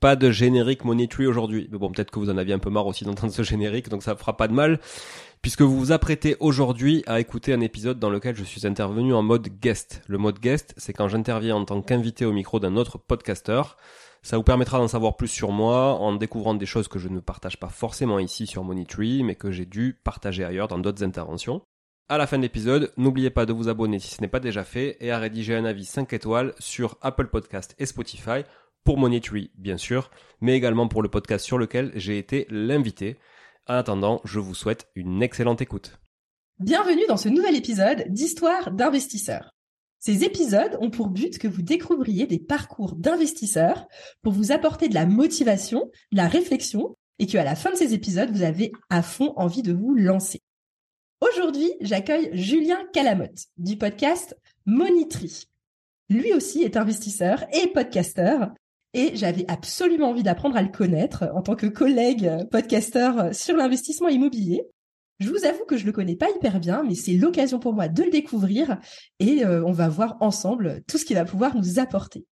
pas 0.00 0.16
de 0.16 0.30
générique 0.30 0.84
Money 0.84 1.08
aujourd'hui. 1.26 1.68
Mais 1.70 1.78
bon, 1.78 1.90
peut-être 1.92 2.10
que 2.10 2.18
vous 2.18 2.30
en 2.30 2.38
aviez 2.38 2.54
un 2.54 2.58
peu 2.58 2.70
marre 2.70 2.86
aussi 2.86 3.04
d'entendre 3.04 3.32
ce 3.32 3.42
générique, 3.42 3.88
donc 3.88 4.02
ça 4.02 4.16
fera 4.16 4.36
pas 4.36 4.48
de 4.48 4.54
mal. 4.54 4.80
Puisque 5.42 5.62
vous 5.62 5.78
vous 5.78 5.92
apprêtez 5.92 6.36
aujourd'hui 6.40 7.02
à 7.06 7.20
écouter 7.20 7.52
un 7.52 7.60
épisode 7.60 7.98
dans 7.98 8.10
lequel 8.10 8.36
je 8.36 8.44
suis 8.44 8.66
intervenu 8.66 9.14
en 9.14 9.22
mode 9.22 9.48
guest. 9.60 10.02
Le 10.06 10.18
mode 10.18 10.38
guest, 10.38 10.74
c'est 10.76 10.92
quand 10.92 11.08
j'interviens 11.08 11.56
en 11.56 11.64
tant 11.64 11.80
qu'invité 11.80 12.26
au 12.26 12.32
micro 12.32 12.60
d'un 12.60 12.76
autre 12.76 12.98
podcasteur. 12.98 13.76
Ça 14.22 14.36
vous 14.36 14.42
permettra 14.42 14.78
d'en 14.78 14.88
savoir 14.88 15.16
plus 15.16 15.28
sur 15.28 15.50
moi 15.50 15.94
en 15.94 16.14
découvrant 16.14 16.52
des 16.52 16.66
choses 16.66 16.88
que 16.88 16.98
je 16.98 17.08
ne 17.08 17.20
partage 17.20 17.58
pas 17.58 17.68
forcément 17.68 18.18
ici 18.18 18.46
sur 18.46 18.64
Money 18.64 18.86
mais 19.22 19.34
que 19.34 19.50
j'ai 19.50 19.64
dû 19.64 19.98
partager 20.04 20.44
ailleurs 20.44 20.68
dans 20.68 20.78
d'autres 20.78 21.02
interventions. 21.04 21.62
À 22.10 22.18
la 22.18 22.26
fin 22.26 22.36
de 22.38 22.42
l'épisode, 22.42 22.92
n'oubliez 22.96 23.30
pas 23.30 23.46
de 23.46 23.52
vous 23.52 23.68
abonner 23.68 24.00
si 24.00 24.16
ce 24.16 24.20
n'est 24.20 24.28
pas 24.28 24.40
déjà 24.40 24.64
fait 24.64 24.96
et 25.00 25.12
à 25.12 25.18
rédiger 25.18 25.54
un 25.54 25.64
avis 25.64 25.84
5 25.84 26.12
étoiles 26.12 26.54
sur 26.58 26.98
Apple 27.02 27.28
Podcast 27.28 27.76
et 27.78 27.86
Spotify 27.86 28.42
pour 28.84 28.98
Monetary, 28.98 29.50
bien 29.54 29.76
sûr, 29.76 30.10
mais 30.40 30.56
également 30.56 30.88
pour 30.88 31.02
le 31.02 31.08
podcast 31.08 31.44
sur 31.44 31.58
lequel 31.58 31.92
j'ai 31.94 32.18
été 32.18 32.46
l'invité. 32.50 33.16
En 33.66 33.74
attendant, 33.74 34.20
je 34.24 34.38
vous 34.38 34.54
souhaite 34.54 34.88
une 34.94 35.22
excellente 35.22 35.60
écoute. 35.60 35.98
Bienvenue 36.58 37.06
dans 37.08 37.16
ce 37.16 37.28
nouvel 37.28 37.56
épisode 37.56 38.04
d'Histoire 38.08 38.70
d'investisseurs. 38.70 39.54
Ces 39.98 40.24
épisodes 40.24 40.78
ont 40.80 40.90
pour 40.90 41.08
but 41.08 41.38
que 41.38 41.48
vous 41.48 41.62
découvriez 41.62 42.26
des 42.26 42.38
parcours 42.38 42.94
d'investisseurs 42.96 43.86
pour 44.22 44.32
vous 44.32 44.50
apporter 44.50 44.88
de 44.88 44.94
la 44.94 45.06
motivation, 45.06 45.90
de 46.12 46.16
la 46.16 46.26
réflexion 46.26 46.96
et 47.18 47.26
que 47.26 47.36
à 47.36 47.44
la 47.44 47.54
fin 47.54 47.70
de 47.70 47.76
ces 47.76 47.92
épisodes, 47.92 48.30
vous 48.30 48.42
avez 48.42 48.72
à 48.88 49.02
fond 49.02 49.34
envie 49.36 49.62
de 49.62 49.74
vous 49.74 49.94
lancer. 49.94 50.40
Aujourd'hui, 51.20 51.70
j'accueille 51.82 52.30
Julien 52.32 52.78
Calamotte 52.94 53.44
du 53.58 53.76
podcast 53.76 54.34
Monitry. 54.64 55.44
Lui 56.08 56.32
aussi 56.32 56.62
est 56.62 56.78
investisseur 56.78 57.44
et 57.52 57.68
podcasteur 57.68 58.52
et 58.94 59.12
j'avais 59.14 59.44
absolument 59.48 60.10
envie 60.10 60.22
d'apprendre 60.22 60.56
à 60.56 60.62
le 60.62 60.68
connaître 60.68 61.30
en 61.34 61.42
tant 61.42 61.54
que 61.54 61.66
collègue 61.66 62.30
podcasteur 62.50 63.34
sur 63.34 63.56
l'investissement 63.56 64.08
immobilier. 64.08 64.66
Je 65.20 65.28
vous 65.28 65.44
avoue 65.44 65.64
que 65.66 65.76
je 65.76 65.84
le 65.84 65.92
connais 65.92 66.16
pas 66.16 66.30
hyper 66.34 66.60
bien, 66.60 66.82
mais 66.82 66.94
c'est 66.94 67.12
l'occasion 67.12 67.58
pour 67.58 67.74
moi 67.74 67.88
de 67.88 68.02
le 68.02 68.10
découvrir 68.10 68.78
et 69.18 69.44
euh, 69.44 69.62
on 69.64 69.72
va 69.72 69.88
voir 69.88 70.16
ensemble 70.20 70.82
tout 70.88 70.96
ce 70.96 71.04
qu'il 71.04 71.16
va 71.16 71.26
pouvoir 71.26 71.54
nous 71.54 71.78
apporter. 71.78 72.24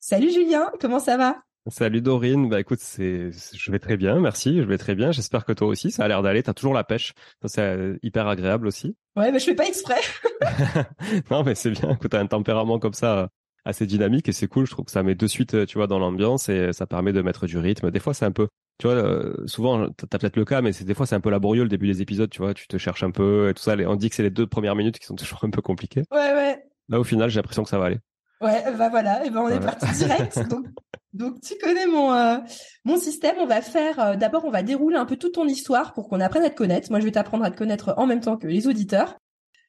Salut 0.00 0.30
Julien, 0.30 0.70
comment 0.80 0.98
ça 0.98 1.16
va? 1.16 1.38
Salut 1.68 2.00
Dorine, 2.00 2.48
bah 2.48 2.58
écoute, 2.60 2.80
c'est, 2.80 3.30
je 3.30 3.70
vais 3.70 3.78
très 3.78 3.96
bien, 3.96 4.18
merci, 4.18 4.56
je 4.58 4.62
vais 4.62 4.78
très 4.78 4.94
bien. 4.94 5.12
J'espère 5.12 5.44
que 5.44 5.52
toi 5.52 5.68
aussi, 5.68 5.90
ça 5.90 6.04
a 6.04 6.08
l'air 6.08 6.22
d'aller. 6.22 6.42
T'as 6.42 6.54
toujours 6.54 6.74
la 6.74 6.84
pêche, 6.84 7.12
c'est 7.44 7.60
euh, 7.60 7.98
hyper 8.02 8.28
agréable 8.28 8.66
aussi. 8.66 8.96
Ouais, 9.16 9.30
mais 9.30 9.38
je 9.38 9.44
fais 9.44 9.54
pas 9.54 9.66
exprès. 9.66 10.00
non, 11.30 11.42
mais 11.42 11.54
c'est 11.54 11.70
bien. 11.70 11.90
Écoute, 11.92 12.10
t'as 12.10 12.20
un 12.20 12.26
tempérament 12.26 12.78
comme 12.78 12.94
ça 12.94 13.28
assez 13.64 13.86
dynamique 13.86 14.28
et 14.28 14.32
c'est 14.32 14.48
cool. 14.48 14.66
Je 14.66 14.72
trouve 14.72 14.84
que 14.84 14.90
ça 14.90 15.02
met 15.02 15.14
de 15.14 15.26
suite, 15.26 15.54
euh, 15.54 15.66
tu 15.66 15.78
vois, 15.78 15.86
dans 15.86 15.98
l'ambiance 15.98 16.48
et 16.48 16.72
ça 16.72 16.86
permet 16.86 17.12
de 17.12 17.22
mettre 17.22 17.46
du 17.46 17.58
rythme. 17.58 17.90
Des 17.90 18.00
fois, 18.00 18.14
c'est 18.14 18.24
un 18.24 18.32
peu, 18.32 18.48
tu 18.78 18.86
vois, 18.86 18.96
euh, 18.96 19.46
souvent, 19.46 19.88
t'as 19.90 20.18
peut-être 20.18 20.36
le 20.36 20.44
cas, 20.44 20.62
mais 20.62 20.72
c'est 20.72 20.84
des 20.84 20.94
fois, 20.94 21.06
c'est 21.06 21.14
un 21.14 21.20
peu 21.20 21.30
laborieux 21.30 21.62
le 21.62 21.68
début 21.68 21.86
des 21.86 22.02
épisodes, 22.02 22.30
tu 22.30 22.40
vois, 22.40 22.54
tu 22.54 22.66
te 22.66 22.78
cherches 22.78 23.02
un 23.02 23.10
peu 23.10 23.50
et 23.50 23.54
tout 23.54 23.62
ça. 23.62 23.76
On 23.86 23.96
dit 23.96 24.10
que 24.10 24.16
c'est 24.16 24.22
les 24.22 24.30
deux 24.30 24.46
premières 24.46 24.74
minutes 24.74 24.98
qui 24.98 25.06
sont 25.06 25.14
toujours 25.16 25.44
un 25.44 25.50
peu 25.50 25.62
compliquées. 25.62 26.02
Ouais, 26.10 26.32
ouais. 26.32 26.62
Là, 26.88 26.98
au 26.98 27.04
final, 27.04 27.30
j'ai 27.30 27.36
l'impression 27.36 27.62
que 27.62 27.70
ça 27.70 27.78
va 27.78 27.86
aller. 27.86 27.98
Ouais, 28.40 28.64
bah 28.78 28.88
voilà, 28.88 29.22
et 29.26 29.28
ben 29.28 29.40
on 29.40 29.48
est 29.50 29.60
parti 29.60 29.84
direct. 29.98 30.38
donc, 30.48 30.64
donc 31.12 31.42
tu 31.42 31.58
connais 31.58 31.86
mon 31.86 32.10
euh, 32.10 32.38
mon 32.86 32.96
système. 32.96 33.36
On 33.38 33.46
va 33.46 33.60
faire 33.60 34.16
d'abord, 34.16 34.46
on 34.46 34.50
va 34.50 34.62
dérouler 34.62 34.96
un 34.96 35.04
peu 35.04 35.16
toute 35.16 35.34
ton 35.34 35.46
histoire 35.46 35.92
pour 35.92 36.08
qu'on 36.08 36.20
apprenne 36.20 36.42
à 36.44 36.48
te 36.48 36.56
connaître. 36.56 36.90
Moi, 36.90 37.00
je 37.00 37.04
vais 37.04 37.12
t'apprendre 37.12 37.44
à 37.44 37.50
te 37.50 37.58
connaître 37.58 37.92
en 37.98 38.06
même 38.06 38.20
temps 38.20 38.38
que 38.38 38.46
les 38.46 38.66
auditeurs 38.66 39.18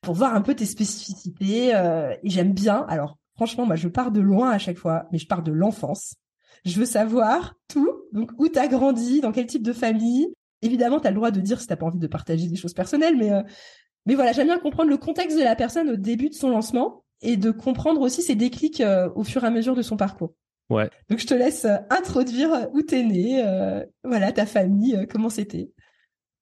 pour 0.01 0.15
voir 0.15 0.33
un 0.33 0.41
peu 0.41 0.55
tes 0.55 0.65
spécificités. 0.65 1.71
et 1.71 2.29
j'aime 2.29 2.53
bien. 2.53 2.85
Alors, 2.87 3.17
Franchement, 3.41 3.65
moi, 3.65 3.75
je 3.75 3.87
pars 3.87 4.11
de 4.11 4.21
loin 4.21 4.51
à 4.51 4.59
chaque 4.59 4.77
fois, 4.77 5.07
mais 5.11 5.17
je 5.17 5.25
pars 5.25 5.41
de 5.41 5.51
l'enfance. 5.51 6.13
Je 6.63 6.79
veux 6.79 6.85
savoir 6.85 7.55
tout. 7.67 7.91
Donc, 8.11 8.29
où 8.37 8.47
t'as 8.49 8.67
grandi, 8.67 9.19
dans 9.19 9.31
quel 9.31 9.47
type 9.47 9.63
de 9.63 9.73
famille. 9.73 10.27
Évidemment, 10.61 10.99
t'as 10.99 11.09
le 11.09 11.15
droit 11.15 11.31
de 11.31 11.41
dire 11.41 11.59
si 11.59 11.65
t'as 11.65 11.75
pas 11.75 11.87
envie 11.87 11.97
de 11.97 12.05
partager 12.05 12.47
des 12.47 12.55
choses 12.55 12.75
personnelles, 12.75 13.17
mais 13.17 13.31
euh, 13.31 13.41
mais 14.05 14.13
voilà, 14.13 14.31
j'aime 14.31 14.45
bien 14.45 14.59
comprendre 14.59 14.91
le 14.91 14.97
contexte 14.97 15.39
de 15.39 15.43
la 15.43 15.55
personne 15.55 15.89
au 15.89 15.95
début 15.95 16.29
de 16.29 16.35
son 16.35 16.51
lancement 16.51 17.03
et 17.23 17.35
de 17.35 17.49
comprendre 17.49 18.01
aussi 18.01 18.21
ses 18.21 18.35
déclics 18.35 18.79
euh, 18.79 19.09
au 19.15 19.23
fur 19.23 19.43
et 19.43 19.47
à 19.47 19.49
mesure 19.49 19.75
de 19.75 19.81
son 19.81 19.97
parcours. 19.97 20.35
Ouais. 20.69 20.91
Donc, 21.09 21.17
je 21.17 21.25
te 21.25 21.33
laisse 21.33 21.65
euh, 21.65 21.77
introduire 21.89 22.69
où 22.73 22.83
t'es 22.83 23.01
né, 23.01 23.43
voilà, 24.03 24.31
ta 24.31 24.45
famille, 24.45 25.07
comment 25.09 25.31
c'était. 25.31 25.71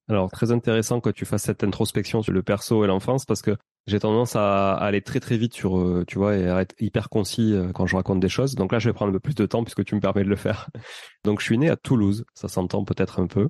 Alors 0.10 0.32
très 0.32 0.52
intéressant 0.52 1.02
que 1.02 1.12
tu 1.12 1.26
fasses 1.26 1.44
cette 1.44 1.64
introspection 1.64 2.24
sur 2.24 2.34
le 2.34 2.42
perso 2.42 2.84
et 2.84 2.88
l'enfance 2.88 3.26
parce 3.26 3.44
que 3.44 3.56
j'ai 3.86 4.00
tendance 4.00 4.36
à 4.36 4.74
aller 4.74 5.02
très 5.02 5.20
très 5.20 5.38
vite 5.38 5.54
sur, 5.54 5.78
euh, 5.78 6.04
tu 6.08 6.18
vois, 6.18 6.36
et 6.36 6.48
à 6.48 6.62
être 6.62 6.76
hyper 6.80 7.10
concis 7.10 7.54
euh, 7.54 7.72
quand 7.72 7.86
je 7.86 7.96
raconte 7.96 8.20
des 8.20 8.30
choses. 8.30 8.56
Donc 8.56 8.72
là, 8.72 8.80
je 8.80 8.90
vais 8.90 8.94
prendre 8.94 9.12
un 9.12 9.14
peu 9.14 9.20
plus 9.20 9.36
de 9.36 9.46
temps 9.46 9.64
puisque 9.64 9.86
tu 9.86 9.94
me 9.94 10.00
permets 10.00 10.24
de 10.24 10.30
le 10.30 10.36
faire. 10.36 10.70
Donc 11.24 11.42
je 11.42 11.46
suis 11.46 11.60
né 11.60 11.70
à 11.70 11.76
Toulouse, 11.76 12.26
ça 12.34 12.48
s'entend 12.48 12.84
peut-être 12.84 13.20
un 13.20 13.28
peu, 13.28 13.50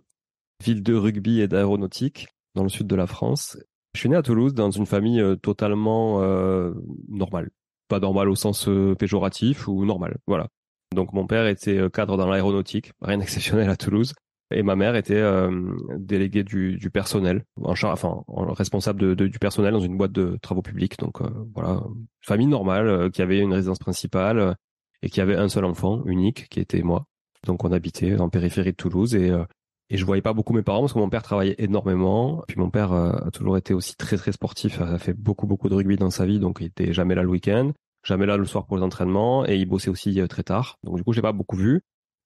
ville 0.64 0.84
de 0.84 0.94
rugby 0.96 1.40
et 1.40 1.48
d'aéronautique 1.48 2.28
dans 2.56 2.64
le 2.64 2.70
sud 2.70 2.88
de 2.88 2.96
la 2.96 3.08
France. 3.08 3.58
Je 3.94 4.02
suis 4.02 4.10
né 4.10 4.18
à 4.18 4.22
Toulouse 4.22 4.54
dans 4.54 4.70
une 4.70 4.86
famille 4.86 5.22
euh, 5.22 5.38
totalement 5.38 6.20
normale, 7.08 7.52
pas 7.88 8.02
normale 8.02 8.28
au 8.28 8.36
sens 8.36 8.70
péjoratif 8.98 9.70
ou 9.70 9.86
normal, 9.86 10.18
voilà. 10.28 10.48
Donc 10.94 11.14
mon 11.14 11.26
père 11.26 11.48
était 11.48 11.90
cadre 11.92 12.18
dans 12.18 12.28
l'aéronautique, 12.28 12.92
rien 13.02 13.18
d'exceptionnel 13.18 13.70
à 13.70 13.78
Toulouse. 13.78 14.14
Et 14.51 14.63
ma 14.63 14.75
mère 14.75 14.96
était 14.96 15.13
euh, 15.16 15.75
déléguée 15.98 16.44
du, 16.44 16.90
personnel, 16.92 17.44
en 17.62 17.74
enfin 17.74 18.24
responsable 18.28 19.16
du 19.16 19.40
personnel 19.40 19.74
dans 19.74 19.80
une 19.80 19.96
boîte 19.96 20.12
de 20.12 20.38
travaux 20.42 20.63
publics. 20.63 20.98
Donc 20.98 21.22
euh, 21.22 21.30
voilà, 21.54 21.84
famille 22.22 22.48
normale 22.48 22.88
euh, 22.88 23.10
qui 23.10 23.22
avait 23.22 23.40
une 23.40 23.54
résidence 23.54 23.78
principale 23.78 24.56
et 25.04 25.10
qui 25.10 25.22
avait 25.22 25.36
un 25.36 25.50
seul 25.50 25.66
enfant 25.66 26.04
unique 26.06 26.50
qui 26.50 26.60
était 26.60 26.81
moi. 26.81 27.06
Donc 27.46 27.63
on 27.63 27.72
habitait 27.72 28.19
en 28.19 28.30
périphérie 28.30 28.72
de 28.72 28.75
Toulouse 28.75 29.16
et 29.16 29.31
et 29.92 29.98
je 29.98 30.06
voyais 30.06 30.22
pas 30.22 30.34
beaucoup 30.34 30.54
mes 30.54 30.62
parents 30.62 30.81
parce 30.81 30.94
que 30.94 31.00
mon 31.00 31.10
père 31.10 31.24
travaillait 31.24 31.56
énormément. 31.57 32.44
Puis 32.48 32.60
mon 32.60 32.69
père 32.69 32.94
a 32.94 33.31
toujours 33.31 33.57
été 33.57 33.74
aussi 33.74 33.95
très 33.95 34.18
très 34.18 34.31
sportif. 34.31 34.81
A 34.81 35.00
fait 35.00 35.13
beaucoup 35.13 35.48
beaucoup 35.48 35.68
de 35.68 35.74
rugby 35.74 35.95
dans 35.95 36.12
sa 36.12 36.25
vie, 36.25 36.40
donc 36.40 36.57
il 36.60 36.68
était 36.68 36.94
jamais 36.94 37.16
là 37.16 37.24
le 37.24 37.30
week-end, 37.30 37.72
jamais 38.04 38.25
là 38.28 38.38
le 38.38 38.45
soir 38.45 38.68
pour 38.68 38.78
les 38.78 38.84
entraînements 38.84 39.48
et 39.48 39.56
il 39.56 39.66
bossait 39.66 39.90
aussi 39.90 40.19
très 40.28 40.44
tard. 40.44 40.78
Donc 40.84 40.98
du 40.98 41.04
coup 41.04 41.13
j'ai 41.13 41.22
pas 41.22 41.31
beaucoup 41.31 41.56
vu. 41.56 41.81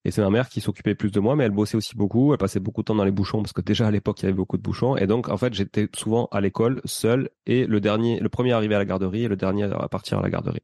Et 0.06 0.12
c'est 0.12 0.22
ma 0.22 0.30
mère 0.30 0.50
qui 0.50 0.60
s'occupait 0.60 0.96
plus 0.96 1.12
de 1.12 1.20
moi, 1.20 1.36
mais 1.36 1.46
elle 1.46 1.52
bossait 1.52 1.78
aussi 1.78 1.96
beaucoup. 1.96 2.34
Elle 2.34 2.38
passait 2.38 2.60
beaucoup 2.60 2.82
de 2.82 2.86
temps 2.86 2.96
dans 2.96 3.06
les 3.06 3.12
bouchons 3.12 3.42
parce 3.42 3.54
que 3.54 3.62
déjà 3.62 3.88
à 3.88 3.92
l'époque 3.92 4.22
il 4.22 4.24
y 4.24 4.26
avait 4.26 4.36
beaucoup 4.36 4.58
de 4.58 4.62
bouchons. 4.62 4.98
Et 4.98 5.08
donc 5.08 5.30
en 5.30 5.38
fait 5.38 5.54
j'étais 5.54 5.88
souvent 5.96 6.28
à 6.32 6.42
l'école 6.42 6.82
seul 6.86 7.30
et 7.46 7.66
le 7.66 7.80
dernier, 7.80 8.20
le 8.20 8.30
premier 8.30 8.52
arrivé 8.52 8.76
à 8.76 8.80
la 8.80 8.86
garderie 8.86 9.24
et 9.24 9.28
le 9.28 9.38
dernier 9.38 9.64
à 9.64 9.88
partir 9.88 10.20
à 10.20 10.22
la 10.22 10.30
garderie. 10.30 10.64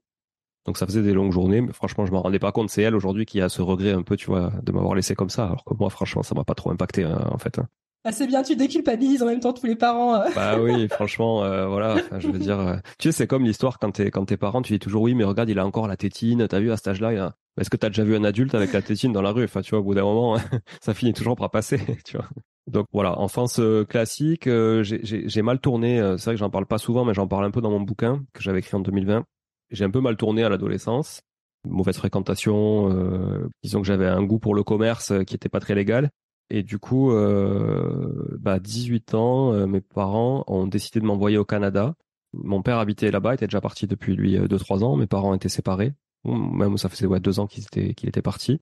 Donc 0.66 0.78
ça 0.78 0.86
faisait 0.86 1.02
des 1.02 1.14
longues 1.14 1.32
journées, 1.32 1.62
mais 1.62 1.74
franchement 1.74 2.06
je 2.06 2.12
m'en 2.12 2.22
rendais 2.22 2.40
pas 2.40 2.52
compte. 2.52 2.70
C'est 2.70 2.82
elle 2.82 2.96
aujourd'hui 2.96 3.26
qui 3.26 3.42
a 3.42 3.50
ce 3.50 3.62
regret 3.62 3.94
un 3.94 4.04
peu, 4.04 4.18
tu 4.18 4.28
vois, 4.28 4.52
de 4.62 4.72
m'avoir 4.72 4.94
laissé 4.94 5.16
comme 5.16 5.30
ça. 5.30 5.46
Alors 5.46 5.64
que 5.64 5.74
moi 5.74 5.90
franchement 5.90 6.24
ça 6.24 6.36
m'a 6.36 6.44
pas 6.44 6.56
trop 6.56 6.72
impacté 6.72 7.04
hein, 7.04 7.28
en 7.32 7.38
fait. 7.38 7.60
Hein. 7.60 7.68
Ah, 8.06 8.14
c'est 8.14 8.28
bien, 8.28 8.44
tu 8.44 8.56
déculpabilises 8.56 9.22
en 9.22 9.26
même 9.26 9.42
temps 9.42 9.52
tous 9.52 9.66
les 9.66 9.76
parents. 9.76 10.16
Euh. 10.16 10.30
Bah 10.36 10.58
oui, 10.60 10.88
franchement, 10.88 11.44
euh, 11.44 11.68
voilà. 11.68 11.98
je 12.18 12.30
veux 12.30 12.40
dire, 12.40 12.60
euh, 12.60 12.76
tu 12.98 13.10
sais, 13.10 13.12
c'est 13.12 13.28
comme 13.28 13.44
l'histoire 13.44 13.78
quand 13.78 13.92
t'es 13.92 14.10
quand 14.10 14.26
t'es 14.26 14.38
parent, 14.38 14.62
tu 14.62 14.74
dis 14.74 14.80
toujours 14.80 15.02
oui, 15.02 15.16
mais 15.16 15.26
regarde, 15.26 15.50
il 15.50 15.60
a 15.60 15.66
encore 15.66 15.88
la 15.88 15.98
tétine. 15.98 16.48
T'as 16.48 16.60
vu 16.60 16.72
à 16.72 16.78
cet 16.78 16.88
âge-là, 16.88 17.26
a... 17.26 17.36
est-ce 17.60 17.70
que 17.70 17.76
t'as 17.76 17.90
déjà 17.90 18.06
vu 18.06 18.16
un 18.16 18.24
adulte 18.24 18.56
avec 18.56 18.72
la 18.72 18.82
tétine 18.82 19.12
dans 19.12 19.22
la 19.22 19.32
rue? 19.32 19.44
Enfin, 19.44 19.62
tu 19.62 19.72
vois, 19.72 19.80
au 19.80 19.84
bout 19.84 19.96
d'un 19.96 20.04
moment, 20.04 20.38
ça 20.82 20.94
finit 20.94 21.14
toujours 21.14 21.36
par 21.36 21.52
passer, 21.52 21.80
tu 22.06 22.16
vois. 22.16 22.28
Donc 22.68 22.86
voilà, 22.94 23.20
enfance 23.20 23.60
classique. 23.90 24.48
j'ai 24.84 25.42
mal 25.42 25.60
tourné. 25.60 25.98
c'est 26.18 26.26
vrai 26.26 26.34
que 26.36 26.40
j'en 26.40 26.52
parle 26.52 26.68
pas 26.68 26.78
souvent, 26.78 27.04
mais 27.04 27.16
j'en 27.16 27.28
parle 27.28 27.46
un 27.46 27.52
peu 27.52 27.62
dans 27.62 27.72
mon 27.72 27.82
bouquin 27.82 28.22
que 28.34 28.44
j'avais 28.44 28.60
écrit 28.60 28.78
en 28.78 28.82
2020. 28.82 29.26
J'ai 29.72 29.86
un 29.86 29.90
peu 29.90 30.02
mal 30.02 30.18
tourné 30.18 30.44
à 30.44 30.50
l'adolescence 30.50 31.22
mauvaise 31.68 31.98
fréquentation. 31.98 32.92
Euh, 32.92 33.50
disons 33.64 33.82
que 33.82 33.88
j'avais 33.88 34.08
un 34.08 34.24
goût 34.24 34.40
pour 34.40 34.56
le 34.56 34.64
commerce 34.64 35.14
qui 35.26 35.36
était 35.36 35.50
pas 35.50 35.60
très 35.60 35.76
légal. 35.76 36.10
Et 36.50 36.64
du 36.64 36.80
coup, 36.80 37.12
euh, 37.12 38.38
bah, 38.40 38.60
18 38.60 39.14
ans, 39.14 39.54
euh, 39.54 39.68
mes 39.68 39.82
parents 39.82 40.44
ont 40.48 40.66
décidé 40.68 41.00
de 41.00 41.06
m'envoyer 41.06 41.38
au 41.38 41.46
Canada. 41.46 41.94
Mon 42.34 42.62
père 42.62 42.80
habitait 42.80 43.12
là-bas, 43.12 43.36
était 43.36 43.48
déjà 43.48 43.62
parti 43.62 43.88
depuis 43.88 44.16
lui 44.16 44.38
2-3 44.38 44.82
euh, 44.82 44.86
ans. 44.86 44.96
Mes 44.96 45.08
parents 45.08 45.34
étaient 45.36 45.50
séparés. 45.50 45.94
Même 46.26 46.78
ça 46.78 46.90
faisait 46.90 47.06
ouais, 47.06 47.20
deux 47.20 47.40
ans 47.40 47.48
qu'il 47.48 47.64
était, 47.64 47.94
qu'il 47.94 48.10
était 48.10 48.22
parti. 48.22 48.60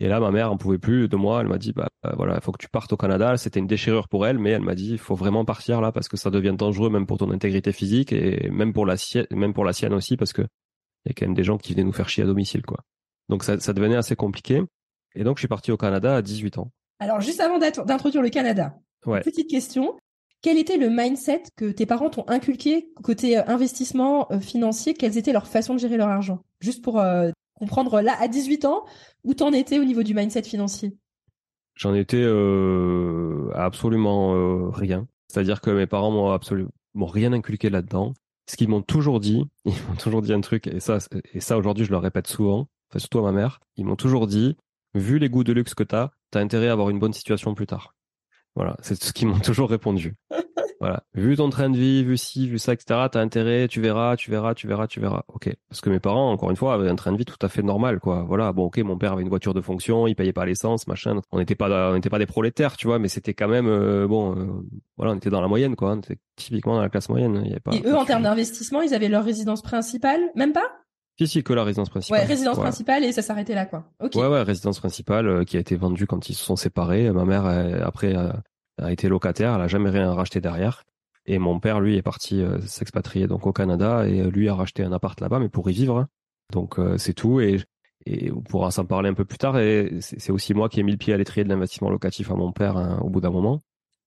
Et 0.00 0.08
là, 0.08 0.18
ma 0.18 0.30
mère 0.30 0.50
en 0.50 0.56
pouvait 0.56 0.78
plus 0.78 1.08
de 1.08 1.16
moi. 1.16 1.40
Elle 1.40 1.48
m'a 1.48 1.58
dit, 1.58 1.72
bah, 1.72 1.88
bah 2.02 2.14
voilà, 2.16 2.34
il 2.36 2.40
faut 2.40 2.52
que 2.52 2.58
tu 2.58 2.68
partes 2.68 2.92
au 2.92 2.96
Canada. 2.96 3.36
C'était 3.36 3.60
une 3.60 3.66
déchirure 3.66 4.08
pour 4.08 4.26
elle, 4.26 4.38
mais 4.38 4.50
elle 4.50 4.62
m'a 4.62 4.74
dit, 4.74 4.92
il 4.92 4.98
faut 4.98 5.14
vraiment 5.14 5.44
partir 5.44 5.80
là 5.80 5.92
parce 5.92 6.08
que 6.08 6.16
ça 6.16 6.30
devient 6.30 6.54
dangereux 6.56 6.90
même 6.90 7.06
pour 7.06 7.18
ton 7.18 7.30
intégrité 7.30 7.72
physique 7.72 8.12
et 8.12 8.48
même 8.50 8.72
pour 8.72 8.86
la 8.86 8.96
sienne, 8.96 9.26
même 9.30 9.52
pour 9.52 9.64
la 9.64 9.72
sienne 9.72 9.92
aussi 9.92 10.16
parce 10.16 10.32
que 10.32 10.42
il 11.04 11.08
y 11.08 11.10
a 11.10 11.14
quand 11.14 11.26
même 11.26 11.34
des 11.34 11.44
gens 11.44 11.58
qui 11.58 11.72
venaient 11.72 11.84
nous 11.84 11.92
faire 11.92 12.08
chier 12.08 12.24
à 12.24 12.26
domicile, 12.26 12.62
quoi. 12.62 12.80
Donc 13.28 13.44
ça, 13.44 13.58
ça 13.60 13.72
devenait 13.72 13.96
assez 13.96 14.16
compliqué. 14.16 14.62
Et 15.14 15.24
donc 15.24 15.36
je 15.36 15.42
suis 15.42 15.48
parti 15.48 15.72
au 15.72 15.76
Canada 15.76 16.16
à 16.16 16.22
18 16.22 16.58
ans. 16.58 16.72
Alors, 17.00 17.20
juste 17.20 17.40
avant 17.40 17.58
d'introduire 17.58 18.22
le 18.22 18.28
Canada, 18.28 18.74
petite 19.02 19.48
question. 19.48 19.96
Quel 20.42 20.56
était 20.56 20.76
le 20.76 20.88
mindset 20.88 21.42
que 21.56 21.70
tes 21.70 21.84
parents 21.84 22.08
t'ont 22.08 22.24
inculqué 22.28 22.90
côté 23.02 23.38
euh, 23.38 23.42
investissement 23.46 24.30
euh, 24.32 24.40
financier? 24.40 24.94
Quelles 24.94 25.18
étaient 25.18 25.32
leurs 25.32 25.46
façons 25.46 25.74
de 25.74 25.78
gérer 25.78 25.96
leur 25.96 26.08
argent? 26.08 26.42
Juste 26.60 26.82
pour 26.82 26.98
euh, 26.98 27.30
comprendre 27.54 28.00
là, 28.00 28.16
à 28.20 28.28
18 28.28 28.64
ans, 28.64 28.84
où 29.24 29.34
t'en 29.34 29.52
étais 29.52 29.78
au 29.78 29.84
niveau 29.84 30.02
du 30.02 30.14
mindset 30.14 30.42
financier? 30.42 30.96
J'en 31.74 31.94
étais 31.94 32.24
absolument 33.54 34.70
rien. 34.70 35.06
C'est-à-dire 35.28 35.62
que 35.62 35.70
mes 35.70 35.86
parents 35.86 36.10
m'ont 36.10 36.30
absolument 36.30 36.70
rien 36.94 37.32
inculqué 37.32 37.70
là-dedans. 37.70 38.12
Ce 38.46 38.56
qu'ils 38.56 38.68
m'ont 38.68 38.82
toujours 38.82 39.20
dit, 39.20 39.44
ils 39.64 39.72
m'ont 39.88 39.96
toujours 39.96 40.20
dit 40.20 40.34
un 40.34 40.40
truc, 40.42 40.66
et 40.66 40.80
ça, 40.80 40.98
et 41.32 41.40
ça 41.40 41.56
aujourd'hui 41.56 41.86
je 41.86 41.90
le 41.90 41.96
répète 41.96 42.26
souvent, 42.26 42.68
enfin, 42.90 42.98
surtout 42.98 43.20
à 43.20 43.22
ma 43.22 43.32
mère, 43.32 43.60
ils 43.76 43.86
m'ont 43.86 43.96
toujours 43.96 44.26
dit, 44.26 44.56
vu 44.94 45.18
les 45.18 45.30
goûts 45.30 45.44
de 45.44 45.52
luxe 45.52 45.74
que 45.74 45.84
tu 45.84 45.96
as, 46.30 46.38
tu 46.38 46.38
as 46.38 46.40
intérêt 46.40 46.68
à 46.68 46.72
avoir 46.72 46.90
une 46.90 46.98
bonne 46.98 47.12
situation 47.12 47.54
plus 47.54 47.66
tard. 47.66 47.94
Voilà, 48.56 48.76
c'est 48.82 49.02
ce 49.02 49.12
qu'ils 49.12 49.28
m'ont 49.28 49.38
toujours 49.40 49.70
répondu. 49.70 50.14
Voilà, 50.80 51.02
vu 51.12 51.36
ton 51.36 51.50
train 51.50 51.68
de 51.68 51.76
vie, 51.76 52.02
vu 52.02 52.16
ci, 52.16 52.48
vu 52.48 52.58
ça, 52.58 52.72
etc., 52.72 53.00
t'as 53.12 53.20
intérêt, 53.20 53.68
tu 53.68 53.82
verras, 53.82 54.16
tu 54.16 54.30
verras, 54.30 54.54
tu 54.54 54.66
verras, 54.66 54.86
tu 54.86 54.98
verras. 54.98 55.24
Ok, 55.28 55.54
parce 55.68 55.82
que 55.82 55.90
mes 55.90 56.00
parents, 56.00 56.32
encore 56.32 56.48
une 56.48 56.56
fois, 56.56 56.72
avaient 56.72 56.88
un 56.88 56.96
train 56.96 57.12
de 57.12 57.18
vie 57.18 57.26
tout 57.26 57.36
à 57.42 57.50
fait 57.50 57.62
normal, 57.62 58.00
quoi. 58.00 58.22
Voilà, 58.26 58.50
bon, 58.54 58.64
ok, 58.64 58.78
mon 58.78 58.96
père 58.96 59.12
avait 59.12 59.20
une 59.20 59.28
voiture 59.28 59.52
de 59.52 59.60
fonction, 59.60 60.06
il 60.06 60.16
payait 60.16 60.32
pas 60.32 60.46
l'essence, 60.46 60.86
machin. 60.86 61.20
On 61.32 61.38
n'était 61.38 61.54
pas, 61.54 61.90
on 61.90 61.94
n'était 61.94 62.08
pas 62.08 62.18
des 62.18 62.24
prolétaires, 62.24 62.78
tu 62.78 62.86
vois, 62.86 62.98
mais 62.98 63.08
c'était 63.08 63.34
quand 63.34 63.48
même, 63.48 63.66
euh, 63.66 64.08
bon, 64.08 64.34
euh, 64.34 64.46
voilà, 64.96 65.12
on 65.12 65.16
était 65.16 65.28
dans 65.28 65.42
la 65.42 65.48
moyenne, 65.48 65.76
quoi. 65.76 65.92
On 65.92 65.98
était 65.98 66.16
typiquement 66.36 66.76
dans 66.76 66.82
la 66.82 66.88
classe 66.88 67.10
moyenne. 67.10 67.42
Y 67.44 67.50
avait 67.50 67.60
pas, 67.60 67.72
Et 67.72 67.82
eux, 67.84 67.94
en 67.94 68.06
termes 68.06 68.22
d'investissement, 68.22 68.80
ils 68.80 68.94
avaient 68.94 69.08
leur 69.08 69.24
résidence 69.24 69.60
principale, 69.60 70.30
même 70.34 70.54
pas? 70.54 70.79
Si, 71.26 71.38
si, 71.38 71.42
que 71.42 71.52
la 71.52 71.64
résidence 71.64 71.90
principale. 71.90 72.20
Ouais, 72.20 72.26
résidence 72.26 72.58
principale 72.58 73.04
et 73.04 73.12
ça 73.12 73.22
s'arrêtait 73.22 73.54
là, 73.54 73.66
quoi. 73.66 73.84
Ok. 74.02 74.14
Ouais, 74.14 74.26
ouais, 74.26 74.42
résidence 74.42 74.80
principale 74.80 75.28
euh, 75.28 75.44
qui 75.44 75.56
a 75.56 75.60
été 75.60 75.76
vendue 75.76 76.06
quand 76.06 76.28
ils 76.28 76.34
se 76.34 76.44
sont 76.44 76.56
séparés. 76.56 77.10
Ma 77.10 77.24
mère, 77.24 77.44
après, 77.86 78.14
a 78.14 78.92
été 78.92 79.08
locataire, 79.08 79.54
elle 79.54 79.60
a 79.60 79.68
jamais 79.68 79.90
rien 79.90 80.12
racheté 80.12 80.40
derrière. 80.40 80.84
Et 81.26 81.38
mon 81.38 81.60
père, 81.60 81.80
lui, 81.80 81.96
est 81.96 82.02
parti 82.02 82.40
euh, 82.40 82.58
s'expatrier 82.62 83.26
donc 83.26 83.46
au 83.46 83.52
Canada 83.52 84.08
et 84.08 84.20
euh, 84.20 84.30
lui 84.30 84.48
a 84.48 84.54
racheté 84.54 84.82
un 84.82 84.92
appart 84.92 85.20
là-bas, 85.20 85.38
mais 85.38 85.50
pour 85.50 85.68
y 85.68 85.74
vivre. 85.74 85.98
Hein. 85.98 86.08
Donc 86.52 86.80
c'est 86.96 87.14
tout. 87.14 87.40
Et, 87.40 87.60
et 88.06 88.32
on 88.32 88.40
pourra 88.40 88.70
s'en 88.72 88.84
parler 88.84 89.08
un 89.08 89.14
peu 89.14 89.24
plus 89.24 89.38
tard. 89.38 89.58
Et 89.58 89.98
c'est 90.00 90.32
aussi 90.32 90.54
moi 90.54 90.68
qui 90.68 90.80
ai 90.80 90.82
mis 90.82 90.92
le 90.92 90.98
pied 90.98 91.14
à 91.14 91.16
l'étrier 91.16 91.44
de 91.44 91.48
l'investissement 91.48 91.90
locatif 91.90 92.30
à 92.30 92.34
mon 92.34 92.50
père 92.50 92.76
hein, 92.76 92.98
au 93.02 93.08
bout 93.08 93.20
d'un 93.20 93.30
moment 93.30 93.60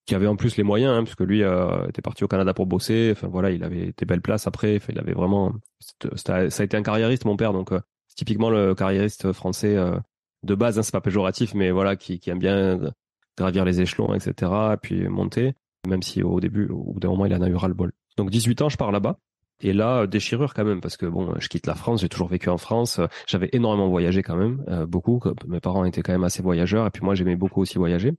qui 0.05 0.15
avait 0.15 0.27
en 0.27 0.35
plus 0.35 0.57
les 0.57 0.63
moyens, 0.63 0.93
hein, 0.97 1.03
parce 1.03 1.15
lui 1.21 1.43
euh, 1.43 1.87
était 1.87 2.01
parti 2.01 2.23
au 2.23 2.27
Canada 2.27 2.53
pour 2.53 2.65
bosser. 2.65 3.09
Enfin 3.13 3.27
voilà, 3.27 3.51
il 3.51 3.63
avait 3.63 3.93
des 3.97 4.05
belles 4.05 4.21
places 4.21 4.47
après. 4.47 4.75
Enfin, 4.75 4.91
il 4.93 4.99
avait 4.99 5.13
vraiment, 5.13 5.53
ça 6.15 6.35
a 6.35 6.63
été 6.63 6.75
un 6.75 6.83
carriériste 6.83 7.25
mon 7.25 7.37
père, 7.37 7.53
donc 7.53 7.71
euh, 7.71 7.79
typiquement 8.15 8.49
le 8.49 8.75
carriériste 8.75 9.31
français 9.31 9.75
euh, 9.75 9.97
de 10.43 10.55
base. 10.55 10.77
Hein, 10.77 10.83
c'est 10.83 10.91
pas 10.91 11.01
péjoratif, 11.01 11.53
mais 11.53 11.71
voilà, 11.71 11.95
qui, 11.95 12.19
qui 12.19 12.29
aime 12.29 12.39
bien 12.39 12.79
gravir 13.37 13.65
les 13.65 13.81
échelons, 13.81 14.13
etc. 14.13 14.51
Et 14.73 14.77
puis 14.77 15.07
monter, 15.07 15.53
même 15.87 16.03
si 16.03 16.21
au 16.21 16.39
début, 16.39 16.67
au 16.67 16.93
bout 16.93 16.99
d'un 16.99 17.09
moment, 17.09 17.25
il 17.25 17.33
en 17.33 17.41
a 17.41 17.47
eu 17.47 17.55
ras 17.55 17.69
le 17.69 17.73
bol. 17.73 17.91
Donc 18.17 18.29
18 18.29 18.61
ans, 18.63 18.69
je 18.69 18.77
pars 18.77 18.91
là-bas. 18.91 19.17
Et 19.61 19.71
là, 19.71 20.07
déchirure 20.07 20.53
quand 20.53 20.65
même, 20.65 20.81
parce 20.81 20.97
que 20.97 21.05
bon, 21.05 21.35
je 21.39 21.47
quitte 21.47 21.67
la 21.67 21.75
France, 21.75 22.01
j'ai 22.01 22.09
toujours 22.09 22.27
vécu 22.27 22.49
en 22.49 22.57
France, 22.57 22.99
j'avais 23.27 23.49
énormément 23.53 23.87
voyagé 23.87 24.21
quand 24.21 24.35
même, 24.35 24.65
beaucoup. 24.87 25.21
Mes 25.47 25.61
parents 25.61 25.85
étaient 25.85 26.01
quand 26.01 26.11
même 26.11 26.25
assez 26.25 26.43
voyageurs, 26.43 26.85
et 26.85 26.89
puis 26.89 27.01
moi 27.01 27.15
j'aimais 27.15 27.37
beaucoup 27.37 27.61
aussi 27.61 27.77
voyager. 27.77 28.13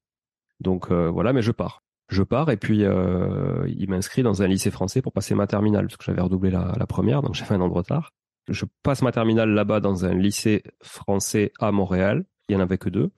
Donc 0.60 0.90
euh, 0.90 1.10
voilà, 1.10 1.32
mais 1.32 1.42
je 1.42 1.52
pars. 1.52 1.82
Je 2.08 2.22
pars 2.22 2.50
et 2.50 2.56
puis 2.56 2.84
euh, 2.84 3.66
il 3.66 3.88
m'inscrit 3.88 4.22
dans 4.22 4.42
un 4.42 4.46
lycée 4.46 4.70
français 4.70 5.00
pour 5.00 5.12
passer 5.12 5.34
ma 5.34 5.46
terminale 5.46 5.86
parce 5.86 5.96
que 5.96 6.04
j'avais 6.04 6.20
redoublé 6.20 6.50
la, 6.50 6.86
première, 6.86 7.22
donc 7.22 7.34
j'avais 7.34 7.54
un 7.54 7.60
an 7.60 7.68
de 7.68 7.74
retard. 7.74 8.10
Je 8.48 8.66
passe 8.82 9.00
ma 9.00 9.10
terminale 9.10 9.50
là-bas 9.50 9.80
dans 9.80 10.04
un 10.04 10.12
lycée 10.12 10.62
français 10.82 11.52
à 11.58 11.72
Montréal. 11.72 12.24
Il 12.48 12.52
y 12.52 12.56
en 12.56 12.60
avait 12.60 12.76
que 12.76 12.90
deux. 12.90 13.10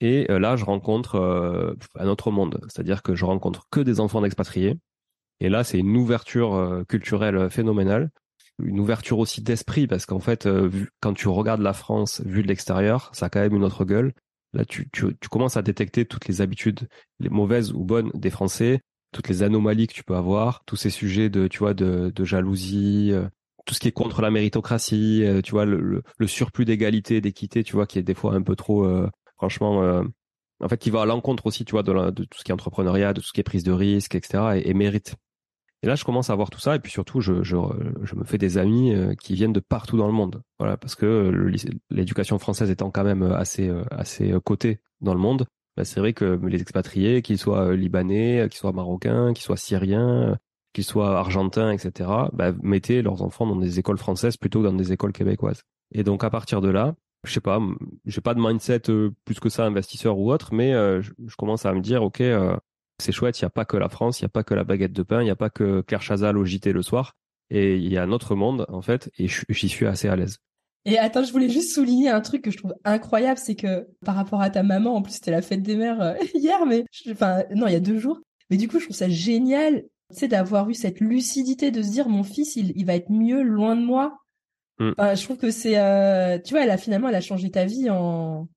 Et 0.00 0.30
euh, 0.30 0.38
là, 0.38 0.56
je 0.56 0.64
rencontre 0.64 1.76
un 1.98 2.06
autre 2.06 2.30
monde, 2.30 2.60
c'est-à-dire 2.68 3.02
que 3.02 3.14
je 3.14 3.26
rencontre 3.26 3.66
que 3.70 3.80
des 3.80 4.00
enfants 4.00 4.22
d'expatriés. 4.22 4.78
Et 5.40 5.50
là, 5.50 5.62
c'est 5.62 5.78
une 5.78 5.94
ouverture 5.96 6.84
culturelle 6.88 7.50
phénoménale, 7.50 8.10
une 8.62 8.80
ouverture 8.80 9.18
aussi 9.18 9.42
d'esprit 9.42 9.86
parce 9.86 10.06
qu'en 10.06 10.20
fait, 10.20 10.48
quand 11.00 11.12
tu 11.12 11.28
regardes 11.28 11.62
la 11.62 11.72
France 11.74 12.22
vue 12.24 12.42
de 12.42 12.48
l'extérieur, 12.48 13.10
ça 13.12 13.26
a 13.26 13.28
quand 13.28 13.40
même 13.40 13.54
une 13.54 13.64
autre 13.64 13.84
gueule. 13.84 14.14
Là, 14.52 14.64
tu, 14.64 14.88
commences 15.30 15.56
à 15.56 15.62
détecter 15.62 16.04
toutes 16.04 16.26
les 16.26 16.40
habitudes, 16.40 16.88
les 17.20 17.28
mauvaises 17.28 17.72
ou 17.72 17.84
bonnes 17.84 18.10
des 18.14 18.30
Français, 18.30 18.80
toutes 19.12 19.28
les 19.28 19.42
anomalies 19.42 19.86
que 19.86 19.94
tu 19.94 20.02
peux 20.02 20.16
avoir, 20.16 20.64
tous 20.64 20.76
ces 20.76 20.90
sujets 20.90 21.30
de, 21.30 21.46
tu 21.46 21.58
vois, 21.58 21.74
de, 21.74 22.12
jalousie, 22.24 23.10
euh, 23.12 23.28
tout 23.64 23.74
ce 23.74 23.80
qui 23.80 23.88
est 23.88 23.92
contre 23.92 24.22
la 24.22 24.30
méritocratie, 24.30 25.24
euh, 25.24 25.40
tu 25.40 25.52
vois, 25.52 25.64
le, 25.66 26.02
surplus 26.26 26.64
d'égalité, 26.64 27.20
d'équité, 27.20 27.62
tu 27.62 27.74
vois, 27.74 27.86
qui 27.86 27.98
est 27.98 28.02
des 28.02 28.14
fois 28.14 28.34
un 28.34 28.42
peu 28.42 28.56
trop, 28.56 28.84
euh, 28.84 29.08
franchement, 29.36 30.02
en 30.60 30.68
fait, 30.68 30.78
qui 30.78 30.90
va 30.90 31.02
à 31.02 31.06
l'encontre 31.06 31.46
aussi, 31.46 31.64
tu 31.64 31.72
vois, 31.72 31.84
de, 31.84 32.10
tout 32.10 32.38
ce 32.38 32.44
qui 32.44 32.50
est 32.50 32.54
entrepreneuriat, 32.54 33.12
de 33.12 33.20
tout 33.20 33.26
ce 33.26 33.32
qui 33.32 33.40
est 33.40 33.44
prise 33.44 33.64
de 33.64 33.72
risque, 33.72 34.14
etc., 34.16 34.56
et, 34.56 34.70
et 34.70 34.74
mérite. 34.74 35.14
Et 35.82 35.86
là, 35.86 35.94
je 35.94 36.04
commence 36.04 36.28
à 36.28 36.34
voir 36.34 36.50
tout 36.50 36.60
ça, 36.60 36.76
et 36.76 36.78
puis 36.78 36.92
surtout, 36.92 37.20
je, 37.20 37.42
je, 37.42 37.56
je 38.02 38.14
me 38.14 38.24
fais 38.24 38.36
des 38.36 38.58
amis 38.58 38.94
euh, 38.94 39.14
qui 39.14 39.34
viennent 39.34 39.52
de 39.52 39.60
partout 39.60 39.96
dans 39.96 40.06
le 40.06 40.12
monde. 40.12 40.42
Voilà, 40.58 40.76
parce 40.76 40.94
que 40.94 41.32
l'éducation 41.90 42.38
française 42.38 42.70
étant 42.70 42.90
quand 42.90 43.04
même 43.04 43.22
assez, 43.22 43.68
euh, 43.68 43.82
assez 43.90 44.34
cotée 44.44 44.80
dans 45.00 45.14
le 45.14 45.20
monde, 45.20 45.46
bah, 45.76 45.84
c'est 45.84 46.00
vrai 46.00 46.12
que 46.12 46.38
les 46.46 46.60
expatriés, 46.60 47.22
qu'ils 47.22 47.38
soient 47.38 47.74
libanais, 47.74 48.46
qu'ils 48.50 48.58
soient 48.58 48.72
marocains, 48.72 49.32
qu'ils 49.32 49.44
soient 49.44 49.56
syriens, 49.56 50.36
qu'ils 50.74 50.84
soient 50.84 51.18
argentins, 51.18 51.72
etc., 51.72 52.10
bah, 52.34 52.52
mettaient 52.62 53.00
leurs 53.00 53.22
enfants 53.22 53.46
dans 53.46 53.56
des 53.56 53.78
écoles 53.78 53.98
françaises 53.98 54.36
plutôt 54.36 54.60
que 54.60 54.66
dans 54.66 54.74
des 54.74 54.92
écoles 54.92 55.12
québécoises. 55.12 55.62
Et 55.92 56.04
donc 56.04 56.24
à 56.24 56.30
partir 56.30 56.60
de 56.60 56.68
là, 56.68 56.94
je 57.24 57.32
sais 57.32 57.40
pas, 57.40 57.58
j'ai 58.04 58.20
pas 58.20 58.34
de 58.34 58.40
mindset 58.40 58.82
plus 59.24 59.40
que 59.40 59.48
ça 59.48 59.64
investisseur 59.64 60.18
ou 60.18 60.30
autre, 60.30 60.54
mais 60.54 60.72
je, 61.02 61.10
commence 61.36 61.66
à 61.66 61.72
me 61.74 61.80
dire 61.80 62.02
ok, 62.02 62.22
c'est 63.00 63.12
chouette, 63.12 63.38
il 63.38 63.42
y 63.42 63.46
a 63.46 63.50
pas 63.50 63.64
que 63.64 63.76
la 63.76 63.88
France, 63.88 64.20
il 64.20 64.22
y 64.22 64.26
a 64.26 64.30
pas 64.30 64.44
que 64.44 64.54
la 64.54 64.64
baguette 64.64 64.92
de 64.92 65.02
pain, 65.02 65.22
il 65.22 65.26
y 65.26 65.30
a 65.30 65.36
pas 65.36 65.50
que 65.50 65.82
Claire 65.82 66.02
Chazal 66.02 66.36
au 66.38 66.44
JT 66.44 66.72
le 66.72 66.82
soir, 66.82 67.14
et 67.50 67.76
il 67.76 67.92
y 67.92 67.98
a 67.98 68.02
un 68.02 68.12
autre 68.12 68.34
monde 68.34 68.66
en 68.68 68.82
fait, 68.82 69.10
et 69.18 69.28
j'y 69.28 69.68
suis 69.68 69.86
assez 69.86 70.08
à 70.08 70.16
l'aise. 70.16 70.38
Et 70.86 70.98
attends, 70.98 71.22
je 71.22 71.32
voulais 71.32 71.50
juste 71.50 71.74
souligner 71.74 72.08
un 72.08 72.20
truc 72.20 72.42
que 72.42 72.50
je 72.50 72.56
trouve 72.56 72.74
incroyable, 72.84 73.38
c'est 73.38 73.54
que 73.54 73.86
par 74.04 74.14
rapport 74.14 74.40
à 74.40 74.48
ta 74.50 74.62
maman, 74.62 74.94
en 74.94 75.02
plus 75.02 75.14
c'était 75.14 75.30
la 75.30 75.42
fête 75.42 75.62
des 75.62 75.76
mères 75.76 76.00
euh, 76.00 76.14
hier, 76.34 76.64
mais 76.66 76.84
enfin 77.10 77.44
non, 77.54 77.66
il 77.66 77.72
y 77.72 77.76
a 77.76 77.80
deux 77.80 77.98
jours. 77.98 78.20
Mais 78.48 78.56
du 78.56 78.66
coup, 78.66 78.78
je 78.78 78.84
trouve 78.84 78.96
ça 78.96 79.08
génial, 79.08 79.82
tu 80.10 80.18
sais, 80.18 80.28
d'avoir 80.28 80.68
eu 80.70 80.74
cette 80.74 81.00
lucidité 81.00 81.70
de 81.70 81.82
se 81.82 81.90
dire 81.90 82.08
mon 82.08 82.24
fils, 82.24 82.56
il, 82.56 82.72
il 82.74 82.86
va 82.86 82.94
être 82.94 83.10
mieux 83.10 83.42
loin 83.42 83.76
de 83.76 83.82
moi. 83.82 84.16
Mm. 84.78 84.92
je 84.98 85.22
trouve 85.24 85.36
que 85.36 85.50
c'est, 85.50 85.78
euh, 85.78 86.38
tu 86.38 86.54
vois, 86.54 86.64
elle 86.64 86.70
a 86.70 86.78
finalement, 86.78 87.08
elle 87.08 87.14
a 87.14 87.20
changé 87.20 87.50
ta 87.50 87.66
vie 87.66 87.90
en 87.90 88.48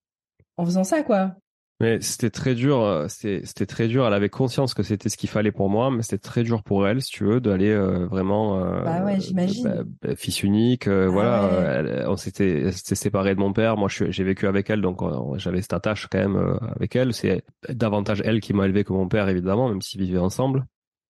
en 0.58 0.66
faisant 0.66 0.84
ça, 0.84 1.04
quoi. 1.04 1.36
Mais 1.84 2.00
c'était 2.00 2.30
très 2.30 2.56
dur, 2.56 2.82
euh, 2.82 3.08
c'était 3.10 3.66
très 3.66 3.90
dur. 3.90 4.08
Elle 4.08 4.14
avait 4.14 4.30
conscience 4.30 4.74
que 4.74 4.84
c'était 4.84 5.10
ce 5.10 5.18
qu'il 5.18 5.28
fallait 5.28 5.52
pour 5.52 5.70
moi, 5.70 5.92
mais 5.92 6.02
c'était 6.02 6.18
très 6.18 6.44
dur 6.44 6.64
pour 6.64 6.88
elle, 6.88 7.02
si 7.02 7.12
tu 7.12 7.26
veux, 7.26 7.42
d'aller 7.42 7.72
euh, 7.72 8.06
vraiment. 8.06 8.64
Euh, 8.64 8.84
bah 8.86 9.04
ouais, 9.04 9.20
j'imagine. 9.20 9.66
Bah, 9.66 9.84
bah, 10.02 10.16
fils 10.16 10.44
unique, 10.44 10.88
euh, 10.88 11.08
ah 11.10 11.12
voilà. 11.12 12.10
on 12.10 12.16
s'était 12.16 12.72
séparés 12.72 13.36
de 13.36 13.42
mon 13.42 13.52
père. 13.52 13.76
Moi, 13.76 13.90
j'ai 13.90 14.24
vécu 14.24 14.48
avec 14.48 14.70
elle, 14.70 14.82
donc 14.82 15.02
j'avais 15.36 15.62
cette 15.62 15.74
attache 15.74 16.08
quand 16.10 16.20
même 16.20 16.58
avec 16.74 16.96
elle. 16.96 17.14
C'est 17.14 17.44
davantage 17.68 18.22
elle 18.24 18.40
qui 18.40 18.54
m'a 18.54 18.64
élevé 18.64 18.86
que 18.86 18.94
mon 18.94 19.10
père, 19.10 19.28
évidemment, 19.28 19.68
même 19.68 19.82
s'ils 19.82 20.00
vivaient 20.00 20.20
ensemble. 20.20 20.66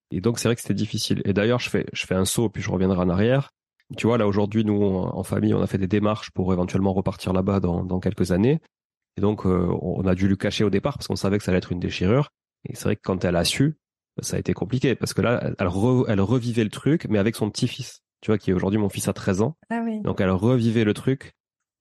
Et 0.10 0.22
donc 0.22 0.39
c'est 0.39 0.48
vrai 0.48 0.56
que 0.56 0.62
c'était 0.62 0.74
difficile. 0.74 1.22
Et 1.25 1.34
d'ailleurs, 1.34 1.60
je 1.60 1.70
fais 1.70 1.86
je 1.94 2.08
fais 2.08 2.15
un 2.15 2.25
saut, 2.25 2.50
puis 2.50 2.63
je 2.63 2.72
reviendrai 2.72 2.98
en 2.98 3.10
arrière. 3.10 3.51
Tu 3.96 4.08
vois, 4.08 4.18
là 4.18 4.25
aujourd'hui, 4.25 4.65
nous 4.65 4.82
en 4.84 5.22
famille, 5.22 5.53
on 5.53 5.62
a 5.62 5.68
fait 5.68 5.77
des 5.77 5.86
démarches 5.86 6.32
pour 6.32 6.51
éventuellement 6.51 6.94
repartir 6.94 7.32
là-bas 7.32 7.60
dans, 7.60 7.84
dans 7.84 8.00
quelques 8.00 8.32
années. 8.32 8.60
Et 9.17 9.22
donc, 9.22 9.46
euh, 9.46 9.67
on 9.82 10.05
a 10.05 10.15
dû 10.15 10.27
lui 10.27 10.38
cacher 10.38 10.63
au 10.63 10.70
départ 10.70 10.98
parce 10.98 11.08
qu'on 11.08 11.15
savait 11.15 11.38
que 11.38 11.43
ça 11.43 11.51
allait 11.51 11.60
être 11.60 11.72
une 11.72 11.79
déchirure. 11.79 12.29
Et 12.67 12.75
c'est 12.75 12.86
vrai 12.86 12.96
que 12.96 13.01
quand 13.03 13.25
elle 13.25 13.36
a 13.36 13.46
su, 13.46 13.77
ça 14.22 14.38
a 14.38 14.39
été 14.39 14.53
compliqué 14.53 14.96
parce 14.96 15.13
que 15.13 15.22
là, 15.22 15.39
elle, 15.43 15.55
elle 15.60 16.22
revivait 16.22 16.63
le 16.63 16.70
truc, 16.70 17.08
mais 17.10 17.20
avec 17.20 17.36
son 17.36 17.50
petit-fils, 17.50 18.01
tu 18.22 18.32
vois, 18.32 18.38
qui 18.38 18.51
est 18.51 18.53
aujourd'hui 18.53 18.79
mon 18.79 18.89
fils 18.89 19.08
a 19.08 19.13
13 19.13 19.41
ans. 19.41 19.58
Ah 19.70 19.82
oui. 19.84 20.01
Donc, 20.01 20.22
elle 20.22 20.32
revivait 20.32 20.84
le 20.84 20.93
truc 20.93 21.34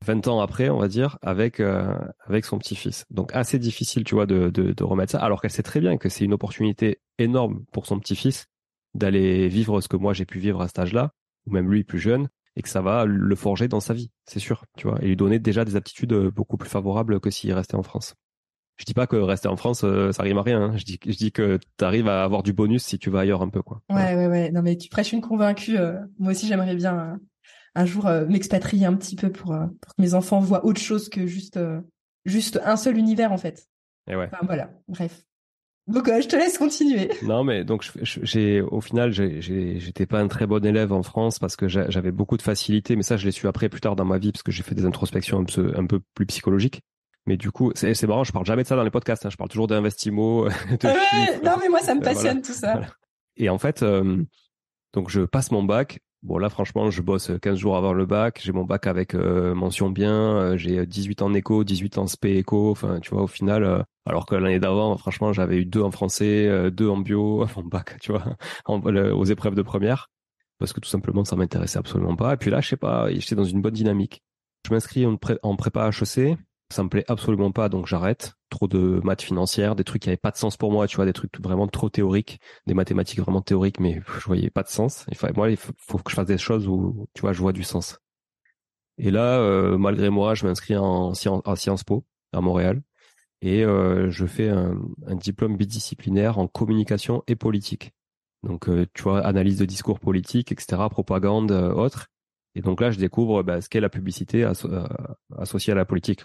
20 0.04 0.26
ans 0.28 0.40
après, 0.40 0.68
on 0.68 0.78
va 0.78 0.88
dire, 0.88 1.18
avec 1.22 1.60
euh, 1.60 1.94
avec 2.26 2.44
son 2.44 2.58
petit-fils. 2.58 3.06
Donc, 3.10 3.34
assez 3.34 3.58
difficile, 3.58 4.04
tu 4.04 4.14
vois, 4.14 4.26
de, 4.26 4.50
de, 4.50 4.72
de 4.72 4.84
remettre 4.84 5.12
ça, 5.12 5.20
alors 5.20 5.40
qu'elle 5.40 5.50
sait 5.52 5.62
très 5.62 5.80
bien 5.80 5.96
que 5.96 6.08
c'est 6.08 6.24
une 6.24 6.34
opportunité 6.34 7.00
énorme 7.18 7.64
pour 7.72 7.86
son 7.86 7.98
petit-fils 7.98 8.46
d'aller 8.94 9.48
vivre 9.48 9.80
ce 9.80 9.88
que 9.88 9.96
moi 9.96 10.12
j'ai 10.12 10.26
pu 10.26 10.38
vivre 10.38 10.60
à 10.60 10.68
cet 10.68 10.78
âge-là, 10.78 11.12
ou 11.46 11.52
même 11.52 11.70
lui 11.70 11.84
plus 11.84 11.98
jeune, 11.98 12.28
et 12.56 12.62
que 12.62 12.68
ça 12.68 12.82
va 12.82 13.04
le 13.04 13.34
forger 13.34 13.68
dans 13.68 13.80
sa 13.80 13.94
vie, 13.94 14.10
c'est 14.26 14.40
sûr, 14.40 14.64
tu 14.76 14.86
vois, 14.86 14.98
et 15.02 15.06
lui 15.06 15.16
donner 15.16 15.38
déjà 15.38 15.64
des 15.64 15.76
aptitudes 15.76 16.12
euh, 16.12 16.30
beaucoup 16.30 16.56
plus 16.56 16.68
favorables 16.68 17.20
que 17.20 17.30
s'il 17.30 17.52
restait 17.52 17.76
en 17.76 17.82
France. 17.82 18.14
Je 18.76 18.84
dis 18.84 18.94
pas 18.94 19.06
que 19.06 19.16
rester 19.16 19.48
en 19.48 19.56
France, 19.56 19.84
euh, 19.84 20.12
ça 20.12 20.22
rime 20.22 20.38
à 20.38 20.42
rien. 20.42 20.60
Hein. 20.60 20.76
Je 20.76 20.84
dis, 20.84 20.98
je 21.04 21.16
dis 21.16 21.30
que 21.30 21.58
tu 21.78 21.84
arrives 21.84 22.08
à 22.08 22.24
avoir 22.24 22.42
du 22.42 22.52
bonus 22.52 22.82
si 22.82 22.98
tu 22.98 23.10
vas 23.10 23.20
ailleurs 23.20 23.42
un 23.42 23.48
peu, 23.48 23.62
quoi. 23.62 23.82
Ouais, 23.90 24.14
ouais, 24.16 24.26
ouais. 24.26 24.50
Non, 24.50 24.62
mais 24.62 24.76
tu 24.76 24.88
prêches 24.88 25.12
une 25.12 25.20
convaincue. 25.20 25.78
Euh. 25.78 26.00
moi 26.18 26.32
aussi, 26.32 26.46
j'aimerais 26.46 26.74
bien 26.74 27.20
un 27.74 27.84
jour 27.84 28.10
m'expatrier 28.28 28.86
un 28.86 28.94
petit 28.94 29.14
peu 29.14 29.30
pour, 29.30 29.54
pour 29.80 29.94
que 29.94 30.02
mes 30.02 30.14
enfants 30.14 30.40
voient 30.40 30.64
autre 30.64 30.80
chose 30.80 31.08
que 31.08 31.26
juste, 31.26 31.58
juste 32.24 32.60
un 32.64 32.76
seul 32.76 32.98
univers, 32.98 33.30
en 33.30 33.38
fait. 33.38 33.68
Et 34.08 34.16
ouais. 34.16 34.28
Enfin, 34.32 34.44
voilà. 34.44 34.70
Bref. 34.88 35.22
Donc 35.88 36.06
je 36.06 36.28
te 36.28 36.36
laisse 36.36 36.58
continuer. 36.58 37.10
Non, 37.22 37.44
mais 37.44 37.64
donc 37.64 37.90
j'ai 38.04 38.60
au 38.60 38.80
final 38.80 39.12
j'étais 39.12 40.06
pas 40.06 40.20
un 40.20 40.28
très 40.28 40.46
bon 40.46 40.64
élève 40.64 40.92
en 40.92 41.02
France 41.02 41.38
parce 41.38 41.56
que 41.56 41.68
j'avais 41.68 42.12
beaucoup 42.12 42.36
de 42.36 42.42
facilité, 42.42 42.96
mais 42.96 43.02
ça 43.02 43.16
je 43.16 43.24
l'ai 43.24 43.32
su 43.32 43.48
après 43.48 43.68
plus 43.68 43.80
tard 43.80 43.96
dans 43.96 44.04
ma 44.04 44.18
vie 44.18 44.32
parce 44.32 44.42
que 44.42 44.52
j'ai 44.52 44.62
fait 44.62 44.74
des 44.74 44.84
introspections 44.84 45.40
un 45.40 45.44
peu, 45.44 45.72
un 45.76 45.86
peu 45.86 46.00
plus 46.14 46.26
psychologiques. 46.26 46.82
Mais 47.26 47.36
du 47.36 47.52
coup, 47.52 47.70
c'est 47.76 48.02
marrant, 48.04 48.24
je 48.24 48.32
parle 48.32 48.46
jamais 48.46 48.64
de 48.64 48.68
ça 48.68 48.74
dans 48.74 48.82
les 48.82 48.90
podcasts. 48.90 49.24
Hein. 49.24 49.30
je 49.30 49.36
parle 49.36 49.50
toujours 49.50 49.68
d'investimo. 49.68 50.48
non, 50.82 51.54
mais 51.60 51.68
moi 51.68 51.80
ça 51.80 51.94
me 51.94 52.00
passionne 52.00 52.42
tout 52.42 52.52
ça. 52.52 52.80
Et 53.36 53.48
en 53.48 53.58
fait, 53.58 53.82
euh, 53.82 54.24
donc 54.92 55.10
je 55.10 55.22
passe 55.22 55.50
mon 55.50 55.62
bac. 55.62 56.00
Bon 56.22 56.38
là 56.38 56.48
franchement 56.48 56.88
je 56.88 57.02
bosse 57.02 57.32
15 57.42 57.58
jours 57.58 57.76
avant 57.76 57.92
le 57.92 58.06
bac, 58.06 58.40
j'ai 58.44 58.52
mon 58.52 58.64
bac 58.64 58.86
avec 58.86 59.16
euh, 59.16 59.56
mention 59.56 59.90
bien, 59.90 60.12
euh, 60.12 60.56
j'ai 60.56 60.86
18 60.86 61.22
ans 61.22 61.26
en 61.26 61.34
éco, 61.34 61.64
18 61.64 61.98
ans 61.98 62.06
spé 62.06 62.36
éco, 62.36 62.70
enfin 62.70 63.00
tu 63.00 63.10
vois 63.10 63.24
au 63.24 63.26
final 63.26 63.64
euh, 63.64 63.82
alors 64.06 64.26
que 64.26 64.34
l'année 64.34 64.60
d'avant 64.60 64.96
franchement 64.96 65.32
j'avais 65.32 65.56
eu 65.56 65.64
deux 65.64 65.82
en 65.82 65.90
français, 65.90 66.70
deux 66.70 66.88
en 66.88 66.98
bio 66.98 67.46
mon 67.56 67.64
bac, 67.64 67.98
tu 68.00 68.12
vois, 68.12 68.36
aux 68.66 69.24
épreuves 69.24 69.54
de 69.54 69.62
première 69.62 70.10
parce 70.58 70.72
que 70.72 70.80
tout 70.80 70.88
simplement 70.88 71.24
ça 71.24 71.36
m'intéressait 71.36 71.78
absolument 71.78 72.16
pas 72.16 72.34
et 72.34 72.36
puis 72.36 72.50
là 72.50 72.60
je 72.60 72.68
sais 72.68 72.76
pas, 72.76 73.10
j'étais 73.12 73.34
dans 73.34 73.44
une 73.44 73.62
bonne 73.62 73.74
dynamique. 73.74 74.22
Je 74.66 74.72
m'inscris 74.72 75.06
en, 75.06 75.18
en 75.42 75.56
prépa 75.56 75.90
HEC, 75.90 76.36
ça 76.72 76.82
me 76.82 76.88
plaît 76.88 77.04
absolument 77.08 77.52
pas, 77.52 77.68
donc 77.68 77.86
j'arrête. 77.86 78.34
Trop 78.48 78.66
de 78.66 79.00
maths 79.04 79.22
financières, 79.22 79.76
des 79.76 79.84
trucs 79.84 80.02
qui 80.02 80.08
avaient 80.08 80.16
pas 80.16 80.30
de 80.30 80.36
sens 80.36 80.56
pour 80.56 80.72
moi, 80.72 80.86
tu 80.86 80.96
vois, 80.96 81.04
des 81.04 81.12
trucs 81.12 81.38
vraiment 81.40 81.68
trop 81.68 81.88
théoriques, 81.90 82.40
des 82.66 82.74
mathématiques 82.74 83.20
vraiment 83.20 83.42
théoriques, 83.42 83.78
mais 83.78 84.00
je 84.18 84.24
voyais 84.24 84.50
pas 84.50 84.62
de 84.62 84.68
sens. 84.68 85.06
Fallait, 85.14 85.34
moi, 85.36 85.50
il 85.50 85.56
faut, 85.56 85.98
que 85.98 86.10
je 86.10 86.16
fasse 86.16 86.26
des 86.26 86.38
choses 86.38 86.66
où, 86.66 87.06
tu 87.14 87.20
vois, 87.20 87.32
je 87.32 87.40
vois 87.40 87.52
du 87.52 87.62
sens. 87.62 87.98
Et 88.98 89.10
là, 89.10 89.38
euh, 89.40 89.78
malgré 89.78 90.10
moi, 90.10 90.34
je 90.34 90.46
m'inscris 90.46 90.76
en, 90.76 91.12
en 91.12 91.56
Sciences 91.56 91.84
Po 91.84 92.04
à 92.32 92.40
Montréal 92.40 92.82
et 93.42 93.64
euh, 93.64 94.08
je 94.10 94.24
fais 94.24 94.48
un, 94.48 94.76
diplôme 95.16 95.56
bidisciplinaire 95.56 96.38
en 96.38 96.46
communication 96.46 97.24
et 97.26 97.34
politique. 97.34 97.92
Donc, 98.44 98.68
euh, 98.68 98.86
tu 98.94 99.02
vois, 99.02 99.20
analyse 99.20 99.58
de 99.58 99.64
discours 99.64 100.00
politique, 100.00 100.52
etc., 100.52 100.80
propagande, 100.88 101.50
autres. 101.50 102.06
Et 102.54 102.60
donc 102.60 102.80
là, 102.80 102.90
je 102.90 102.98
découvre 102.98 103.42
bah, 103.42 103.60
ce 103.60 103.68
qu'est 103.68 103.80
la 103.80 103.88
publicité 103.88 104.44
euh, 104.44 104.52
associée 105.36 105.72
à 105.72 105.76
la 105.76 105.84
politique. 105.84 106.22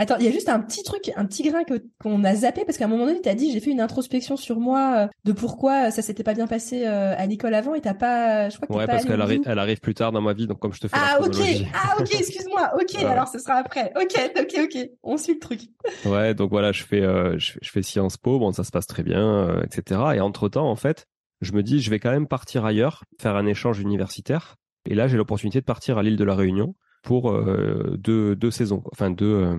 Attends, 0.00 0.16
il 0.18 0.24
y 0.24 0.28
a 0.28 0.30
juste 0.30 0.48
un 0.48 0.60
petit 0.60 0.82
truc, 0.82 1.12
un 1.14 1.26
petit 1.26 1.42
grain 1.42 1.60
qu'on 2.02 2.24
a 2.24 2.34
zappé 2.34 2.64
parce 2.64 2.78
qu'à 2.78 2.86
un 2.86 2.88
moment 2.88 3.04
donné, 3.04 3.20
tu 3.20 3.28
as 3.28 3.34
dit 3.34 3.52
j'ai 3.52 3.60
fait 3.60 3.70
une 3.70 3.82
introspection 3.82 4.38
sur 4.38 4.58
moi 4.58 4.94
euh, 4.96 5.06
de 5.24 5.32
pourquoi 5.32 5.90
ça 5.90 6.00
s'était 6.00 6.22
pas 6.22 6.32
bien 6.32 6.46
passé 6.46 6.86
euh, 6.86 7.14
à 7.18 7.26
l'école 7.26 7.52
avant 7.52 7.74
et 7.74 7.82
t'as 7.82 7.92
pas, 7.92 8.48
je 8.48 8.56
crois 8.56 8.66
que 8.66 8.72
ouais 8.72 8.86
parce 8.86 9.04
qu'elle 9.04 9.20
arrive, 9.20 9.42
elle 9.44 9.58
arrive 9.58 9.78
plus 9.80 9.92
tard 9.92 10.10
dans 10.10 10.22
ma 10.22 10.32
vie 10.32 10.46
donc 10.46 10.58
comme 10.58 10.72
je 10.72 10.80
te 10.80 10.88
fais 10.88 10.96
ah 10.98 11.18
ok. 11.20 11.36
ah 11.74 11.96
ok 12.00 12.14
excuse-moi. 12.18 12.70
Ok 12.80 12.94
alors 13.04 13.28
ce 13.28 13.38
sera 13.38 13.56
après. 13.56 13.92
Ok 13.94 14.14
ok 14.38 14.54
ok. 14.64 14.88
On 15.02 15.18
suit 15.18 15.34
le 15.34 15.38
truc. 15.38 15.60
Ouais 16.06 16.32
donc 16.32 16.48
voilà 16.48 16.72
je 16.72 16.82
fais 16.82 17.02
je, 17.02 17.58
je, 17.60 17.70
fais 17.70 17.82
Sciences 17.82 18.16
Po. 18.16 18.38
Bon 18.38 18.52
ça 18.52 18.64
se 18.64 18.70
passe 18.70 18.86
très 18.86 19.02
bien 19.02 19.60
etc 19.64 20.00
et 20.14 20.20
entre 20.20 20.48
temps 20.48 20.70
en 20.70 20.76
fait 20.76 21.06
je 21.42 21.52
me 21.52 21.62
dis 21.62 21.78
je 21.78 21.90
vais 21.90 21.98
quand 21.98 22.10
même 22.10 22.26
partir 22.26 22.64
ailleurs 22.64 23.04
faire 23.20 23.36
un 23.36 23.44
échange 23.44 23.80
universitaire. 23.80 24.56
Et 24.88 24.94
là, 24.94 25.08
j'ai 25.08 25.18
l'opportunité 25.18 25.60
de 25.60 25.64
partir 25.66 25.98
à 25.98 26.02
l'île 26.02 26.16
de 26.16 26.24
la 26.24 26.34
Réunion 26.34 26.74
pour 27.02 27.30
euh, 27.30 27.96
deux, 27.98 28.36
deux 28.36 28.50
saisons, 28.50 28.82
enfin 28.92 29.10
deux, 29.10 29.26
euh, 29.26 29.56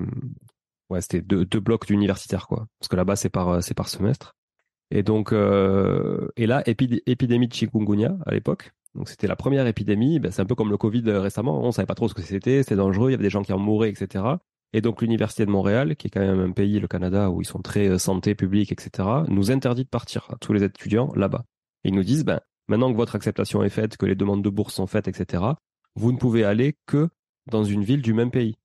ouais, 0.89 1.01
c'était 1.01 1.21
deux, 1.21 1.45
deux 1.45 1.59
blocs 1.59 1.85
d'universitaires 1.87 2.47
quoi, 2.47 2.67
parce 2.79 2.87
que 2.87 2.95
là-bas 2.95 3.15
c'est 3.15 3.29
par 3.29 3.49
euh, 3.49 3.61
c'est 3.61 3.73
par 3.73 3.89
semestre. 3.89 4.35
Et 4.91 5.03
donc 5.03 5.31
et 5.31 6.45
là 6.47 6.63
épidémie 6.65 7.47
de 7.47 7.53
chikungunya 7.53 8.17
à 8.25 8.33
l'époque. 8.33 8.71
Donc 8.93 9.07
c'était 9.07 9.27
la 9.27 9.37
première 9.37 9.65
épidémie. 9.65 10.19
Ben, 10.19 10.33
c'est 10.33 10.41
un 10.41 10.45
peu 10.45 10.55
comme 10.55 10.69
le 10.69 10.75
Covid 10.75 11.09
récemment. 11.11 11.63
On 11.63 11.71
savait 11.71 11.85
pas 11.85 11.95
trop 11.95 12.09
ce 12.09 12.13
que 12.13 12.21
c'était. 12.21 12.61
C'était 12.61 12.75
dangereux. 12.75 13.09
Il 13.09 13.11
y 13.13 13.15
avait 13.15 13.23
des 13.23 13.29
gens 13.29 13.41
qui 13.41 13.53
en 13.53 13.57
mouraient, 13.57 13.89
etc. 13.89 14.25
Et 14.73 14.81
donc 14.81 15.01
l'université 15.01 15.45
de 15.45 15.49
Montréal, 15.49 15.95
qui 15.95 16.07
est 16.07 16.09
quand 16.09 16.19
même 16.19 16.41
un 16.41 16.51
pays, 16.51 16.77
le 16.81 16.89
Canada, 16.89 17.29
où 17.29 17.41
ils 17.41 17.45
sont 17.45 17.61
très 17.61 17.97
santé 17.99 18.35
publique, 18.35 18.73
etc., 18.73 19.07
nous 19.29 19.49
interdit 19.49 19.85
de 19.85 19.89
partir 19.89 20.27
à 20.29 20.35
tous 20.41 20.51
les 20.51 20.61
étudiants 20.61 21.13
là-bas. 21.15 21.45
Ils 21.85 21.95
nous 21.95 22.03
disent, 22.03 22.25
ben 22.25 22.41
Maintenant 22.71 22.89
que 22.89 22.95
votre 22.95 23.15
acceptation 23.15 23.63
est 23.63 23.69
faite, 23.69 23.97
que 23.97 24.05
les 24.05 24.15
demandes 24.15 24.41
de 24.41 24.49
bourse 24.49 24.75
sont 24.75 24.87
faites, 24.87 25.09
etc., 25.09 25.43
vous 25.95 26.13
ne 26.13 26.17
pouvez 26.17 26.45
aller 26.45 26.77
que 26.85 27.09
dans 27.47 27.63
une 27.63 27.83
ville 27.83 28.01
du 28.01 28.13
même 28.13 28.31
pays, 28.31 28.55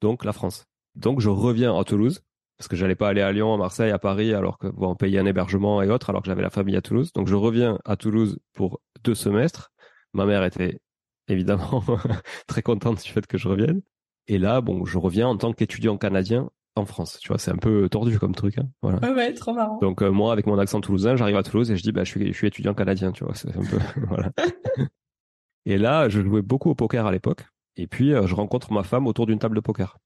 donc 0.00 0.24
la 0.24 0.32
France. 0.32 0.66
Donc 0.94 1.20
je 1.20 1.28
reviens 1.28 1.78
à 1.78 1.84
Toulouse, 1.84 2.22
parce 2.58 2.68
que 2.68 2.76
j'allais 2.76 2.94
pas 2.94 3.08
aller 3.08 3.22
à 3.22 3.32
Lyon, 3.32 3.54
à 3.54 3.56
Marseille, 3.56 3.90
à 3.90 3.98
Paris, 3.98 4.34
alors 4.34 4.58
que 4.58 4.68
bon, 4.68 4.94
payer 4.94 5.18
un 5.18 5.26
hébergement 5.26 5.82
et 5.82 5.90
autres, 5.90 6.10
alors 6.10 6.22
que 6.22 6.26
j'avais 6.26 6.42
la 6.42 6.50
famille 6.50 6.76
à 6.76 6.82
Toulouse. 6.82 7.12
Donc 7.12 7.26
je 7.26 7.34
reviens 7.34 7.78
à 7.84 7.96
Toulouse 7.96 8.38
pour 8.52 8.80
deux 9.02 9.14
semestres. 9.14 9.72
Ma 10.12 10.26
mère 10.26 10.44
était 10.44 10.80
évidemment 11.28 11.82
très 12.46 12.62
contente 12.62 13.02
du 13.02 13.10
fait 13.10 13.26
que 13.26 13.38
je 13.38 13.48
revienne. 13.48 13.82
Et 14.28 14.38
là, 14.38 14.60
bon, 14.60 14.84
je 14.84 14.98
reviens 14.98 15.28
en 15.28 15.36
tant 15.36 15.52
qu'étudiant 15.52 15.96
canadien 15.96 16.50
en 16.76 16.84
France. 16.84 17.18
Tu 17.20 17.28
vois, 17.28 17.38
c'est 17.38 17.50
un 17.50 17.56
peu 17.56 17.88
tordu 17.88 18.18
comme 18.18 18.34
truc. 18.34 18.58
Hein. 18.58 18.68
Voilà. 18.82 18.98
Ouais, 19.00 19.14
ouais, 19.14 19.34
trop 19.34 19.52
marrant. 19.54 19.78
Donc 19.80 20.02
euh, 20.02 20.10
moi, 20.10 20.32
avec 20.32 20.46
mon 20.46 20.58
accent 20.58 20.80
toulousain, 20.80 21.16
j'arrive 21.16 21.36
à 21.36 21.42
Toulouse 21.42 21.70
et 21.70 21.76
je 21.76 21.82
dis, 21.82 21.92
bah, 21.92 22.04
je 22.04 22.10
suis, 22.10 22.28
je 22.28 22.36
suis 22.36 22.46
étudiant 22.46 22.74
canadien. 22.74 23.12
Tu 23.12 23.24
vois, 23.24 23.34
c'est 23.34 23.48
un 23.56 23.64
peu 23.64 23.78
voilà. 24.06 24.30
et 25.66 25.78
là, 25.78 26.08
je 26.08 26.22
jouais 26.22 26.42
beaucoup 26.42 26.70
au 26.70 26.74
poker 26.74 27.06
à 27.06 27.12
l'époque. 27.12 27.44
Et 27.76 27.86
puis, 27.86 28.12
euh, 28.12 28.26
je 28.26 28.34
rencontre 28.34 28.72
ma 28.72 28.82
femme 28.82 29.06
autour 29.06 29.26
d'une 29.26 29.38
table 29.38 29.56
de 29.56 29.60
poker, 29.60 29.98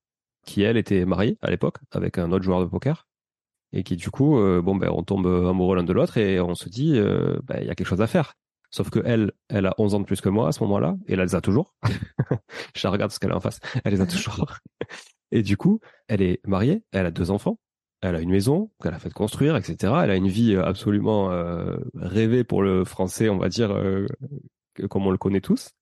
qui 0.44 0.62
elle 0.62 0.76
était 0.76 1.04
mariée 1.04 1.38
à 1.42 1.50
l'époque 1.50 1.78
avec 1.90 2.18
un 2.18 2.32
autre 2.32 2.44
joueur 2.44 2.60
de 2.60 2.66
poker, 2.66 3.06
et 3.72 3.82
qui 3.82 3.96
du 3.96 4.10
coup, 4.10 4.38
euh, 4.38 4.62
bon 4.62 4.76
ben, 4.76 4.90
on 4.90 5.02
tombe 5.02 5.26
amoureux 5.26 5.76
l'un 5.76 5.84
de 5.84 5.92
l'autre 5.92 6.16
et 6.18 6.40
on 6.40 6.54
se 6.54 6.68
dit, 6.68 6.98
ben, 7.44 7.58
il 7.60 7.66
y 7.66 7.70
a 7.70 7.74
quelque 7.74 7.88
chose 7.88 8.02
à 8.02 8.06
faire. 8.06 8.34
Sauf 8.70 8.90
que 8.90 9.00
elle, 9.04 9.32
elle 9.48 9.66
a 9.66 9.74
11 9.78 9.94
ans 9.94 10.00
de 10.00 10.04
plus 10.04 10.20
que 10.20 10.28
moi 10.28 10.48
à 10.48 10.52
ce 10.52 10.62
moment-là, 10.64 10.96
et 11.06 11.14
elle 11.14 11.20
les 11.20 11.34
a 11.34 11.40
toujours. 11.40 11.74
je 12.74 12.86
la 12.86 12.90
regarde 12.90 13.10
ce 13.10 13.18
qu'elle 13.18 13.32
a 13.32 13.36
en 13.36 13.40
face, 13.40 13.60
elle 13.84 13.92
les 13.92 14.00
a 14.00 14.06
toujours. 14.06 14.58
Et 15.32 15.42
du 15.42 15.56
coup, 15.56 15.80
elle 16.08 16.22
est 16.22 16.40
mariée, 16.46 16.82
elle 16.92 17.06
a 17.06 17.10
deux 17.10 17.30
enfants. 17.30 17.58
Elle 18.02 18.14
a 18.14 18.20
une 18.20 18.30
maison 18.30 18.70
qu'elle 18.80 18.94
a 18.94 18.98
fait 18.98 19.12
construire, 19.12 19.56
etc. 19.56 19.92
Elle 20.04 20.10
a 20.10 20.16
une 20.16 20.28
vie 20.28 20.54
absolument 20.54 21.30
rêvée 21.94 22.44
pour 22.44 22.62
le 22.62 22.84
français, 22.84 23.28
on 23.28 23.38
va 23.38 23.48
dire, 23.48 23.74
comme 24.90 25.06
on 25.06 25.10
le 25.10 25.18
connaît 25.18 25.40
tous. 25.40 25.75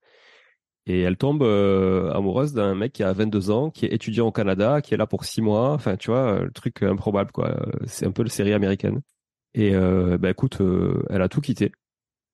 Et 0.86 1.00
elle 1.00 1.16
tombe 1.16 1.42
amoureuse 1.42 2.52
d'un 2.52 2.74
mec 2.74 2.92
qui 2.92 3.02
a 3.02 3.12
22 3.12 3.50
ans, 3.50 3.70
qui 3.70 3.86
est 3.86 3.92
étudiant 3.92 4.26
au 4.26 4.32
Canada, 4.32 4.82
qui 4.82 4.92
est 4.92 4.98
là 4.98 5.06
pour 5.06 5.24
6 5.24 5.40
mois. 5.40 5.72
Enfin, 5.72 5.96
tu 5.96 6.10
vois, 6.10 6.40
le 6.40 6.50
truc 6.50 6.82
improbable, 6.82 7.32
quoi. 7.32 7.56
C'est 7.86 8.06
un 8.06 8.10
peu 8.10 8.22
le 8.22 8.28
série 8.28 8.52
américaine. 8.52 9.00
Et 9.54 9.72
bah 9.72 10.30
écoute, 10.30 10.58
elle 11.08 11.22
a 11.22 11.28
tout 11.28 11.40
quitté. 11.40 11.72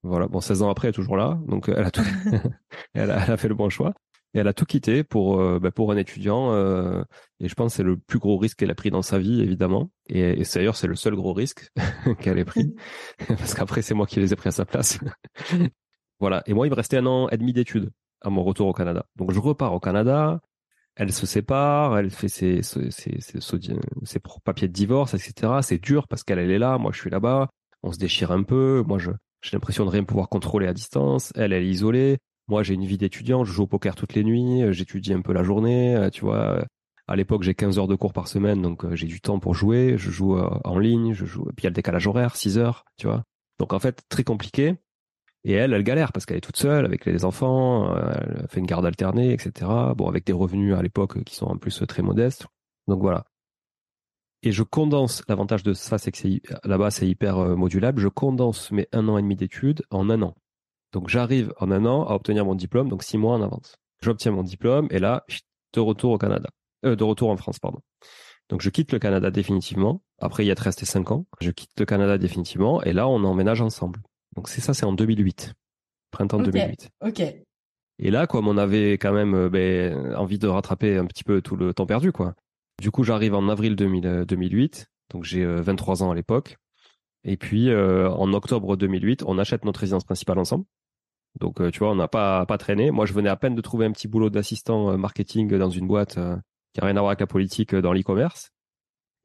Voilà, 0.02 0.28
bon, 0.28 0.40
16 0.40 0.62
ans 0.62 0.70
après, 0.70 0.88
elle 0.88 0.90
est 0.90 0.94
toujours 0.94 1.16
là, 1.16 1.38
donc 1.46 1.68
elle 1.68 1.84
a 1.84 1.90
tout, 1.90 2.02
elle, 2.94 3.10
a, 3.10 3.36
fait 3.36 3.48
le 3.48 3.54
bon 3.54 3.68
choix. 3.68 3.92
Et 4.32 4.38
elle 4.38 4.48
a 4.48 4.54
tout 4.54 4.64
quitté 4.64 5.02
pour 5.02 5.40
euh, 5.40 5.58
bah, 5.58 5.72
pour 5.72 5.90
un 5.92 5.96
étudiant. 5.96 6.52
Euh, 6.54 7.02
et 7.40 7.48
je 7.48 7.54
pense 7.54 7.72
que 7.72 7.76
c'est 7.78 7.82
le 7.82 7.96
plus 7.96 8.18
gros 8.18 8.38
risque 8.38 8.58
qu'elle 8.58 8.70
a 8.70 8.74
pris 8.74 8.90
dans 8.90 9.02
sa 9.02 9.18
vie, 9.18 9.42
évidemment. 9.42 9.90
Et, 10.08 10.40
et 10.40 10.44
d'ailleurs, 10.54 10.76
c'est 10.76 10.86
le 10.86 10.94
seul 10.94 11.16
gros 11.16 11.32
risque 11.32 11.68
qu'elle 12.20 12.38
ait 12.38 12.44
pris, 12.44 12.74
parce 13.28 13.54
qu'après, 13.54 13.82
c'est 13.82 13.94
moi 13.94 14.06
qui 14.06 14.20
les 14.20 14.32
ai 14.32 14.36
pris 14.36 14.48
à 14.48 14.52
sa 14.52 14.64
place. 14.64 15.00
voilà. 16.20 16.42
Et 16.46 16.54
moi, 16.54 16.66
il 16.66 16.70
me 16.70 16.76
restait 16.76 16.98
un 16.98 17.06
an 17.06 17.28
et 17.28 17.36
demi 17.36 17.52
d'études 17.52 17.90
à 18.22 18.30
mon 18.30 18.42
retour 18.42 18.68
au 18.68 18.72
Canada. 18.72 19.06
Donc, 19.16 19.32
je 19.32 19.40
repars 19.40 19.72
au 19.74 19.80
Canada. 19.80 20.40
Elle 20.96 21.12
se 21.12 21.24
sépare, 21.26 21.96
elle 21.98 22.10
fait 22.10 22.28
ses, 22.28 22.60
papiers 24.44 24.68
de 24.68 24.72
divorce, 24.72 25.14
etc. 25.14 25.52
C'est 25.62 25.82
dur 25.82 26.06
parce 26.08 26.24
qu'elle, 26.24 26.38
elle 26.38 26.50
est 26.50 26.58
là, 26.58 26.78
moi, 26.78 26.90
je 26.92 26.98
suis 27.00 27.10
là-bas. 27.10 27.48
On 27.82 27.92
se 27.92 27.98
déchire 27.98 28.32
un 28.32 28.42
peu. 28.42 28.84
Moi, 28.86 28.98
je, 28.98 29.10
j'ai 29.42 29.56
l'impression 29.56 29.84
de 29.84 29.90
rien 29.90 30.04
pouvoir 30.04 30.28
contrôler 30.28 30.66
à 30.66 30.74
distance. 30.74 31.32
Elle, 31.36 31.52
elle 31.52 31.62
est 31.62 31.68
isolée. 31.68 32.18
Moi, 32.48 32.62
j'ai 32.62 32.74
une 32.74 32.84
vie 32.84 32.98
d'étudiant. 32.98 33.44
Je 33.44 33.52
joue 33.52 33.62
au 33.62 33.66
poker 33.66 33.94
toutes 33.94 34.14
les 34.14 34.24
nuits. 34.24 34.62
Euh, 34.62 34.72
j'étudie 34.72 35.14
un 35.14 35.22
peu 35.22 35.32
la 35.32 35.42
journée. 35.42 35.96
Euh, 35.96 36.10
tu 36.10 36.22
vois, 36.22 36.64
à 37.06 37.16
l'époque, 37.16 37.42
j'ai 37.44 37.54
15 37.54 37.78
heures 37.78 37.88
de 37.88 37.94
cours 37.94 38.12
par 38.12 38.28
semaine, 38.28 38.60
donc 38.60 38.84
euh, 38.84 38.94
j'ai 38.96 39.06
du 39.06 39.20
temps 39.20 39.38
pour 39.38 39.54
jouer. 39.54 39.94
Je 39.96 40.10
joue 40.10 40.38
en 40.38 40.78
ligne. 40.78 41.14
Je 41.14 41.24
joue. 41.24 41.44
Puis 41.56 41.62
il 41.62 41.64
y 41.64 41.66
a 41.68 41.70
le 41.70 41.74
décalage 41.74 42.06
horaire, 42.06 42.36
6 42.36 42.58
heures. 42.58 42.84
Tu 42.98 43.06
vois. 43.06 43.22
Donc 43.58 43.72
en 43.72 43.78
fait, 43.78 44.02
très 44.08 44.24
compliqué. 44.24 44.76
Et 45.44 45.52
elle, 45.52 45.72
elle 45.72 45.82
galère 45.82 46.12
parce 46.12 46.26
qu'elle 46.26 46.36
est 46.36 46.42
toute 46.42 46.58
seule 46.58 46.84
avec 46.84 47.06
les 47.06 47.24
enfants. 47.24 47.96
Elle 47.96 48.46
fait 48.48 48.60
une 48.60 48.66
garde 48.66 48.84
alternée, 48.84 49.32
etc. 49.32 49.70
Bon, 49.96 50.06
avec 50.06 50.26
des 50.26 50.34
revenus 50.34 50.74
à 50.74 50.82
l'époque 50.82 51.24
qui 51.24 51.34
sont 51.34 51.46
en 51.46 51.56
plus 51.56 51.82
très 51.88 52.02
modestes. 52.02 52.46
Donc 52.88 53.00
voilà 53.00 53.24
et 54.42 54.52
je 54.52 54.62
condense, 54.62 55.22
l'avantage 55.28 55.62
de 55.62 55.74
ça, 55.74 55.98
c'est 55.98 56.12
que 56.12 56.28
là-bas, 56.66 56.90
c'est 56.90 57.06
hyper 57.06 57.38
euh, 57.38 57.56
modulable. 57.56 58.00
Je 58.00 58.08
condense 58.08 58.70
mes 58.70 58.88
un 58.92 59.08
an 59.08 59.18
et 59.18 59.22
demi 59.22 59.36
d'études 59.36 59.82
en 59.90 60.08
un 60.08 60.22
an. 60.22 60.34
Donc, 60.92 61.08
j'arrive 61.08 61.52
en 61.58 61.70
un 61.70 61.84
an 61.84 62.06
à 62.06 62.14
obtenir 62.14 62.44
mon 62.44 62.54
diplôme, 62.54 62.88
donc 62.88 63.02
six 63.02 63.18
mois 63.18 63.34
en 63.34 63.42
avance. 63.42 63.76
J'obtiens 64.02 64.32
mon 64.32 64.42
diplôme 64.42 64.88
et 64.90 64.98
là, 64.98 65.24
de 65.74 65.80
retour 65.80 66.12
au 66.12 66.18
Canada, 66.18 66.48
euh, 66.86 66.96
de 66.96 67.04
retour 67.04 67.28
en 67.28 67.36
France, 67.36 67.58
pardon. 67.58 67.80
Donc, 68.48 68.62
je 68.62 68.70
quitte 68.70 68.92
le 68.92 68.98
Canada 68.98 69.30
définitivement. 69.30 70.02
Après, 70.18 70.44
y 70.44 70.50
a 70.50 70.54
resté 70.54 70.86
cinq 70.86 71.10
ans. 71.10 71.26
Je 71.40 71.50
quitte 71.50 71.78
le 71.78 71.84
Canada 71.84 72.16
définitivement 72.16 72.82
et 72.82 72.92
là, 72.92 73.08
on 73.08 73.22
emménage 73.24 73.60
ensemble. 73.60 74.00
Donc, 74.36 74.48
c'est 74.48 74.60
ça, 74.60 74.74
c'est 74.74 74.86
en 74.86 74.92
2008. 74.92 75.54
Printemps 76.10 76.40
2008. 76.40 76.90
Ok. 77.04 77.22
Et 78.02 78.10
là, 78.10 78.26
comme 78.26 78.48
on 78.48 78.56
avait 78.56 78.92
quand 78.92 79.12
même 79.12 79.34
euh, 79.34 79.48
ben, 79.48 80.14
envie 80.16 80.38
de 80.38 80.48
rattraper 80.48 80.96
un 80.96 81.06
petit 81.06 81.24
peu 81.24 81.42
tout 81.42 81.56
le 81.56 81.74
temps 81.74 81.86
perdu, 81.86 82.12
quoi. 82.12 82.34
Du 82.80 82.90
coup, 82.90 83.04
j'arrive 83.04 83.34
en 83.34 83.48
avril 83.50 83.76
2008, 83.76 84.06
euh, 84.06 84.84
donc 85.10 85.24
j'ai 85.24 85.44
23 85.44 86.02
euh, 86.02 86.06
ans 86.06 86.10
à 86.10 86.14
l'époque. 86.14 86.56
Et 87.24 87.36
puis, 87.36 87.68
euh, 87.68 88.08
en 88.08 88.32
octobre 88.32 88.74
2008, 88.76 89.22
on 89.26 89.36
achète 89.36 89.66
notre 89.66 89.80
résidence 89.80 90.04
principale 90.04 90.38
ensemble. 90.38 90.64
Donc, 91.38 91.60
tu 91.70 91.78
vois, 91.78 91.92
on 91.92 91.94
n'a 91.94 92.08
pas, 92.08 92.44
pas 92.46 92.58
traîné. 92.58 92.90
Moi, 92.90 93.04
je 93.06 93.12
venais 93.12 93.28
à 93.28 93.36
peine 93.36 93.54
de 93.54 93.60
trouver 93.60 93.84
un 93.84 93.92
petit 93.92 94.08
boulot 94.08 94.30
d'assistant 94.30 94.96
marketing 94.98 95.56
dans 95.58 95.70
une 95.70 95.86
boîte 95.86 96.14
qui 96.14 96.80
a 96.80 96.84
rien 96.84 96.96
à 96.96 97.00
voir 97.00 97.10
avec 97.10 97.20
la 97.20 97.28
politique 97.28 97.72
dans 97.74 97.92
l'e-commerce. 97.92 98.50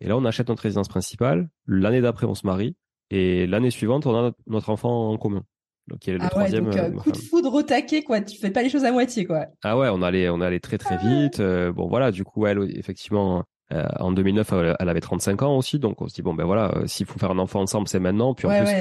Et 0.01 0.07
là, 0.07 0.15
on 0.15 0.23
achète 0.25 0.49
notre 0.49 0.61
résidence 0.61 0.87
principale. 0.87 1.49
L'année 1.65 2.01
d'après, 2.01 2.27
on 2.27 2.35
se 2.35 2.45
marie. 2.45 2.75
Et 3.11 3.47
l'année 3.47 3.71
suivante, 3.71 4.05
on 4.05 4.15
a 4.15 4.31
notre 4.47 4.69
enfant 4.69 5.11
en 5.11 5.17
commun. 5.17 5.43
Donc, 5.87 6.05
il 6.07 6.11
est 6.11 6.17
le 6.17 6.23
ah 6.23 6.29
troisième. 6.29 6.67
Ouais, 6.67 6.89
donc, 6.89 7.03
coup 7.03 7.11
de 7.11 7.17
foudre 7.17 7.53
au 7.53 7.61
taquet, 7.61 8.03
quoi. 8.03 8.21
Tu 8.21 8.37
fais 8.37 8.49
pas 8.49 8.63
les 8.63 8.69
choses 8.69 8.85
à 8.85 8.91
moitié, 8.91 9.25
quoi. 9.25 9.45
Ah 9.63 9.77
ouais, 9.77 9.89
on 9.91 10.01
allait, 10.01 10.29
on 10.29 10.41
allait 10.41 10.59
très 10.59 10.79
très 10.79 10.97
ah 10.99 11.07
vite. 11.07 11.39
bon, 11.39 11.87
voilà. 11.87 12.11
Du 12.11 12.23
coup, 12.23 12.47
elle, 12.47 12.59
effectivement, 12.75 13.45
euh, 13.71 13.83
en 13.99 14.11
2009, 14.11 14.53
elle 14.79 14.89
avait 14.89 15.01
35 15.01 15.41
ans 15.41 15.57
aussi, 15.57 15.79
donc 15.79 16.01
on 16.01 16.07
se 16.07 16.13
dit 16.13 16.21
bon 16.21 16.35
ben 16.35 16.45
voilà, 16.45 16.71
euh, 16.75 16.87
s'il 16.87 17.05
faut 17.07 17.17
faire 17.17 17.31
un 17.31 17.39
enfant 17.39 17.61
ensemble, 17.61 17.87
c'est 17.87 17.99
maintenant. 17.99 18.33
Puis 18.35 18.47
en 18.47 18.51
plus, 18.51 18.71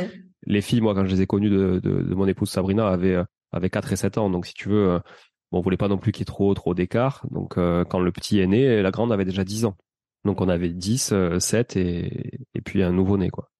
les 0.46 0.60
filles, 0.60 0.82
moi 0.82 0.94
quand 0.94 1.04
je 1.04 1.10
les 1.10 1.22
ai 1.22 1.26
connues 1.26 1.48
de, 1.48 1.80
de, 1.82 2.02
de 2.02 2.14
mon 2.14 2.26
épouse 2.26 2.50
Sabrina, 2.50 2.88
avaient 2.88 3.14
euh, 3.14 3.24
avaient 3.52 3.70
4 3.70 3.92
et 3.92 3.96
7 3.96 4.18
ans, 4.18 4.30
donc 4.30 4.46
si 4.46 4.52
tu 4.52 4.68
veux, 4.68 5.00
bon, 5.50 5.58
on 5.58 5.60
voulait 5.62 5.78
pas 5.78 5.88
non 5.88 5.96
plus 5.96 6.12
qu'il 6.12 6.20
y 6.20 6.22
ait 6.22 6.26
trop 6.26 6.52
trop 6.54 6.74
d'écart. 6.74 7.24
Donc 7.30 7.54
quand 7.54 8.00
le 8.00 8.12
petit 8.12 8.40
est 8.40 8.46
né, 8.46 8.82
la 8.82 8.90
grande 8.90 9.12
avait 9.12 9.24
déjà 9.24 9.44
10 9.44 9.64
ans. 9.64 9.76
Donc 10.24 10.40
on 10.40 10.48
avait 10.48 10.70
10, 10.70 11.14
7 11.38 11.76
et, 11.76 12.40
et 12.54 12.60
puis 12.60 12.82
un 12.82 12.92
nouveau-né 12.92 13.30
quoi. 13.30 13.50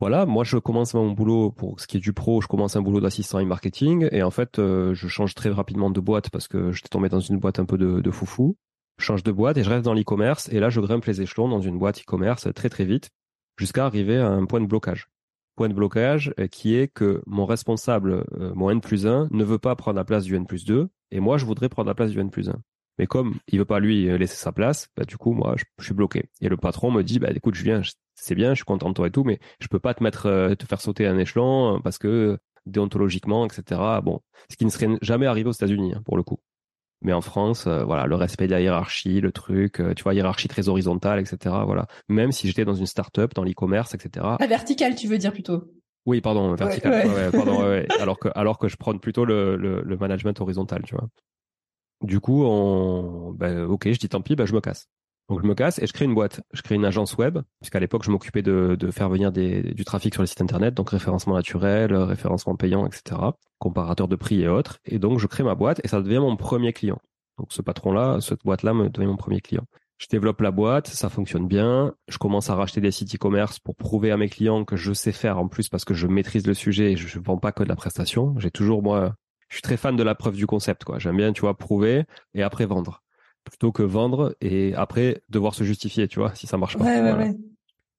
Voilà, 0.00 0.26
moi 0.26 0.44
je 0.44 0.58
commence 0.58 0.94
mon 0.94 1.10
boulot 1.10 1.50
pour 1.50 1.80
ce 1.80 1.86
qui 1.86 1.96
est 1.96 2.00
du 2.00 2.12
pro, 2.12 2.40
je 2.40 2.46
commence 2.46 2.76
un 2.76 2.82
boulot 2.82 3.00
d'assistant 3.00 3.40
et 3.40 3.44
marketing 3.44 4.08
et 4.12 4.22
en 4.22 4.30
fait 4.30 4.58
je 4.58 5.08
change 5.08 5.34
très 5.34 5.50
rapidement 5.50 5.90
de 5.90 5.98
boîte 5.98 6.30
parce 6.30 6.46
que 6.46 6.70
j'étais 6.70 6.88
tombé 6.88 7.08
dans 7.08 7.18
une 7.18 7.38
boîte 7.38 7.58
un 7.58 7.64
peu 7.64 7.76
de, 7.76 8.00
de 8.00 8.10
foufou 8.12 8.56
change 9.02 9.22
de 9.22 9.32
boîte 9.32 9.56
et 9.56 9.64
je 9.64 9.70
reste 9.70 9.84
dans 9.84 9.94
l'e-commerce. 9.94 10.48
Et 10.52 10.60
là, 10.60 10.70
je 10.70 10.80
grimpe 10.80 11.04
les 11.06 11.22
échelons 11.22 11.48
dans 11.48 11.60
une 11.60 11.78
boîte 11.78 12.00
e-commerce 12.00 12.48
très 12.54 12.68
très 12.68 12.84
vite 12.84 13.10
jusqu'à 13.56 13.86
arriver 13.86 14.16
à 14.16 14.28
un 14.28 14.44
point 14.44 14.60
de 14.60 14.66
blocage. 14.66 15.08
Point 15.56 15.68
de 15.68 15.74
blocage 15.74 16.32
euh, 16.38 16.46
qui 16.46 16.76
est 16.76 16.88
que 16.88 17.22
mon 17.26 17.46
responsable, 17.46 18.24
euh, 18.38 18.52
mon 18.54 18.70
N 18.70 18.80
plus 18.80 19.06
1, 19.06 19.28
ne 19.30 19.44
veut 19.44 19.58
pas 19.58 19.74
prendre 19.74 19.96
la 19.96 20.04
place 20.04 20.24
du 20.24 20.36
N 20.36 20.46
plus 20.46 20.64
2 20.64 20.88
et 21.10 21.20
moi, 21.20 21.38
je 21.38 21.46
voudrais 21.46 21.68
prendre 21.68 21.88
la 21.88 21.94
place 21.94 22.10
du 22.10 22.20
N 22.20 22.30
plus 22.30 22.48
1. 22.48 22.56
Mais 22.98 23.06
comme 23.06 23.36
il 23.46 23.58
veut 23.58 23.64
pas 23.64 23.80
lui 23.80 24.06
laisser 24.18 24.36
sa 24.36 24.52
place, 24.52 24.88
bah, 24.96 25.04
du 25.04 25.16
coup, 25.16 25.32
moi, 25.32 25.54
je, 25.56 25.84
suis 25.84 25.94
bloqué. 25.94 26.28
Et 26.40 26.48
le 26.48 26.56
patron 26.56 26.90
me 26.90 27.02
dit, 27.02 27.20
bah, 27.20 27.30
écoute, 27.32 27.54
Julien, 27.54 27.80
c'est 28.20 28.34
bien, 28.34 28.50
je 28.50 28.56
suis 28.56 28.64
content 28.64 28.88
de 28.88 28.94
toi 28.94 29.06
et 29.06 29.10
tout, 29.10 29.24
mais 29.24 29.38
je 29.60 29.68
peux 29.68 29.78
pas 29.78 29.94
te 29.94 30.02
mettre, 30.02 30.26
euh, 30.26 30.54
te 30.54 30.66
faire 30.66 30.80
sauter 30.80 31.06
un 31.06 31.18
échelon 31.18 31.80
parce 31.82 31.98
que 31.98 32.38
déontologiquement, 32.66 33.46
etc. 33.46 33.80
Bon, 34.02 34.20
ce 34.50 34.56
qui 34.56 34.64
ne 34.64 34.70
serait 34.70 34.88
jamais 35.00 35.26
arrivé 35.26 35.48
aux 35.48 35.52
États-Unis, 35.52 35.94
hein, 35.94 36.02
pour 36.04 36.16
le 36.16 36.22
coup. 36.22 36.38
Mais 37.00 37.12
en 37.12 37.20
France, 37.20 37.66
euh, 37.68 37.84
voilà, 37.84 38.06
le 38.06 38.16
respect 38.16 38.46
de 38.46 38.52
la 38.52 38.60
hiérarchie, 38.60 39.20
le 39.20 39.30
truc, 39.30 39.80
euh, 39.80 39.94
tu 39.94 40.02
vois, 40.02 40.14
hiérarchie 40.14 40.48
très 40.48 40.68
horizontale, 40.68 41.20
etc. 41.20 41.54
Voilà. 41.64 41.86
Même 42.08 42.32
si 42.32 42.48
j'étais 42.48 42.64
dans 42.64 42.74
une 42.74 42.86
start-up, 42.86 43.34
dans 43.34 43.44
l'e-commerce, 43.44 43.94
etc. 43.94 44.26
Ah, 44.40 44.46
vertical, 44.46 44.96
tu 44.96 45.06
veux 45.06 45.18
dire 45.18 45.32
plutôt? 45.32 45.62
Oui, 46.06 46.20
pardon, 46.20 46.54
vertical. 46.54 47.06
Ouais, 47.06 47.30
pardon, 47.30 47.60
alors 48.00 48.18
que 48.18 48.28
alors 48.34 48.58
que 48.58 48.66
je 48.66 48.76
prends 48.76 48.96
plutôt 48.98 49.24
le, 49.24 49.56
le, 49.56 49.82
le, 49.82 49.96
management 49.96 50.40
horizontal, 50.40 50.82
tu 50.84 50.94
vois. 50.96 51.08
Du 52.02 52.18
coup, 52.18 52.44
on, 52.44 53.32
ben, 53.32 53.64
ok, 53.64 53.92
je 53.92 53.98
dis 53.98 54.08
tant 54.08 54.20
pis, 54.20 54.34
ben, 54.34 54.46
je 54.46 54.54
me 54.54 54.60
casse. 54.60 54.88
Donc 55.28 55.42
je 55.42 55.46
me 55.46 55.54
casse 55.54 55.78
et 55.78 55.86
je 55.86 55.92
crée 55.92 56.06
une 56.06 56.14
boîte. 56.14 56.40
Je 56.52 56.62
crée 56.62 56.74
une 56.74 56.86
agence 56.86 57.16
web, 57.16 57.38
puisqu'à 57.60 57.80
l'époque 57.80 58.02
je 58.04 58.10
m'occupais 58.10 58.42
de, 58.42 58.76
faire 58.90 59.08
venir 59.08 59.30
du 59.30 59.84
trafic 59.84 60.14
sur 60.14 60.22
les 60.22 60.26
sites 60.26 60.40
internet, 60.40 60.74
donc 60.74 60.90
référencement 60.90 61.34
naturel, 61.34 61.94
référencement 61.94 62.56
payant, 62.56 62.86
etc., 62.86 63.20
comparateur 63.58 64.08
de 64.08 64.16
prix 64.16 64.42
et 64.42 64.48
autres. 64.48 64.78
Et 64.86 64.98
donc 64.98 65.18
je 65.18 65.26
crée 65.26 65.44
ma 65.44 65.54
boîte 65.54 65.80
et 65.84 65.88
ça 65.88 66.00
devient 66.00 66.18
mon 66.18 66.36
premier 66.36 66.72
client. 66.72 66.98
Donc 67.36 67.52
ce 67.52 67.62
patron-là, 67.62 68.20
cette 68.20 68.42
boîte-là 68.44 68.72
me 68.72 68.88
devient 68.88 69.06
mon 69.06 69.16
premier 69.16 69.40
client. 69.40 69.64
Je 69.98 70.06
développe 70.06 70.40
la 70.40 70.52
boîte, 70.52 70.86
ça 70.86 71.08
fonctionne 71.08 71.46
bien. 71.46 71.92
Je 72.06 72.18
commence 72.18 72.50
à 72.50 72.54
racheter 72.54 72.80
des 72.80 72.92
sites 72.92 73.14
e-commerce 73.14 73.58
pour 73.58 73.74
prouver 73.74 74.12
à 74.12 74.16
mes 74.16 74.28
clients 74.28 74.64
que 74.64 74.76
je 74.76 74.92
sais 74.92 75.12
faire 75.12 75.38
en 75.38 75.48
plus 75.48 75.68
parce 75.68 75.84
que 75.84 75.92
je 75.92 76.06
maîtrise 76.06 76.46
le 76.46 76.54
sujet 76.54 76.92
et 76.92 76.96
je 76.96 77.18
ne 77.18 77.24
vends 77.24 77.38
pas 77.38 77.52
que 77.52 77.64
de 77.64 77.68
la 77.68 77.76
prestation. 77.76 78.34
J'ai 78.38 78.52
toujours 78.52 78.82
moi, 78.82 79.14
je 79.48 79.56
suis 79.56 79.62
très 79.62 79.76
fan 79.76 79.96
de 79.96 80.02
la 80.02 80.14
preuve 80.14 80.36
du 80.36 80.46
concept 80.46 80.84
quoi. 80.84 80.98
J'aime 80.98 81.16
bien 81.16 81.32
tu 81.32 81.40
vois 81.40 81.58
prouver 81.58 82.04
et 82.34 82.42
après 82.42 82.64
vendre 82.64 83.02
plutôt 83.48 83.72
que 83.72 83.82
vendre 83.82 84.34
et 84.40 84.74
après 84.74 85.22
devoir 85.28 85.54
se 85.54 85.64
justifier, 85.64 86.08
tu 86.08 86.18
vois, 86.18 86.34
si 86.34 86.46
ça 86.46 86.56
marche 86.56 86.76
pas. 86.76 86.84
Ouais, 86.84 87.00
ouais, 87.00 87.12
ouais. 87.12 87.34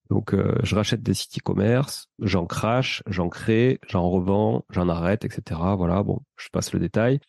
Donc 0.10 0.34
euh, 0.34 0.56
je 0.64 0.76
rachète 0.76 1.04
des 1.04 1.14
sites 1.14 1.38
e-commerce, 1.38 2.08
j'en 2.20 2.46
crache, 2.46 3.04
j'en 3.08 3.30
crée, 3.30 3.80
j'en 3.88 4.10
revends, 4.10 4.66
j'en 4.72 4.90
arrête, 4.90 5.24
etc. 5.24 5.60
Voilà, 5.78 6.02
bon, 6.02 6.20
je 6.36 6.50
passe 6.52 6.74
le 6.74 6.80
détail. 6.80 7.20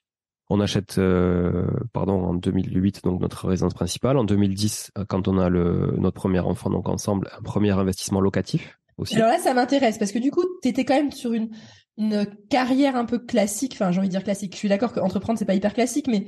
On 0.48 0.60
achète, 0.60 0.98
euh, 0.98 1.66
pardon, 1.92 2.24
en 2.24 2.34
2008 2.34 3.04
donc 3.04 3.20
notre 3.20 3.46
résidence 3.46 3.74
principale. 3.74 4.16
En 4.16 4.24
2010, 4.24 4.92
euh, 4.96 5.04
quand 5.06 5.28
on 5.28 5.38
a 5.38 5.48
le 5.48 5.94
notre 5.98 6.16
premier 6.16 6.40
enfant 6.40 6.70
donc 6.70 6.88
ensemble, 6.88 7.28
un 7.38 7.42
premier 7.42 7.70
investissement 7.70 8.20
locatif 8.20 8.78
aussi. 8.96 9.14
Alors 9.16 9.28
là, 9.28 9.38
ça 9.38 9.52
m'intéresse 9.52 9.98
parce 9.98 10.10
que 10.10 10.18
du 10.18 10.30
coup, 10.30 10.44
tu 10.62 10.68
étais 10.68 10.84
quand 10.84 10.96
même 10.96 11.12
sur 11.12 11.32
une 11.32 11.50
une 11.98 12.26
carrière 12.48 12.96
un 12.96 13.04
peu 13.04 13.18
classique. 13.18 13.74
Enfin, 13.74 13.92
j'ai 13.92 13.98
envie 13.98 14.08
de 14.08 14.12
dire 14.12 14.24
classique. 14.24 14.54
Je 14.54 14.58
suis 14.58 14.70
d'accord 14.70 14.92
qu'entreprendre 14.92 15.38
c'est 15.38 15.44
pas 15.44 15.54
hyper 15.54 15.74
classique, 15.74 16.06
mais 16.08 16.26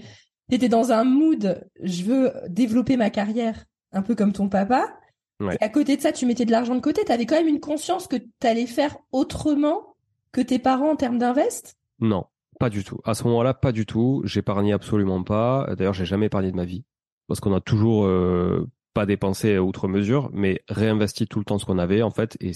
t'étais 0.53 0.69
dans 0.69 0.93
un 0.93 1.05
mood, 1.05 1.67
je 1.83 2.05
veux 2.05 2.31
développer 2.47 2.99
ma 2.99 3.09
carrière, 3.09 3.65
un 3.91 4.03
peu 4.03 4.15
comme 4.15 4.35
ton 4.35 4.51
papa. 4.51 4.99
Et 5.41 5.65
à 5.65 5.71
côté 5.71 5.97
de 5.97 6.03
ça, 6.03 6.13
tu 6.13 6.27
mettais 6.27 6.45
de 6.45 6.51
l'argent 6.51 6.75
de 6.75 6.81
côté. 6.81 7.05
Tu 7.07 7.11
avais 7.11 7.25
quand 7.25 7.37
même 7.37 7.49
une 7.49 7.59
conscience 7.59 8.07
que 8.07 8.17
tu 8.17 8.47
allais 8.47 8.67
faire 8.67 8.99
autrement 9.13 9.97
que 10.31 10.43
tes 10.43 10.59
parents 10.59 10.91
en 10.91 10.97
termes 10.97 11.19
d'invest? 11.19 11.75
Non, 12.01 12.27
pas 12.61 12.69
du 12.69 12.85
tout. 12.85 13.01
À 13.05 13.15
ce 13.15 13.25
moment-là, 13.25 13.55
pas 13.55 13.73
du 13.73 13.87
tout. 13.87 14.21
J'épargnais 14.25 14.73
absolument 14.73 15.25
pas. 15.25 15.67
D'ailleurs, 15.77 15.95
j'ai 15.95 16.05
jamais 16.05 16.27
épargné 16.27 16.51
de 16.51 16.57
ma 16.57 16.67
vie 16.67 16.85
parce 17.29 17.41
qu'on 17.41 17.55
a 17.55 17.61
toujours 17.61 18.05
euh, 18.05 18.69
pas 18.93 19.07
dépensé 19.07 19.57
outre 19.57 19.89
mesure, 19.89 20.29
mais 20.35 20.61
réinvesti 20.69 21.27
tout 21.27 21.39
le 21.39 21.47
temps 21.47 21.59
ce 21.59 21.65
qu'on 21.65 21.79
avait 21.79 22.03
en 22.03 22.11
fait. 22.11 22.37
Et 22.41 22.53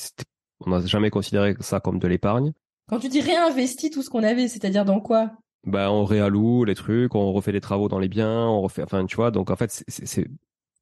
on 0.66 0.70
n'a 0.70 0.84
jamais 0.84 1.08
considéré 1.10 1.56
ça 1.60 1.80
comme 1.80 1.98
de 1.98 2.06
l'épargne. 2.06 2.52
Quand 2.88 2.98
tu 3.00 3.08
dis 3.08 3.22
réinvesti 3.22 3.90
tout 3.90 4.02
ce 4.02 4.10
qu'on 4.10 4.22
avait, 4.22 4.48
c'est-à-dire 4.48 4.84
dans 4.84 5.00
quoi? 5.00 5.32
Bah 5.66 5.90
on 5.90 6.04
réalloue 6.04 6.64
les 6.64 6.74
trucs, 6.74 7.14
on 7.14 7.32
refait 7.32 7.52
les 7.52 7.60
travaux 7.60 7.88
dans 7.88 7.98
les 7.98 8.08
biens, 8.08 8.46
on 8.46 8.60
refait, 8.62 8.82
enfin 8.82 9.04
tu 9.04 9.16
vois, 9.16 9.30
donc 9.30 9.50
en 9.50 9.56
fait 9.56 9.84
c'est 9.88 10.26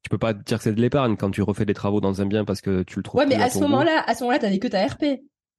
tu 0.05 0.09
peux 0.09 0.19
pas 0.19 0.33
dire 0.33 0.59
que 0.59 0.63
c'est 0.63 0.73
de 0.73 0.81
l'épargne 0.81 1.17
quand 1.17 1.31
tu 1.31 1.41
refais 1.41 1.65
des 1.65 1.73
travaux 1.73 1.99
dans 1.99 2.21
un 2.21 2.27
bien 2.27 2.45
parce 2.45 2.61
que 2.61 2.83
tu 2.83 2.97
le 2.97 3.03
trouves. 3.03 3.21
Ouais, 3.21 3.25
mais 3.25 3.41
à 3.41 3.49
ce 3.49 3.57
moment-là, 3.57 4.03
à 4.05 4.13
ce 4.13 4.23
moment-là, 4.23 4.37
t'avais 4.37 4.59
que 4.59 4.67
ta 4.67 4.85
RP. 4.85 5.03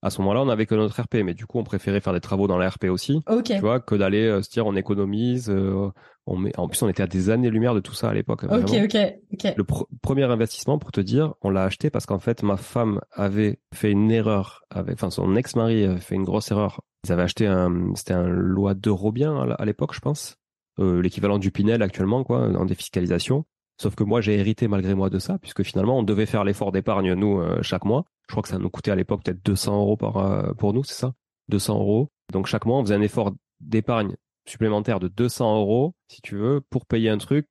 À 0.07 0.11
ce 0.11 0.21
moment-là, 0.21 0.41
on 0.43 0.49
avait 0.49 0.67
que 0.67 0.75
notre 0.75 1.01
RP, 1.03 1.17
mais 1.25 1.35
du 1.35 1.47
coup, 1.47 1.59
on 1.59 1.65
préférait 1.65 2.01
faire 2.01 2.13
des 2.13 2.21
travaux 2.21 2.47
dans 2.47 2.59
la 2.59 2.69
RP 2.69 2.85
aussi. 2.85 3.23
Ok. 3.29 3.45
Tu 3.45 3.59
vois, 3.59 3.81
que 3.81 3.95
d'aller 3.95 4.25
euh, 4.27 4.41
se 4.43 4.51
dire 4.51 4.65
on 4.67 4.77
économise. 4.77 5.51
euh, 5.51 5.91
on 6.29 6.37
met... 6.37 6.53
En 6.59 6.69
plus, 6.69 6.81
on 6.83 6.89
était 6.89 7.03
à 7.03 7.07
des 7.07 7.31
années-lumière 7.31 7.75
de 7.75 7.81
tout 7.81 7.93
ça 7.95 8.09
à 8.11 8.15
l'époque. 8.15 8.45
Ok, 8.45 8.49
vraiment. 8.51 8.67
ok, 8.67 8.97
ok. 9.33 9.55
Le 9.57 9.63
pr- 9.65 9.85
premier 10.03 10.25
investissement, 10.25 10.79
pour 10.79 10.93
te 10.93 11.01
dire, 11.01 11.35
on 11.43 11.51
l'a 11.51 11.65
acheté 11.65 11.91
parce 11.91 12.07
qu'en 12.07 12.19
fait, 12.19 12.43
ma 12.43 12.57
femme 12.57 13.01
avait 13.13 13.61
fait 13.75 13.91
une 13.91 14.11
erreur. 14.11 14.63
Avec... 14.71 14.95
Enfin, 14.95 15.11
son 15.11 15.35
ex-mari 15.37 15.85
avait 15.85 16.01
fait 16.01 16.15
une 16.15 16.25
grosse 16.25 16.51
erreur. 16.51 16.81
Ils 17.05 17.13
avaient 17.13 17.23
acheté 17.23 17.47
un, 17.47 17.93
c'était 17.95 18.15
un 18.15 18.27
loi 18.29 18.75
d'Eurobien 18.75 19.41
à 19.41 19.45
l- 19.47 19.57
à 19.59 19.65
l'époque, 19.65 19.95
je 19.95 20.01
pense, 20.01 20.37
euh, 20.81 21.01
l'équivalent 21.03 21.39
du 21.39 21.51
Pinel 21.53 21.83
actuellement, 21.83 22.25
quoi, 22.25 22.41
en 22.57 22.65
défiscalisation. 22.65 23.45
Sauf 23.81 23.95
que 23.95 24.05
moi, 24.05 24.21
j'ai 24.21 24.35
hérité 24.39 24.69
malgré 24.69 24.95
moi 24.95 25.11
de 25.11 25.19
ça, 25.19 25.39
puisque 25.39 25.63
finalement, 25.63 25.99
on 25.99 26.03
devait 26.03 26.27
faire 26.27 26.45
l'effort 26.45 26.73
d'épargne 26.73 27.13
nous 27.15 27.41
euh, 27.41 27.59
chaque 27.63 27.85
mois. 27.85 28.05
Je 28.29 28.33
crois 28.33 28.43
que 28.43 28.49
ça 28.49 28.59
nous 28.59 28.71
coûtait 28.71 28.91
à 28.91 28.97
l'époque 28.97 29.23
peut-être 29.25 29.45
200 29.45 29.79
euros 29.79 29.99
euh, 30.03 30.55
pour 30.55 30.73
nous, 30.73 30.85
c'est 30.85 30.95
ça? 30.95 31.15
200 31.49 31.79
euros. 31.79 32.11
Donc 32.33 32.47
chaque 32.47 32.67
mois, 32.67 32.79
on 32.79 32.83
faisait 32.83 32.95
un 32.95 33.03
effort 33.03 33.33
d'épargne 33.61 34.17
supplémentaire 34.47 35.01
de 35.01 35.09
200 35.09 35.61
euros, 35.61 35.95
si 36.09 36.21
tu 36.21 36.37
veux, 36.37 36.61
pour 36.71 36.87
payer 36.87 37.11
un 37.11 37.19
truc 37.19 37.49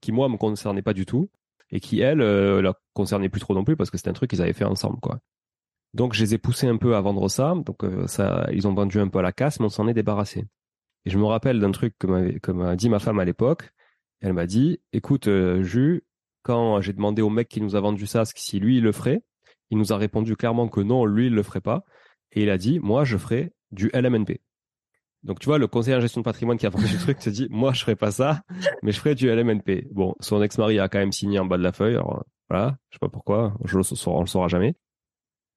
qui 0.00 0.12
moi 0.12 0.28
me 0.28 0.36
concernait 0.36 0.82
pas 0.82 0.92
du 0.92 1.06
tout 1.06 1.28
et 1.70 1.80
qui 1.80 2.00
elle 2.00 2.20
euh, 2.20 2.62
la 2.62 2.74
concernait 2.92 3.28
plus 3.28 3.40
trop 3.40 3.54
non 3.54 3.64
plus 3.64 3.76
parce 3.76 3.90
que 3.90 3.96
c'était 3.96 4.10
un 4.10 4.14
truc 4.14 4.30
qu'ils 4.30 4.42
avaient 4.42 4.52
fait 4.52 4.64
ensemble, 4.64 5.00
quoi. 5.00 5.20
Donc 5.94 6.14
je 6.14 6.22
les 6.22 6.34
ai 6.34 6.38
poussés 6.38 6.68
un 6.68 6.76
peu 6.76 6.96
à 6.96 7.00
vendre 7.00 7.28
ça. 7.28 7.54
Donc 7.66 7.84
euh, 7.84 8.06
ils 8.52 8.66
ont 8.66 8.74
vendu 8.74 8.98
un 8.98 9.08
peu 9.08 9.18
à 9.18 9.22
la 9.22 9.32
casse, 9.32 9.60
mais 9.60 9.66
on 9.66 9.70
s'en 9.70 9.88
est 9.88 9.94
débarrassé. 9.94 10.46
Et 11.04 11.10
je 11.10 11.18
me 11.18 11.24
rappelle 11.24 11.60
d'un 11.60 11.72
truc 11.72 11.94
que 11.98 12.52
m'a 12.52 12.76
dit 12.76 12.88
ma 12.88 12.98
femme 12.98 13.18
à 13.18 13.24
l'époque. 13.24 13.72
Elle 14.20 14.34
m'a 14.34 14.46
dit, 14.46 14.80
écoute, 14.92 15.26
euh, 15.26 15.62
Jus, 15.62 16.04
quand 16.42 16.80
j'ai 16.80 16.92
demandé 16.92 17.22
au 17.22 17.30
mec 17.30 17.48
qui 17.48 17.60
nous 17.60 17.74
a 17.74 17.80
vendu 17.80 18.06
ça 18.06 18.24
si 18.24 18.60
lui 18.60 18.78
il 18.78 18.84
le 18.84 18.92
ferait, 18.92 19.22
il 19.72 19.78
nous 19.78 19.92
a 19.92 19.96
répondu 19.96 20.36
clairement 20.36 20.68
que 20.68 20.80
non, 20.80 21.06
lui 21.06 21.28
il 21.28 21.34
le 21.34 21.42
ferait 21.42 21.62
pas. 21.62 21.82
Et 22.32 22.42
il 22.42 22.50
a 22.50 22.58
dit, 22.58 22.78
moi 22.78 23.04
je 23.04 23.16
ferai 23.16 23.52
du 23.70 23.90
LMNP. 23.94 24.42
Donc 25.22 25.40
tu 25.40 25.46
vois, 25.46 25.56
le 25.56 25.66
conseiller 25.66 25.96
en 25.96 26.00
gestion 26.00 26.20
de 26.20 26.26
patrimoine 26.26 26.58
qui 26.58 26.66
a 26.66 26.68
vendu 26.68 26.92
le 26.92 26.98
truc 26.98 27.22
se 27.22 27.30
dit, 27.30 27.46
moi 27.48 27.72
je 27.72 27.80
ferai 27.80 27.96
pas 27.96 28.10
ça, 28.10 28.42
mais 28.82 28.92
je 28.92 28.98
ferai 28.98 29.14
du 29.14 29.28
LMNP. 29.34 29.88
Bon, 29.90 30.14
son 30.20 30.42
ex-mari 30.42 30.78
a 30.78 30.88
quand 30.88 30.98
même 30.98 31.12
signé 31.12 31.38
en 31.38 31.46
bas 31.46 31.56
de 31.56 31.62
la 31.62 31.72
feuille. 31.72 31.94
Alors 31.94 32.22
voilà, 32.50 32.76
je 32.90 32.96
sais 32.96 32.98
pas 32.98 33.08
pourquoi, 33.08 33.54
je 33.64 33.78
le 33.78 33.82
saura, 33.82 34.18
on 34.18 34.20
le 34.20 34.26
saura 34.26 34.48
jamais. 34.48 34.74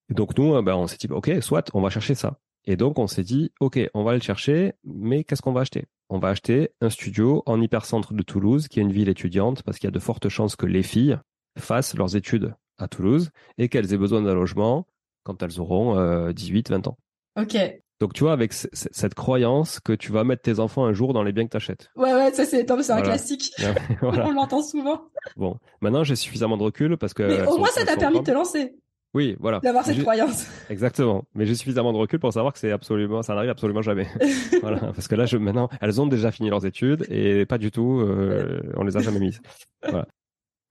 Donc 0.10 0.38
nous, 0.38 0.56
euh, 0.56 0.62
ben, 0.62 0.76
on 0.76 0.88
s'est 0.88 0.98
dit, 0.98 1.08
ok, 1.10 1.32
soit 1.42 1.70
on 1.74 1.82
va 1.82 1.90
chercher 1.90 2.16
ça. 2.16 2.40
Et 2.64 2.78
donc 2.78 2.98
on 3.00 3.08
s'est 3.08 3.24
dit, 3.24 3.52
ok, 3.60 3.80
on 3.94 4.04
va 4.04 4.14
le 4.14 4.22
chercher, 4.22 4.74
mais 4.86 5.26
qu'est-ce 5.26 5.42
qu'on 5.42 5.52
va 5.52 5.62
acheter? 5.62 5.88
On 6.08 6.20
va 6.20 6.30
acheter 6.30 6.70
un 6.80 6.90
studio 6.90 7.44
en 7.48 7.60
hypercentre 7.60 8.14
de 8.14 8.24
Toulouse, 8.24 8.70
qui 8.70 8.80
est 8.80 8.84
une 8.84 8.94
ville 8.94 9.10
étudiante, 9.10 9.62
parce 9.64 9.78
qu'il 9.78 9.88
y 9.88 9.90
a 9.90 9.92
de 9.92 10.00
fortes 10.00 10.30
chances 10.30 10.56
que 10.56 10.68
les 10.68 10.84
filles 10.84 11.18
fassent 11.58 11.96
leurs 11.98 12.16
études 12.16 12.56
à 12.78 12.88
Toulouse 12.88 13.32
et 13.58 13.70
qu'elles 13.70 13.94
aient 13.94 13.98
besoin 13.98 14.22
d'un 14.22 14.34
logement 14.34 14.88
quand 15.24 15.42
elles 15.42 15.60
auront 15.60 15.98
euh, 15.98 16.32
18, 16.32 16.70
20 16.70 16.88
ans. 16.88 16.98
Ok. 17.40 17.58
Donc 18.02 18.14
tu 18.14 18.24
vois, 18.24 18.34
avec 18.34 18.52
cette 18.52 19.14
croyance 19.14 19.80
que 19.80 19.94
tu 19.94 20.12
vas 20.12 20.26
mettre 20.26 20.42
tes 20.42 20.60
enfants 20.60 20.86
un 20.86 20.92
jour 20.92 21.14
dans 21.14 21.24
les 21.24 21.32
biens 21.32 21.46
que 21.46 21.52
tu 21.52 21.58
achètes. 21.58 21.92
Ouais, 21.96 22.14
ouais, 22.14 22.32
ça 22.34 22.44
c'est, 22.44 22.70
un 22.70 23.02
classique. 23.02 23.54
voilà. 24.02 24.28
On 24.28 24.34
l'entend 24.34 24.62
souvent. 24.62 25.04
Bon, 25.38 25.58
maintenant 25.80 26.04
j'ai 26.04 26.18
suffisamment 26.18 26.58
de 26.58 26.64
recul 26.64 26.98
parce 26.98 27.14
que. 27.14 27.24
Mais 27.24 27.48
au 27.48 27.58
moins, 27.58 27.70
ça 27.70 27.86
t'a 27.86 27.96
permis 27.96 28.20
de 28.20 28.26
te 28.26 28.32
lancer, 28.32 28.76
Oui, 29.14 29.38
voilà. 29.40 29.60
d'avoir 29.62 29.86
cette 29.86 30.02
croyance. 30.02 30.46
Exactement. 30.70 31.24
Mais 31.36 31.46
j'ai 31.46 31.56
suffisamment 31.56 31.94
de 31.94 31.98
recul 31.98 32.20
pour 32.20 32.34
savoir 32.34 32.52
que 32.52 32.60
c'est 32.60 32.72
absolument, 32.72 33.22
ça 33.22 33.34
n'arrive 33.34 33.52
absolument 33.52 33.82
jamais. 33.82 34.08
voilà. 34.62 34.80
Parce 34.94 35.08
que 35.08 35.16
là, 35.16 35.26
je, 35.26 35.38
maintenant, 35.38 35.70
elles 35.80 36.02
ont 36.02 36.08
déjà 36.08 36.32
fini 36.32 36.50
leurs 36.50 36.66
études 36.66 37.06
et 37.10 37.46
pas 37.46 37.58
du 37.58 37.72
tout, 37.72 38.02
euh, 38.02 38.62
on 38.76 38.84
les 38.84 38.98
a 38.98 39.00
jamais 39.00 39.20
mises. 39.20 39.42
Voilà. 39.84 40.06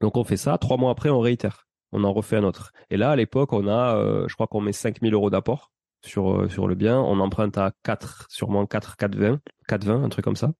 Donc 0.02 0.18
on 0.18 0.24
fait 0.24 0.36
ça. 0.36 0.58
Trois 0.58 0.76
mois 0.76 0.90
après, 0.90 1.08
on 1.08 1.20
réitère. 1.20 1.66
On 1.94 2.02
en 2.02 2.12
refait 2.12 2.36
un 2.36 2.44
autre. 2.44 2.72
Et 2.90 2.96
là, 2.96 3.12
à 3.12 3.16
l'époque, 3.16 3.52
on 3.52 3.68
a, 3.68 3.96
euh, 3.96 4.26
je 4.26 4.34
crois 4.34 4.48
qu'on 4.48 4.60
met 4.60 4.72
5000 4.72 5.14
euros 5.14 5.30
d'apport 5.30 5.70
sur, 6.04 6.32
euh, 6.32 6.48
sur 6.48 6.66
le 6.66 6.74
bien. 6.74 6.98
On 7.00 7.20
emprunte 7.20 7.56
à 7.56 7.70
4, 7.84 8.26
sûrement 8.28 8.66
4, 8.66 8.96
4,20, 8.96 9.38
4,20, 9.68 10.02
un 10.02 10.08
truc 10.08 10.24
comme 10.24 10.34
ça. 10.34 10.52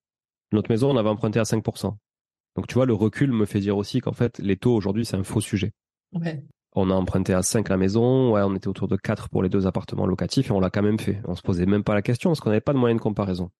Notre 0.52 0.70
maison, 0.70 0.90
on 0.92 0.96
avait 0.96 1.08
emprunté 1.08 1.40
à 1.40 1.42
5%. 1.42 1.96
Donc 2.54 2.68
tu 2.68 2.74
vois, 2.74 2.86
le 2.86 2.94
recul 2.94 3.32
me 3.32 3.46
fait 3.46 3.58
dire 3.58 3.76
aussi 3.76 4.00
qu'en 4.00 4.12
fait, 4.12 4.38
les 4.38 4.56
taux 4.56 4.76
aujourd'hui, 4.76 5.04
c'est 5.04 5.16
un 5.16 5.24
faux 5.24 5.40
sujet. 5.40 5.72
Ouais. 6.12 6.44
On 6.76 6.88
a 6.88 6.94
emprunté 6.94 7.34
à 7.34 7.42
5 7.42 7.68
la 7.68 7.76
maison, 7.76 8.32
ouais, 8.32 8.42
on 8.42 8.54
était 8.54 8.68
autour 8.68 8.86
de 8.86 8.96
4 8.96 9.28
pour 9.28 9.42
les 9.42 9.48
deux 9.48 9.66
appartements 9.66 10.06
locatifs 10.06 10.50
et 10.50 10.52
on 10.52 10.60
l'a 10.60 10.70
quand 10.70 10.82
même 10.82 11.00
fait. 11.00 11.20
On 11.26 11.34
se 11.34 11.42
posait 11.42 11.66
même 11.66 11.82
pas 11.82 11.94
la 11.94 12.02
question 12.02 12.30
parce 12.30 12.38
qu'on 12.38 12.50
n'avait 12.50 12.60
pas 12.60 12.72
de 12.72 12.78
moyen 12.78 12.94
de 12.94 13.00
comparaison. 13.00 13.50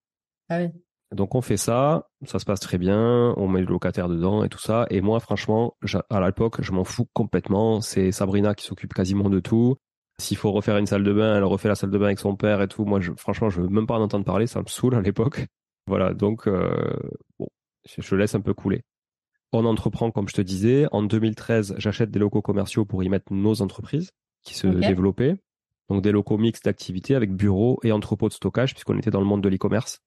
Ah 0.49 0.59
oui. 0.59 0.69
Donc 1.13 1.35
on 1.35 1.41
fait 1.41 1.57
ça, 1.57 2.09
ça 2.25 2.39
se 2.39 2.45
passe 2.45 2.61
très 2.61 2.79
bien, 2.79 3.35
on 3.37 3.47
met 3.47 3.61
le 3.61 3.67
locataire 3.67 4.09
dedans 4.09 4.43
et 4.43 4.49
tout 4.49 4.59
ça. 4.59 4.87
Et 4.91 5.01
moi, 5.01 5.21
franchement, 5.21 5.77
à 6.11 6.21
l'époque, 6.21 6.61
je 6.61 6.73
m'en 6.73 6.85
fous 6.85 7.07
complètement. 7.13 7.81
C'est 7.81 8.11
Sabrina 8.11 8.55
qui 8.55 8.65
s'occupe 8.65 8.95
quasiment 8.95 9.31
de 9.31 9.41
tout. 9.41 9.77
S'il 10.19 10.37
faut 10.37 10.53
refaire 10.53 10.77
une 10.79 10.87
salle 10.87 11.05
de 11.05 11.13
bain, 11.13 11.37
elle 11.37 11.45
refait 11.45 11.69
la 11.69 11.75
salle 11.75 11.91
de 11.91 11.99
bain 11.99 12.07
avec 12.07 12.19
son 12.19 12.37
père 12.37 12.63
et 12.63 12.69
tout. 12.69 12.85
Moi, 12.85 13.01
je, 13.01 13.13
franchement, 13.17 13.51
je 13.51 13.61
veux 13.61 13.69
même 13.69 13.87
pas 13.87 13.95
en 13.95 14.03
entendre 14.03 14.25
parler, 14.25 14.47
ça 14.47 14.61
me 14.61 14.67
saoule 14.67 14.95
à 14.95 15.01
l'époque. 15.01 15.47
Voilà, 15.87 16.15
donc 16.15 16.49
euh, 16.49 16.97
bon, 17.39 17.47
je, 17.85 18.17
laisse 18.17 18.35
un 18.35 18.41
peu 18.41 18.55
couler. 18.55 18.81
On 19.53 19.67
entreprend, 19.67 20.11
comme 20.11 20.31
je 20.31 20.33
te 20.33 20.41
disais. 20.41 20.87
En 20.93 21.03
2013, 21.03 21.75
j'achète 21.77 22.11
des 22.11 22.19
locaux 22.19 22.41
commerciaux 22.41 22.87
pour 22.87 23.05
y 23.05 23.11
mettre 23.11 23.35
nos 23.35 23.61
entreprises 23.61 24.11
qui 24.43 24.55
se 24.55 24.67
développaient. 24.67 25.37
Donc 25.91 26.03
des 26.03 26.13
locaux 26.13 26.39
mixtes 26.39 26.65
d'activités 26.65 27.15
avec 27.15 27.35
bureaux 27.35 27.79
et 27.83 27.93
entrepôts 27.93 28.29
de 28.29 28.33
stockage 28.33 28.73
puisqu'on 28.73 28.99
était 28.99 29.11
dans 29.11 29.21
le 29.21 29.27
monde 29.27 29.43
de 29.43 29.49
l'e-commerce 29.49 30.01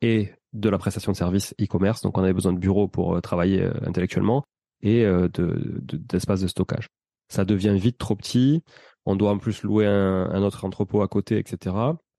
et, 0.00 0.32
de 0.52 0.68
la 0.68 0.78
prestation 0.78 1.10
de 1.12 1.16
services 1.16 1.54
e-commerce. 1.60 2.02
Donc 2.02 2.16
on 2.16 2.22
avait 2.22 2.32
besoin 2.32 2.52
de 2.52 2.58
bureaux 2.58 2.86
pour 2.86 3.16
euh, 3.16 3.20
travailler 3.20 3.62
euh, 3.62 3.72
intellectuellement 3.84 4.44
et 4.82 5.04
euh, 5.04 5.28
de- 5.28 5.80
de- 5.82 6.46
stockage. 6.46 6.86
Ça 7.28 7.44
devient 7.44 7.74
vite 7.76 7.98
trop 7.98 8.14
petit. 8.14 8.62
On 9.06 9.16
doit 9.16 9.30
en 9.30 9.38
plus 9.38 9.62
louer 9.62 9.86
un, 9.86 10.42
autre 10.42 10.64
entrepôt 10.64 11.02
à 11.02 11.08
côté, 11.08 11.38
etc. 11.38 11.74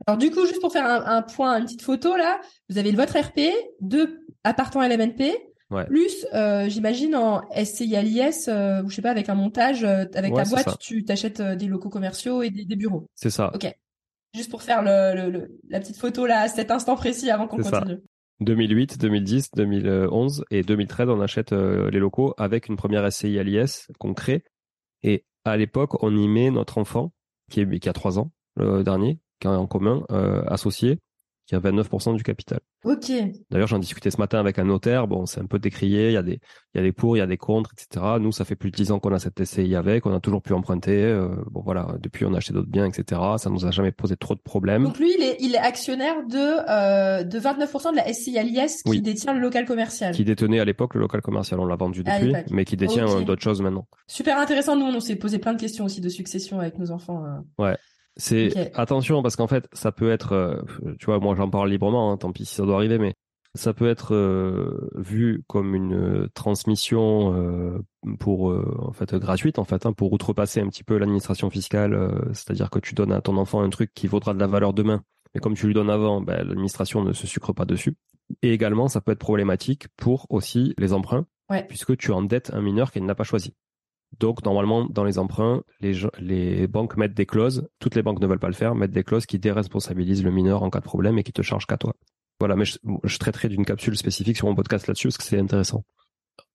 Alors 0.07 0.17
du 0.17 0.29
coup, 0.29 0.45
juste 0.45 0.61
pour 0.61 0.71
faire 0.71 0.85
un, 0.85 1.17
un 1.17 1.21
point, 1.21 1.57
une 1.57 1.65
petite 1.65 1.81
photo 1.81 2.15
là, 2.17 2.41
vous 2.69 2.77
avez 2.77 2.91
votre 2.91 3.17
RP, 3.17 3.39
deux 3.81 4.19
appartements 4.43 4.83
LMNP, 4.85 5.31
Ouais. 5.71 5.85
plus 5.87 6.27
euh, 6.33 6.69
j'imagine 6.69 7.15
en 7.15 7.41
SCI 7.51 7.95
à 7.95 8.01
l'IS, 8.03 8.47
euh, 8.47 8.83
ou 8.83 8.89
je 8.89 8.95
sais 8.95 9.01
pas, 9.01 9.09
avec 9.11 9.29
un 9.29 9.35
montage, 9.35 9.83
euh, 9.83 10.05
avec 10.13 10.31
Ouais, 10.33 10.43
ta 10.43 10.45
ça. 10.45 10.63
boîte, 10.63 10.79
tu 10.79 11.03
t'achètes 11.05 11.39
euh, 11.39 11.55
des 11.55 11.65
locaux 11.67 11.89
commerciaux 11.89 12.43
et 12.43 12.49
des, 12.51 12.65
des 12.65 12.75
bureaux. 12.75 13.07
C'est 13.15 13.31
ça. 13.31 13.51
Ok. 13.53 13.67
Juste 14.35 14.51
pour 14.51 14.61
faire 14.61 14.83
le, 14.83 15.15
le- 15.15 15.31
le- 15.31 15.59
la 15.69 15.79
petite 15.79 15.97
photo 15.97 16.25
là, 16.27 16.41
à 16.41 16.47
cet 16.49 16.69
instant 16.69 16.95
précis 16.95 17.31
avant 17.31 17.47
qu'on 17.47 17.57
C'est 17.57 17.69
ça. 17.69 17.79
continue. 17.79 17.99
2008, 18.41 18.99
2010, 18.99 19.51
2011 19.55 20.43
et 20.51 20.61
2013, 20.61 21.07
on 21.09 21.21
achète 21.21 21.51
les 21.53 21.99
locaux 21.99 22.33
avec 22.37 22.67
une 22.67 22.75
première 22.75 23.09
SCI 23.11 23.39
à 23.39 23.43
l'IS 23.43 23.87
qu'on 23.97 24.13
crée. 24.13 24.43
Et 25.03 25.23
à 25.45 25.55
l'époque, 25.57 26.03
on 26.03 26.15
y 26.15 26.27
met 26.27 26.51
notre 26.51 26.77
enfant, 26.77 27.13
qui, 27.49 27.61
est, 27.61 27.79
qui 27.79 27.87
a 27.89 27.93
3 27.93 28.19
ans, 28.19 28.31
le 28.57 28.83
dernier, 28.83 29.19
qui 29.39 29.47
est 29.47 29.51
en 29.51 29.67
commun, 29.67 30.03
associé, 30.47 30.99
qui 31.47 31.55
a 31.55 31.59
29% 31.59 32.15
du 32.17 32.23
capital. 32.23 32.59
Ok. 32.85 33.11
D'ailleurs, 33.49 33.67
j'en 33.67 33.79
discutais 33.79 34.11
ce 34.11 34.17
matin 34.17 34.39
avec 34.39 34.59
un 34.59 34.63
notaire. 34.63 35.07
Bon, 35.07 35.25
c'est 35.25 35.41
un 35.41 35.45
peu 35.47 35.57
décrié. 35.59 36.09
Il 36.09 36.13
y 36.13 36.17
a 36.17 36.21
des, 36.23 36.39
il 36.73 36.77
y 36.77 36.79
a 36.79 36.83
des 36.83 36.91
pour, 36.91 37.17
il 37.17 37.19
y 37.19 37.21
a 37.21 37.25
des 37.27 37.37
contre, 37.37 37.71
etc. 37.73 38.05
Nous, 38.21 38.31
ça 38.31 38.45
fait 38.45 38.55
plus 38.55 38.69
de 38.69 38.75
10 38.75 38.91
ans 38.91 38.99
qu'on 38.99 39.11
a 39.13 39.17
cette 39.19 39.43
SCI 39.43 39.75
avec. 39.75 40.05
On 40.05 40.13
a 40.15 40.19
toujours 40.19 40.41
pu 40.43 40.53
emprunter. 40.53 41.01
euh, 41.03 41.29
bon, 41.49 41.61
voilà. 41.65 41.87
Depuis, 41.99 42.25
on 42.25 42.33
a 42.33 42.37
acheté 42.37 42.53
d'autres 42.53 42.69
biens, 42.69 42.85
etc. 42.85 43.19
Ça 43.37 43.49
nous 43.49 43.65
a 43.65 43.71
jamais 43.71 43.91
posé 43.91 44.15
trop 44.15 44.35
de 44.35 44.39
problèmes. 44.39 44.83
Donc 44.83 44.99
lui, 44.99 45.11
il 45.17 45.23
est, 45.23 45.37
il 45.39 45.55
est 45.55 45.59
actionnaire 45.59 46.15
de, 46.27 46.37
euh, 46.69 47.23
de 47.23 47.39
29% 47.39 47.91
de 47.91 47.95
la 47.95 48.13
SCI 48.13 48.37
à 48.37 48.43
l'IS 48.43 48.83
qui 48.83 48.89
Oui. 48.91 49.01
détient 49.01 49.33
le 49.33 49.39
local 49.39 49.65
commercial. 49.65 50.13
Qui 50.13 50.23
détenait 50.23 50.59
à 50.59 50.65
l'époque 50.65 50.93
le 50.93 51.01
local 51.01 51.21
commercial. 51.21 51.59
On 51.59 51.65
l'a 51.65 51.75
vendu 51.75 52.03
À 52.05 52.19
depuis, 52.19 52.33
mais 52.53 52.65
qui 52.65 52.77
détient 52.77 53.07
euh, 53.09 53.21
d'autres 53.23 53.41
choses 53.41 53.61
maintenant. 53.63 53.87
Super 54.07 54.37
intéressant. 54.37 54.75
Nous, 54.75 54.85
on 54.85 54.99
s'est 54.99 55.15
posé 55.15 55.39
plein 55.39 55.53
de 55.53 55.59
questions 55.59 55.85
aussi 55.85 56.01
de 56.01 56.09
succession 56.09 56.59
avec 56.59 56.77
nos 56.77 56.91
enfants. 56.91 57.23
euh. 57.59 57.73
C'est 58.17 58.71
attention 58.75 59.21
parce 59.21 59.35
qu'en 59.35 59.47
fait, 59.47 59.67
ça 59.73 59.91
peut 59.91 60.11
être, 60.11 60.31
euh, 60.33 60.61
tu 60.99 61.05
vois, 61.07 61.19
moi 61.19 61.35
j'en 61.35 61.49
parle 61.49 61.69
librement, 61.69 62.11
hein, 62.11 62.17
tant 62.17 62.31
pis 62.31 62.45
si 62.45 62.55
ça 62.55 62.63
doit 62.63 62.75
arriver, 62.75 62.97
mais 62.97 63.13
ça 63.55 63.73
peut 63.73 63.89
être 63.89 64.13
euh, 64.15 64.89
vu 64.95 65.43
comme 65.47 65.75
une 65.75 65.93
euh, 65.93 66.27
transmission 66.33 67.33
euh, 67.35 67.79
pour 68.19 68.51
euh, 68.51 68.77
en 68.81 68.91
fait 68.93 69.15
gratuite 69.15 69.59
en 69.59 69.63
fait, 69.65 69.85
hein, 69.85 69.93
pour 69.93 70.11
outrepasser 70.13 70.61
un 70.61 70.67
petit 70.67 70.83
peu 70.83 70.97
l'administration 70.97 71.49
fiscale, 71.49 72.11
c'est-à-dire 72.33 72.69
que 72.69 72.79
tu 72.79 72.95
donnes 72.95 73.11
à 73.13 73.21
ton 73.21 73.37
enfant 73.37 73.61
un 73.61 73.69
truc 73.69 73.91
qui 73.93 74.07
vaudra 74.07 74.33
de 74.33 74.39
la 74.39 74.47
valeur 74.47 74.73
demain, 74.73 75.03
mais 75.33 75.41
comme 75.41 75.53
tu 75.55 75.67
lui 75.67 75.73
donnes 75.73 75.89
avant, 75.89 76.21
ben, 76.21 76.37
l'administration 76.47 77.03
ne 77.03 77.13
se 77.13 77.27
sucre 77.27 77.53
pas 77.53 77.65
dessus. 77.65 77.95
Et 78.41 78.53
également, 78.53 78.87
ça 78.87 79.01
peut 79.01 79.11
être 79.11 79.19
problématique 79.19 79.87
pour 79.97 80.25
aussi 80.29 80.73
les 80.77 80.93
emprunts, 80.93 81.25
Ouais. 81.51 81.63
puisque 81.67 81.95
tu 81.95 82.11
endettes 82.11 82.51
un 82.53 82.61
mineur 82.61 82.91
qu'elle 82.91 83.05
n'a 83.05 83.13
pas 83.13 83.23
choisi. 83.23 83.53
Donc 84.19 84.43
normalement 84.45 84.85
dans 84.85 85.03
les 85.03 85.19
emprunts, 85.19 85.63
les, 85.81 86.67
banques 86.67 86.97
mettent 86.97 87.13
des 87.13 87.25
clauses, 87.25 87.67
toutes 87.79 87.95
les 87.95 88.01
banques 88.01 88.19
ne 88.19 88.27
veulent 88.27 88.39
pas 88.39 88.47
le 88.47 88.53
faire, 88.53 88.75
mettent 88.75 88.91
des 88.91 89.03
clauses 89.03 89.25
qui 89.25 89.39
déresponsabilisent 89.39 90.23
le 90.23 90.31
mineur 90.31 90.63
en 90.63 90.69
cas 90.69 90.79
de 90.79 90.85
problème 90.85 91.17
et 91.17 91.23
qui 91.23 91.33
te 91.33 91.41
chargent 91.41 91.65
qu'à 91.65 91.77
toi. 91.77 91.93
Voilà, 92.39 92.55
mais 92.55 92.65
je, 92.65 93.17
traiterai 93.17 93.49
d'une 93.49 93.65
capsule 93.65 93.95
spécifique 93.97 94.37
sur 94.37 94.47
mon 94.47 94.55
podcast 94.55 94.87
là-dessus 94.87 95.07
parce 95.07 95.17
que 95.17 95.23
c'est 95.23 95.39
intéressant. 95.39 95.83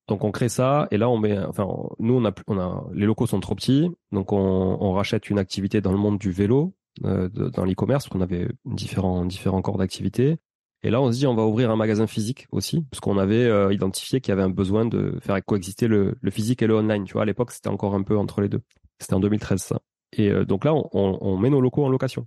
Donc 0.09 0.25
on 0.25 0.31
crée 0.31 0.49
ça 0.49 0.89
et 0.91 0.99
là 0.99 1.09
on 1.09 1.19
met, 1.19 1.39
enfin 1.39 1.67
nous 1.99 2.15
on 2.49 2.59
a, 2.59 2.85
les 2.93 3.07
locaux 3.07 3.27
sont 3.27 3.41
trop 3.41 3.55
petits, 3.55 3.89
donc 4.13 4.33
on, 4.33 4.93
rachète 4.93 5.31
une 5.31 5.39
activité 5.39 5.81
dans 5.81 5.93
le 5.93 5.99
monde 5.99 6.19
du 6.19 6.33
vélo, 6.33 6.75
euh, 7.05 7.29
dans 7.29 7.65
l'e-commerce, 7.65 8.05
parce 8.05 8.13
qu'on 8.13 8.21
avait 8.21 8.49
différents 8.65 9.25
différents 9.25 9.63
corps 9.63 9.79
d'activité. 9.79 10.39
Et 10.83 10.91
là, 10.91 11.01
on 11.01 11.13
se 11.13 11.19
dit, 11.19 11.27
on 11.27 11.35
va 11.35 11.45
ouvrir 11.45 11.71
un 11.71 11.77
magasin 11.77 12.07
physique 12.07 12.47
aussi, 12.53 12.83
parce 12.91 13.01
qu'on 13.01 13.19
avait 13.19 13.45
euh, 13.45 13.73
identifié 13.73 14.21
qu'il 14.21 14.31
y 14.31 14.33
avait 14.33 14.43
un 14.43 14.51
besoin 14.51 14.87
de 14.87 15.19
faire 15.21 15.45
coexister 15.45 15.89
le, 15.89 16.17
le, 16.21 16.31
physique 16.31 16.63
et 16.63 16.67
le 16.67 16.75
online. 16.75 17.05
Tu 17.05 17.13
vois, 17.13 17.23
à 17.23 17.27
l'époque, 17.27 17.51
c'était 17.51 17.69
encore 17.69 17.95
un 17.95 18.03
peu 18.03 18.17
entre 18.17 18.41
les 18.41 18.49
deux. 18.49 18.63
C'était 18.99 19.15
en 19.15 19.21
2013, 19.21 19.61
ça. 19.61 19.81
Et 20.13 20.31
euh, 20.31 20.45
donc 20.45 20.65
là, 20.65 20.75
on, 20.75 20.89
on, 20.93 21.37
met 21.37 21.51
nos 21.51 21.61
locaux 21.61 21.85
en 21.85 21.91
location. 21.91 22.27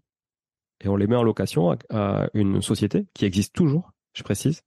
Et 0.83 0.87
on 0.87 0.95
les 0.95 1.07
met 1.07 1.15
en 1.15 1.23
location 1.23 1.71
à, 1.71 1.77
à 1.89 2.27
une 2.33 2.61
société 2.61 3.07
qui 3.13 3.25
existe 3.25 3.53
toujours, 3.53 3.91
je 4.13 4.23
précise, 4.23 4.61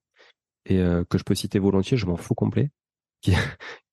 et 0.66 0.79
euh, 0.81 1.05
que 1.05 1.18
je 1.18 1.25
peux 1.25 1.35
citer 1.35 1.59
volontiers, 1.59 1.96
je 1.96 2.07
m'en 2.07 2.16
fous 2.16 2.35
complet, 2.35 2.70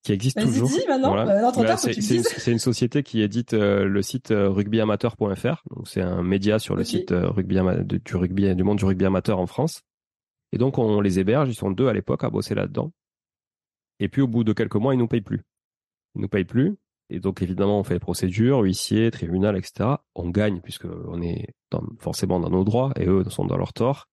qui 0.04 0.12
existe 0.12 0.40
toujours. 0.40 0.70
Voilà. 0.88 1.52
bah, 1.56 1.78
c'est 1.78 2.52
une, 2.52 2.60
société 2.60 3.04
qui 3.04 3.22
édite 3.22 3.54
le 3.54 4.02
site 4.02 4.30
rugbyamateur.fr. 4.32 5.64
Donc 5.76 5.88
c'est 5.88 6.02
un 6.02 6.24
média 6.24 6.60
sur 6.60 6.76
le 6.76 6.84
site 6.84 7.12
rugby 7.12 7.58
du 7.88 8.16
rugby 8.16 8.54
du 8.56 8.64
monde 8.64 8.78
du 8.78 8.86
rugby 8.86 9.06
amateur 9.06 9.40
en 9.40 9.48
France. 9.48 9.82
Et 10.52 10.58
donc 10.58 10.78
on 10.78 11.02
les 11.02 11.20
héberge, 11.20 11.50
ils 11.50 11.56
sont 11.56 11.72
deux 11.72 11.88
à 11.88 11.94
l'époque 11.94 12.24
à 12.24 12.30
bosser 12.30 12.54
là-dedans. 12.54 12.92
Et 14.00 14.10
puis 14.10 14.22
au 14.22 14.28
bout 14.28 14.44
de 14.44 14.54
quelques 14.54 14.76
mois, 14.76 14.94
ils 14.94 14.98
nous 14.98 15.08
payent 15.08 15.22
plus. 15.22 15.42
Ils 16.16 16.22
nous 16.22 16.28
payent 16.28 16.46
plus. 16.46 16.76
Et 17.10 17.20
donc 17.20 17.42
évidemment, 17.42 17.80
on 17.80 17.84
fait 17.84 17.96
les 17.96 18.00
procédures, 18.00 18.60
huissier, 18.60 19.12
tribunal, 19.12 19.58
etc. 19.58 19.90
On 20.16 20.30
gagne 20.30 20.62
puisque 20.62 20.86
on 20.86 21.22
est 21.22 21.48
forcément 22.00 22.40
dans 22.40 22.50
nos 22.50 22.64
droits 22.64 22.92
et 22.98 23.08
eux 23.08 23.24
sont 23.30 23.46
dans 23.46 23.58
leur 23.58 23.74
tort. 23.74 24.08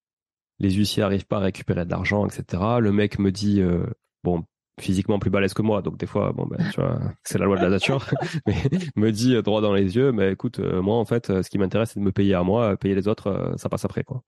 Les 0.59 0.71
huissiers 0.71 1.03
arrivent 1.03 1.27
pas 1.27 1.39
à 1.39 1.41
récupérer 1.41 1.85
de 1.85 1.91
l'argent, 1.91 2.27
etc. 2.27 2.63
Le 2.81 2.93
mec 2.93 3.19
me 3.19 3.33
dit 3.33 3.61
euh, 3.61 3.87
bon 4.23 4.45
physiquement 4.81 5.19
plus 5.19 5.31
balèze 5.31 5.55
que 5.55 5.63
moi, 5.63 5.83
donc 5.83 5.97
des 5.97 6.07
fois, 6.07 6.33
bon, 6.33 6.47
ben, 6.47 6.59
tu 6.71 6.81
vois, 6.81 6.99
c'est 7.25 7.39
la 7.39 7.47
loi 7.47 7.57
de 7.57 7.63
la 7.63 7.71
nature, 7.71 8.07
mais 8.47 8.57
me 8.97 9.11
dit 9.11 9.35
euh, 9.35 9.43
droit 9.43 9.61
dans 9.61 9.75
les 9.75 9.97
yeux, 9.97 10.13
mais 10.13 10.33
écoute, 10.33 10.59
euh, 10.59 10.83
moi, 10.83 10.97
en 10.97 11.05
fait, 11.05 11.43
ce 11.43 11.49
qui 11.49 11.59
m'intéresse, 11.59 11.93
c'est 11.93 12.01
de 12.01 12.05
me 12.05 12.13
payer 12.13 12.35
à 12.35 12.43
moi, 12.43 12.77
payer 12.77 12.95
les 12.95 13.09
autres, 13.09 13.55
ça 13.57 13.69
passe 13.69 13.85
après, 13.85 14.05
quoi. 14.05 14.23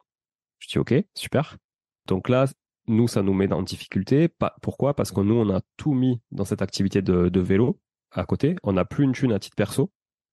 Je 0.58 0.68
dis, 0.68 0.78
ok, 0.78 0.94
super. 1.14 1.56
Donc 2.06 2.28
là, 2.28 2.46
nous, 2.86 3.08
ça 3.08 3.22
nous 3.22 3.34
met 3.34 3.52
en 3.52 3.62
difficulté. 3.62 4.28
Pourquoi? 4.60 4.94
Parce 4.94 5.12
que 5.12 5.20
nous, 5.20 5.34
on 5.34 5.50
a 5.50 5.60
tout 5.76 5.92
mis 5.92 6.20
dans 6.30 6.44
cette 6.44 6.62
activité 6.62 7.02
de, 7.02 7.40
vélo 7.40 7.80
à 8.12 8.24
côté. 8.24 8.56
On 8.62 8.72
n'a 8.72 8.84
plus 8.84 9.04
une 9.04 9.12
thune 9.12 9.32
à 9.32 9.38
titre 9.38 9.56
perso. 9.56 9.90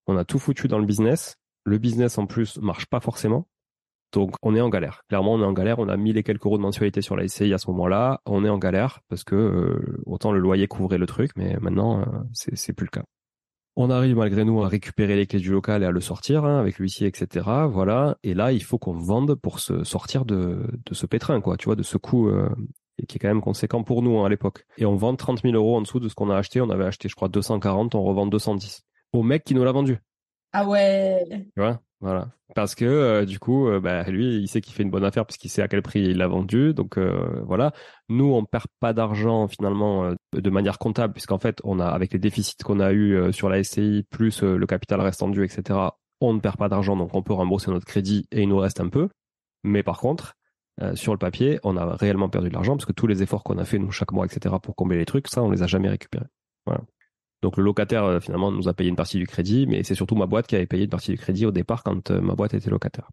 On 0.08 0.18
a 0.18 0.26
tout 0.26 0.40
foutu 0.40 0.68
dans 0.68 0.80
le 0.80 0.86
business. 0.86 1.38
Le 1.64 1.78
business, 1.78 2.18
en 2.18 2.26
plus, 2.26 2.58
marche 2.58 2.86
pas 2.86 3.00
forcément. 3.00 3.48
Donc, 4.12 4.36
on 4.42 4.56
est 4.56 4.62
en 4.62 4.70
galère. 4.70 5.04
Clairement, 5.08 5.34
on 5.34 5.42
est 5.42 5.46
en 5.46 5.54
galère. 5.54 5.80
On 5.80 5.88
a 5.88 5.98
mis 5.98 6.14
les 6.14 6.24
quelques 6.24 6.46
euros 6.46 6.58
de 6.58 6.64
mensualité 6.64 7.02
sur 7.02 7.16
la 7.16 7.28
SCI 7.28 7.54
à 7.54 7.58
ce 7.58 7.70
moment-là. 7.70 8.22
On 8.26 8.44
est 8.44 8.50
en 8.50 8.58
galère 8.58 9.02
parce 9.08 9.24
que 9.24 9.36
euh, 9.36 10.02
autant 10.06 10.32
le 10.32 10.40
loyer 10.40 10.68
couvrait 10.68 10.98
le 10.98 11.06
truc, 11.06 11.32
mais 11.36 11.58
maintenant, 11.62 12.02
euh, 12.02 12.06
c'est 12.34 12.74
plus 12.74 12.86
le 12.86 12.92
cas. 12.92 13.04
On 13.76 13.90
arrive 13.90 14.18
malgré 14.18 14.44
nous 14.44 14.62
à 14.64 14.68
récupérer 14.68 15.16
les 15.16 15.26
clés 15.26 15.40
du 15.40 15.52
local 15.52 15.84
et 15.84 15.86
à 15.86 15.92
le 15.92 16.02
sortir 16.02 16.44
hein, 16.44 16.60
avec 16.60 16.80
l'huissier, 16.80 17.08
etc. 17.08 17.46
Voilà. 17.70 18.18
Et 18.24 18.34
là, 18.34 18.52
il 18.52 18.64
faut 18.64 18.78
qu'on 18.78 18.94
vende 18.94 19.36
pour 19.36 19.60
se 19.60 19.84
sortir 19.84 20.26
de, 20.26 20.68
de 20.86 20.94
ce 20.94 21.06
pétrin, 21.06 21.40
quoi. 21.40 21.56
Tu 21.56 21.66
vois, 21.66 21.76
de 21.76 21.84
ce 21.84 21.98
coût 21.98 22.28
euh, 22.28 22.50
qui 23.08 23.18
est 23.18 23.20
quand 23.20 23.28
même 23.28 23.42
conséquent 23.42 23.84
pour 23.84 24.02
nous 24.02 24.20
hein, 24.20 24.26
à 24.26 24.30
l'époque. 24.30 24.66
Et 24.78 24.86
on 24.86 24.96
vend 24.96 25.16
30 25.16 25.44
000 25.44 25.54
euros 25.54 25.78
en 25.78 25.82
dessous 25.82 26.00
de 26.00 26.10
ce 26.10 26.16
qu'on 26.16 26.30
a 26.30 26.36
acheté. 26.36 26.62
On 26.62 26.70
avait 26.70 26.86
acheté, 26.86 27.08
je 27.10 27.16
crois, 27.16 27.30
240. 27.30 27.96
On 27.96 28.04
revend 28.04 28.26
210 28.26 28.84
au 29.14 29.24
mec 29.24 29.44
qui 29.44 29.56
nous 29.56 29.64
l'a 29.64 29.72
vendu. 29.72 30.00
Ah 30.52 30.68
ouais. 30.68 31.24
Tu 31.30 31.62
vois? 31.62 31.80
Voilà. 32.02 32.30
Parce 32.56 32.76
que 32.76 32.86
euh, 32.86 33.26
du 33.26 33.40
coup, 33.40 33.68
euh, 33.68 33.80
bah, 33.80 34.04
lui, 34.04 34.38
il 34.38 34.48
sait 34.48 34.62
qu'il 34.62 34.74
fait 34.74 34.84
une 34.84 34.90
bonne 34.90 35.04
affaire 35.04 35.26
puisqu'il 35.26 35.50
sait 35.50 35.62
à 35.62 35.68
quel 35.68 35.82
prix 35.82 36.02
il 36.02 36.18
l'a 36.18 36.28
vendu. 36.28 36.74
Donc 36.74 36.98
euh, 36.98 37.42
voilà. 37.46 37.74
Nous, 38.08 38.26
on 38.26 38.46
perd 38.46 38.66
pas 38.80 38.94
d'argent 38.94 39.48
finalement 39.48 40.14
de 40.34 40.50
manière 40.50 40.80
comptable 40.80 41.14
puisqu'en 41.14 41.40
fait, 41.40 41.60
on 41.64 41.80
a 41.80 41.86
avec 41.88 42.14
les 42.14 42.20
déficits 42.20 42.58
qu'on 42.64 42.80
a 42.80 42.94
eu 42.94 43.32
sur 43.34 43.50
la 43.50 43.64
SCI 43.64 44.06
plus 44.10 44.44
le 44.44 44.66
capital 44.66 45.02
restant 45.02 45.28
dû, 45.28 45.44
etc. 45.44 45.80
On 46.22 46.34
ne 46.34 46.40
perd 46.40 46.58
pas 46.58 46.70
d'argent, 46.70 46.96
donc 46.98 47.14
on 47.14 47.22
peut 47.22 47.34
rembourser 47.34 47.72
notre 47.72 47.86
crédit 47.86 48.28
et 48.32 48.42
il 48.42 48.50
nous 48.50 48.58
reste 48.58 48.80
un 48.80 48.90
peu. 48.90 49.10
Mais 49.64 49.84
par 49.84 50.00
contre, 50.00 50.36
sur 50.96 51.14
le 51.14 51.20
papier, 51.20 51.60
on 51.64 51.78
a 51.78 51.96
réellement 51.96 52.30
perdu 52.30 52.50
de 52.50 52.54
l'argent 52.54 52.76
parce 52.76 52.86
que 52.86 52.94
tous 52.94 53.08
les 53.08 53.22
efforts 53.22 53.44
qu'on 53.44 53.58
a 53.58 53.66
fait 53.66 53.78
nous 53.78 53.92
chaque 53.92 54.12
mois, 54.12 54.26
etc. 54.26 54.56
pour 54.62 54.76
combler 54.76 54.98
les 54.98 55.06
trucs, 55.06 55.28
ça, 55.28 55.44
on 55.44 55.52
les 55.52 55.62
a 55.62 55.68
jamais 55.68 55.90
récupérés. 55.90 56.26
Donc 57.42 57.58
le 57.58 57.64
locataire 57.64 58.04
euh, 58.04 58.20
finalement 58.20 58.52
nous 58.52 58.68
a 58.68 58.74
payé 58.74 58.90
une 58.90 58.96
partie 58.96 59.18
du 59.18 59.28
crédit, 59.28 59.66
mais 59.68 59.84
c'est 59.84 59.96
surtout 59.96 60.16
ma 60.16 60.26
boîte 60.26 60.48
qui 60.48 60.56
avait 60.56 60.68
payé 60.68 60.84
une 60.84 60.90
partie 60.90 61.12
du 61.12 61.18
crédit 61.18 61.46
au 61.46 61.52
départ 61.52 61.84
quand 61.84 62.12
euh, 62.12 62.22
ma 62.22 62.36
boîte 62.36 62.54
était 62.54 62.70
locataire. 62.70 63.10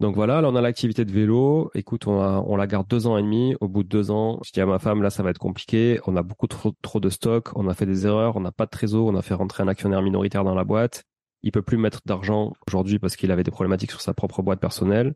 Donc 0.00 0.16
voilà, 0.16 0.40
là 0.40 0.48
on 0.48 0.56
a 0.56 0.60
l'activité 0.60 1.04
de 1.04 1.12
vélo. 1.12 1.70
Écoute, 1.74 2.06
on, 2.06 2.18
on 2.18 2.56
la 2.56 2.66
garde 2.66 2.88
deux 2.88 3.06
ans 3.06 3.16
et 3.16 3.22
demi. 3.22 3.54
Au 3.60 3.68
bout 3.68 3.84
de 3.84 3.88
deux 3.88 4.10
ans, 4.10 4.40
je 4.44 4.50
dis 4.50 4.60
à 4.60 4.66
ma 4.66 4.78
femme, 4.78 5.02
là 5.02 5.10
ça 5.10 5.22
va 5.22 5.30
être 5.30 5.38
compliqué. 5.38 6.00
On 6.06 6.16
a 6.16 6.22
beaucoup 6.22 6.48
trop, 6.48 6.72
trop 6.82 6.98
de 6.98 7.08
stock. 7.08 7.50
On 7.56 7.68
a 7.68 7.74
fait 7.74 7.86
des 7.86 8.04
erreurs. 8.06 8.36
On 8.36 8.40
n'a 8.40 8.50
pas 8.50 8.64
de 8.64 8.70
trésor. 8.70 9.06
On 9.06 9.14
a 9.14 9.22
fait 9.22 9.34
rentrer 9.34 9.62
un 9.62 9.68
actionnaire 9.68 10.02
minoritaire 10.02 10.42
dans 10.42 10.56
la 10.56 10.64
boîte. 10.64 11.04
Il 11.44 11.52
peut 11.52 11.62
plus 11.62 11.76
mettre 11.76 12.00
d'argent 12.04 12.52
aujourd'hui 12.66 12.98
parce 12.98 13.16
qu'il 13.16 13.30
avait 13.30 13.44
des 13.44 13.50
problématiques 13.50 13.92
sur 13.92 14.00
sa 14.00 14.12
propre 14.12 14.42
boîte 14.42 14.60
personnelle, 14.60 15.14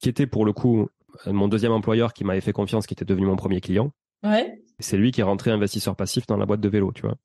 qui 0.00 0.08
était 0.08 0.26
pour 0.26 0.44
le 0.44 0.52
coup 0.52 0.88
mon 1.26 1.48
deuxième 1.48 1.72
employeur 1.72 2.12
qui 2.12 2.24
m'avait 2.24 2.40
fait 2.40 2.52
confiance, 2.52 2.86
qui 2.86 2.94
était 2.94 3.04
devenu 3.04 3.26
mon 3.26 3.36
premier 3.36 3.60
client. 3.60 3.92
Ouais. 4.22 4.62
C'est 4.78 4.96
lui 4.96 5.12
qui 5.12 5.20
est 5.20 5.24
rentré 5.24 5.50
investisseur 5.50 5.94
passif 5.94 6.26
dans 6.26 6.36
la 6.36 6.46
boîte 6.46 6.60
de 6.60 6.68
vélo, 6.68 6.92
tu 6.94 7.02
vois. 7.02 7.16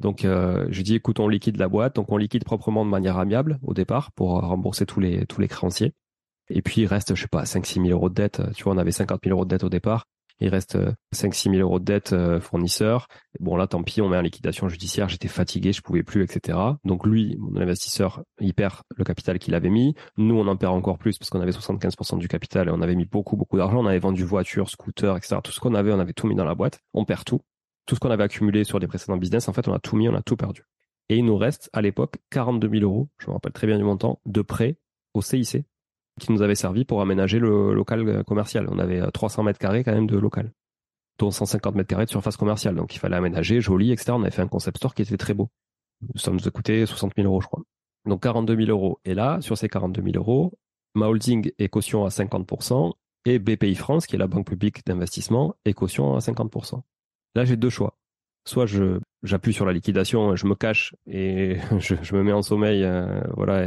Donc 0.00 0.24
euh, 0.24 0.66
je 0.70 0.82
dis 0.82 0.94
écoute 0.94 1.18
on 1.20 1.28
liquide 1.28 1.56
la 1.56 1.68
boîte, 1.68 1.96
donc 1.96 2.10
on 2.12 2.16
liquide 2.16 2.44
proprement 2.44 2.84
de 2.84 2.90
manière 2.90 3.18
amiable 3.18 3.58
au 3.62 3.74
départ 3.74 4.12
pour 4.12 4.40
rembourser 4.40 4.86
tous 4.86 5.00
les 5.00 5.26
tous 5.26 5.40
les 5.40 5.48
créanciers. 5.48 5.92
Et 6.50 6.62
puis 6.62 6.82
il 6.82 6.86
reste 6.86 7.14
je 7.14 7.22
sais 7.22 7.28
pas 7.28 7.44
5 7.44 7.66
6 7.66 7.74
000 7.80 7.88
euros 7.88 8.08
de 8.08 8.14
dette. 8.14 8.40
Tu 8.54 8.64
vois 8.64 8.74
on 8.74 8.78
avait 8.78 8.92
50 8.92 9.20
000 9.24 9.34
euros 9.34 9.44
de 9.44 9.50
dette 9.50 9.64
au 9.64 9.68
départ. 9.68 10.06
Il 10.40 10.50
reste 10.50 10.78
5 11.12 11.34
6 11.34 11.50
000 11.50 11.62
euros 11.62 11.80
de 11.80 11.84
dette 11.84 12.12
euh, 12.12 12.40
fournisseur. 12.40 13.08
Bon 13.40 13.56
là 13.56 13.66
tant 13.66 13.82
pis 13.82 14.00
on 14.00 14.08
met 14.08 14.16
en 14.16 14.20
liquidation 14.22 14.68
judiciaire. 14.68 15.08
J'étais 15.08 15.26
fatigué, 15.26 15.72
je 15.72 15.82
pouvais 15.82 16.04
plus 16.04 16.22
etc. 16.22 16.56
Donc 16.84 17.04
lui 17.04 17.36
mon 17.40 17.60
investisseur 17.60 18.22
il 18.40 18.54
perd 18.54 18.76
le 18.96 19.02
capital 19.04 19.40
qu'il 19.40 19.56
avait 19.56 19.68
mis. 19.68 19.96
Nous 20.16 20.36
on 20.36 20.46
en 20.46 20.56
perd 20.56 20.74
encore 20.74 20.98
plus 20.98 21.18
parce 21.18 21.28
qu'on 21.28 21.40
avait 21.40 21.50
75% 21.50 22.18
du 22.18 22.28
capital 22.28 22.68
et 22.68 22.70
on 22.70 22.82
avait 22.82 22.94
mis 22.94 23.04
beaucoup 23.04 23.36
beaucoup 23.36 23.56
d'argent. 23.56 23.80
On 23.80 23.86
avait 23.86 23.98
vendu 23.98 24.22
voitures, 24.22 24.70
scooters 24.70 25.16
etc. 25.16 25.38
Tout 25.42 25.50
ce 25.50 25.58
qu'on 25.58 25.74
avait 25.74 25.92
on 25.92 25.98
avait 25.98 26.12
tout 26.12 26.28
mis 26.28 26.36
dans 26.36 26.44
la 26.44 26.54
boîte. 26.54 26.78
On 26.94 27.04
perd 27.04 27.24
tout 27.24 27.40
tout 27.88 27.94
ce 27.94 28.00
qu'on 28.00 28.10
avait 28.10 28.24
accumulé 28.24 28.64
sur 28.64 28.78
les 28.78 28.86
précédents 28.86 29.16
business, 29.16 29.48
en 29.48 29.54
fait, 29.54 29.66
on 29.66 29.72
a 29.72 29.78
tout 29.78 29.96
mis, 29.96 30.08
on 30.08 30.14
a 30.14 30.20
tout 30.20 30.36
perdu. 30.36 30.64
Et 31.08 31.16
il 31.16 31.24
nous 31.24 31.38
reste 31.38 31.70
à 31.72 31.80
l'époque 31.80 32.16
42 32.30 32.68
000 32.68 32.82
euros, 32.82 33.08
je 33.18 33.28
me 33.28 33.32
rappelle 33.32 33.52
très 33.52 33.66
bien 33.66 33.78
du 33.78 33.82
montant, 33.82 34.20
de 34.26 34.42
prêt 34.42 34.76
au 35.14 35.22
CIC 35.22 35.64
qui 36.20 36.32
nous 36.32 36.42
avait 36.42 36.54
servi 36.54 36.84
pour 36.84 37.00
aménager 37.00 37.38
le 37.38 37.72
local 37.72 38.24
commercial. 38.24 38.68
On 38.70 38.78
avait 38.78 39.00
300 39.10 39.42
mètres 39.44 39.58
carrés 39.58 39.84
quand 39.84 39.94
même 39.94 40.06
de 40.06 40.18
local, 40.18 40.52
dont 41.18 41.30
150 41.30 41.76
mètres 41.76 41.88
carrés 41.88 42.04
de 42.04 42.10
surface 42.10 42.36
commerciale. 42.36 42.74
Donc 42.74 42.94
il 42.94 42.98
fallait 42.98 43.16
aménager, 43.16 43.60
joli, 43.62 43.90
etc. 43.90 44.12
On 44.12 44.22
avait 44.22 44.32
fait 44.32 44.42
un 44.42 44.48
concept 44.48 44.76
store 44.76 44.94
qui 44.94 45.02
était 45.02 45.16
très 45.16 45.32
beau. 45.32 45.48
Ça 46.16 46.30
nous 46.30 46.46
a 46.46 46.50
coûté 46.50 46.84
60 46.84 47.14
000 47.16 47.26
euros, 47.26 47.40
je 47.40 47.46
crois. 47.46 47.62
Donc 48.04 48.22
42 48.22 48.56
000 48.56 48.70
euros. 48.70 49.00
Et 49.04 49.14
là, 49.14 49.40
sur 49.40 49.56
ces 49.56 49.68
42 49.68 50.02
000 50.02 50.16
euros, 50.16 50.52
ma 50.94 51.06
holding 51.06 51.52
est 51.58 51.68
caution 51.68 52.04
à 52.04 52.08
50% 52.08 52.92
et 53.24 53.38
BPI 53.38 53.76
France, 53.76 54.06
qui 54.06 54.16
est 54.16 54.18
la 54.18 54.26
banque 54.26 54.46
publique 54.46 54.84
d'investissement, 54.84 55.54
est 55.64 55.72
caution 55.72 56.16
à 56.16 56.18
50%. 56.18 56.82
Là, 57.38 57.44
j'ai 57.44 57.56
deux 57.56 57.70
choix. 57.70 57.96
Soit 58.48 58.66
j'appuie 59.22 59.52
sur 59.52 59.64
la 59.64 59.72
liquidation, 59.72 60.34
je 60.34 60.44
me 60.48 60.56
cache 60.56 60.96
et 61.06 61.58
je, 61.78 62.16
me 62.16 62.24
mets 62.24 62.32
en 62.32 62.42
sommeil, 62.42 62.82
euh, 62.82 63.20
voilà, 63.36 63.64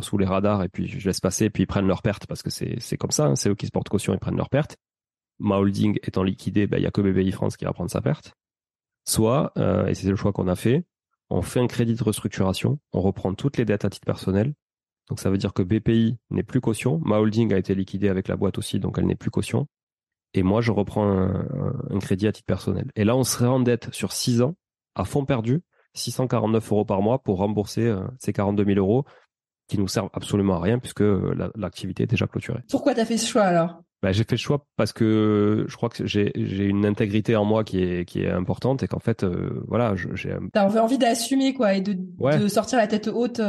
sous 0.00 0.18
les 0.18 0.26
radars 0.26 0.64
et 0.64 0.68
puis 0.68 0.88
je 0.88 1.06
laisse 1.06 1.20
passer, 1.20 1.48
puis 1.48 1.62
ils 1.62 1.66
prennent 1.66 1.86
leur 1.86 2.02
perte 2.02 2.26
parce 2.26 2.42
que 2.42 2.50
c'est 2.50 2.96
comme 2.96 3.12
ça, 3.12 3.26
hein, 3.26 3.36
c'est 3.36 3.48
eux 3.48 3.54
qui 3.54 3.66
se 3.66 3.70
portent 3.70 3.88
caution, 3.88 4.12
ils 4.12 4.18
prennent 4.18 4.36
leur 4.36 4.50
perte. 4.50 4.76
Ma 5.38 5.58
holding 5.58 6.00
étant 6.02 6.24
liquidée, 6.24 6.66
ben, 6.66 6.78
il 6.78 6.82
y 6.82 6.86
a 6.86 6.90
que 6.90 7.00
BBI 7.00 7.30
France 7.30 7.56
qui 7.56 7.64
va 7.64 7.72
prendre 7.72 7.92
sa 7.92 8.00
perte. 8.00 8.34
Soit, 9.06 9.52
euh, 9.56 9.86
et 9.86 9.94
c'est 9.94 10.08
le 10.08 10.16
choix 10.16 10.32
qu'on 10.32 10.48
a 10.48 10.56
fait, 10.56 10.82
on 11.30 11.42
fait 11.42 11.60
un 11.60 11.68
crédit 11.68 11.94
de 11.94 12.02
restructuration, 12.02 12.80
on 12.92 13.02
reprend 13.02 13.34
toutes 13.34 13.56
les 13.56 13.64
dettes 13.64 13.84
à 13.84 13.90
titre 13.90 14.04
personnel. 14.04 14.52
Donc 15.08 15.20
ça 15.20 15.30
veut 15.30 15.38
dire 15.38 15.52
que 15.52 15.62
BPI 15.62 16.16
n'est 16.30 16.42
plus 16.42 16.60
caution, 16.60 17.00
ma 17.04 17.18
holding 17.18 17.54
a 17.54 17.56
été 17.56 17.76
liquidée 17.76 18.08
avec 18.08 18.26
la 18.26 18.34
boîte 18.34 18.58
aussi, 18.58 18.80
donc 18.80 18.98
elle 18.98 19.06
n'est 19.06 19.14
plus 19.14 19.30
caution 19.30 19.68
et 20.34 20.42
moi 20.42 20.60
je 20.60 20.72
reprends 20.72 21.06
un, 21.08 21.98
crédit 22.00 22.26
à 22.26 22.32
titre 22.32 22.46
personnel. 22.46 22.90
Et 22.96 23.04
là, 23.04 23.16
on 23.16 23.24
serait 23.24 23.46
en 23.46 23.60
dette 23.60 23.92
sur 23.92 24.12
6 24.12 24.42
ans, 24.42 24.54
à 24.94 25.04
fond 25.04 25.24
perdu, 25.24 25.62
649 25.94 26.72
euros 26.72 26.84
par 26.84 27.02
mois 27.02 27.22
pour 27.22 27.38
rembourser 27.38 27.86
euh, 27.86 28.00
ces 28.18 28.32
42 28.32 28.64
000 28.64 28.78
euros 28.78 29.04
qui 29.68 29.78
nous 29.78 29.88
servent 29.88 30.10
absolument 30.12 30.56
à 30.56 30.60
rien 30.60 30.78
puisque 30.78 31.02
euh, 31.02 31.50
l'activité 31.56 32.04
est 32.04 32.06
déjà 32.06 32.26
clôturée. 32.26 32.60
Pourquoi 32.70 32.94
tu 32.94 33.00
as 33.00 33.04
fait 33.04 33.16
ce 33.16 33.26
choix 33.26 33.42
alors? 33.42 33.82
Bah, 34.02 34.10
j'ai 34.10 34.24
fait 34.24 34.32
le 34.32 34.38
choix 34.38 34.66
parce 34.76 34.92
que 34.92 35.64
je 35.68 35.76
crois 35.76 35.88
que 35.88 36.04
j'ai 36.06 36.64
une 36.64 36.84
intégrité 36.84 37.36
en 37.36 37.44
moi 37.44 37.62
qui 37.62 37.84
est 37.84 38.04
qui 38.04 38.22
est 38.22 38.30
importante 38.30 38.82
et 38.82 38.88
qu'en 38.88 38.98
fait 38.98 39.22
euh, 39.22 39.62
voilà 39.68 39.94
j'ai 39.94 40.36
t'as 40.52 40.66
envie 40.80 40.98
d'assumer 40.98 41.54
quoi 41.54 41.74
et 41.74 41.82
de, 41.82 41.92
de 41.92 42.48
sortir 42.48 42.78
la 42.78 42.88
tête 42.88 43.06
haute 43.06 43.40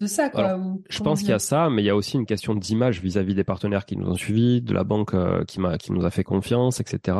de 0.00 0.06
ça, 0.06 0.28
quoi. 0.28 0.58
je 0.88 1.02
pense 1.02 1.20
qu'il 1.20 1.28
y 1.28 1.32
a 1.32 1.38
ça, 1.38 1.70
mais 1.70 1.82
il 1.82 1.86
y 1.86 1.90
a 1.90 1.96
aussi 1.96 2.16
une 2.16 2.26
question 2.26 2.54
d'image 2.54 3.00
vis-à-vis 3.00 3.34
des 3.34 3.44
partenaires 3.44 3.86
qui 3.86 3.96
nous 3.96 4.08
ont 4.08 4.16
suivis, 4.16 4.60
de 4.60 4.74
la 4.74 4.82
banque 4.82 5.14
euh, 5.14 5.44
qui 5.44 5.60
m'a, 5.60 5.78
qui 5.78 5.92
nous 5.92 6.04
a 6.04 6.10
fait 6.10 6.24
confiance, 6.24 6.80
etc. 6.80 7.16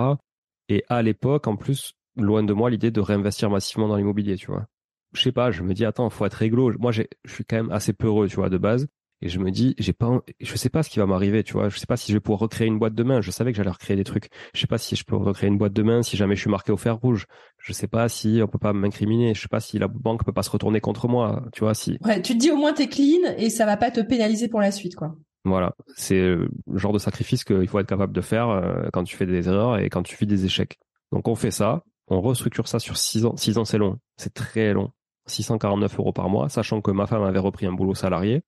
Et 0.69 0.85
à 0.89 1.03
l'époque, 1.03 1.47
en 1.47 1.57
plus, 1.57 1.93
loin 2.17 2.43
de 2.43 2.53
moi 2.53 2.71
l'idée 2.71 2.91
de 2.91 3.01
réinvestir 3.01 3.49
massivement 3.51 3.89
dans 3.89 3.97
l'immobilier, 3.97 4.37
tu 4.37 4.47
vois. 4.47 4.67
Je 5.13 5.23
sais 5.23 5.33
pas, 5.33 5.53
je 5.53 5.63
me 5.63 5.73
dis 5.73 5.85
attends, 5.85 6.11
faut 6.11 6.27
être 6.27 6.35
réglo. 6.35 6.73
Moi, 6.79 6.91
je 6.91 7.03
suis 7.27 7.45
quand 7.45 7.57
même 7.57 7.71
assez 7.71 7.93
peureux, 7.93 8.29
tu 8.29 8.37
vois, 8.37 8.51
de 8.51 8.59
base. 8.59 8.89
Et 9.25 9.31
je 9.31 9.39
me 9.39 9.51
dis, 9.51 9.75
j'ai 9.79 9.95
pas, 9.95 10.21
je 10.39 10.55
sais 10.55 10.69
pas 10.69 10.83
ce 10.83 10.91
qui 10.91 10.99
va 10.99 11.07
m'arriver, 11.07 11.43
tu 11.43 11.55
vois. 11.55 11.71
Je 11.71 11.79
sais 11.79 11.87
pas 11.87 11.97
si 11.97 12.13
je 12.13 12.17
vais 12.19 12.21
pouvoir 12.21 12.41
recréer 12.41 12.69
une 12.69 12.79
boîte 12.79 12.95
demain. 12.95 13.23
Je 13.23 13.31
savais 13.31 13.53
que 13.53 13.57
j'allais 13.57 13.71
recréer 13.71 13.97
des 13.97 14.05
trucs. 14.05 14.29
Je 14.55 14.61
sais 14.61 14.67
pas 14.67 14.77
si 14.77 14.97
je 14.97 15.05
peux 15.05 15.17
recréer 15.17 15.49
une 15.49 15.57
boîte 15.57 15.73
demain 15.73 16.03
si 16.03 16.19
jamais 16.19 16.37
je 16.37 16.43
suis 16.43 16.51
marqué 16.51 16.73
au 16.73 16.77
fer 16.77 16.95
rouge. 16.95 17.25
Je 17.57 17.73
sais 17.73 17.87
pas 17.87 18.11
si 18.11 18.41
on 18.43 18.49
peut 18.49 18.59
pas 18.59 18.75
m'incriminer. 18.75 19.33
Je 19.33 19.41
sais 19.41 19.49
pas 19.49 19.61
si 19.61 19.79
la 19.79 19.89
banque 19.89 20.27
peut 20.27 20.33
pas 20.33 20.43
se 20.43 20.51
retourner 20.51 20.83
contre 20.83 21.09
moi, 21.09 21.43
tu 21.55 21.61
vois. 21.61 21.73
Si. 21.73 21.97
Ouais, 22.05 22.21
tu 22.21 22.35
te 22.35 22.39
dis 22.39 22.51
au 22.51 22.57
moins 22.57 22.75
t'es 22.75 22.87
clean 22.87 23.35
et 23.39 23.49
ça 23.49 23.65
va 23.65 23.79
pas 23.79 23.91
te 23.91 24.01
pénaliser 24.01 24.49
pour 24.49 24.61
la 24.61 24.71
suite, 24.71 24.95
quoi. 24.95 25.17
Voilà, 25.47 25.75
c'est 25.95 26.21
le 26.21 26.49
genre 26.75 26.93
de 26.93 26.99
sacrifice 26.99 27.45
qu'il 27.45 27.67
faut 27.67 27.79
être 27.79 27.89
capable 27.89 28.13
de 28.13 28.21
faire 28.21 28.51
euh, 28.51 28.89
quand 28.93 29.05
tu 29.05 29.17
fais 29.17 29.27
des 29.27 29.49
erreurs 29.49 29.79
et 29.79 29.89
quand 29.89 30.03
tu 30.03 30.17
fais 30.17 30.27
des 30.27 30.45
échecs. 30.45 30.79
Donc 31.13 31.29
on 31.29 31.35
fait 31.35 31.51
ça, 31.51 31.83
on 32.09 32.21
restructure 32.21 32.69
ça 32.69 32.79
sur 32.79 32.99
6 32.99 33.25
ans. 33.25 33.37
6 33.37 33.57
ans 33.57 33.65
c'est 33.65 33.79
long, 33.79 33.99
c'est 34.19 34.35
très 34.35 34.75
long. 34.75 34.91
649 35.27 35.99
euros 35.99 36.13
par 36.13 36.29
mois, 36.29 36.51
sachant 36.51 36.83
que 36.83 36.91
ma 36.91 37.07
femme 37.07 37.23
avait 37.23 37.39
repris 37.39 37.65
un 37.67 37.73
boulot 37.73 37.95
salarié, 37.95 38.43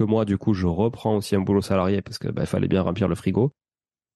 que 0.00 0.04
moi 0.04 0.24
du 0.24 0.38
coup 0.38 0.54
je 0.54 0.66
reprends 0.66 1.16
aussi 1.16 1.36
un 1.36 1.40
boulot 1.40 1.60
salarié 1.60 2.00
parce 2.00 2.16
que 2.16 2.28
bah, 2.28 2.46
fallait 2.46 2.68
bien 2.68 2.80
remplir 2.80 3.06
le 3.06 3.14
frigo 3.14 3.52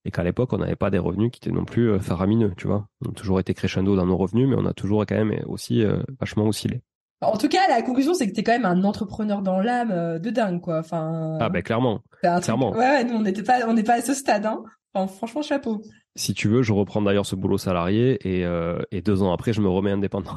et 0.07 0.11
qu'à 0.11 0.25
l'époque 0.25 0.55
on 0.55 0.59
n'avait 0.59 0.77
pas 0.77 0.89
des 0.89 0.99
revenus 0.99 1.31
qui 1.31 1.39
étaient 1.39 1.55
non 1.55 1.67
plus 1.67 1.91
euh, 1.91 2.01
faramineux, 2.01 2.55
tu 2.57 2.67
vois. 2.67 2.87
On 3.05 3.11
a 3.11 3.13
toujours 3.13 3.39
été 3.39 3.53
crescendo 3.53 3.95
dans 3.95 4.07
nos 4.07 4.17
revenus, 4.17 4.49
mais 4.49 4.57
on 4.59 4.65
a 4.65 4.73
toujours 4.73 5.05
quand 5.05 5.15
même 5.15 5.43
aussi 5.47 5.85
euh, 5.85 6.03
vachement 6.19 6.47
oscillé. 6.47 6.81
En 7.21 7.37
tout 7.37 7.49
cas, 7.49 7.69
la 7.69 7.83
conclusion, 7.83 8.13
c'est 8.15 8.29
que 8.29 8.35
t'es 8.35 8.43
quand 8.43 8.53
même 8.53 8.65
un 8.65 8.83
entrepreneur 8.85 9.41
dans 9.41 9.61
l'âme 9.61 9.91
euh, 9.93 10.19
de 10.19 10.29
dingue, 10.31 10.61
quoi. 10.61 10.79
Enfin. 10.79 11.39
Ah 11.41 11.49
ben 11.49 11.63
clairement. 11.63 12.01
clairement. 12.21 12.73
Ouais, 12.73 12.79
ouais, 12.79 13.05
nous 13.05 13.15
on 13.15 13.23
n'était 13.23 13.43
pas, 13.43 13.67
on 13.67 13.75
n'est 13.75 13.83
pas 13.83 13.95
à 13.95 14.01
ce 14.01 14.15
stade, 14.15 14.47
hein. 14.47 14.63
Enfin, 14.95 15.07
franchement, 15.07 15.43
chapeau. 15.43 15.83
Si 16.17 16.33
tu 16.35 16.49
veux, 16.49 16.63
je 16.63 16.73
reprends 16.73 17.03
d'ailleurs 17.03 17.27
ce 17.27 17.37
boulot 17.37 17.59
salarié 17.59 18.19
et, 18.25 18.47
et 18.91 19.03
deux 19.03 19.23
ans 19.23 19.33
après, 19.33 19.53
je 19.53 19.61
me 19.61 19.69
remets 19.69 19.91
indépendant. 19.91 20.37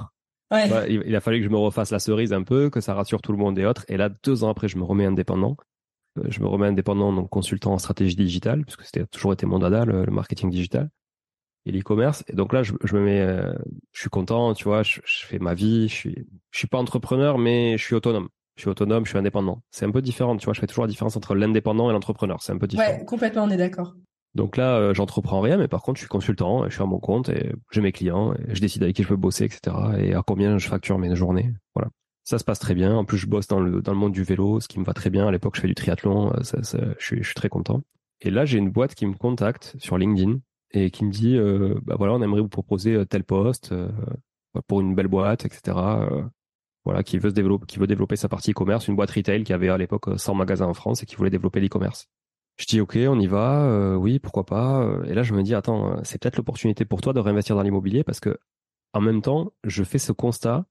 Ouais. 0.51 0.87
il, 0.89 1.15
a 1.15 1.19
fallu 1.19 1.39
que 1.39 1.45
je 1.45 1.49
me 1.49 1.57
refasse 1.57 1.91
la 1.91 1.99
cerise 1.99 2.31
un 2.31 2.43
peu, 2.43 2.69
que 2.69 2.79
ça 2.79 2.93
rassure 2.93 3.21
tout 3.21 3.31
le 3.31 3.37
monde 3.37 3.59
et 3.59 3.65
autres. 3.65 3.85
Et 3.89 3.97
là, 3.97 4.09
deux 4.09 4.43
ans 4.43 4.49
après, 4.49 4.67
je 4.67 4.77
me 4.77 4.83
remets 4.83 5.05
indépendant. 5.05 5.57
Euh, 6.17 6.23
je 6.29 6.39
me 6.39 6.47
remets 6.47 6.67
indépendant, 6.67 7.11
donc 7.13 7.29
consultant 7.29 7.73
en 7.73 7.77
stratégie 7.77 8.15
digitale, 8.15 8.63
puisque 8.63 8.83
c'était 8.83 9.05
toujours 9.07 9.33
été 9.33 9.45
mon 9.45 9.59
dada, 9.59 9.85
le, 9.85 10.05
marketing 10.05 10.49
digital 10.49 10.89
et 11.65 11.71
l'e-commerce. 11.71 12.23
Et 12.27 12.33
donc 12.33 12.53
là, 12.53 12.63
je, 12.63 12.73
me 12.73 13.01
mets, 13.01 13.21
euh, 13.21 13.53
je 13.91 14.01
suis 14.01 14.09
content, 14.09 14.53
tu 14.53 14.63
vois, 14.63 14.83
je, 14.83 15.01
fais 15.03 15.39
ma 15.39 15.53
vie, 15.53 15.89
je 15.89 15.93
suis, 15.93 16.27
je 16.51 16.57
suis 16.57 16.67
pas 16.67 16.77
entrepreneur, 16.77 17.37
mais 17.37 17.77
je 17.77 17.83
suis 17.83 17.95
autonome. 17.95 18.29
Je 18.55 18.61
suis 18.61 18.69
autonome, 18.69 19.05
je 19.05 19.09
suis 19.09 19.19
indépendant. 19.19 19.61
C'est 19.69 19.85
un 19.85 19.91
peu 19.91 20.01
différent, 20.01 20.35
tu 20.37 20.45
vois, 20.45 20.53
je 20.53 20.59
fais 20.61 20.67
toujours 20.67 20.85
la 20.85 20.89
différence 20.89 21.15
entre 21.15 21.35
l'indépendant 21.35 21.89
et 21.89 21.93
l'entrepreneur. 21.93 22.41
C'est 22.41 22.53
un 22.53 22.57
peu 22.57 22.67
différent. 22.67 22.89
Ouais, 22.89 23.05
complètement, 23.05 23.43
on 23.43 23.49
est 23.49 23.57
d'accord. 23.57 23.93
Donc 24.37 24.55
là, 24.55 24.77
euh, 24.77 24.93
j'entreprends 24.93 25.41
rien, 25.41 25.57
mais 25.57 25.67
par 25.67 25.81
contre, 25.81 25.97
je 25.97 26.03
suis 26.03 26.09
consultant, 26.09 26.63
je 26.69 26.73
suis 26.73 26.83
à 26.83 26.85
mon 26.85 26.99
compte 26.99 27.27
et 27.27 27.51
j'ai 27.71 27.81
mes 27.81 27.91
clients, 27.91 28.33
et 28.33 28.55
je 28.55 28.61
décide 28.61 28.83
avec 28.83 28.95
qui 28.95 29.03
je 29.03 29.07
peux 29.07 29.15
bosser, 29.15 29.43
etc. 29.43 29.75
Et 29.99 30.13
à 30.13 30.21
combien 30.21 30.57
je 30.57 30.67
facture 30.67 30.97
mes 30.97 31.13
journées. 31.15 31.53
Voilà 31.75 31.89
ça 32.27 32.37
se 32.37 32.43
passe 32.43 32.59
très 32.59 32.75
bien. 32.75 32.93
En 32.93 33.05
plus, 33.05 33.17
je 33.17 33.25
bosse 33.25 33.47
dans 33.47 33.61
le, 33.61 33.81
dans 33.81 33.93
le 33.93 33.97
monde 33.97 34.11
du 34.11 34.21
vélo, 34.21 34.59
ce 34.59 34.67
qui 34.67 34.81
me 34.81 34.83
va 34.83 34.93
très 34.93 35.09
bien. 35.09 35.29
À 35.29 35.31
l'époque, 35.31 35.55
je 35.55 35.61
fais 35.61 35.67
du 35.69 35.75
triathlon, 35.75 36.33
euh, 36.33 36.43
ça, 36.43 36.61
ça, 36.61 36.77
je, 36.99 37.05
suis, 37.05 37.17
je 37.19 37.23
suis 37.23 37.35
très 37.35 37.47
content. 37.47 37.83
Et 38.19 38.29
là, 38.29 38.43
j'ai 38.43 38.57
une 38.57 38.69
boîte 38.69 38.95
qui 38.95 39.05
me 39.05 39.13
contacte 39.13 39.75
sur 39.79 39.97
LinkedIn 39.97 40.39
et 40.71 40.91
qui 40.91 41.05
me 41.05 41.11
dit, 41.11 41.37
euh, 41.37 41.79
bah 41.83 41.95
voilà, 41.97 42.15
on 42.15 42.21
aimerait 42.21 42.41
vous 42.41 42.49
proposer 42.49 43.05
tel 43.05 43.23
poste 43.23 43.73
pour 44.67 44.81
une 44.81 44.93
belle 44.93 45.07
boîte, 45.07 45.45
etc. 45.45 45.77
Voilà, 46.83 47.01
qui 47.03 47.17
veut 47.17 47.29
se 47.29 47.35
développer, 47.35 47.65
qui 47.65 47.79
veut 47.79 47.87
développer 47.87 48.17
sa 48.17 48.27
partie 48.27 48.51
e-commerce, 48.51 48.89
une 48.89 48.97
boîte 48.97 49.11
retail 49.11 49.45
qui 49.45 49.53
avait 49.53 49.69
à 49.69 49.77
l'époque 49.77 50.09
100 50.17 50.35
magasins 50.35 50.65
en 50.65 50.73
France 50.73 51.03
et 51.03 51.05
qui 51.05 51.15
voulait 51.15 51.29
développer 51.29 51.61
l'e-commerce. 51.61 52.09
Je 52.57 52.65
dis 52.65 52.81
ok, 52.81 52.97
on 53.07 53.19
y 53.19 53.27
va, 53.27 53.97
oui, 53.97 54.19
pourquoi 54.19 54.45
pas. 54.45 54.87
Et 55.05 55.13
là, 55.13 55.23
je 55.23 55.33
me 55.33 55.43
dis 55.43 55.53
attends, 55.53 56.03
c'est 56.03 56.19
peut-être 56.19 56.37
l'opportunité 56.37 56.85
pour 56.85 57.01
toi 57.01 57.13
de 57.13 57.19
réinvestir 57.19 57.55
dans 57.55 57.61
l'immobilier 57.61 58.03
parce 58.03 58.19
que 58.19 58.39
en 58.93 59.01
même 59.01 59.21
temps, 59.21 59.53
je 59.63 59.83
fais 59.83 59.99
ce 59.99 60.11
constat 60.11 60.65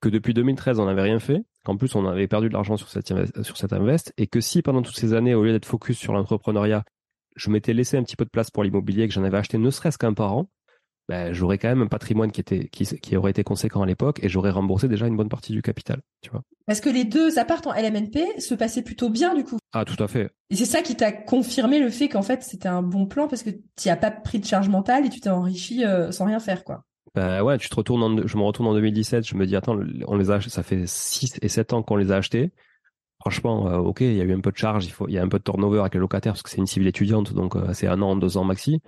que 0.00 0.08
depuis 0.08 0.34
2013 0.34 0.80
on 0.80 0.86
n'avait 0.86 1.02
rien 1.02 1.18
fait, 1.18 1.44
qu'en 1.64 1.76
plus 1.76 1.94
on 1.94 2.06
avait 2.06 2.28
perdu 2.28 2.48
de 2.48 2.54
l'argent 2.54 2.76
sur 2.76 2.88
sur 2.88 3.56
cette 3.56 3.72
invest 3.72 4.12
et 4.16 4.26
que 4.26 4.40
si 4.40 4.62
pendant 4.62 4.82
toutes 4.82 4.96
ces 4.96 5.12
années 5.14 5.34
au 5.34 5.44
lieu 5.44 5.52
d'être 5.52 5.66
focus 5.66 5.98
sur 5.98 6.12
l'entrepreneuriat, 6.12 6.84
je 7.36 7.50
m'étais 7.50 7.74
laissé 7.74 7.96
un 7.96 8.02
petit 8.02 8.16
peu 8.16 8.24
de 8.24 8.30
place 8.30 8.50
pour 8.50 8.64
l'immobilier 8.64 9.06
que 9.08 9.14
j'en 9.14 9.24
avais 9.24 9.38
acheté 9.38 9.58
ne 9.58 9.70
serait-ce 9.70 9.98
qu'un 9.98 10.14
par 10.14 10.34
an, 10.34 10.50
ben, 11.10 11.32
j'aurais 11.32 11.58
quand 11.58 11.66
même 11.66 11.82
un 11.82 11.88
patrimoine 11.88 12.30
qui 12.30 12.40
était 12.40 12.68
qui, 12.68 12.84
qui 12.84 13.16
aurait 13.16 13.32
été 13.32 13.42
conséquent 13.42 13.82
à 13.82 13.86
l'époque 13.86 14.20
et 14.22 14.28
j'aurais 14.28 14.52
remboursé 14.52 14.86
déjà 14.86 15.08
une 15.08 15.16
bonne 15.16 15.28
partie 15.28 15.50
du 15.50 15.60
capital, 15.60 16.02
tu 16.20 16.30
vois. 16.30 16.42
Parce 16.68 16.80
que 16.80 16.88
les 16.88 17.02
deux 17.02 17.36
apparts 17.40 17.62
en 17.66 17.72
LMNP 17.72 18.38
se 18.38 18.54
passaient 18.54 18.82
plutôt 18.82 19.10
bien 19.10 19.34
du 19.34 19.42
coup. 19.42 19.58
Ah 19.72 19.84
tout 19.84 20.00
à 20.00 20.06
fait. 20.06 20.30
Et 20.50 20.54
c'est 20.54 20.66
ça 20.66 20.82
qui 20.82 20.94
t'a 20.94 21.10
confirmé 21.10 21.80
le 21.80 21.90
fait 21.90 22.08
qu'en 22.08 22.22
fait 22.22 22.44
c'était 22.44 22.68
un 22.68 22.82
bon 22.82 23.06
plan 23.06 23.26
parce 23.26 23.42
que 23.42 23.50
tu 23.76 23.88
as 23.88 23.96
pas 23.96 24.12
pris 24.12 24.38
de 24.38 24.44
charge 24.44 24.68
mentale 24.68 25.04
et 25.04 25.08
tu 25.08 25.18
t'es 25.18 25.30
enrichi 25.30 25.84
euh, 25.84 26.12
sans 26.12 26.26
rien 26.26 26.38
faire 26.38 26.62
quoi. 26.62 26.84
Ben 27.16 27.42
ouais, 27.42 27.58
tu 27.58 27.68
te 27.68 27.74
retournes 27.74 28.04
en, 28.04 28.24
je 28.24 28.36
me 28.36 28.42
retourne 28.44 28.68
en 28.68 28.74
2017, 28.74 29.26
je 29.26 29.34
me 29.34 29.46
dis 29.46 29.56
attends, 29.56 29.76
on 30.06 30.16
les 30.16 30.30
a 30.30 30.40
ça 30.40 30.62
fait 30.62 30.86
6 30.86 31.40
et 31.42 31.48
7 31.48 31.72
ans 31.72 31.82
qu'on 31.82 31.96
les 31.96 32.12
a 32.12 32.18
achetés. 32.18 32.52
Franchement, 33.18 33.68
euh, 33.68 33.78
OK, 33.78 34.02
il 34.02 34.14
y 34.14 34.20
a 34.20 34.24
eu 34.24 34.32
un 34.32 34.40
peu 34.40 34.52
de 34.52 34.56
charge, 34.56 34.86
il 34.86 34.92
faut 34.92 35.08
il 35.08 35.14
y 35.14 35.18
a 35.18 35.22
un 35.24 35.28
peu 35.28 35.40
de 35.40 35.42
turnover 35.44 35.80
avec 35.80 35.94
les 35.94 36.00
locataires 36.00 36.34
parce 36.34 36.42
que 36.42 36.50
c'est 36.50 36.58
une 36.58 36.68
civile 36.68 36.86
étudiante 36.86 37.34
donc 37.34 37.56
euh, 37.56 37.72
c'est 37.72 37.88
un 37.88 38.00
an, 38.00 38.14
deux 38.14 38.36
ans 38.36 38.44
maxi. 38.44 38.80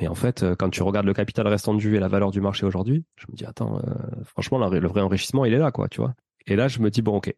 Et 0.00 0.08
en 0.08 0.14
fait, 0.14 0.42
euh, 0.42 0.56
quand 0.56 0.70
tu 0.70 0.82
regardes 0.82 1.06
le 1.06 1.14
capital 1.14 1.46
restant 1.46 1.74
dû 1.74 1.96
et 1.96 2.00
la 2.00 2.08
valeur 2.08 2.30
du 2.30 2.40
marché 2.40 2.66
aujourd'hui, 2.66 3.04
je 3.16 3.26
me 3.30 3.36
dis 3.36 3.44
attends, 3.44 3.80
franchement 4.24 4.58
le 4.68 4.88
vrai 4.88 5.00
enrichissement, 5.00 5.44
il 5.44 5.54
est 5.54 5.58
là 5.58 5.70
quoi, 5.70 5.88
tu 5.88 6.00
vois. 6.00 6.14
Et 6.46 6.56
là, 6.56 6.68
je 6.68 6.80
me 6.80 6.90
dis 6.90 7.02
bon 7.02 7.16
OK. 7.16 7.32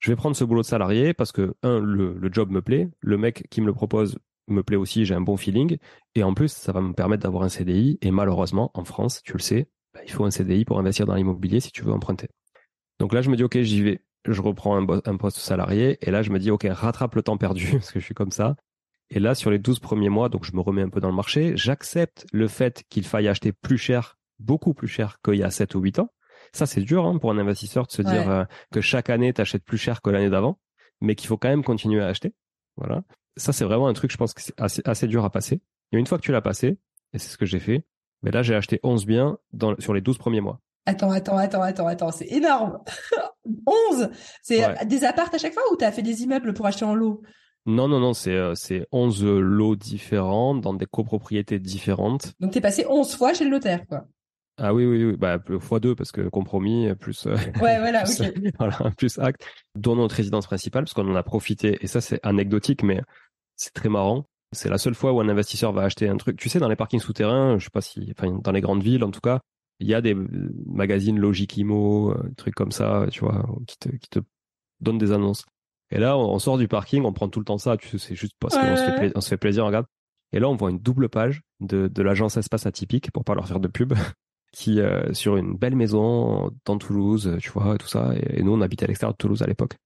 Je 0.00 0.10
vais 0.12 0.16
prendre 0.16 0.36
ce 0.36 0.44
boulot 0.44 0.62
de 0.62 0.66
salarié 0.66 1.12
parce 1.12 1.32
que 1.32 1.54
un 1.62 1.80
le, 1.80 2.14
le 2.14 2.32
job 2.32 2.50
me 2.50 2.62
plaît, 2.62 2.88
le 3.00 3.18
mec 3.18 3.46
qui 3.50 3.60
me 3.60 3.66
le 3.66 3.72
propose 3.72 4.18
me 4.48 4.62
plaît 4.62 4.76
aussi, 4.76 5.04
j'ai 5.04 5.14
un 5.14 5.20
bon 5.20 5.36
feeling. 5.36 5.78
Et 6.14 6.22
en 6.22 6.34
plus, 6.34 6.52
ça 6.52 6.72
va 6.72 6.80
me 6.80 6.92
permettre 6.92 7.22
d'avoir 7.22 7.42
un 7.44 7.48
CDI. 7.48 7.98
Et 8.02 8.10
malheureusement, 8.10 8.70
en 8.74 8.84
France, 8.84 9.22
tu 9.24 9.32
le 9.34 9.40
sais, 9.40 9.68
bah, 9.94 10.00
il 10.04 10.10
faut 10.10 10.24
un 10.24 10.30
CDI 10.30 10.64
pour 10.64 10.78
investir 10.78 11.06
dans 11.06 11.14
l'immobilier 11.14 11.60
si 11.60 11.70
tu 11.70 11.82
veux 11.82 11.92
emprunter. 11.92 12.28
Donc 12.98 13.12
là, 13.12 13.22
je 13.22 13.30
me 13.30 13.36
dis, 13.36 13.44
OK, 13.44 13.58
j'y 13.60 13.82
vais. 13.82 14.02
Je 14.26 14.40
reprends 14.42 14.76
un, 14.76 15.16
poste 15.16 15.38
salarié. 15.38 15.98
Et 16.02 16.10
là, 16.10 16.22
je 16.22 16.30
me 16.30 16.38
dis, 16.38 16.50
OK, 16.50 16.66
rattrape 16.68 17.14
le 17.14 17.22
temps 17.22 17.36
perdu, 17.36 17.68
parce 17.72 17.92
que 17.92 18.00
je 18.00 18.04
suis 18.04 18.14
comme 18.14 18.32
ça. 18.32 18.56
Et 19.10 19.20
là, 19.20 19.34
sur 19.34 19.50
les 19.50 19.58
12 19.58 19.80
premiers 19.80 20.08
mois, 20.08 20.28
donc 20.28 20.44
je 20.44 20.52
me 20.54 20.60
remets 20.60 20.82
un 20.82 20.90
peu 20.90 21.00
dans 21.00 21.08
le 21.08 21.14
marché, 21.14 21.56
j'accepte 21.56 22.26
le 22.32 22.46
fait 22.46 22.84
qu'il 22.88 23.04
faille 23.04 23.28
acheter 23.28 23.52
plus 23.52 23.78
cher, 23.78 24.18
beaucoup 24.38 24.74
plus 24.74 24.88
cher 24.88 25.18
qu'il 25.24 25.36
y 25.36 25.42
a 25.42 25.50
7 25.50 25.74
ou 25.74 25.80
8 25.80 26.00
ans. 26.00 26.12
Ça, 26.52 26.66
c'est 26.66 26.80
dur 26.80 27.04
hein, 27.04 27.18
pour 27.18 27.30
un 27.30 27.38
investisseur 27.38 27.86
de 27.86 27.92
se 27.92 28.02
dire 28.02 28.30
euh, 28.30 28.44
que 28.72 28.80
chaque 28.80 29.10
année, 29.10 29.32
tu 29.32 29.40
achètes 29.40 29.64
plus 29.64 29.78
cher 29.78 30.02
que 30.02 30.10
l'année 30.10 30.30
d'avant, 30.30 30.58
mais 31.00 31.14
qu'il 31.14 31.28
faut 31.28 31.36
quand 31.36 31.48
même 31.48 31.64
continuer 31.64 32.02
à 32.02 32.06
acheter. 32.06 32.34
Voilà 32.76 33.02
ça, 33.38 33.52
c'est 33.52 33.64
vraiment 33.64 33.88
un 33.88 33.92
truc, 33.92 34.10
je 34.10 34.16
pense 34.16 34.34
que 34.34 34.42
c'est 34.42 34.60
assez, 34.60 34.82
assez 34.84 35.06
dur 35.06 35.24
à 35.24 35.30
passer. 35.30 35.60
Et 35.92 35.96
une 35.96 36.06
fois 36.06 36.18
que 36.18 36.22
tu 36.22 36.32
l'as 36.32 36.42
passé, 36.42 36.78
et 37.12 37.18
c'est 37.18 37.30
ce 37.30 37.38
que 37.38 37.46
j'ai 37.46 37.60
fait, 37.60 37.84
mais 38.22 38.30
là, 38.30 38.42
j'ai 38.42 38.54
acheté 38.54 38.80
11 38.82 39.06
biens 39.06 39.38
dans, 39.52 39.74
sur 39.78 39.94
les 39.94 40.00
12 40.00 40.18
premiers 40.18 40.40
mois. 40.40 40.60
Attends, 40.86 41.10
attends, 41.10 41.36
attends, 41.36 41.62
attends, 41.62 41.86
attends, 41.86 42.10
c'est 42.10 42.26
énorme. 42.26 42.78
11 43.90 44.10
C'est 44.42 44.86
des 44.86 45.04
appartes 45.04 45.34
à 45.34 45.38
chaque 45.38 45.54
fois 45.54 45.62
ou 45.72 45.76
tu 45.76 45.84
as 45.84 45.92
fait 45.92 46.02
des 46.02 46.22
immeubles 46.22 46.52
pour 46.54 46.66
acheter 46.66 46.84
en 46.84 46.94
lot? 46.94 47.22
Non, 47.68 47.86
non, 47.86 48.00
non, 48.00 48.14
c'est 48.14 48.34
euh, 48.34 48.54
c'est 48.54 48.86
11 48.92 49.24
lots 49.24 49.76
différents 49.76 50.54
dans 50.54 50.72
des 50.72 50.86
copropriétés 50.86 51.58
différentes. 51.58 52.32
Donc 52.40 52.52
t'es 52.52 52.62
passé 52.62 52.86
11 52.88 53.14
fois 53.14 53.34
chez 53.34 53.44
le 53.44 53.50
notaire, 53.50 53.86
quoi. 53.86 54.06
Ah 54.56 54.72
oui, 54.74 54.86
oui, 54.86 55.04
oui, 55.04 55.16
bah 55.16 55.38
fois 55.60 55.78
deux 55.78 55.94
parce 55.94 56.10
que 56.10 56.28
compromis 56.28 56.88
plus. 56.98 57.26
Euh, 57.26 57.36
ouais, 57.60 57.78
voilà, 57.78 58.02
plus, 58.04 58.22
voilà, 58.58 58.90
plus 58.96 59.18
acte. 59.18 59.44
Dans 59.76 59.94
notre 59.96 60.16
résidence 60.16 60.46
principale 60.46 60.84
parce 60.84 60.94
qu'on 60.94 61.08
en 61.10 61.14
a 61.14 61.22
profité 61.22 61.78
et 61.82 61.86
ça 61.86 62.00
c'est 62.00 62.18
anecdotique, 62.24 62.82
mais 62.82 63.02
c'est 63.54 63.74
très 63.74 63.90
marrant. 63.90 64.24
C'est 64.52 64.70
la 64.70 64.78
seule 64.78 64.94
fois 64.94 65.12
où 65.12 65.20
un 65.20 65.28
investisseur 65.28 65.72
va 65.72 65.82
acheter 65.82 66.08
un 66.08 66.16
truc. 66.16 66.38
Tu 66.38 66.48
sais, 66.48 66.58
dans 66.58 66.68
les 66.68 66.76
parkings 66.76 67.00
souterrains, 67.00 67.58
je 67.58 67.64
sais 67.64 67.70
pas 67.70 67.82
si, 67.82 68.14
enfin, 68.16 68.40
dans 68.42 68.52
les 68.52 68.62
grandes 68.62 68.82
villes, 68.82 69.04
en 69.04 69.10
tout 69.10 69.20
cas, 69.20 69.40
il 69.78 69.86
y 69.86 69.94
a 69.94 70.00
des 70.00 70.16
magazines 70.66 71.18
Logic 71.18 71.54
Imo, 71.58 72.12
euh, 72.12 72.32
trucs 72.38 72.54
comme 72.54 72.72
ça, 72.72 73.06
tu 73.10 73.20
vois, 73.20 73.46
qui 73.66 73.76
te, 73.76 73.88
qui 73.90 74.08
te 74.08 74.20
donnent 74.80 74.96
des 74.96 75.12
annonces. 75.12 75.44
Et 75.90 75.98
là, 75.98 76.18
on 76.18 76.38
sort 76.38 76.58
du 76.58 76.68
parking, 76.68 77.04
on 77.04 77.12
prend 77.12 77.28
tout 77.28 77.38
le 77.38 77.44
temps 77.44 77.58
ça, 77.58 77.76
tu 77.76 77.88
sais, 77.88 77.98
c'est 77.98 78.14
juste 78.14 78.34
parce 78.38 78.54
qu'on 78.54 78.76
se 78.76 78.82
fait, 78.82 79.12
on 79.14 79.20
se 79.20 79.28
fait 79.28 79.36
plaisir, 79.36 79.64
regarde. 79.64 79.86
Et 80.32 80.40
là, 80.40 80.48
on 80.48 80.56
voit 80.56 80.70
une 80.70 80.78
double 80.78 81.08
page 81.08 81.42
de, 81.60 81.88
de 81.88 82.02
l'agence 82.02 82.36
Espace 82.36 82.66
Atypique, 82.66 83.10
pour 83.10 83.24
pas 83.24 83.34
leur 83.34 83.48
faire 83.48 83.60
de 83.60 83.68
pub, 83.68 83.94
qui, 84.52 84.80
euh, 84.80 85.12
sur 85.14 85.36
une 85.36 85.56
belle 85.56 85.76
maison 85.76 86.50
dans 86.66 86.76
Toulouse, 86.76 87.36
tu 87.40 87.50
vois, 87.50 87.78
tout 87.78 87.88
ça. 87.88 88.12
Et, 88.14 88.40
et 88.40 88.42
nous, 88.42 88.52
on 88.52 88.60
habitait 88.60 88.84
à 88.84 88.88
l'extérieur 88.88 89.14
de 89.14 89.18
Toulouse 89.18 89.42
à 89.42 89.46
l'époque. 89.46 89.76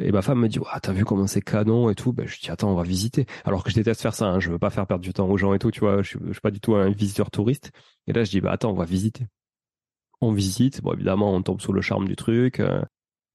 Et 0.00 0.12
ma 0.12 0.22
femme 0.22 0.38
me 0.40 0.48
dit, 0.48 0.58
ah, 0.70 0.80
t'as 0.80 0.92
vu 0.92 1.04
comment 1.04 1.26
c'est 1.26 1.40
canon 1.40 1.90
et 1.90 1.94
tout. 1.94 2.12
Ben, 2.12 2.26
je 2.26 2.38
dis, 2.38 2.50
attends, 2.50 2.70
on 2.70 2.74
va 2.74 2.82
visiter. 2.82 3.26
Alors 3.44 3.64
que 3.64 3.70
je 3.70 3.74
déteste 3.74 4.02
faire 4.02 4.14
ça, 4.14 4.26
hein. 4.26 4.40
je 4.40 4.50
veux 4.50 4.58
pas 4.58 4.70
faire 4.70 4.86
perdre 4.86 5.02
du 5.02 5.12
temps 5.12 5.28
aux 5.28 5.36
gens 5.36 5.54
et 5.54 5.58
tout, 5.58 5.70
tu 5.70 5.80
vois. 5.80 6.02
Je 6.02 6.10
suis, 6.10 6.18
je 6.26 6.32
suis 6.32 6.40
pas 6.40 6.50
du 6.50 6.60
tout 6.60 6.74
un 6.74 6.90
visiteur 6.90 7.30
touriste. 7.30 7.72
Et 8.06 8.12
là, 8.12 8.24
je 8.24 8.30
dis, 8.30 8.40
bah, 8.40 8.52
attends, 8.52 8.70
on 8.70 8.74
va 8.74 8.84
visiter. 8.84 9.26
On 10.20 10.32
visite. 10.32 10.82
Bon, 10.82 10.92
évidemment, 10.92 11.32
on 11.32 11.42
tombe 11.42 11.60
sous 11.60 11.72
le 11.72 11.80
charme 11.80 12.06
du 12.06 12.16
truc. 12.16 12.60
Euh, 12.60 12.82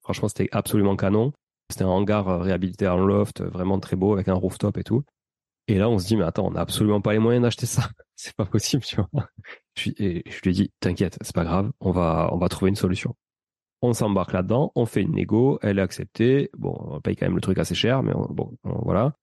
franchement, 0.03 0.27
c'était 0.27 0.49
absolument 0.51 0.95
canon. 0.95 1.33
C'était 1.73 1.83
un 1.85 1.89
hangar 1.89 2.27
euh, 2.29 2.37
réhabilité 2.39 2.87
en 2.87 2.97
loft, 2.97 3.41
vraiment 3.41 3.79
très 3.79 3.95
beau, 3.95 4.13
avec 4.13 4.27
un 4.27 4.33
rooftop 4.33 4.77
et 4.77 4.83
tout. 4.83 5.03
Et 5.67 5.77
là, 5.77 5.89
on 5.89 5.99
se 5.99 6.07
dit, 6.07 6.17
mais 6.17 6.23
attends, 6.23 6.47
on 6.47 6.51
n'a 6.51 6.61
absolument 6.61 7.01
pas 7.01 7.13
les 7.13 7.19
moyens 7.19 7.43
d'acheter 7.43 7.65
ça. 7.65 7.89
c'est 8.15 8.35
pas 8.35 8.45
possible, 8.45 8.83
tu 8.83 8.95
vois. 8.95 9.27
Et 9.97 10.23
je 10.29 10.41
lui 10.41 10.51
ai 10.51 10.53
dit, 10.53 10.71
t'inquiète, 10.79 11.17
c'est 11.21 11.35
pas 11.35 11.43
grave, 11.43 11.71
on 11.79 11.91
va, 11.91 12.29
on 12.31 12.37
va 12.37 12.49
trouver 12.49 12.69
une 12.69 12.75
solution 12.75 13.15
on 13.83 13.93
s'embarque 13.93 14.31
là-dedans, 14.31 14.71
on 14.75 14.85
fait 14.85 15.01
une 15.01 15.11
négo, 15.11 15.59
elle 15.61 15.77
est 15.77 15.81
acceptée. 15.81 16.49
Bon, 16.57 16.73
on 16.79 17.01
paye 17.01 17.17
quand 17.17 17.25
même 17.25 17.35
le 17.35 17.41
truc 17.41 17.57
assez 17.57 17.75
cher, 17.75 18.01
mais 18.01 18.13
bon, 18.13 18.57
voilà. 18.63 19.13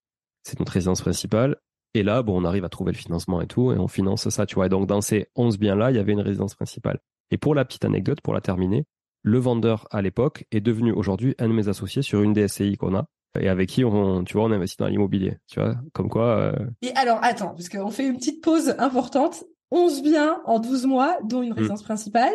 C'est 0.43 0.59
notre 0.61 0.73
résidence 0.73 1.01
principale. 1.01 1.57
Et 1.95 2.03
là, 2.03 2.23
bon, 2.23 2.41
on 2.41 2.45
arrive 2.45 2.65
à 2.65 2.69
trouver 2.69 2.93
le 2.93 2.99
financement 2.99 3.41
et 3.41 3.47
tout, 3.47 3.73
et 3.73 3.79
on 3.79 3.89
finance 3.89 4.29
ça, 4.29 4.45
tu 4.45 4.57
vois. 4.57 4.67
Et 4.67 4.69
donc, 4.69 4.87
dans 4.87 5.01
ces 5.01 5.29
11 5.35 5.59
biens-là, 5.59 5.91
il 5.91 5.97
y 5.97 5.99
avait 5.99 6.13
une 6.13 6.21
résidence 6.21 6.55
principale. 6.55 7.01
Et 7.31 7.39
pour 7.39 7.55
la 7.55 7.65
petite 7.65 7.87
anecdote, 7.87 8.21
pour 8.21 8.35
la 8.35 8.43
terminer, 8.43 8.85
le 9.23 9.39
vendeur 9.39 9.87
à 9.91 10.03
l'époque 10.03 10.45
est 10.51 10.61
devenu 10.61 10.93
aujourd'hui 10.93 11.35
un 11.39 11.49
de 11.49 11.53
mes 11.53 11.69
associés 11.69 12.03
sur 12.03 12.23
une 12.23 12.33
DSCI 12.33 12.77
qu'on 12.77 12.95
a 12.95 13.07
et 13.39 13.49
avec 13.49 13.69
qui 13.69 13.85
on, 13.85 14.25
tu 14.25 14.35
vois, 14.35 14.45
on 14.45 14.51
investit 14.51 14.77
dans 14.79 14.89
l'immobilier, 14.89 15.39
tu 15.47 15.61
vois, 15.61 15.77
comme 15.93 16.09
quoi. 16.09 16.39
Euh, 16.39 16.67
et 16.83 16.91
alors, 16.97 17.19
attends, 17.23 17.51
parce 17.51 17.69
qu'on 17.69 17.91
fait 17.91 18.07
une 18.07 18.17
petite 18.17 18.43
pause 18.43 18.75
importante. 18.79 19.45
11 19.73 20.03
biens 20.03 20.41
en 20.47 20.59
12 20.59 20.87
mois, 20.87 21.17
dont 21.23 21.43
une 21.43 21.51
mmh. 21.51 21.53
résidence 21.53 21.83
principale. 21.85 22.35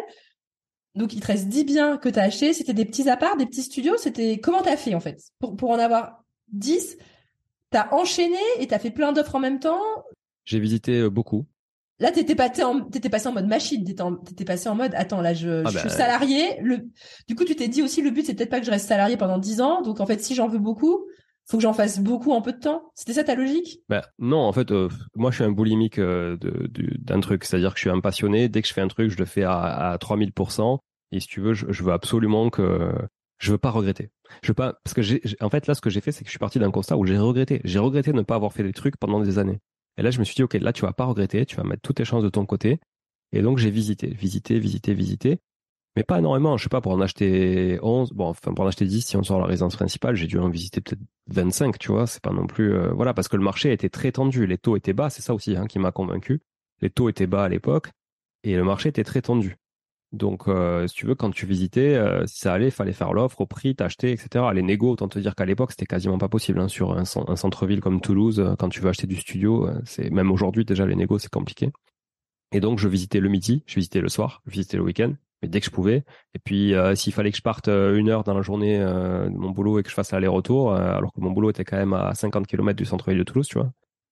Donc 0.95 1.13
il 1.13 1.19
te 1.19 1.27
reste 1.27 1.49
10 1.49 1.65
biens 1.65 1.97
que 1.97 2.07
tu 2.07 2.17
as 2.17 2.23
achetés, 2.23 2.53
c'était 2.53 2.73
des 2.73 2.85
petits 2.85 3.09
apparts, 3.09 3.35
des 3.35 3.45
petits 3.45 3.63
studios, 3.63 3.97
c'était 3.97 4.39
comment 4.39 4.61
tu 4.61 4.69
as 4.69 4.77
fait 4.77 4.95
en 4.95 5.01
fait? 5.01 5.19
Pour, 5.39 5.57
pour 5.57 5.71
en 5.71 5.79
avoir 5.79 6.23
10 6.53 6.97
t'as 7.71 7.89
enchaîné 7.91 8.37
et 8.59 8.67
t'as 8.67 8.79
fait 8.79 8.91
plein 8.91 9.11
d'offres 9.11 9.35
en 9.35 9.39
même 9.39 9.59
temps? 9.59 9.81
J'ai 10.45 10.59
visité 10.59 11.01
euh, 11.01 11.09
beaucoup. 11.09 11.45
Là, 11.99 12.11
t'étais 12.11 12.35
pas 12.35 12.49
t'étais 12.49 13.09
passé 13.09 13.27
en 13.27 13.33
mode 13.33 13.47
machine, 13.47 13.83
t'étais 13.85 14.43
passé 14.45 14.67
en 14.67 14.75
mode 14.75 14.93
attends 14.95 15.21
là 15.21 15.33
je, 15.33 15.63
Ah 15.65 15.69
je 15.69 15.73
bah, 15.75 15.79
suis 15.79 15.89
salarié. 15.89 16.59
Le 16.61 16.79
du 17.27 17.35
coup 17.35 17.45
tu 17.45 17.55
t'es 17.55 17.67
dit 17.69 17.81
aussi 17.81 18.01
le 18.01 18.11
but 18.11 18.25
c'est 18.25 18.33
peut-être 18.33 18.49
pas 18.49 18.59
que 18.59 18.65
je 18.65 18.71
reste 18.71 18.87
salarié 18.87 19.15
pendant 19.17 19.37
10 19.37 19.61
ans. 19.61 19.81
Donc 19.81 19.99
en 20.01 20.05
fait 20.05 20.21
si 20.21 20.35
j'en 20.35 20.47
veux 20.49 20.59
beaucoup, 20.59 21.05
faut 21.47 21.57
que 21.57 21.63
j'en 21.63 21.73
fasse 21.73 21.99
beaucoup 21.99 22.31
en 22.31 22.41
peu 22.41 22.51
de 22.53 22.59
temps. 22.59 22.91
C'était 22.95 23.13
ça 23.13 23.23
ta 23.23 23.35
logique? 23.35 23.79
Ben, 23.87 24.01
non, 24.19 24.39
en 24.39 24.51
fait, 24.51 24.71
euh, 24.71 24.89
moi, 25.15 25.29
je 25.29 25.35
suis 25.35 25.43
un 25.43 25.51
boulimique 25.51 25.99
euh, 25.99 26.37
de- 26.37 26.67
d'un 26.97 27.19
truc. 27.19 27.43
C'est-à-dire 27.43 27.73
que 27.73 27.77
je 27.77 27.81
suis 27.81 27.89
un 27.91 28.01
passionné. 28.01 28.49
Dès 28.49 28.63
que 28.63 28.67
je 28.67 28.73
fais 28.73 28.81
un 28.81 28.87
truc, 28.87 29.11
je 29.11 29.17
le 29.17 29.25
fais 29.25 29.43
à, 29.43 29.91
à 29.91 29.97
3000%. 29.97 30.79
Et 31.11 31.19
si 31.19 31.27
tu 31.27 31.41
veux, 31.41 31.53
je, 31.53 31.67
je 31.69 31.83
veux 31.83 31.93
absolument 31.93 32.49
que... 32.49 32.91
Je 33.37 33.51
veux 33.51 33.59
pas 33.59 33.69
regretter. 33.69 34.09
Je 34.41 34.47
veux 34.47 34.53
pas... 34.55 34.73
Parce 34.83 34.95
que 34.95 35.03
j'ai, 35.03 35.21
j'ai- 35.23 35.37
en 35.39 35.51
fait, 35.51 35.67
là, 35.67 35.75
ce 35.75 35.81
que 35.81 35.91
j'ai 35.91 36.01
fait, 36.01 36.11
c'est 36.11 36.23
que 36.23 36.29
je 36.29 36.31
suis 36.31 36.39
parti 36.39 36.57
d'un 36.57 36.71
constat 36.71 36.97
où 36.97 37.05
j'ai 37.05 37.15
regretté. 37.17 37.61
J'ai 37.63 37.77
regretté 37.77 38.11
de 38.11 38.17
ne 38.17 38.23
pas 38.23 38.33
avoir 38.35 38.51
fait 38.51 38.63
des 38.63 38.73
trucs 38.73 38.97
pendant 38.97 39.19
des 39.19 39.37
années. 39.37 39.59
Et 39.97 40.03
là, 40.03 40.11
je 40.11 40.19
me 40.19 40.23
suis 40.23 40.35
dit, 40.35 40.43
OK, 40.43 40.53
là, 40.55 40.73
tu 40.73 40.81
vas 40.81 40.93
pas 40.93 41.05
regretter. 41.05 41.45
Tu 41.45 41.55
vas 41.55 41.63
mettre 41.63 41.81
toutes 41.81 41.97
tes 41.97 42.05
chances 42.05 42.23
de 42.23 42.29
ton 42.29 42.45
côté. 42.45 42.79
Et 43.31 43.41
donc, 43.41 43.57
j'ai 43.57 43.69
visité, 43.69 44.07
visité, 44.07 44.59
visité, 44.59 44.93
visité. 44.93 45.39
Mais 45.95 46.03
pas 46.03 46.19
énormément. 46.19 46.57
Je 46.57 46.63
sais 46.63 46.69
pas, 46.69 46.81
pour 46.81 46.91
en 46.91 47.01
acheter 47.01 47.79
11, 47.81 48.11
bon, 48.11 48.27
enfin, 48.27 48.53
pour 48.53 48.65
en 48.65 48.67
acheter 48.67 48.85
10, 48.85 49.01
si 49.01 49.17
on 49.17 49.23
sort 49.23 49.39
la 49.39 49.45
résidence 49.45 49.75
principale, 49.75 50.15
j'ai 50.15 50.27
dû 50.27 50.37
en 50.37 50.49
visiter 50.49 50.81
peut-être 50.81 51.01
25, 51.27 51.79
tu 51.79 51.91
vois. 51.91 52.07
C'est 52.07 52.21
pas 52.21 52.33
non 52.33 52.47
plus, 52.47 52.73
euh, 52.73 52.91
voilà, 52.93 53.13
parce 53.13 53.27
que 53.29 53.37
le 53.37 53.43
marché 53.43 53.71
était 53.71 53.89
très 53.89 54.11
tendu. 54.11 54.45
Les 54.45 54.57
taux 54.57 54.75
étaient 54.75 54.93
bas. 54.93 55.09
C'est 55.09 55.21
ça 55.21 55.33
aussi, 55.33 55.55
hein, 55.55 55.67
qui 55.67 55.79
m'a 55.79 55.91
convaincu. 55.91 56.41
Les 56.81 56.89
taux 56.89 57.09
étaient 57.09 57.27
bas 57.27 57.45
à 57.45 57.49
l'époque 57.49 57.91
et 58.43 58.55
le 58.55 58.63
marché 58.63 58.89
était 58.89 59.03
très 59.03 59.21
tendu. 59.21 59.55
Donc, 60.15 60.47
euh, 60.47 60.87
si 60.87 60.95
tu 60.95 61.05
veux, 61.05 61.15
quand 61.15 61.31
tu 61.31 61.45
visitais, 61.45 61.95
euh, 61.95 62.25
si 62.25 62.39
ça 62.39 62.53
allait, 62.53 62.71
fallait 62.71 62.93
faire 62.93 63.13
l'offre 63.13 63.41
au 63.41 63.45
prix, 63.45 63.75
t'acheter, 63.75 64.11
etc. 64.11 64.45
Les 64.53 64.61
négos, 64.61 64.91
autant 64.91 65.07
te 65.09 65.19
dire 65.19 65.35
qu'à 65.35 65.45
l'époque, 65.45 65.71
c'était 65.71 65.85
quasiment 65.85 66.17
pas 66.17 66.29
possible. 66.29 66.59
hein, 66.59 66.67
sur 66.67 66.93
un, 66.97 67.03
cen- 67.03 67.29
un 67.29 67.35
centre-ville 67.35 67.81
comme 67.81 68.01
Toulouse, 68.01 68.39
euh, 68.39 68.55
quand 68.57 68.69
tu 68.69 68.79
veux 68.81 68.89
acheter 68.89 69.07
du 69.07 69.17
studio, 69.17 69.69
c'est 69.85 70.09
même 70.11 70.31
aujourd'hui 70.31 70.65
déjà 70.65 70.85
les 70.85 70.95
négos, 70.95 71.19
c'est 71.19 71.29
compliqué. 71.31 71.71
Et 72.51 72.59
donc, 72.59 72.79
je 72.79 72.87
visitais 72.87 73.19
le 73.19 73.29
midi, 73.29 73.63
je 73.67 73.75
visitais 73.75 74.01
le 74.01 74.09
soir, 74.09 74.41
je 74.45 74.51
visitais 74.51 74.77
le 74.77 74.83
week-end, 74.83 75.13
mais 75.41 75.49
dès 75.49 75.59
que 75.59 75.65
je 75.65 75.71
pouvais. 75.71 76.05
Et 76.33 76.39
puis, 76.39 76.73
s'il 76.95 77.13
fallait 77.13 77.31
que 77.31 77.37
je 77.37 77.41
parte 77.41 77.67
une 77.67 78.09
heure 78.09 78.23
dans 78.23 78.33
la 78.33 78.41
journée 78.41 78.79
de 78.79 79.29
mon 79.37 79.51
boulot 79.51 79.79
et 79.79 79.83
que 79.83 79.89
je 79.89 79.95
fasse 79.95 80.11
l'aller-retour, 80.11 80.73
alors 80.73 81.11
que 81.13 81.19
mon 81.21 81.31
boulot 81.31 81.49
était 81.49 81.65
quand 81.65 81.77
même 81.77 81.93
à 81.93 82.13
50 82.15 82.47
km 82.47 82.77
du 82.77 82.85
centre-ville 82.85 83.17
de 83.19 83.23
Toulouse, 83.23 83.47
tu 83.47 83.57
vois, 83.57 83.71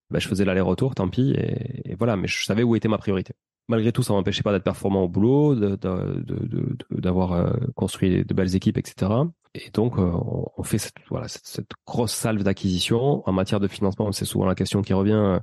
ben, 0.10 0.20
je 0.20 0.28
faisais 0.28 0.46
l'aller-retour, 0.46 0.96
tant 0.96 1.08
pis, 1.08 1.34
et 1.38 1.96
voilà. 1.96 2.18
Mais 2.18 2.28
je 2.28 2.44
savais 2.44 2.64
où 2.64 2.76
était 2.76 2.90
ma 2.90 2.98
priorité 2.98 3.34
malgré 3.68 3.92
tout, 3.92 4.04
ça 4.04 4.14
m'empêchait 4.14 4.44
pas 4.44 4.52
d'être 4.52 4.64
performant 4.64 5.04
au 5.04 5.08
boulot, 5.08 5.56
d'avoir 5.56 7.34
euh, 7.34 7.54
construit 7.76 8.26
de 8.26 8.34
belles 8.34 8.56
équipes, 8.56 8.78
etc. 8.78 9.12
Et 9.54 9.70
donc, 9.72 9.98
euh, 9.98 10.12
on, 10.58 10.64
fait 10.64 10.78
cette, 10.78 10.96
voilà, 11.10 11.28
cette, 11.28 11.72
grosse 11.86 12.14
salve 12.14 12.44
d'acquisition. 12.44 13.28
En 13.28 13.32
matière 13.32 13.60
de 13.60 13.68
financement, 13.68 14.12
c'est 14.12 14.26
souvent 14.26 14.46
la 14.46 14.56
question 14.56 14.82
qui 14.82 14.94
revient. 14.94 15.40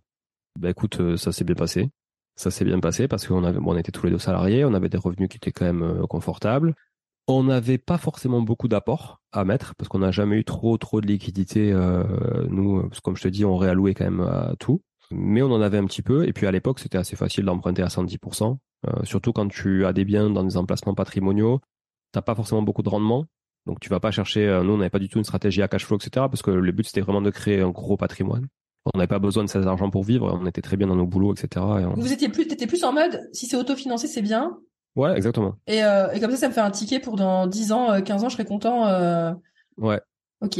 Ben 0.59 0.71
écoute, 0.71 1.17
ça 1.17 1.33
s'est 1.33 1.45
bien 1.45 1.55
passé. 1.55 1.91
Ça 2.37 2.51
s'est 2.51 2.65
bien 2.65 2.81
passé 2.81 3.07
parce 3.07 3.27
qu'on 3.27 3.45
avait, 3.45 3.59
on 3.65 3.77
était 3.77 3.93
tous 3.93 4.07
les 4.07 4.13
deux 4.13 4.19
salariés, 4.19 4.65
on 4.65 4.75
avait 4.75 4.89
des 4.89 4.99
revenus 4.99 5.29
qui 5.29 5.37
étaient 5.37 5.53
quand 5.53 5.67
même 5.67 6.07
confortables. 6.09 6.75
On 7.29 7.45
n'avait 7.45 7.79
pas 7.79 7.99
forcément 7.99 8.41
beaucoup 8.41 8.67
d'apports 8.67 9.21
à 9.33 9.45
mettre 9.45 9.75
parce 9.77 9.89
qu'on 9.89 10.01
n'a 10.01 10.11
jamais 10.11 10.37
eu 10.37 10.45
trop 10.45 10.77
trop 10.79 11.01
de 11.01 11.07
liquidité. 11.07 11.71
euh, 11.73 12.03
nous, 12.49 12.83
parce 12.89 12.99
que 12.99 13.05
comme 13.05 13.17
je 13.17 13.23
te 13.23 13.29
dis, 13.29 13.45
on 13.45 13.57
réallouait 13.57 13.95
quand 13.95 14.05
même 14.05 14.21
à 14.23 14.55
tout 14.59 14.83
mais 15.13 15.43
on 15.43 15.51
en 15.53 15.61
avait 15.61 15.79
un 15.79 15.85
petit 15.87 16.03
peu. 16.03 16.27
Et 16.29 16.33
puis 16.33 16.47
à 16.47 16.51
l'époque, 16.53 16.79
c'était 16.79 16.99
assez 16.99 17.17
facile 17.17 17.45
d'emprunter 17.45 17.83
à 17.83 17.89
110%, 17.89 18.59
euh, 18.89 18.91
surtout 19.05 19.33
quand 19.33 19.49
tu 19.49 19.85
as 19.87 19.93
des 19.93 20.05
biens 20.05 20.31
dans 20.31 20.45
des 20.45 20.57
emplacements 20.57 20.95
patrimoniaux. 20.95 21.61
T'as 22.13 22.23
pas 22.23 22.35
forcément 22.35 22.63
beaucoup 22.63 22.83
de 22.83 22.89
rendement, 22.89 23.27
donc 23.67 23.79
tu 23.81 23.89
vas 23.89 24.01
pas 24.01 24.11
chercher. 24.11 24.47
euh, 24.49 24.63
nous, 24.63 24.73
on 24.73 24.79
n'avait 24.79 24.91
pas 24.91 24.99
du 24.99 25.09
tout 25.09 25.19
une 25.19 25.25
stratégie 25.25 25.63
à 25.63 25.69
cash 25.69 25.85
flow, 25.87 25.97
etc. 25.97 26.11
Parce 26.29 26.43
que 26.43 26.51
le 26.51 26.73
but 26.73 26.85
c'était 26.87 27.01
vraiment 27.03 27.23
de 27.23 27.31
créer 27.31 27.61
un 27.61 27.71
gros 27.71 27.97
patrimoine. 27.97 28.47
On 28.93 28.99
n'avait 28.99 29.07
pas 29.09 29.19
besoin 29.19 29.45
de 29.45 29.49
cet 29.49 29.67
argent 29.67 29.91
pour 29.91 30.03
vivre. 30.05 30.39
On 30.41 30.47
était 30.47 30.63
très 30.63 30.77
bien 30.77 30.87
dans 30.87 30.97
nos 30.97 31.07
boulots, 31.07 31.33
etc. 31.35 31.49
Et 31.81 31.85
on- 31.85 31.95
Vous 31.95 32.13
étiez 32.13 32.29
plus 32.31 32.47
t'étais 32.49 32.67
plus 32.67 32.83
en 32.83 32.93
mode 32.93 33.29
si 33.33 33.47
c'est 33.47 33.57
autofinancé 33.57 34.07
c'est 34.09 34.23
bien. 34.23 34.57
Ouais, 34.97 35.15
exactement. 35.17 35.55
Et, 35.69 35.85
euh, 35.85 36.11
et 36.13 36.19
comme 36.19 36.31
ça 36.33 36.37
ça 36.39 36.49
me 36.49 36.53
fait 36.53 36.61
un 36.63 36.71
ticket 36.71 36.99
pour 36.99 37.15
dans 37.17 37.47
10 37.47 37.71
ans, 37.73 37.93
euh, 37.93 38.01
15 38.01 38.25
ans 38.25 38.29
je 38.29 38.35
serais 38.35 38.45
content. 38.47 38.87
Ouais. 39.77 40.01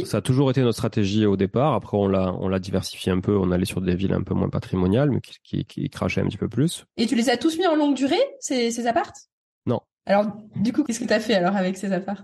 Ça 0.05 0.17
a 0.17 0.21
toujours 0.21 0.51
été 0.51 0.61
notre 0.61 0.75
stratégie 0.75 1.25
au 1.25 1.35
départ. 1.35 1.73
Après, 1.73 1.97
on 1.97 2.07
l'a, 2.07 2.33
on 2.39 2.47
l'a 2.47 2.59
diversifié 2.59 3.11
un 3.11 3.19
peu. 3.19 3.35
On 3.35 3.51
allait 3.51 3.65
sur 3.65 3.81
des 3.81 3.95
villes 3.95 4.13
un 4.13 4.21
peu 4.21 4.35
moins 4.35 4.49
patrimoniales, 4.49 5.09
mais 5.09 5.21
qui, 5.21 5.39
qui, 5.43 5.65
qui 5.65 5.89
crachaient 5.89 6.21
un 6.21 6.27
petit 6.27 6.37
peu 6.37 6.47
plus. 6.47 6.85
Et 6.97 7.07
tu 7.07 7.15
les 7.15 7.29
as 7.31 7.37
tous 7.37 7.57
mis 7.57 7.65
en 7.65 7.75
longue 7.75 7.95
durée 7.95 8.21
ces 8.39 8.69
ces 8.69 8.85
apparts 8.85 9.11
Non. 9.65 9.79
Alors 10.05 10.27
du 10.55 10.71
coup 10.71 10.83
qu'est-ce 10.83 10.99
que 10.99 11.05
t'as 11.05 11.19
fait 11.19 11.33
alors 11.33 11.55
avec 11.55 11.77
ces 11.77 11.93
apparts 11.93 12.23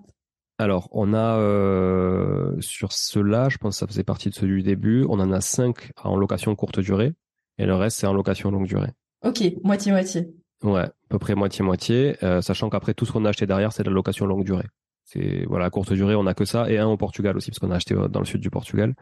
Alors, 0.59 0.87
on 0.91 1.13
a 1.15 1.37
euh, 1.37 2.55
sur 2.59 2.91
ceux-là, 2.91 3.49
je 3.49 3.57
pense 3.57 3.75
que 3.75 3.79
ça 3.79 3.87
faisait 3.87 4.03
partie 4.03 4.29
de 4.29 4.35
ceux 4.35 4.47
du 4.47 4.61
début, 4.61 5.05
on 5.09 5.19
en 5.19 5.31
a 5.31 5.41
cinq 5.41 5.91
en 6.03 6.15
location 6.15 6.55
courte 6.55 6.79
durée 6.79 7.13
et 7.57 7.65
le 7.65 7.73
reste 7.73 7.97
c'est 7.97 8.07
en 8.07 8.13
location 8.13 8.51
longue 8.51 8.67
durée. 8.67 8.91
Ok 9.25 9.43
moitié 9.63 9.91
moitié. 9.91 10.29
Ouais, 10.63 10.81
à 10.81 10.91
peu 11.09 11.19
près 11.19 11.35
moitié-moitié, 11.35 12.17
euh, 12.23 12.41
sachant 12.41 12.69
qu'après 12.69 12.93
tout 12.93 13.05
ce 13.05 13.11
qu'on 13.11 13.25
a 13.25 13.29
acheté 13.29 13.47
derrière 13.47 13.73
c'est 13.73 13.83
de 13.83 13.89
la 13.89 13.95
location 13.95 14.27
longue 14.27 14.43
durée. 14.43 14.65
C'est 15.09 15.45
voilà, 15.47 15.69
courte 15.69 15.93
durée, 15.93 16.15
on 16.15 16.25
a 16.27 16.33
que 16.33 16.43
ça 16.45 16.69
et 16.69 16.77
un 16.77 16.87
au 16.87 16.97
Portugal 16.97 17.35
aussi 17.37 17.49
parce 17.49 17.59
qu'on 17.59 17.71
a 17.71 17.75
acheté 17.75 17.95
euh, 17.95 18.07
dans 18.09 18.19
le 18.19 18.25
sud 18.25 18.41
du 18.41 18.49
Portugal. 18.49 18.93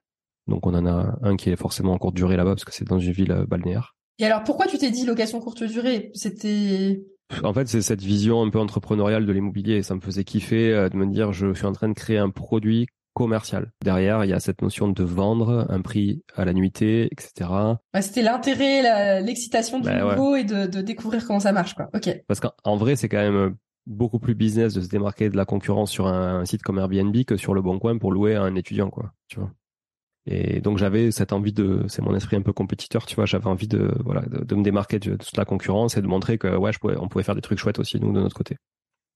Donc 0.47 0.67
on 0.67 0.73
en 0.75 0.85
a 0.85 1.17
un 1.23 1.35
qui 1.35 1.49
est 1.49 1.55
forcément 1.55 1.93
en 1.93 1.97
courte 1.97 2.13
durée 2.15 2.37
là-bas 2.37 2.51
parce 2.51 2.65
que 2.65 2.71
c'est 2.73 2.85
dans 2.87 2.99
une 2.99 3.11
ville 3.11 3.31
euh, 3.31 3.45
balnéaire. 3.47 3.95
Et 4.19 4.25
alors 4.25 4.43
pourquoi 4.43 4.67
tu 4.67 4.77
t'es 4.77 4.91
dit 4.91 5.05
location 5.05 5.39
courte 5.39 5.63
durée? 5.63 6.11
C'était 6.13 7.01
En 7.43 7.53
fait, 7.53 7.67
c'est 7.67 7.81
cette 7.81 8.03
vision 8.03 8.43
un 8.43 8.49
peu 8.51 8.59
entrepreneuriale 8.59 9.25
de 9.25 9.31
l'immobilier. 9.31 9.81
Ça 9.81 9.95
me 9.95 9.99
faisait 10.01 10.23
kiffer 10.23 10.71
euh, 10.71 10.89
de 10.89 10.95
me 10.95 11.07
dire, 11.07 11.33
je 11.33 11.53
suis 11.55 11.65
en 11.65 11.71
train 11.73 11.89
de 11.89 11.93
créer 11.95 12.19
un 12.19 12.29
produit 12.29 12.85
commercial. 13.15 13.71
Derrière, 13.83 14.23
il 14.25 14.29
y 14.29 14.33
a 14.33 14.39
cette 14.39 14.61
notion 14.61 14.89
de 14.89 15.03
vendre 15.03 15.65
un 15.69 15.81
prix 15.81 16.21
à 16.35 16.43
la 16.45 16.53
nuitée, 16.53 17.07
etc. 17.11 17.49
bah, 17.93 18.01
c'était 18.01 18.21
l'intérêt, 18.21 19.21
l'excitation 19.21 19.79
du 19.79 19.85
Bah, 19.89 20.05
ouais. 20.05 20.15
nouveau 20.15 20.35
et 20.35 20.43
de, 20.43 20.67
de 20.67 20.81
découvrir 20.81 21.25
comment 21.25 21.39
ça 21.39 21.53
marche 21.53 21.73
quoi. 21.75 21.89
Ok. 21.95 22.09
Parce 22.27 22.41
qu'en 22.41 22.51
en 22.65 22.75
vrai, 22.75 22.95
c'est 22.97 23.07
quand 23.09 23.17
même 23.31 23.55
beaucoup 23.85 24.19
plus 24.19 24.35
business 24.35 24.73
de 24.73 24.81
se 24.81 24.89
démarquer 24.89 25.29
de 25.29 25.37
la 25.37 25.45
concurrence 25.45 25.91
sur 25.91 26.07
un, 26.07 26.45
site 26.45 26.63
comme 26.63 26.79
Airbnb 26.79 27.15
que 27.25 27.37
sur 27.37 27.53
le 27.53 27.61
Bon 27.61 27.79
Coin 27.79 27.97
pour 27.97 28.11
louer 28.11 28.35
à 28.35 28.43
un 28.43 28.55
étudiant, 28.55 28.89
quoi. 28.89 29.13
Tu 29.27 29.39
vois. 29.39 29.51
Et 30.27 30.59
donc 30.59 30.79
j'avais 30.79 31.11
cette 31.11 31.33
envie 31.33 31.53
de, 31.53 31.83
c'est 31.87 32.01
mon 32.01 32.15
esprit 32.15 32.35
un 32.35 32.41
peu 32.41 32.53
compétiteur, 32.53 33.05
tu 33.05 33.15
vois. 33.15 33.25
J'avais 33.25 33.47
envie 33.47 33.67
de, 33.67 33.93
me 34.55 34.63
démarquer 34.63 34.97
de, 34.99 35.15
toute 35.15 35.37
la 35.37 35.45
concurrence 35.45 35.97
et 35.97 36.01
de 36.01 36.07
montrer 36.07 36.37
que 36.37 36.55
ouais, 36.55 36.71
on 36.83 37.07
pouvait 37.07 37.23
faire 37.23 37.35
des 37.35 37.41
trucs 37.41 37.59
chouettes 37.59 37.79
aussi 37.79 37.99
nous 37.99 38.11
de 38.11 38.19
notre 38.19 38.35
côté. 38.35 38.57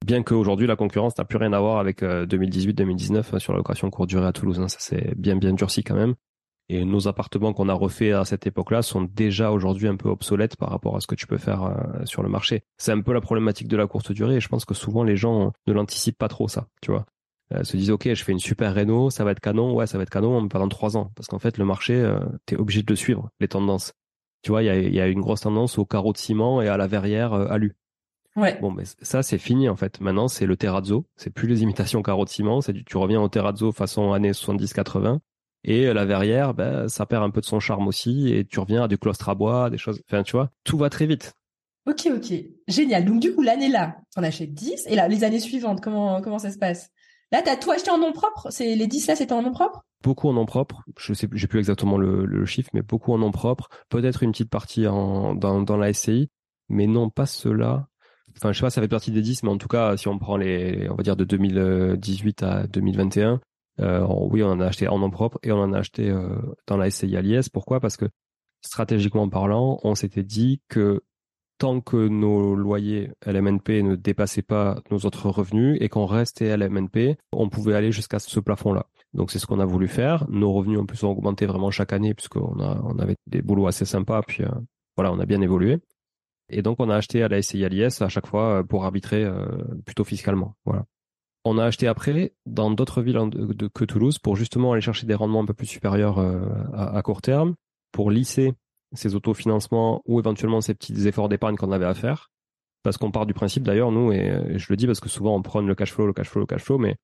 Bien 0.05 0.23
qu'aujourd'hui 0.23 0.67
la 0.67 0.75
concurrence 0.75 1.17
n'a 1.17 1.25
plus 1.25 1.37
rien 1.37 1.51
à 1.51 1.59
voir 1.59 1.79
avec 1.79 2.03
euh, 2.03 2.25
2018-2019 2.25 3.35
euh, 3.35 3.39
sur 3.39 3.53
la 3.53 3.57
location 3.57 3.89
courte 3.89 4.09
durée 4.09 4.27
à 4.27 4.31
Toulouse. 4.31 4.59
hein. 4.59 4.67
Ça 4.67 4.77
c'est 4.79 5.13
bien 5.17 5.35
bien 5.35 5.53
durci 5.53 5.83
quand 5.83 5.95
même. 5.95 6.13
Et 6.69 6.85
nos 6.85 7.07
appartements 7.07 7.51
qu'on 7.51 7.67
a 7.67 7.73
refaits 7.73 8.13
à 8.13 8.25
cette 8.25 8.45
époque-là 8.45 8.83
sont 8.83 9.01
déjà 9.01 9.51
aujourd'hui 9.51 9.87
un 9.87 9.95
peu 9.95 10.09
obsolètes 10.09 10.55
par 10.55 10.69
rapport 10.69 10.95
à 10.95 11.01
ce 11.01 11.07
que 11.07 11.15
tu 11.15 11.25
peux 11.25 11.37
faire 11.37 11.63
euh, 11.63 12.05
sur 12.05 12.21
le 12.21 12.29
marché. 12.29 12.61
C'est 12.77 12.91
un 12.91 13.01
peu 13.01 13.11
la 13.11 13.21
problématique 13.21 13.67
de 13.67 13.75
la 13.75 13.87
courte 13.87 14.11
durée 14.11 14.35
et 14.35 14.39
je 14.39 14.47
pense 14.47 14.65
que 14.65 14.75
souvent 14.75 15.03
les 15.03 15.15
gens 15.15 15.51
ne 15.67 15.73
l'anticipent 15.73 16.17
pas 16.17 16.27
trop 16.27 16.47
ça, 16.47 16.67
tu 16.81 16.91
vois. 16.91 17.05
Euh, 17.55 17.63
se 17.63 17.75
disent 17.75 17.89
ok, 17.89 18.13
je 18.13 18.23
fais 18.23 18.31
une 18.31 18.39
super 18.39 18.73
réno, 18.73 19.09
ça 19.09 19.23
va 19.23 19.31
être 19.31 19.39
canon, 19.39 19.73
ouais, 19.73 19.87
ça 19.87 19.97
va 19.97 20.03
être 20.03 20.11
canon 20.11 20.39
mais 20.41 20.49
pendant 20.49 20.69
trois 20.69 20.95
ans 20.97 21.11
parce 21.15 21.27
qu'en 21.27 21.39
fait 21.39 21.57
le 21.57 21.65
marché, 21.65 21.95
euh, 21.95 22.19
t'es 22.45 22.55
obligé 22.55 22.83
de 22.83 22.91
le 22.91 22.95
suivre, 22.95 23.29
les 23.39 23.47
tendances. 23.47 23.93
Tu 24.43 24.51
vois, 24.51 24.63
il 24.63 24.67
y 24.67 24.69
a, 24.69 24.77
y 24.79 25.01
a 25.01 25.07
une 25.07 25.21
grosse 25.21 25.41
tendance 25.41 25.77
au 25.77 25.85
carreau 25.85 26.13
de 26.13 26.17
ciment 26.17 26.61
et 26.61 26.67
à 26.67 26.77
la 26.77 26.87
verrière 26.87 27.33
euh, 27.33 27.47
alu. 27.49 27.75
Ouais. 28.35 28.57
Bon, 28.61 28.71
mais 28.71 28.83
ça, 29.01 29.23
c'est 29.23 29.37
fini, 29.37 29.67
en 29.67 29.75
fait. 29.75 29.99
Maintenant, 29.99 30.27
c'est 30.27 30.45
le 30.45 30.55
terrazzo. 30.55 31.05
C'est 31.17 31.31
plus 31.33 31.47
les 31.47 31.61
imitations 31.61 32.01
carreaux 32.01 32.23
de 32.23 32.29
ciment. 32.29 32.61
C'est 32.61 32.71
du, 32.71 32.85
tu 32.85 32.95
reviens 32.97 33.21
au 33.21 33.27
terrazzo 33.27 33.71
façon 33.71 34.13
années 34.13 34.31
70-80. 34.31 35.19
Et 35.63 35.91
la 35.93 36.05
verrière, 36.05 36.53
ben, 36.53 36.87
ça 36.87 37.05
perd 37.05 37.23
un 37.23 37.29
peu 37.29 37.41
de 37.41 37.45
son 37.45 37.59
charme 37.59 37.87
aussi. 37.87 38.33
Et 38.33 38.45
tu 38.45 38.59
reviens 38.59 38.83
à 38.83 38.87
du 38.87 38.97
claustre 38.97 39.29
à 39.29 39.35
bois, 39.35 39.69
des 39.69 39.77
choses. 39.77 40.01
Enfin, 40.09 40.23
tu 40.23 40.33
vois, 40.33 40.51
tout 40.63 40.77
va 40.77 40.89
très 40.89 41.05
vite. 41.05 41.33
Ok, 41.85 42.07
ok. 42.15 42.33
Génial. 42.67 43.05
Donc, 43.05 43.19
du 43.19 43.33
coup, 43.33 43.41
l'année 43.41 43.69
là, 43.69 43.97
t'en 44.15 44.23
achètes 44.23 44.53
10. 44.53 44.87
Et 44.87 44.95
là, 44.95 45.07
les 45.07 45.23
années 45.23 45.39
suivantes, 45.39 45.81
comment, 45.81 46.21
comment 46.21 46.39
ça 46.39 46.51
se 46.51 46.57
passe? 46.57 46.89
Là, 47.31 47.41
t'as 47.43 47.57
tout 47.57 47.71
acheté 47.71 47.91
en 47.91 47.97
nom 47.97 48.11
propre? 48.11 48.47
C'est, 48.51 48.75
les 48.75 48.87
10 48.87 49.07
là, 49.07 49.15
c'était 49.15 49.33
en 49.33 49.41
nom 49.41 49.51
propre? 49.51 49.83
Beaucoup 50.03 50.29
en 50.29 50.33
nom 50.33 50.45
propre. 50.45 50.83
Je 50.97 51.13
sais, 51.13 51.27
j'ai 51.31 51.47
plus 51.47 51.59
exactement 51.59 51.97
le, 51.97 52.25
le 52.25 52.45
chiffre, 52.45 52.69
mais 52.73 52.81
beaucoup 52.81 53.13
en 53.13 53.17
nom 53.17 53.31
propre. 53.31 53.69
Peut-être 53.89 54.23
une 54.23 54.31
petite 54.31 54.49
partie 54.49 54.87
en, 54.87 55.35
dans, 55.35 55.61
dans 55.61 55.77
la 55.77 55.93
SCI. 55.93 56.29
Mais 56.69 56.87
non, 56.87 57.09
pas 57.09 57.25
cela. 57.25 57.87
Enfin, 58.37 58.51
je 58.51 58.59
sais 58.59 58.61
pas, 58.61 58.69
ça 58.69 58.81
fait 58.81 58.87
partie 58.87 59.11
des 59.11 59.21
10, 59.21 59.43
mais 59.43 59.49
en 59.49 59.57
tout 59.57 59.67
cas, 59.67 59.97
si 59.97 60.07
on 60.07 60.17
prend 60.17 60.37
les, 60.37 60.87
on 60.89 60.95
va 60.95 61.03
dire 61.03 61.15
de 61.15 61.25
2018 61.25 62.43
à 62.43 62.67
2021, 62.67 63.41
euh, 63.79 64.05
oui, 64.07 64.43
on 64.43 64.51
en 64.51 64.59
a 64.59 64.65
acheté 64.67 64.87
en 64.87 64.99
nom 64.99 65.09
propre 65.09 65.39
et 65.43 65.51
on 65.51 65.59
en 65.59 65.73
a 65.73 65.79
acheté 65.79 66.09
euh, 66.09 66.35
dans 66.67 66.77
la 66.77 66.89
SCI. 66.89 67.15
Pourquoi? 67.51 67.79
Parce 67.79 67.97
que 67.97 68.05
stratégiquement 68.61 69.29
parlant, 69.29 69.79
on 69.83 69.95
s'était 69.95 70.23
dit 70.23 70.61
que 70.67 71.03
tant 71.57 71.81
que 71.81 72.07
nos 72.07 72.55
loyers 72.55 73.11
LMNP 73.25 73.83
ne 73.83 73.95
dépassaient 73.95 74.41
pas 74.41 74.81
nos 74.91 74.99
autres 74.99 75.29
revenus 75.29 75.77
et 75.81 75.89
qu'on 75.89 76.05
restait 76.05 76.55
LMNP, 76.55 77.17
on 77.33 77.49
pouvait 77.49 77.75
aller 77.75 77.91
jusqu'à 77.91 78.19
ce 78.19 78.39
plafond-là. 78.39 78.87
Donc 79.13 79.31
c'est 79.31 79.39
ce 79.39 79.45
qu'on 79.45 79.59
a 79.59 79.65
voulu 79.65 79.87
faire. 79.87 80.25
Nos 80.29 80.51
revenus 80.53 80.79
en 80.79 80.85
plus 80.85 81.03
ont 81.03 81.11
augmenté 81.11 81.45
vraiment 81.45 81.71
chaque 81.71 81.93
année 81.93 82.13
puisqu'on 82.13 82.59
on 82.59 82.99
avait 82.99 83.15
des 83.27 83.41
boulots 83.41 83.67
assez 83.67 83.85
sympas. 83.85 84.21
Puis 84.23 84.43
euh, 84.43 84.49
voilà, 84.95 85.11
on 85.11 85.19
a 85.19 85.25
bien 85.25 85.41
évolué. 85.41 85.79
Et 86.49 86.61
donc 86.61 86.77
on 86.79 86.89
a 86.89 86.95
acheté 86.95 87.23
à 87.23 87.27
la 87.27 87.41
SCI 87.41 87.65
à 87.65 87.87
à 88.03 88.09
chaque 88.09 88.27
fois 88.27 88.63
pour 88.63 88.85
arbitrer 88.85 89.27
plutôt 89.85 90.03
fiscalement. 90.03 90.55
Voilà. 90.65 90.85
On 91.45 91.57
a 91.57 91.65
acheté 91.65 91.87
après 91.87 92.33
dans 92.45 92.69
d'autres 92.69 93.01
villes 93.01 93.19
que 93.73 93.85
Toulouse 93.85 94.19
pour 94.19 94.35
justement 94.35 94.73
aller 94.73 94.81
chercher 94.81 95.07
des 95.07 95.13
rendements 95.13 95.41
un 95.41 95.45
peu 95.45 95.53
plus 95.53 95.67
supérieurs 95.67 96.19
euh, 96.19 96.41
à, 96.73 97.01
court 97.01 97.21
terme, 97.21 97.55
pour 97.91 98.11
lisser 98.11 98.53
ces 98.93 99.15
autofinancements 99.15 100.01
ou 100.05 100.19
éventuellement 100.19 100.61
ces 100.61 100.73
petits 100.73 101.07
efforts 101.07 101.29
d'épargne 101.29 101.55
qu'on 101.55 101.71
avait 101.71 101.85
à 101.85 101.93
faire. 101.93 102.29
Parce 102.83 102.97
qu'on 102.97 103.11
part 103.11 103.25
du 103.25 103.33
principe 103.33 103.63
d'ailleurs, 103.63 103.91
nous, 103.91 104.11
et 104.11 104.57
je 104.57 104.67
le 104.69 104.77
dis 104.77 104.87
parce 104.87 104.99
que 104.99 105.09
souvent 105.09 105.35
on 105.35 105.41
prône 105.41 105.67
le 105.67 105.75
cash 105.75 105.91
flow, 105.91 106.07
le 106.07 106.13
cash 106.13 106.29
flow, 106.29 106.41
le 106.41 106.47
cash 106.47 106.63
flow, 106.63 106.77
mais 106.77 106.95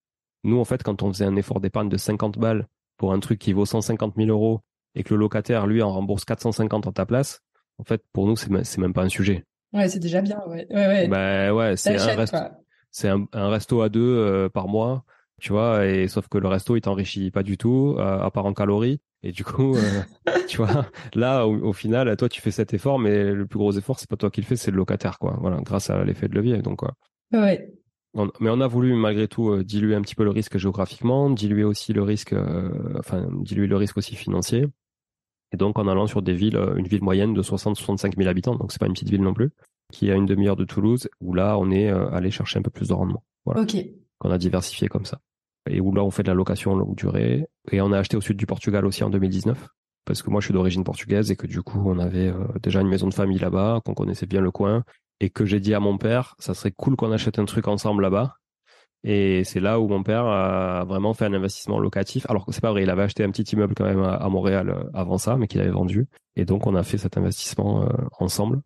nous, 0.46 0.60
en 0.60 0.66
fait, 0.66 0.84
quand 0.84 1.02
on 1.02 1.12
faisait 1.12 1.26
un 1.26 1.36
effort 1.36 1.60
d'épargne 1.60 1.90
de 1.90 1.98
50 1.98 2.38
balles 2.38 2.68
pour 2.98 3.14
un 3.14 3.20
truc 3.20 3.40
qui 3.40 3.52
vaut 3.52 3.66
150 3.66 4.14
000 4.16 4.30
euros 4.30 4.62
et 4.94 5.04
que 5.04 5.14
le 5.14 5.20
locataire, 5.20 5.66
lui, 5.66 5.82
en 5.82 5.92
rembourse 5.92 6.24
450 6.24 6.88
en 6.88 6.92
ta 6.92 7.06
place, 7.06 7.42
en 7.80 7.84
fait, 7.84 8.04
pour 8.14 8.28
nous, 8.28 8.36
c'est 8.36 8.78
même 8.78 8.94
pas 8.94 9.04
un 9.04 9.10
sujet. 9.10 9.44
Ouais, 9.74 9.90
c'est 9.90 10.00
déjà 10.00 10.22
bien, 10.22 10.40
ouais. 10.48 10.68
Ouais, 10.70 10.88
ouais. 10.88 11.08
Bah 11.08 11.54
ouais, 11.54 11.76
c'est 11.76 11.98
un, 11.98 12.16
resto, 12.16 12.38
c'est 12.96 13.10
un, 13.10 13.50
resto 13.50 13.82
à 13.82 13.90
deux 13.90 14.00
euh, 14.00 14.48
par 14.48 14.70
mois, 14.70 15.04
tu 15.42 15.52
vois, 15.52 15.86
et 15.86 16.08
sauf 16.08 16.30
que 16.30 16.38
le 16.38 16.48
resto, 16.48 16.78
il 16.78 16.82
t'enrichit 16.82 17.30
pas 17.30 17.44
du 17.44 17.58
tout, 17.58 17.96
euh, 17.98 18.22
à 18.22 18.32
part 18.32 18.46
en 18.46 18.54
calories. 18.54 19.02
Et 19.22 19.34
du 19.34 19.44
coup, 19.44 19.76
euh, 19.76 20.02
tu 20.48 20.58
vois, 20.58 20.86
là, 21.14 21.46
au, 21.46 21.74
final, 21.74 22.16
toi, 22.16 22.30
tu 22.30 22.40
fais 22.40 22.52
cet 22.52 22.74
effort, 22.74 22.98
mais 22.98 23.34
le 23.34 23.46
plus 23.48 23.60
gros 23.60 23.74
effort, 23.74 24.00
c'est 24.00 24.10
pas 24.10 24.16
toi 24.16 24.32
qui 24.32 24.40
le 24.40 24.46
fais, 24.46 24.56
c'est 24.56 24.72
le 24.72 24.78
locataire, 24.78 25.20
quoi. 25.20 25.38
Voilà, 25.42 25.60
grâce 25.62 25.90
à 25.90 26.06
l'effet 26.06 26.30
de 26.30 26.36
levier, 26.36 26.62
donc 26.62 26.78
quoi. 26.78 26.94
Ouais. 27.34 27.70
mais 28.40 28.50
on 28.50 28.62
a 28.62 28.68
voulu 28.68 28.94
malgré 28.94 29.28
tout 29.28 29.62
diluer 29.62 29.96
un 29.96 30.02
petit 30.02 30.16
peu 30.16 30.24
le 30.24 30.30
risque 30.30 30.58
géographiquement, 30.58 31.30
diluer 31.30 31.66
aussi 31.66 31.92
le 31.92 32.02
risque, 32.02 32.34
enfin 32.98 33.28
diluer 33.42 33.68
le 33.68 33.76
risque 33.76 33.98
aussi 33.98 34.16
financier. 34.16 34.68
Et 35.52 35.58
donc 35.58 35.78
en 35.80 35.90
allant 35.90 36.08
sur 36.08 36.22
des 36.22 36.34
villes, 36.34 36.58
une 36.78 36.88
ville 36.88 37.04
moyenne 37.04 37.34
de 37.34 37.42
60-65 37.42 38.16
000 38.16 38.30
habitants, 38.30 38.56
donc 38.56 38.72
c'est 38.72 38.80
pas 38.80 38.88
une 38.88 38.94
petite 38.94 39.10
ville 39.10 39.22
non 39.22 39.34
plus, 39.34 39.52
qui 39.92 40.10
est 40.10 40.12
à 40.12 40.16
une 40.16 40.26
demi-heure 40.26 40.56
de 40.56 40.66
Toulouse, 40.66 41.10
où 41.22 41.34
là 41.34 41.58
on 41.58 41.72
est 41.72 41.90
allé 41.90 42.32
chercher 42.32 42.60
un 42.60 42.62
peu 42.62 42.72
plus 42.72 42.90
de 42.90 42.94
rendement. 42.94 43.24
Voilà. 43.46 43.62
Ok. 43.62 43.76
Qu'on 44.20 44.32
a 44.32 44.38
diversifié 44.38 44.88
comme 44.88 45.06
ça 45.06 45.20
et 45.70 45.82
où 45.82 45.94
là 45.94 46.04
on 46.04 46.12
fait 46.12 46.24
de 46.24 46.28
la 46.28 46.34
location 46.34 46.76
longue 46.76 46.96
durée. 46.96 47.48
Et 47.72 47.82
on 47.82 47.92
a 47.92 48.00
acheté 48.00 48.18
au 48.18 48.22
sud 48.22 48.38
du 48.38 48.46
Portugal 48.46 48.86
aussi 48.86 49.04
en 49.04 49.10
2019 49.10 49.68
parce 50.06 50.22
que 50.22 50.30
moi 50.30 50.40
je 50.40 50.46
suis 50.46 50.54
d'origine 50.54 50.84
portugaise 50.84 51.32
et 51.32 51.36
que 51.36 51.48
du 51.48 51.62
coup 51.62 51.82
on 51.86 51.98
avait 51.98 52.28
euh, 52.28 52.46
déjà 52.62 52.82
une 52.82 52.88
maison 52.88 53.08
de 53.08 53.14
famille 53.14 53.40
là-bas, 53.40 53.82
qu'on 53.84 53.96
connaissait 53.96 54.28
bien 54.28 54.42
le 54.42 54.52
coin 54.52 54.84
et 55.20 55.30
que 55.30 55.46
j'ai 55.46 55.60
dit 55.60 55.74
à 55.74 55.80
mon 55.80 55.98
père 55.98 56.36
ça 56.40 56.54
serait 56.54 56.72
cool 56.72 56.96
qu'on 56.96 57.12
achète 57.12 57.40
un 57.40 57.46
truc 57.46 57.68
ensemble 57.68 58.04
là-bas. 58.04 58.36
Et 59.08 59.44
c'est 59.44 59.60
là 59.60 59.80
où 59.80 59.88
mon 59.88 60.02
père 60.02 60.26
a 60.26 60.84
vraiment 60.86 61.14
fait 61.14 61.26
un 61.26 61.34
investissement 61.34 61.80
locatif. 61.80 62.26
Alors 62.28 62.44
que 62.44 62.52
c'est 62.52 62.62
pas 62.62 62.72
vrai, 62.72 62.82
il 62.82 62.90
avait 62.90 63.04
acheté 63.04 63.24
un 63.24 63.30
petit 63.30 63.44
immeuble 63.54 63.76
quand 63.76 63.86
même 63.86 64.02
à, 64.02 64.28
Montréal 64.30 64.70
euh, 64.70 64.84
avant 64.96 65.20
ça, 65.20 65.38
mais 65.38 65.48
qu'il 65.48 65.62
avait 65.62 65.70
vendu. 65.70 66.08
Et 66.36 66.46
donc 66.46 66.66
on 66.66 66.74
a 66.74 66.82
fait 66.82 66.98
cet 66.98 67.18
investissement 67.18 67.84
euh, 67.84 67.88
ensemble 68.20 68.62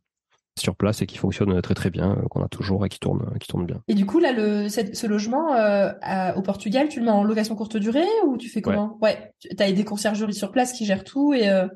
sur 0.58 0.76
place 0.76 1.02
et 1.02 1.06
qui 1.06 1.18
fonctionne 1.18 1.62
très 1.62 1.74
très 1.74 1.90
bien, 1.90 2.18
euh, 2.18 2.28
qu'on 2.30 2.44
a 2.44 2.48
toujours 2.48 2.86
et 2.86 2.90
qui 2.90 3.00
tourne, 3.00 3.38
qui 3.40 3.48
tourne 3.48 3.66
bien. 3.66 3.82
Et 3.88 3.94
du 3.94 4.06
coup, 4.06 4.20
là, 4.20 4.32
le, 4.32 4.68
ce 4.70 5.08
logement 5.08 5.54
euh, 5.54 5.92
au 6.36 6.42
Portugal, 6.42 6.90
tu 6.90 7.00
le 7.00 7.06
mets 7.06 7.12
en 7.12 7.24
location 7.24 7.56
courte 7.56 7.78
durée 7.78 8.08
ou 8.26 8.38
tu 8.38 8.50
fais 8.50 8.62
comment? 8.62 8.98
Ouais, 9.02 9.34
tu 9.40 9.50
as 9.58 9.72
des 9.72 9.86
conciergeries 9.86 10.34
sur 10.34 10.52
place 10.52 10.74
qui 10.74 10.86
gèrent 10.86 11.04
tout 11.04 11.34
et. 11.34 11.50
Euh... 11.50 11.68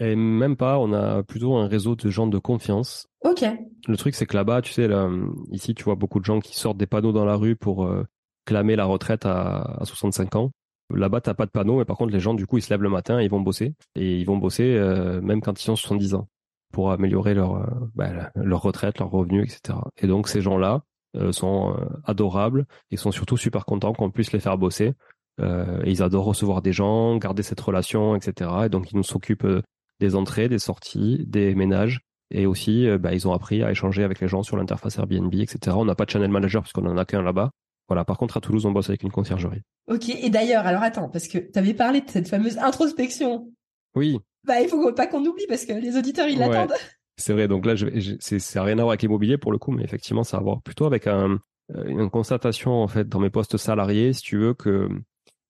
Et 0.00 0.14
même 0.14 0.56
pas, 0.56 0.78
on 0.78 0.92
a 0.92 1.24
plutôt 1.24 1.56
un 1.56 1.66
réseau 1.66 1.96
de 1.96 2.08
gens 2.08 2.28
de 2.28 2.38
confiance. 2.38 3.08
Ok. 3.24 3.44
Le 3.88 3.96
truc, 3.96 4.14
c'est 4.14 4.26
que 4.26 4.36
là-bas, 4.36 4.62
tu 4.62 4.72
sais, 4.72 4.86
là, 4.86 5.10
ici, 5.50 5.74
tu 5.74 5.82
vois 5.82 5.96
beaucoup 5.96 6.20
de 6.20 6.24
gens 6.24 6.38
qui 6.38 6.56
sortent 6.56 6.78
des 6.78 6.86
panneaux 6.86 7.10
dans 7.10 7.24
la 7.24 7.34
rue 7.34 7.56
pour 7.56 7.84
euh, 7.84 8.06
clamer 8.44 8.76
la 8.76 8.84
retraite 8.84 9.26
à, 9.26 9.76
à 9.80 9.84
65 9.84 10.36
ans. 10.36 10.52
Là-bas, 10.94 11.20
t'as 11.20 11.34
pas 11.34 11.46
de 11.46 11.50
panneau, 11.50 11.78
mais 11.78 11.84
par 11.84 11.96
contre, 11.96 12.12
les 12.12 12.20
gens, 12.20 12.34
du 12.34 12.46
coup, 12.46 12.58
ils 12.58 12.62
se 12.62 12.70
lèvent 12.72 12.82
le 12.82 12.90
matin, 12.90 13.20
ils 13.20 13.28
vont 13.28 13.40
bosser. 13.40 13.74
Et 13.96 14.18
ils 14.18 14.24
vont 14.24 14.38
bosser 14.38 14.76
euh, 14.76 15.20
même 15.20 15.40
quand 15.40 15.62
ils 15.62 15.68
ont 15.68 15.76
70 15.76 16.14
ans 16.14 16.28
pour 16.72 16.92
améliorer 16.92 17.34
leur, 17.34 17.56
euh, 17.56 17.66
bah, 17.94 18.30
leur 18.34 18.62
retraite, 18.62 18.98
leurs 18.98 19.10
revenus, 19.10 19.44
etc. 19.44 19.78
Et 19.96 20.06
donc 20.06 20.28
ces 20.28 20.40
gens-là 20.40 20.82
euh, 21.16 21.32
sont 21.32 21.74
euh, 21.74 21.84
adorables 22.04 22.66
et 22.90 22.96
sont 22.96 23.10
surtout 23.10 23.36
super 23.36 23.64
contents 23.64 23.92
qu'on 23.92 24.10
puisse 24.10 24.32
les 24.32 24.40
faire 24.40 24.58
bosser. 24.58 24.94
et 25.40 25.90
ils 25.90 26.02
adorent 26.02 26.24
recevoir 26.24 26.62
des 26.62 26.72
gens, 26.72 27.16
garder 27.16 27.44
cette 27.44 27.60
relation, 27.60 28.16
etc. 28.16 28.50
Et 28.66 28.68
donc 28.68 28.90
ils 28.90 28.96
nous 28.96 29.04
s'occupent 29.04 29.62
des 30.00 30.14
entrées, 30.16 30.48
des 30.48 30.58
sorties, 30.58 31.24
des 31.26 31.54
ménages. 31.54 32.00
Et 32.30 32.44
aussi, 32.44 32.86
bah, 32.98 33.14
ils 33.14 33.26
ont 33.26 33.32
appris 33.32 33.62
à 33.62 33.70
échanger 33.70 34.02
avec 34.02 34.20
les 34.20 34.28
gens 34.28 34.42
sur 34.42 34.56
l'interface 34.56 34.98
Airbnb, 34.98 35.32
etc. 35.32 35.76
On 35.78 35.84
n'a 35.84 35.94
pas 35.94 36.04
de 36.04 36.10
channel 36.10 36.30
manager 36.30 36.62
puisqu'on 36.62 36.86
en 36.86 36.98
a 36.98 37.04
qu'un 37.04 37.22
là-bas. 37.22 37.52
Voilà. 37.88 38.04
Par 38.04 38.18
contre, 38.18 38.36
à 38.36 38.40
Toulouse, 38.40 38.66
on 38.66 38.72
bosse 38.72 38.90
avec 38.90 39.02
une 39.02 39.12
conciergerie. 39.12 39.62
Ok. 39.86 40.08
Et 40.10 40.28
d'ailleurs, 40.28 40.66
alors 40.66 40.82
attends, 40.82 41.08
parce 41.08 41.28
que 41.28 41.38
tu 41.38 41.58
avais 41.58 41.72
parlé 41.72 42.00
de 42.00 42.10
cette 42.10 42.28
fameuse 42.28 42.58
introspection. 42.58 43.48
Oui. 43.94 44.18
Bah, 44.44 44.60
il 44.60 44.68
faut 44.68 44.92
pas 44.92 45.06
qu'on 45.06 45.24
oublie 45.24 45.46
parce 45.48 45.64
que 45.64 45.72
les 45.72 45.96
auditeurs, 45.96 46.28
ils 46.28 46.38
l'attendent. 46.38 46.74
C'est 47.16 47.32
vrai. 47.32 47.48
Donc 47.48 47.66
là, 47.66 47.74
je, 47.74 47.86
c'est 48.20 48.60
rien 48.60 48.78
à 48.78 48.82
voir 48.82 48.90
avec 48.90 49.02
l'immobilier 49.02 49.38
pour 49.38 49.52
le 49.52 49.58
coup, 49.58 49.72
mais 49.72 49.82
effectivement, 49.82 50.24
ça 50.24 50.36
a 50.36 50.40
à 50.40 50.42
voir 50.42 50.62
plutôt 50.62 50.86
avec 50.86 51.06
un, 51.06 51.40
euh, 51.74 51.84
une 51.84 52.10
constatation 52.10 52.82
en 52.82 52.88
fait 52.88 53.08
dans 53.08 53.20
mes 53.20 53.30
postes 53.30 53.56
salariés, 53.56 54.12
si 54.12 54.22
tu 54.22 54.38
veux, 54.38 54.54
que 54.54 54.88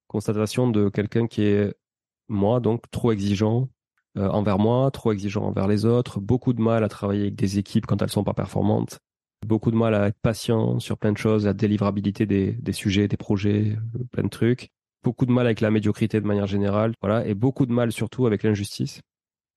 constatation 0.09 0.71
de 0.71 0.89
quelqu'un 0.89 1.27
qui 1.27 1.43
est 1.43 1.75
moi 2.29 2.61
donc 2.61 2.91
trop 2.91 3.13
exigeant 3.13 3.69
euh, 4.17 4.29
envers 4.29 4.59
moi, 4.59 4.91
trop 4.91 5.13
exigeant 5.13 5.45
envers 5.45 5.69
les 5.69 5.85
autres, 5.85 6.21
beaucoup 6.21 6.53
de 6.53 6.61
mal 6.61 6.83
à 6.83 6.89
travailler 6.89 7.23
avec 7.23 7.37
des 7.37 7.59
équipes 7.59 7.87
quand 7.87 8.01
elles 8.03 8.11
sont 8.11 8.25
pas 8.25 8.35
performantes, 8.35 8.99
beaucoup 9.47 9.71
de 9.71 9.77
mal 9.77 9.95
à 9.95 10.09
être 10.09 10.19
patient 10.21 10.81
sur 10.81 10.99
plein 10.99 11.13
de 11.13 11.19
choses, 11.19 11.45
la 11.45 11.53
délivrabilité 11.53 12.27
des, 12.27 12.53
des 12.53 12.73
sujets, 12.73 13.07
des 13.07 13.17
projets, 13.17 13.77
euh, 13.95 14.05
plein 14.11 14.25
de 14.25 14.29
trucs, 14.29 14.71
beaucoup 15.09 15.25
de 15.25 15.33
mal 15.33 15.47
avec 15.47 15.63
la 15.63 15.71
médiocrité 15.71 16.21
de 16.21 16.27
manière 16.27 16.47
générale, 16.47 16.93
voilà, 17.01 17.27
et 17.27 17.33
beaucoup 17.33 17.65
de 17.65 17.73
mal 17.73 17.93
surtout 17.93 18.27
avec 18.27 18.43
l'injustice. 18.43 19.01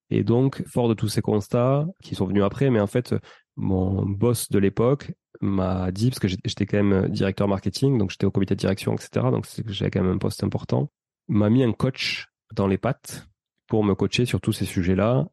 Et 0.09 0.23
donc, 0.23 0.63
fort 0.65 0.87
de 0.87 0.93
tous 0.93 1.09
ces 1.09 1.21
constats 1.21 1.85
qui 2.01 2.15
sont 2.15 2.25
venus 2.25 2.43
après, 2.43 2.69
mais 2.69 2.79
en 2.79 2.87
fait, 2.87 3.13
mon 3.57 4.05
boss 4.05 4.49
de 4.49 4.59
l'époque 4.59 5.11
m'a 5.41 5.91
dit, 5.91 6.09
parce 6.09 6.19
que 6.19 6.29
j'étais 6.29 6.65
quand 6.65 6.81
même 6.81 7.09
directeur 7.09 7.49
marketing, 7.49 7.97
donc 7.97 8.11
j'étais 8.11 8.25
au 8.25 8.31
comité 8.31 8.55
de 8.55 8.61
direction, 8.61 8.93
etc., 8.93 9.27
donc 9.29 9.45
j'avais 9.67 9.91
quand 9.91 10.01
même 10.01 10.13
un 10.13 10.17
poste 10.17 10.41
important, 10.41 10.89
m'a 11.27 11.49
mis 11.49 11.63
un 11.63 11.73
coach 11.73 12.27
dans 12.55 12.67
les 12.67 12.77
pattes 12.77 13.27
pour 13.67 13.83
me 13.83 13.93
coacher 13.93 14.25
sur 14.25 14.39
tous 14.39 14.53
ces 14.53 14.65
sujets-là. 14.65 15.27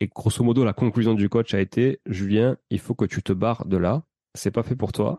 Et 0.00 0.08
grosso 0.08 0.44
modo, 0.44 0.64
la 0.64 0.74
conclusion 0.74 1.14
du 1.14 1.30
coach 1.30 1.54
a 1.54 1.60
été, 1.60 2.00
Julien, 2.04 2.58
il 2.68 2.78
faut 2.78 2.94
que 2.94 3.06
tu 3.06 3.22
te 3.22 3.32
barres 3.32 3.64
de 3.64 3.78
là. 3.78 4.02
C'est 4.34 4.50
pas 4.50 4.62
fait 4.62 4.76
pour 4.76 4.92
toi. 4.92 5.18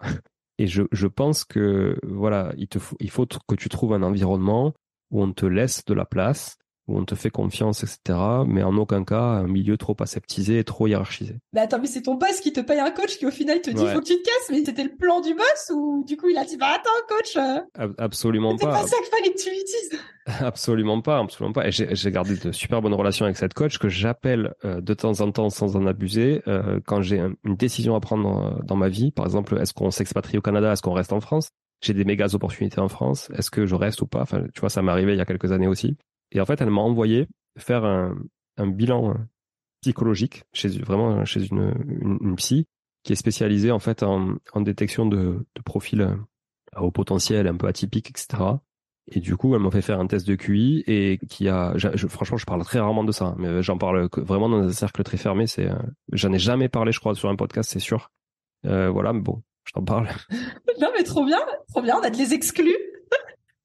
Et 0.61 0.67
je, 0.67 0.83
je 0.91 1.07
pense 1.07 1.43
que 1.43 1.97
voilà, 2.03 2.53
il 2.55 2.67
te 2.67 2.77
faut, 2.77 2.95
il 2.99 3.09
faut 3.09 3.25
que 3.25 3.55
tu 3.55 3.67
trouves 3.67 3.93
un 3.93 4.03
environnement 4.03 4.75
où 5.09 5.23
on 5.23 5.33
te 5.33 5.47
laisse 5.47 5.83
de 5.85 5.95
la 5.95 6.05
place, 6.05 6.55
où 6.91 6.97
on 6.97 7.05
te 7.05 7.15
fait 7.15 7.29
confiance, 7.29 7.83
etc. 7.83 8.19
Mais 8.45 8.63
en 8.63 8.75
aucun 8.77 9.03
cas 9.03 9.21
un 9.21 9.47
milieu 9.47 9.77
trop 9.77 9.95
aseptisé 9.99 10.59
et 10.59 10.63
trop 10.63 10.87
hiérarchisé. 10.87 11.35
Mais 11.53 11.61
attends, 11.61 11.79
mais 11.79 11.87
c'est 11.87 12.03
ton 12.03 12.15
boss 12.15 12.39
qui 12.41 12.53
te 12.53 12.59
paye 12.59 12.79
un 12.79 12.91
coach 12.91 13.17
qui 13.17 13.25
au 13.25 13.31
final 13.31 13.61
te 13.61 13.69
dit 13.69 13.85
faut 13.87 13.99
que 13.99 14.05
tu 14.05 14.17
te 14.17 14.23
casses, 14.23 14.49
mais 14.51 14.63
c'était 14.65 14.83
le 14.83 14.95
plan 14.95 15.21
du 15.21 15.33
boss 15.33 15.71
ou 15.73 16.03
du 16.05 16.17
coup 16.17 16.29
il 16.29 16.37
a 16.37 16.45
dit 16.45 16.57
bah 16.57 16.73
attends 16.75 16.89
coach. 17.07 17.37
Euh, 17.37 17.87
absolument 17.97 18.57
pas. 18.57 18.75
C'est 18.75 18.81
pas 18.81 18.87
ça 18.87 18.97
qu'il 18.97 19.17
fallait 19.17 19.33
que 19.33 19.41
tu 19.41 19.49
lui 19.49 19.63
dises. 19.63 19.99
Absolument 20.39 21.01
pas, 21.01 21.17
absolument 21.17 21.51
pas. 21.51 21.67
Et 21.67 21.71
j'ai 21.71 22.11
gardé 22.11 22.35
de 22.35 22.51
super 22.51 22.79
bonnes 22.79 22.93
relations 22.93 23.25
avec 23.25 23.37
cette 23.37 23.55
coach 23.55 23.79
que 23.79 23.89
j'appelle 23.89 24.53
euh, 24.63 24.79
de 24.79 24.93
temps 24.93 25.19
en 25.19 25.31
temps 25.31 25.49
sans 25.49 25.75
en 25.75 25.87
abuser 25.87 26.43
euh, 26.47 26.79
quand 26.85 27.01
j'ai 27.01 27.17
une 27.43 27.55
décision 27.55 27.95
à 27.95 27.99
prendre 27.99 28.61
dans 28.63 28.75
ma 28.75 28.87
vie. 28.87 29.11
Par 29.11 29.25
exemple, 29.25 29.57
est-ce 29.59 29.73
qu'on 29.73 29.89
s'expatrie 29.89 30.37
au 30.37 30.41
Canada, 30.41 30.71
est-ce 30.71 30.83
qu'on 30.83 30.93
reste 30.93 31.11
en 31.11 31.21
France? 31.21 31.49
J'ai 31.81 31.95
des 31.95 32.05
méga 32.05 32.27
opportunités 32.33 32.79
en 32.79 32.87
France. 32.87 33.31
Est-ce 33.35 33.49
que 33.49 33.65
je 33.65 33.73
reste 33.73 34.01
ou 34.01 34.07
pas? 34.07 34.21
Enfin, 34.21 34.43
tu 34.53 34.61
vois, 34.61 34.69
ça 34.69 34.83
m'est 34.83 34.91
arrivé 34.91 35.13
il 35.13 35.17
y 35.17 35.21
a 35.21 35.25
quelques 35.25 35.51
années 35.51 35.67
aussi. 35.67 35.97
Et 36.31 36.41
en 36.41 36.45
fait, 36.45 36.61
elle 36.61 36.69
m'a 36.69 36.81
envoyé 36.81 37.27
faire 37.57 37.83
un, 37.85 38.15
bilan 38.57 39.15
psychologique 39.81 40.43
chez 40.53 40.69
vraiment 40.69 41.25
chez 41.25 41.47
une, 41.47 42.35
psy 42.35 42.67
qui 43.03 43.13
est 43.13 43.15
spécialisée 43.15 43.71
en 43.71 43.79
fait 43.79 44.03
en, 44.03 44.37
détection 44.57 45.05
de, 45.05 45.45
profils 45.65 46.07
au 46.77 46.91
potentiel 46.91 47.47
un 47.47 47.57
peu 47.57 47.67
atypiques, 47.67 48.09
etc. 48.09 48.43
Et 49.07 49.19
du 49.19 49.35
coup, 49.35 49.55
elle 49.55 49.61
m'a 49.61 49.71
fait 49.71 49.81
faire 49.81 49.99
un 49.99 50.07
test 50.07 50.27
de 50.27 50.35
QI 50.35 50.83
et 50.85 51.19
qui 51.27 51.49
a, 51.49 51.73
franchement, 52.07 52.37
je 52.37 52.45
parle 52.45 52.63
très 52.63 52.79
rarement 52.79 53.03
de 53.03 53.11
ça, 53.11 53.35
mais 53.37 53.63
j'en 53.63 53.77
parle 53.77 54.07
vraiment 54.17 54.47
dans 54.47 54.61
un 54.61 54.71
cercle 54.71 55.03
très 55.03 55.17
fermé. 55.17 55.47
C'est, 55.47 55.69
j'en 56.11 56.31
ai 56.31 56.39
jamais 56.39 56.69
parlé, 56.69 56.91
je 56.91 56.99
crois, 56.99 57.15
sur 57.15 57.29
un 57.29 57.35
podcast, 57.35 57.69
c'est 57.71 57.79
sûr. 57.79 58.11
Euh, 58.65 58.89
voilà, 58.89 59.11
mais 59.11 59.21
bon, 59.21 59.41
je 59.65 59.73
t'en 59.73 59.83
parle. 59.83 60.07
non, 60.79 60.89
mais 60.95 61.03
trop 61.03 61.25
bien, 61.25 61.39
trop 61.69 61.81
bien, 61.81 61.97
on 61.97 62.03
a 62.03 62.09
de 62.09 62.17
les 62.17 62.33
exclus. 62.33 62.77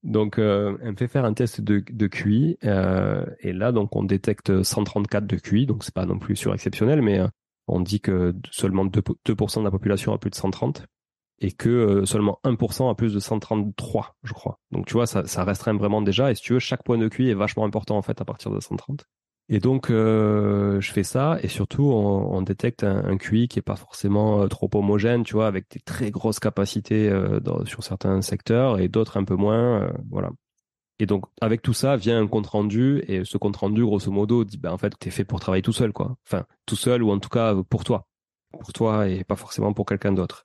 Donc, 0.07 0.38
euh, 0.38 0.78
elle 0.82 0.92
me 0.92 0.96
fait 0.96 1.09
faire 1.09 1.24
un 1.24 1.34
test 1.34 1.61
de, 1.61 1.82
de 1.90 2.07
QI 2.07 2.59
euh, 2.64 3.26
et 3.40 3.52
là, 3.52 3.72
donc, 3.72 3.96
on 3.96 4.04
détecte 4.04 4.62
134 4.62 5.26
de 5.26 5.36
QI, 5.36 5.66
donc 5.66 5.82
c'est 5.82 5.94
pas 5.94 6.07
non 6.07 6.18
plus 6.18 6.36
surexceptionnel, 6.36 7.02
mais 7.02 7.18
euh, 7.18 7.26
on 7.66 7.80
dit 7.80 8.00
que 8.00 8.32
seulement 8.52 8.86
2%, 8.86 9.16
2 9.24 9.34
de 9.34 9.64
la 9.64 9.70
population 9.72 10.12
a 10.12 10.18
plus 10.18 10.30
de 10.30 10.36
130 10.36 10.86
et 11.40 11.52
que 11.52 11.68
euh, 11.68 12.04
seulement 12.07 12.38
1% 12.44 12.90
a 12.90 12.94
plus 12.94 13.12
de 13.12 13.18
133, 13.18 14.16
je 14.22 14.32
crois. 14.32 14.61
Donc 14.70 14.86
tu 14.86 14.94
vois, 14.94 15.07
ça, 15.07 15.26
ça 15.26 15.44
restreint 15.44 15.74
vraiment 15.74 16.02
déjà. 16.02 16.30
Et 16.30 16.34
si 16.34 16.42
tu 16.42 16.54
veux, 16.54 16.59
chaque 16.59 16.84
point 16.84 16.98
de 16.98 17.09
QI 17.09 17.30
est 17.30 17.34
vachement 17.34 17.64
important 17.64 17.96
en 17.96 18.02
fait 18.02 18.20
à 18.20 18.24
partir 18.24 18.50
de 18.50 18.61
130. 18.61 19.04
Et 19.49 19.61
donc 19.61 19.90
euh, 19.90 20.80
je 20.80 20.90
fais 20.90 21.05
ça 21.05 21.38
et 21.40 21.49
surtout 21.49 21.84
on, 21.84 22.34
on 22.36 22.42
détecte 22.42 22.82
un, 22.82 23.05
un, 23.05 23.16
QI 23.16 23.47
qui 23.47 23.61
est 23.61 23.62
pas 23.62 23.76
forcément 23.76 24.42
euh, 24.42 24.49
trop 24.49 24.68
homogène, 24.74 25.22
tu 25.22 25.34
vois, 25.34 25.47
avec 25.47 25.70
des 25.70 25.78
très 25.80 26.11
grosses 26.11 26.40
capacités 26.40 27.09
dans, 27.42 27.64
sur 27.64 27.84
certains 27.84 28.22
secteurs 28.22 28.80
et 28.80 28.88
d'autres 28.88 29.16
un 29.18 29.24
peu 29.24 29.36
moins, 29.36 29.92
voilà. 30.11 30.30
Et 30.99 31.07
donc 31.07 31.26
avec 31.40 31.62
tout 31.62 31.74
ça 31.74 31.97
vient 31.97 32.20
un 32.20 32.26
compte 32.26 32.47
rendu 32.47 33.05
et 33.07 33.24
ce 33.24 33.38
compte 33.38 33.57
rendu 33.57 33.84
grosso 33.84 34.11
modo 34.11 34.44
dit 34.44 34.59
ben 34.59 34.72
en 34.72 34.78
fait 34.78 34.94
t'es 34.99 35.11
fait 35.11 35.24
pour 35.24 35.38
travailler 35.40 35.62
tout 35.62 35.72
seul 35.72 35.92
quoi, 35.92 36.16
enfin 36.26 36.44
tout 36.66 36.76
seul 36.76 37.03
ou 37.03 37.12
en 37.12 37.18
tout 37.20 37.28
cas 37.28 37.55
pour 37.68 37.84
toi, 37.84 38.09
pour 38.59 38.72
toi 38.72 39.09
et 39.09 39.22
pas 39.24 39.36
forcément 39.36 39.72
pour 39.72 39.86
quelqu'un 39.86 40.12
d'autre. 40.12 40.44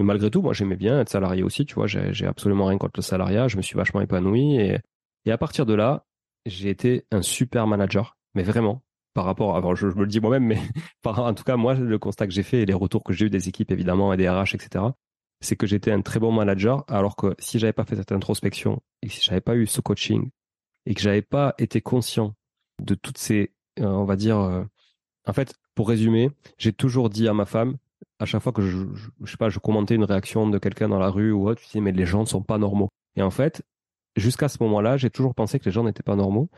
Mais 0.00 0.04
malgré 0.04 0.30
tout, 0.30 0.40
moi, 0.40 0.54
j'aimais 0.54 0.76
bien 0.76 0.98
être 1.00 1.10
salarié 1.10 1.42
aussi, 1.42 1.66
tu 1.66 1.74
vois. 1.74 1.86
J'ai 1.86 2.26
absolument 2.26 2.64
rien 2.64 2.78
contre 2.78 2.94
le 2.96 3.02
salariat. 3.02 3.48
Je 3.48 3.58
me 3.58 3.62
suis 3.62 3.76
vachement 3.76 4.00
épanoui. 4.00 4.56
Et, 4.56 4.78
et 5.26 5.30
à 5.30 5.36
partir 5.36 5.66
de 5.66 5.74
là, 5.74 6.06
j'ai 6.46 6.70
été 6.70 7.04
un 7.10 7.20
super 7.20 7.66
manager. 7.66 8.16
Mais 8.34 8.42
vraiment, 8.42 8.82
par 9.14 9.24
rapport, 9.24 9.56
alors 9.56 9.74
je, 9.74 9.86
me 9.86 10.00
le 10.00 10.06
dis 10.06 10.20
moi-même, 10.20 10.44
mais 10.44 10.58
en 11.04 11.34
tout 11.34 11.44
cas, 11.44 11.56
moi, 11.56 11.74
le 11.74 11.98
constat 11.98 12.26
que 12.26 12.32
j'ai 12.32 12.42
fait 12.42 12.62
et 12.62 12.66
les 12.66 12.74
retours 12.74 13.04
que 13.04 13.12
j'ai 13.12 13.26
eu 13.26 13.30
des 13.30 13.48
équipes, 13.48 13.70
évidemment, 13.70 14.12
et 14.12 14.16
des 14.16 14.28
RH, 14.28 14.54
etc., 14.54 14.84
c'est 15.40 15.56
que 15.56 15.66
j'étais 15.66 15.90
un 15.90 16.02
très 16.02 16.20
bon 16.20 16.32
manager, 16.32 16.84
alors 16.88 17.16
que 17.16 17.34
si 17.38 17.58
j'avais 17.58 17.72
pas 17.72 17.84
fait 17.84 17.96
cette 17.96 18.12
introspection 18.12 18.82
et 19.02 19.08
si 19.08 19.22
j'avais 19.22 19.40
pas 19.40 19.56
eu 19.56 19.66
ce 19.66 19.80
coaching 19.80 20.30
et 20.84 20.94
que 20.94 21.00
j'avais 21.00 21.22
pas 21.22 21.54
été 21.58 21.80
conscient 21.80 22.34
de 22.82 22.94
toutes 22.94 23.18
ces, 23.18 23.54
euh, 23.80 23.86
on 23.86 24.04
va 24.04 24.16
dire, 24.16 24.38
euh, 24.38 24.64
en 25.26 25.32
fait, 25.32 25.54
pour 25.74 25.88
résumer, 25.88 26.30
j'ai 26.58 26.72
toujours 26.72 27.08
dit 27.08 27.26
à 27.26 27.32
ma 27.32 27.46
femme, 27.46 27.76
à 28.18 28.26
chaque 28.26 28.42
fois 28.42 28.52
que 28.52 28.62
je, 28.62 28.84
je, 28.94 29.30
sais 29.30 29.38
pas, 29.38 29.48
je 29.48 29.58
commentais 29.58 29.94
une 29.94 30.04
réaction 30.04 30.48
de 30.48 30.58
quelqu'un 30.58 30.88
dans 30.88 30.98
la 30.98 31.08
rue 31.08 31.32
ou 31.32 31.48
autre, 31.48 31.62
tu 31.62 31.68
dis 31.70 31.80
mais 31.80 31.92
les 31.92 32.06
gens 32.06 32.20
ne 32.20 32.26
sont 32.26 32.42
pas 32.42 32.58
normaux. 32.58 32.90
Et 33.16 33.22
en 33.22 33.30
fait, 33.30 33.62
jusqu'à 34.16 34.48
ce 34.48 34.62
moment-là, 34.62 34.96
j'ai 34.96 35.10
toujours 35.10 35.34
pensé 35.34 35.58
que 35.58 35.64
les 35.64 35.70
gens 35.70 35.84
n'étaient 35.84 36.02
pas 36.02 36.16
normaux. 36.16 36.50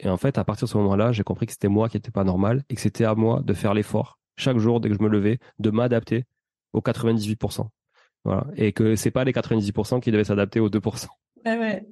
Et 0.00 0.08
en 0.08 0.16
fait, 0.16 0.38
à 0.38 0.44
partir 0.44 0.66
de 0.66 0.70
ce 0.70 0.78
moment-là, 0.78 1.12
j'ai 1.12 1.24
compris 1.24 1.46
que 1.46 1.52
c'était 1.52 1.68
moi 1.68 1.88
qui 1.88 1.96
n'étais 1.96 2.10
pas 2.10 2.24
normal 2.24 2.64
et 2.68 2.74
que 2.74 2.80
c'était 2.80 3.04
à 3.04 3.14
moi 3.14 3.40
de 3.42 3.52
faire 3.52 3.74
l'effort 3.74 4.18
chaque 4.36 4.58
jour 4.58 4.80
dès 4.80 4.88
que 4.88 4.94
je 4.94 5.02
me 5.02 5.08
levais 5.08 5.38
de 5.58 5.70
m'adapter 5.70 6.24
aux 6.72 6.80
98%. 6.80 7.66
Voilà. 8.24 8.46
Et 8.56 8.72
que 8.72 8.94
c'est 8.94 9.10
pas 9.10 9.24
les 9.24 9.32
98% 9.32 10.00
qui 10.00 10.10
devaient 10.12 10.24
s'adapter 10.24 10.60
aux 10.60 10.68
2%. 10.70 11.06
ouais. 11.58 11.86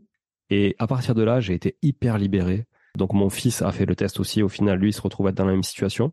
Et 0.50 0.76
à 0.78 0.86
partir 0.86 1.14
de 1.14 1.22
là, 1.22 1.40
j'ai 1.40 1.54
été 1.54 1.76
hyper 1.82 2.18
libéré. 2.18 2.66
Donc 2.96 3.12
mon 3.12 3.28
fils 3.28 3.62
a 3.62 3.72
fait 3.72 3.86
le 3.86 3.96
test 3.96 4.20
aussi. 4.20 4.42
Au 4.42 4.48
final, 4.48 4.78
lui, 4.78 4.90
il 4.90 4.92
se 4.92 5.00
retrouve 5.00 5.30
dans 5.32 5.44
la 5.44 5.52
même 5.52 5.64
situation 5.64 6.12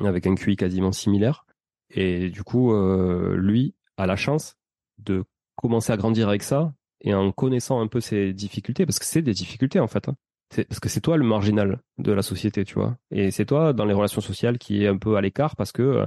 avec 0.00 0.26
un 0.26 0.34
QI 0.34 0.56
quasiment 0.56 0.92
similaire. 0.92 1.46
Et 1.90 2.30
du 2.30 2.42
coup, 2.42 2.72
euh, 2.72 3.34
lui 3.36 3.74
a 3.96 4.06
la 4.06 4.16
chance 4.16 4.56
de 4.98 5.24
commencer 5.56 5.92
à 5.92 5.96
grandir 5.96 6.28
avec 6.28 6.42
ça 6.42 6.74
et 7.00 7.14
en 7.14 7.32
connaissant 7.32 7.80
un 7.80 7.86
peu 7.86 8.00
ses 8.00 8.32
difficultés, 8.32 8.84
parce 8.84 8.98
que 8.98 9.04
c'est 9.04 9.22
des 9.22 9.32
difficultés 9.32 9.80
en 9.80 9.86
fait. 9.86 10.08
Hein. 10.08 10.16
Parce 10.56 10.80
que 10.80 10.88
c'est 10.88 11.00
toi 11.00 11.16
le 11.16 11.24
marginal 11.24 11.80
de 11.98 12.12
la 12.12 12.22
société, 12.22 12.64
tu 12.64 12.74
vois. 12.74 12.96
Et 13.10 13.30
c'est 13.30 13.44
toi 13.44 13.72
dans 13.72 13.84
les 13.84 13.92
relations 13.92 14.20
sociales 14.20 14.58
qui 14.58 14.84
est 14.84 14.88
un 14.88 14.96
peu 14.96 15.16
à 15.16 15.20
l'écart 15.20 15.56
parce 15.56 15.72
que 15.72 16.06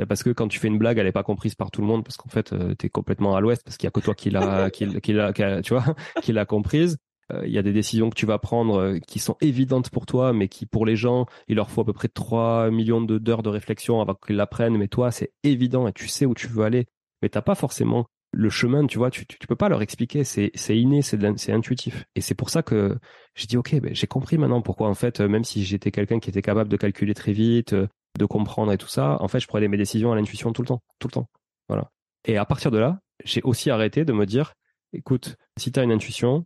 euh, 0.00 0.06
parce 0.06 0.22
que 0.22 0.30
quand 0.30 0.48
tu 0.48 0.58
fais 0.58 0.68
une 0.68 0.78
blague, 0.78 0.98
elle 0.98 1.06
est 1.06 1.12
pas 1.12 1.22
comprise 1.22 1.54
par 1.54 1.70
tout 1.70 1.80
le 1.80 1.86
monde 1.86 2.04
parce 2.04 2.16
qu'en 2.16 2.28
fait, 2.28 2.52
euh, 2.52 2.74
tu 2.78 2.86
es 2.86 2.88
complètement 2.88 3.36
à 3.36 3.40
l'ouest 3.40 3.62
parce 3.64 3.76
qu'il 3.76 3.86
y 3.86 3.88
a 3.88 3.90
que 3.90 4.00
toi 4.00 4.14
qui 4.14 4.30
l'a, 4.30 4.70
qui, 4.72 5.00
qui 5.00 5.12
l'a, 5.12 5.32
tu 5.32 5.74
vois, 5.74 5.84
qui 6.22 6.32
l'a 6.32 6.44
comprise. 6.44 6.98
Euh, 7.32 7.46
il 7.46 7.52
y 7.52 7.58
a 7.58 7.62
des 7.62 7.72
décisions 7.72 8.10
que 8.10 8.14
tu 8.14 8.26
vas 8.26 8.38
prendre 8.38 8.98
qui 9.06 9.18
sont 9.18 9.36
évidentes 9.40 9.90
pour 9.90 10.06
toi, 10.06 10.32
mais 10.32 10.48
qui 10.48 10.66
pour 10.66 10.86
les 10.86 10.96
gens, 10.96 11.26
il 11.48 11.56
leur 11.56 11.70
faut 11.70 11.80
à 11.80 11.84
peu 11.84 11.92
près 11.92 12.08
3 12.08 12.70
millions 12.70 13.00
d'heures 13.00 13.42
de 13.42 13.48
réflexion 13.48 14.00
avant 14.00 14.14
qu'ils 14.14 14.36
l'apprennent. 14.36 14.76
Mais 14.76 14.88
toi, 14.88 15.10
c'est 15.10 15.32
évident 15.42 15.88
et 15.88 15.92
tu 15.92 16.08
sais 16.08 16.26
où 16.26 16.34
tu 16.34 16.46
veux 16.46 16.64
aller. 16.64 16.86
Mais 17.22 17.28
t'as 17.28 17.42
pas 17.42 17.54
forcément 17.54 18.06
le 18.36 18.50
chemin, 18.50 18.86
tu 18.86 18.98
vois, 18.98 19.10
tu, 19.10 19.24
tu, 19.26 19.46
peux 19.46 19.56
pas 19.56 19.70
leur 19.70 19.80
expliquer, 19.80 20.22
c'est, 20.22 20.52
inné, 20.68 21.00
c'est, 21.00 21.52
intuitif. 21.52 22.04
Et 22.14 22.20
c'est 22.20 22.34
pour 22.34 22.50
ça 22.50 22.62
que 22.62 22.98
j'ai 23.34 23.46
dit, 23.46 23.56
ok, 23.56 23.80
ben, 23.80 23.94
j'ai 23.94 24.06
compris 24.06 24.36
maintenant 24.36 24.60
pourquoi, 24.60 24.88
en 24.88 24.94
fait, 24.94 25.20
même 25.20 25.42
si 25.42 25.64
j'étais 25.64 25.90
quelqu'un 25.90 26.20
qui 26.20 26.28
était 26.28 26.42
capable 26.42 26.68
de 26.68 26.76
calculer 26.76 27.14
très 27.14 27.32
vite, 27.32 27.74
de 27.74 28.24
comprendre 28.26 28.72
et 28.72 28.78
tout 28.78 28.88
ça, 28.88 29.16
en 29.22 29.28
fait, 29.28 29.40
je 29.40 29.46
prenais 29.46 29.68
mes 29.68 29.78
décisions 29.78 30.12
à 30.12 30.16
l'intuition 30.16 30.52
tout 30.52 30.60
le 30.60 30.68
temps, 30.68 30.82
tout 30.98 31.08
le 31.08 31.12
temps. 31.12 31.30
Voilà. 31.68 31.90
Et 32.26 32.36
à 32.36 32.44
partir 32.44 32.70
de 32.70 32.76
là, 32.76 33.00
j'ai 33.24 33.40
aussi 33.42 33.70
arrêté 33.70 34.04
de 34.04 34.12
me 34.12 34.26
dire, 34.26 34.52
écoute, 34.92 35.36
si 35.56 35.72
tu 35.72 35.80
as 35.80 35.82
une 35.82 35.92
intuition, 35.92 36.44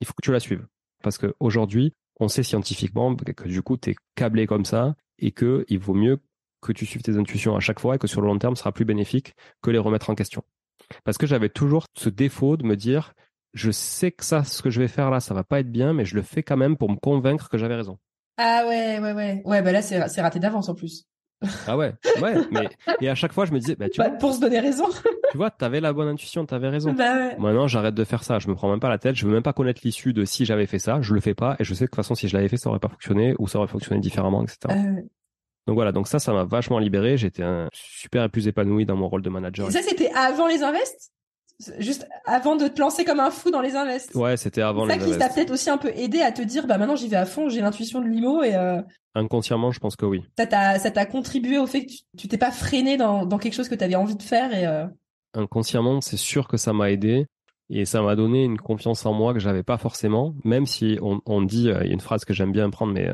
il 0.00 0.06
faut 0.06 0.12
que 0.12 0.22
tu 0.22 0.30
la 0.30 0.40
suives. 0.40 0.66
Parce 1.02 1.18
qu'aujourd'hui, 1.18 1.94
on 2.20 2.28
sait 2.28 2.44
scientifiquement 2.44 3.16
que 3.16 3.48
du 3.48 3.62
coup, 3.62 3.76
tu 3.76 3.90
es 3.90 3.96
câblé 4.14 4.46
comme 4.46 4.64
ça 4.64 4.94
et 5.18 5.32
que 5.32 5.64
il 5.68 5.80
vaut 5.80 5.94
mieux 5.94 6.20
que 6.60 6.70
tu 6.70 6.86
suives 6.86 7.02
tes 7.02 7.16
intuitions 7.16 7.56
à 7.56 7.60
chaque 7.60 7.80
fois 7.80 7.96
et 7.96 7.98
que 7.98 8.06
sur 8.06 8.20
le 8.20 8.28
long 8.28 8.38
terme, 8.38 8.54
ce 8.54 8.60
sera 8.60 8.70
plus 8.70 8.84
bénéfique 8.84 9.34
que 9.62 9.70
les 9.72 9.78
remettre 9.78 10.10
en 10.10 10.14
question. 10.14 10.44
Parce 11.04 11.18
que 11.18 11.26
j'avais 11.26 11.48
toujours 11.48 11.86
ce 11.96 12.08
défaut 12.08 12.56
de 12.56 12.64
me 12.64 12.76
dire, 12.76 13.14
je 13.54 13.70
sais 13.70 14.12
que 14.12 14.24
ça, 14.24 14.44
ce 14.44 14.62
que 14.62 14.70
je 14.70 14.80
vais 14.80 14.88
faire 14.88 15.10
là, 15.10 15.20
ça 15.20 15.34
va 15.34 15.44
pas 15.44 15.60
être 15.60 15.70
bien, 15.70 15.92
mais 15.92 16.04
je 16.04 16.14
le 16.14 16.22
fais 16.22 16.42
quand 16.42 16.56
même 16.56 16.76
pour 16.76 16.90
me 16.90 16.96
convaincre 16.96 17.48
que 17.48 17.58
j'avais 17.58 17.76
raison. 17.76 17.98
Ah 18.38 18.64
ouais, 18.66 18.98
ouais, 18.98 19.12
ouais. 19.12 19.42
Ouais, 19.44 19.62
bah 19.62 19.72
là, 19.72 19.82
c'est 19.82 20.20
raté 20.20 20.38
d'avance 20.38 20.68
en 20.68 20.74
plus. 20.74 21.06
Ah 21.66 21.76
ouais, 21.76 21.92
ouais, 22.20 22.34
mais 22.50 22.68
et 23.00 23.08
à 23.08 23.14
chaque 23.14 23.32
fois 23.32 23.44
je 23.46 23.52
me 23.52 23.58
disais, 23.58 23.74
bah 23.74 23.88
tu 23.88 23.98
bah, 23.98 24.08
vois, 24.08 24.18
pour 24.18 24.32
se 24.32 24.40
donner 24.40 24.60
raison. 24.60 24.84
tu 25.32 25.36
vois, 25.36 25.50
t'avais 25.50 25.80
la 25.80 25.92
bonne 25.92 26.08
intuition, 26.08 26.46
t'avais 26.46 26.68
raison. 26.68 26.92
Bah 26.92 27.16
ouais. 27.16 27.36
Maintenant, 27.38 27.66
j'arrête 27.66 27.94
de 27.94 28.04
faire 28.04 28.22
ça. 28.22 28.38
Je 28.38 28.48
me 28.48 28.54
prends 28.54 28.70
même 28.70 28.80
pas 28.80 28.88
la 28.88 28.98
tête. 28.98 29.16
Je 29.16 29.26
veux 29.26 29.32
même 29.32 29.42
pas 29.42 29.52
connaître 29.52 29.80
l'issue 29.84 30.12
de 30.12 30.24
si 30.24 30.44
j'avais 30.44 30.66
fait 30.66 30.78
ça. 30.78 31.00
Je 31.00 31.14
le 31.14 31.20
fais 31.20 31.34
pas 31.34 31.56
et 31.58 31.64
je 31.64 31.74
sais 31.74 31.80
que 31.80 31.84
de 31.86 31.90
toute 31.90 31.96
façon, 31.96 32.14
si 32.14 32.28
je 32.28 32.36
l'avais 32.36 32.48
fait, 32.48 32.56
ça 32.56 32.70
aurait 32.70 32.78
pas 32.78 32.88
fonctionné 32.88 33.34
ou 33.38 33.48
ça 33.48 33.58
aurait 33.58 33.68
fonctionné 33.68 34.00
différemment, 34.00 34.42
etc. 34.42 34.58
Euh... 34.70 35.02
Donc 35.66 35.76
voilà, 35.76 35.92
donc 35.92 36.08
ça, 36.08 36.18
ça 36.18 36.32
m'a 36.32 36.44
vachement 36.44 36.78
libéré. 36.78 37.16
J'étais 37.16 37.42
un 37.42 37.68
super 37.72 38.24
et 38.24 38.28
plus 38.28 38.48
épanoui 38.48 38.84
dans 38.84 38.96
mon 38.96 39.08
rôle 39.08 39.22
de 39.22 39.30
manager. 39.30 39.68
Et 39.68 39.72
ça, 39.72 39.82
c'était 39.82 40.10
avant 40.12 40.48
les 40.48 40.62
invests? 40.62 41.12
Juste 41.78 42.08
avant 42.24 42.56
de 42.56 42.66
te 42.66 42.80
lancer 42.80 43.04
comme 43.04 43.20
un 43.20 43.30
fou 43.30 43.50
dans 43.52 43.60
les 43.60 43.76
invests? 43.76 44.14
Ouais, 44.16 44.36
c'était 44.36 44.62
avant 44.62 44.84
les 44.84 44.94
invests. 44.94 45.06
Ça 45.06 45.12
qui 45.12 45.18
t'a 45.18 45.28
peut-être 45.28 45.52
aussi 45.52 45.70
un 45.70 45.78
peu 45.78 45.92
aidé 45.94 46.20
à 46.20 46.32
te 46.32 46.42
dire, 46.42 46.66
bah 46.66 46.76
maintenant 46.78 46.96
j'y 46.96 47.06
vais 47.06 47.16
à 47.16 47.26
fond, 47.26 47.48
j'ai 47.48 47.60
l'intuition 47.60 48.00
de 48.00 48.08
l'IMO 48.08 48.42
et. 48.42 48.56
Euh, 48.56 48.80
Inconsciemment, 49.14 49.70
je 49.70 49.78
pense 49.78 49.94
que 49.94 50.06
oui. 50.06 50.24
Ça 50.36 50.46
t'a, 50.46 51.06
contribué 51.06 51.58
au 51.58 51.66
fait 51.66 51.86
que 51.86 51.92
tu, 52.16 52.26
t'es 52.26 52.38
pas 52.38 52.50
freiné 52.50 52.96
dans, 52.96 53.26
dans 53.26 53.38
quelque 53.38 53.52
chose 53.52 53.68
que 53.68 53.74
tu 53.74 53.84
avais 53.84 53.94
envie 53.94 54.16
de 54.16 54.22
faire 54.22 54.52
et. 54.52 54.66
Euh... 54.66 54.86
Inconsciemment, 55.34 56.00
c'est 56.00 56.16
sûr 56.16 56.48
que 56.48 56.56
ça 56.56 56.72
m'a 56.72 56.90
aidé 56.90 57.26
et 57.70 57.84
ça 57.84 58.02
m'a 58.02 58.16
donné 58.16 58.44
une 58.44 58.58
confiance 58.58 59.06
en 59.06 59.12
moi 59.12 59.32
que 59.32 59.38
j'avais 59.38 59.62
pas 59.62 59.78
forcément. 59.78 60.34
Même 60.44 60.66
si 60.66 60.98
on, 61.00 61.20
on 61.26 61.42
dit, 61.42 61.70
euh, 61.70 61.80
il 61.82 61.86
y 61.86 61.90
a 61.90 61.92
une 61.94 62.00
phrase 62.00 62.24
que 62.24 62.34
j'aime 62.34 62.52
bien 62.52 62.68
prendre, 62.70 62.92
mais 62.92 63.08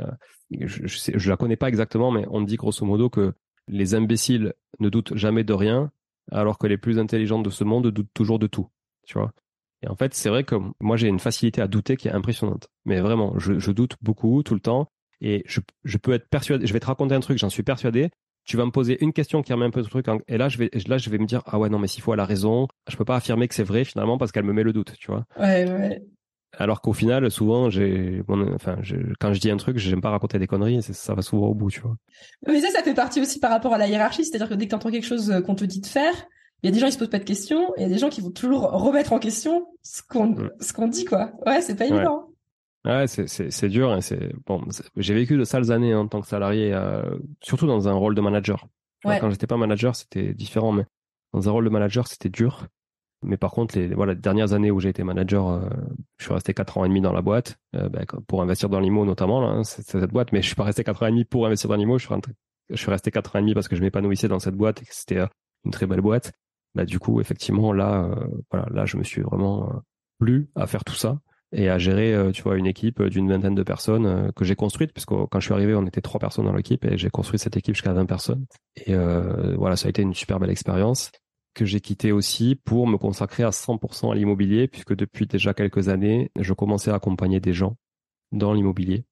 je, 0.50 1.28
la 1.28 1.36
connais 1.36 1.56
pas 1.56 1.68
exactement, 1.68 2.10
mais 2.10 2.24
on 2.30 2.40
dit 2.40 2.56
grosso 2.56 2.84
modo 2.84 3.10
que 3.10 3.34
les 3.68 3.94
imbéciles 3.94 4.54
ne 4.80 4.88
doutent 4.88 5.14
jamais 5.16 5.44
de 5.44 5.52
rien 5.52 5.90
alors 6.30 6.58
que 6.58 6.66
les 6.66 6.78
plus 6.78 6.98
intelligentes 6.98 7.44
de 7.44 7.50
ce 7.50 7.64
monde 7.64 7.88
doutent 7.88 8.12
toujours 8.14 8.38
de 8.38 8.46
tout, 8.46 8.68
tu 9.06 9.18
vois. 9.18 9.32
Et 9.82 9.88
en 9.88 9.94
fait, 9.94 10.14
c'est 10.14 10.28
vrai 10.28 10.44
que 10.44 10.56
moi, 10.80 10.96
j'ai 10.96 11.08
une 11.08 11.20
facilité 11.20 11.60
à 11.62 11.68
douter 11.68 11.96
qui 11.96 12.08
est 12.08 12.12
impressionnante. 12.12 12.68
Mais 12.84 13.00
vraiment, 13.00 13.38
je, 13.38 13.70
doute 13.70 13.96
beaucoup, 14.02 14.42
tout 14.42 14.54
le 14.54 14.60
temps. 14.60 14.90
Et 15.20 15.44
je, 15.46 15.60
peux 15.98 16.12
être 16.12 16.28
persuadé, 16.28 16.66
je 16.66 16.72
vais 16.72 16.80
te 16.80 16.86
raconter 16.86 17.14
un 17.14 17.20
truc, 17.20 17.38
j'en 17.38 17.48
suis 17.48 17.62
persuadé. 17.62 18.10
Tu 18.44 18.56
vas 18.56 18.64
me 18.64 18.70
poser 18.70 19.02
une 19.02 19.12
question 19.12 19.42
qui 19.42 19.52
remet 19.52 19.66
un 19.66 19.70
peu 19.70 19.82
ce 19.82 19.88
truc, 19.88 20.06
et 20.26 20.38
là, 20.38 20.48
je 20.48 20.58
vais, 20.58 20.70
là, 20.86 20.96
je 20.96 21.10
vais 21.10 21.18
me 21.18 21.26
dire, 21.26 21.42
ah 21.46 21.58
ouais, 21.58 21.68
non, 21.68 21.78
mais 21.78 21.86
s'il 21.86 22.02
faut, 22.02 22.14
elle 22.14 22.20
a 22.20 22.24
raison. 22.24 22.66
Je 22.88 22.96
peux 22.96 23.04
pas 23.04 23.16
affirmer 23.16 23.46
que 23.46 23.54
c'est 23.54 23.62
vrai, 23.62 23.84
finalement, 23.84 24.16
parce 24.16 24.32
qu'elle 24.32 24.44
me 24.44 24.52
met 24.52 24.62
le 24.62 24.72
doute, 24.72 24.94
tu 24.98 25.10
vois. 25.10 25.24
Ouais, 25.38 25.70
ouais. 25.70 26.02
Alors 26.56 26.80
qu'au 26.80 26.92
final, 26.92 27.30
souvent, 27.30 27.68
j'ai, 27.68 28.22
enfin, 28.54 28.78
quand 29.20 29.32
je 29.32 29.40
dis 29.40 29.50
un 29.50 29.58
truc, 29.58 29.76
j'aime 29.78 30.00
pas 30.00 30.10
raconter 30.10 30.38
des 30.38 30.46
conneries, 30.46 30.82
ça 30.82 31.14
va 31.14 31.22
souvent 31.22 31.48
au 31.48 31.54
bout, 31.54 31.70
tu 31.70 31.80
vois. 31.80 31.96
Mais 32.46 32.60
ça, 32.60 32.70
ça 32.70 32.82
fait 32.82 32.94
partie 32.94 33.20
aussi 33.20 33.38
par 33.38 33.50
rapport 33.50 33.74
à 33.74 33.78
la 33.78 33.86
hiérarchie, 33.86 34.24
c'est-à-dire 34.24 34.48
que 34.48 34.54
dès 34.54 34.64
que 34.64 34.70
tu 34.70 34.74
entends 34.74 34.90
quelque 34.90 35.06
chose 35.06 35.30
euh, 35.30 35.40
qu'on 35.40 35.54
te 35.54 35.64
dit 35.64 35.80
de 35.80 35.86
faire, 35.86 36.14
il 36.62 36.66
y 36.66 36.68
a 36.70 36.72
des 36.72 36.80
gens 36.80 36.86
qui 36.86 36.92
se 36.92 36.98
posent 36.98 37.10
pas 37.10 37.18
de 37.18 37.24
questions, 37.24 37.74
et 37.76 37.80
il 37.80 37.82
y 37.82 37.86
a 37.86 37.88
des 37.88 37.98
gens 37.98 38.08
qui 38.08 38.20
vont 38.22 38.30
toujours 38.30 38.62
remettre 38.62 39.12
en 39.12 39.18
question 39.18 39.66
ce 39.82 40.02
qu'on, 40.02 40.28
mm. 40.28 40.50
ce 40.60 40.72
qu'on 40.72 40.88
dit, 40.88 41.04
quoi. 41.04 41.32
Ouais, 41.46 41.60
c'est 41.60 41.76
pas 41.76 41.86
évident. 41.86 42.30
Ouais, 42.84 43.06
c'est, 43.06 43.68
dur, 43.68 43.92
hein, 43.92 44.00
c'est, 44.00 44.32
bon, 44.46 44.62
j'ai 44.96 45.14
vécu 45.14 45.36
de 45.36 45.44
sales 45.44 45.70
années 45.70 45.94
en 45.94 46.08
tant 46.08 46.22
que 46.22 46.26
salarié, 46.26 46.72
euh, 46.72 47.02
surtout 47.42 47.66
dans 47.66 47.88
un 47.88 47.92
rôle 47.92 48.14
de 48.14 48.20
manager. 48.20 48.66
Ouais. 49.04 49.18
Quand 49.20 49.30
j'étais 49.30 49.46
pas 49.46 49.56
manager, 49.56 49.94
c'était 49.94 50.32
différent, 50.32 50.72
mais 50.72 50.84
dans 51.34 51.48
un 51.48 51.52
rôle 51.52 51.64
de 51.64 51.70
manager, 51.70 52.06
c'était 52.06 52.30
dur. 52.30 52.66
Mais 53.22 53.36
par 53.36 53.50
contre, 53.50 53.76
les, 53.78 53.88
voilà, 53.88 54.14
dernières 54.14 54.52
années 54.52 54.70
où 54.70 54.78
j'ai 54.78 54.90
été 54.90 55.02
manager, 55.02 55.48
euh, 55.48 55.68
je 56.18 56.24
suis 56.24 56.32
resté 56.32 56.54
quatre 56.54 56.78
ans 56.78 56.84
et 56.84 56.88
demi 56.88 57.00
dans 57.00 57.12
la 57.12 57.22
boîte 57.22 57.58
euh, 57.74 57.88
ben, 57.88 58.04
pour 58.28 58.42
investir 58.42 58.68
dans 58.68 58.78
l'IMO 58.78 59.04
notamment. 59.04 59.40
Là, 59.40 59.48
hein, 59.48 59.64
c'est, 59.64 59.82
cette 59.82 60.10
boîte, 60.10 60.32
mais 60.32 60.40
je 60.40 60.46
suis 60.46 60.54
pas 60.54 60.64
resté 60.64 60.84
quatre 60.84 61.02
ans 61.02 61.06
et 61.06 61.10
demi 61.10 61.24
pour 61.24 61.46
investir 61.46 61.68
dans 61.68 61.76
l'IMO. 61.76 61.98
Je 61.98 62.06
suis, 62.76 62.90
resté 62.90 63.10
quatre 63.10 63.34
ans 63.34 63.40
et 63.40 63.42
demi 63.42 63.54
parce 63.54 63.66
que 63.66 63.74
je 63.74 63.82
m'épanouissais 63.82 64.28
dans 64.28 64.38
cette 64.38 64.54
boîte 64.54 64.82
et 64.82 64.84
que 64.84 64.94
c'était 64.94 65.18
euh, 65.18 65.26
une 65.64 65.72
très 65.72 65.86
belle 65.86 66.00
boîte. 66.00 66.32
Bah, 66.74 66.84
du 66.84 67.00
coup, 67.00 67.20
effectivement, 67.20 67.72
là, 67.72 68.08
voilà, 68.52 68.68
là, 68.70 68.84
je 68.84 68.98
me 68.98 69.02
suis 69.02 69.22
vraiment 69.22 69.82
plu 70.20 70.48
à 70.54 70.66
faire 70.66 70.84
tout 70.84 70.94
ça 70.94 71.18
et 71.50 71.70
à 71.70 71.78
gérer, 71.78 72.30
tu 72.32 72.42
vois, 72.42 72.56
une 72.56 72.66
équipe 72.66 73.02
d'une 73.04 73.28
vingtaine 73.28 73.54
de 73.54 73.62
personnes 73.62 74.30
que 74.36 74.44
j'ai 74.44 74.54
construite, 74.54 74.92
puisque 74.92 75.08
quand 75.08 75.40
je 75.40 75.46
suis 75.46 75.54
arrivé, 75.54 75.74
on 75.74 75.86
était 75.86 76.02
trois 76.02 76.20
personnes 76.20 76.44
dans 76.44 76.52
l'équipe 76.52 76.84
et 76.84 76.98
j'ai 76.98 77.08
construit 77.08 77.38
cette 77.38 77.56
équipe 77.56 77.74
jusqu'à 77.74 77.94
20 77.94 78.04
personnes. 78.04 78.44
Et 78.76 78.94
voilà, 79.56 79.76
ça 79.76 79.86
a 79.86 79.88
été 79.88 80.02
une 80.02 80.12
super 80.12 80.38
belle 80.38 80.50
expérience 80.50 81.10
que 81.54 81.64
j'ai 81.64 81.80
quitté 81.80 82.12
aussi 82.12 82.54
pour 82.54 82.86
me 82.86 82.96
consacrer 82.96 83.42
à 83.42 83.50
100% 83.50 84.12
à 84.12 84.14
l'immobilier, 84.14 84.68
puisque 84.68 84.94
depuis 84.94 85.26
déjà 85.26 85.54
quelques 85.54 85.88
années, 85.88 86.30
je 86.38 86.52
commençais 86.54 86.90
à 86.90 86.94
accompagner 86.94 87.40
des 87.40 87.52
gens 87.52 87.76
dans 88.32 88.52
l'immobilier. 88.52 89.04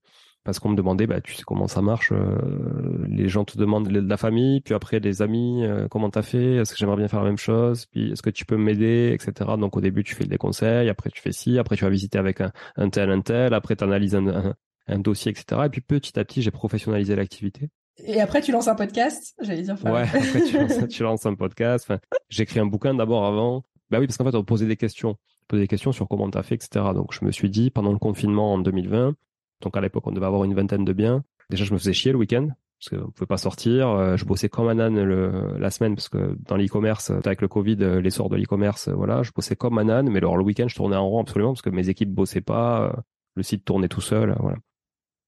Parce 0.45 0.61
qu'on 0.61 0.69
me 0.69 0.77
demandait, 0.77 1.09
bah, 1.09 1.21
tu 1.21 1.35
sais 1.35 1.43
comment 1.45 1.67
ça 1.67 1.83
marche, 1.83 2.13
euh, 2.13 3.05
les 3.09 3.29
gens 3.29 3.45
te 3.45 3.59
demandent 3.59 3.89
de 3.89 3.99
la 3.99 4.17
famille, 4.17 4.61
puis 4.61 4.75
après 4.75 5.01
les 5.01 5.21
amis, 5.21 5.65
euh, 5.65 5.89
comment 5.89 6.09
t'as 6.09 6.23
fait, 6.23 6.57
est-ce 6.57 6.71
que 6.73 6.79
j'aimerais 6.79 6.99
bien 6.99 7.09
faire 7.09 7.19
la 7.21 7.27
même 7.27 7.37
chose, 7.37 7.87
puis 7.87 8.13
est-ce 8.13 8.23
que 8.23 8.31
tu 8.31 8.45
peux 8.47 8.57
m'aider, 8.57 9.11
etc. 9.13 9.51
Donc 9.59 9.77
au 9.77 9.81
début 9.81 10.05
tu 10.05 10.15
fais 10.15 10.25
des 10.25 10.39
conseils, 10.39 10.89
après 10.89 11.11
tu 11.11 11.21
fais 11.21 11.33
ci, 11.33 11.59
après 11.59 11.77
tu 11.77 11.83
vas 11.83 11.91
visiter 11.91 12.19
avec 12.19 12.41
un, 12.41 12.91
tel, 12.91 13.11
un 13.11 13.23
tel, 13.23 13.55
après 13.55 13.75
tu 13.75 13.83
analyses 13.83 14.15
un, 14.15 14.55
un, 14.87 14.99
dossier, 15.01 15.33
etc. 15.33 15.63
Et 15.67 15.69
puis 15.69 15.81
petit 15.81 16.17
à 16.17 16.25
petit 16.25 16.43
j'ai 16.43 16.53
professionnalisé 16.53 17.17
l'activité. 17.17 17.71
Et 17.99 18.21
après, 18.21 18.43
tu 18.43 18.53
lances 18.53 18.69
un 18.69 18.75
podcast, 18.75 19.35
j'allais 19.41 19.63
dire. 19.63 19.77
Ouais, 19.85 20.03
après, 20.03 20.87
tu 20.89 21.03
lances, 21.03 21.27
un 21.27 21.35
podcast. 21.35 21.93
J'écris 22.29 22.61
un 22.61 22.67
bouquin 22.67 22.95
d'abord 22.95 23.25
avant. 23.25 23.65
Bah 23.91 23.99
oui, 24.01 24.07
parce 24.07 24.17
qu'en 24.17 24.25
fait, 24.25 24.37
on 24.37 24.45
posait 24.45 24.67
des 24.67 24.77
questions. 24.77 25.11
On 25.11 25.47
posait 25.49 25.63
des 25.63 25.69
questions 25.69 25.93
sur 25.93 26.09
comment 26.09 26.31
tu 26.31 26.37
as 26.39 26.43
fait, 26.43 26.57
etc. 26.57 26.85
Donc, 26.95 27.13
je 27.13 27.25
me 27.25 27.31
suis 27.31 27.49
dit, 27.49 27.71
pendant 27.71 27.93
le 27.93 27.99
confinement 27.99 28.55
en 28.55 28.59
2020, 28.59 29.15
donc 29.63 29.77
à 29.77 29.81
l'époque, 29.81 30.07
on 30.07 30.13
devait 30.13 30.27
avoir 30.27 30.45
une 30.45 30.55
vingtaine 30.55 30.85
de 30.85 30.93
biens. 30.93 31.25
Déjà, 31.51 31.65
je 31.65 31.73
me 31.73 31.79
faisais 31.79 31.93
chier 31.93 32.13
le 32.13 32.19
week-end. 32.19 32.49
parce 32.81 32.91
que 32.91 32.97
on 33.07 33.11
pouvait 33.11 33.27
pas 33.27 33.39
sortir. 33.39 33.89
Euh, 33.89 34.17
je 34.17 34.25
bossais 34.25 34.49
comme 34.49 34.69
un 34.69 34.79
âne 34.79 35.03
le, 35.03 35.57
la 35.59 35.71
semaine 35.71 35.95
parce 35.95 36.09
que 36.09 36.37
dans 36.47 36.57
l'e-commerce, 36.57 37.11
avec 37.11 37.41
le 37.41 37.49
Covid, 37.49 37.77
euh, 37.81 38.01
l'essor 38.01 38.29
de 38.29 38.37
l'e-commerce, 38.37 38.89
voilà, 38.89 39.23
je 39.23 39.31
bossais 39.35 39.57
comme 39.57 39.79
un 39.79 39.89
âne. 39.89 40.11
Mais 40.11 40.19
alors 40.19 40.37
le 40.37 40.45
week-end, 40.45 40.69
je 40.69 40.75
tournais 40.75 40.97
en 40.97 41.09
rond 41.09 41.21
absolument 41.23 41.53
parce 41.53 41.63
que 41.63 41.71
mes 41.71 41.89
équipes 41.89 42.13
bossaient 42.13 42.41
pas, 42.41 42.95
le 43.35 43.43
site 43.43 43.65
tournait 43.65 43.89
tout 43.89 44.01
seul, 44.01 44.37
voilà. 44.41 44.59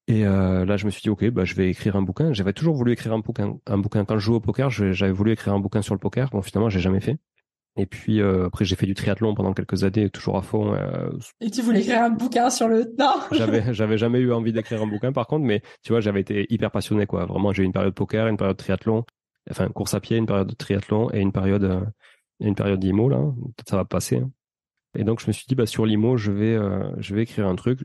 Et 0.08 0.26
euh, 0.26 0.64
là, 0.64 0.78
je 0.78 0.86
me 0.86 0.90
suis 0.90 1.02
dit, 1.02 1.10
ok, 1.10 1.28
bah, 1.28 1.44
je 1.44 1.54
vais 1.54 1.68
écrire 1.68 1.94
un 1.94 2.02
bouquin. 2.02 2.32
J'avais 2.32 2.54
toujours 2.54 2.74
voulu 2.74 2.92
écrire 2.92 3.12
un 3.12 3.18
bouquin. 3.18 3.58
Un 3.66 3.76
bouquin 3.76 4.06
quand 4.06 4.18
je 4.18 4.24
jouais 4.24 4.36
au 4.36 4.40
poker, 4.40 4.70
j'avais 4.70 5.12
voulu 5.12 5.32
écrire 5.32 5.52
un 5.52 5.60
bouquin 5.60 5.82
sur 5.82 5.94
le 5.94 6.00
poker. 6.00 6.30
Bon, 6.30 6.40
finalement, 6.40 6.70
j'ai 6.70 6.80
jamais 6.80 7.00
fait. 7.00 7.18
Et 7.76 7.84
puis 7.84 8.20
euh, 8.20 8.46
après, 8.46 8.64
j'ai 8.64 8.74
fait 8.74 8.86
du 8.86 8.94
triathlon 8.94 9.34
pendant 9.34 9.52
quelques 9.52 9.84
années, 9.84 10.08
toujours 10.08 10.38
à 10.38 10.42
fond. 10.42 10.74
Euh, 10.74 11.10
et 11.40 11.50
tu 11.50 11.60
voulais 11.60 11.80
écrire 11.80 12.02
un 12.02 12.10
bouquin 12.10 12.48
sur 12.48 12.68
le 12.68 12.92
non? 12.98 13.20
J'avais, 13.32 13.72
j'avais 13.72 13.98
jamais 13.98 14.18
eu 14.18 14.32
envie 14.32 14.52
d'écrire 14.52 14.82
un 14.82 14.86
bouquin, 14.86 15.12
par 15.12 15.26
contre, 15.26 15.44
mais 15.44 15.62
tu 15.84 15.92
vois, 15.92 16.00
j'avais 16.00 16.22
été 16.22 16.46
hyper 16.50 16.70
passionné, 16.70 17.06
quoi. 17.06 17.26
Vraiment, 17.26 17.52
j'ai 17.52 17.62
eu 17.62 17.66
une 17.66 17.72
période 17.72 17.94
poker, 17.94 18.26
une 18.26 18.38
période 18.38 18.56
triathlon, 18.56 19.04
enfin 19.50 19.68
course 19.68 19.94
à 19.94 20.00
pied, 20.00 20.16
une 20.16 20.26
période 20.26 20.48
de 20.48 20.54
triathlon 20.54 21.10
et 21.12 21.20
une 21.20 21.32
période, 21.32 21.64
euh, 21.64 21.84
une 22.40 22.54
période 22.54 22.80
d'IMO 22.80 23.10
là. 23.10 23.18
Peut-être 23.18 23.68
ça 23.68 23.76
va 23.76 23.84
passer. 23.84 24.16
Hein. 24.16 24.30
Et 24.96 25.04
donc, 25.04 25.20
je 25.20 25.28
me 25.28 25.32
suis 25.32 25.44
dit, 25.46 25.54
bah 25.54 25.66
sur 25.66 25.86
l'IMO, 25.86 26.16
je 26.16 26.32
vais, 26.32 26.58
je 26.96 27.14
vais 27.14 27.22
écrire 27.22 27.46
un 27.46 27.54
truc 27.54 27.80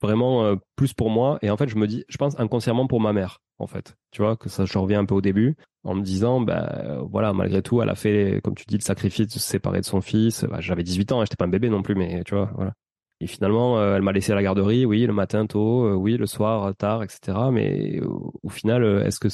vraiment 0.00 0.44
euh, 0.44 0.56
plus 0.76 0.92
pour 0.92 1.10
moi. 1.10 1.38
Et 1.42 1.50
en 1.50 1.56
fait, 1.56 1.68
je 1.68 1.76
me 1.76 1.86
dis, 1.86 2.04
je 2.08 2.16
pense 2.16 2.38
inconsciemment 2.38 2.86
pour 2.86 3.00
ma 3.00 3.12
mère, 3.12 3.40
en 3.58 3.66
fait. 3.66 3.96
Tu 4.10 4.22
vois, 4.22 4.36
que 4.36 4.48
ça, 4.48 4.64
je 4.64 4.78
reviens 4.78 5.00
un 5.00 5.04
peu 5.04 5.14
au 5.14 5.20
début, 5.20 5.56
en 5.84 5.94
me 5.94 6.02
disant, 6.02 6.40
bah 6.40 6.98
voilà, 7.10 7.32
malgré 7.32 7.62
tout, 7.62 7.82
elle 7.82 7.88
a 7.90 7.94
fait, 7.94 8.40
comme 8.42 8.54
tu 8.54 8.64
dis, 8.66 8.76
le 8.76 8.82
sacrifice 8.82 9.26
de 9.26 9.32
se 9.32 9.40
séparer 9.40 9.80
de 9.80 9.86
son 9.86 10.00
fils. 10.00 10.44
Bah, 10.44 10.60
J'avais 10.60 10.82
18 10.82 11.12
ans, 11.12 11.20
hein, 11.20 11.24
j'étais 11.24 11.36
pas 11.36 11.46
un 11.46 11.48
bébé 11.48 11.68
non 11.70 11.82
plus, 11.82 11.94
mais 11.94 12.22
tu 12.24 12.34
vois, 12.34 12.50
voilà. 12.54 12.72
Et 13.20 13.26
finalement, 13.26 13.78
euh, 13.78 13.96
elle 13.96 14.02
m'a 14.02 14.12
laissé 14.12 14.30
à 14.32 14.36
la 14.36 14.42
garderie, 14.42 14.86
oui, 14.86 15.04
le 15.04 15.12
matin 15.12 15.46
tôt, 15.46 15.84
euh, 15.86 15.94
oui, 15.94 16.16
le 16.16 16.26
soir 16.26 16.74
tard, 16.76 17.02
etc. 17.02 17.36
Mais 17.52 18.00
au 18.02 18.48
final, 18.48 18.84
est-ce 19.04 19.18
que 19.18 19.28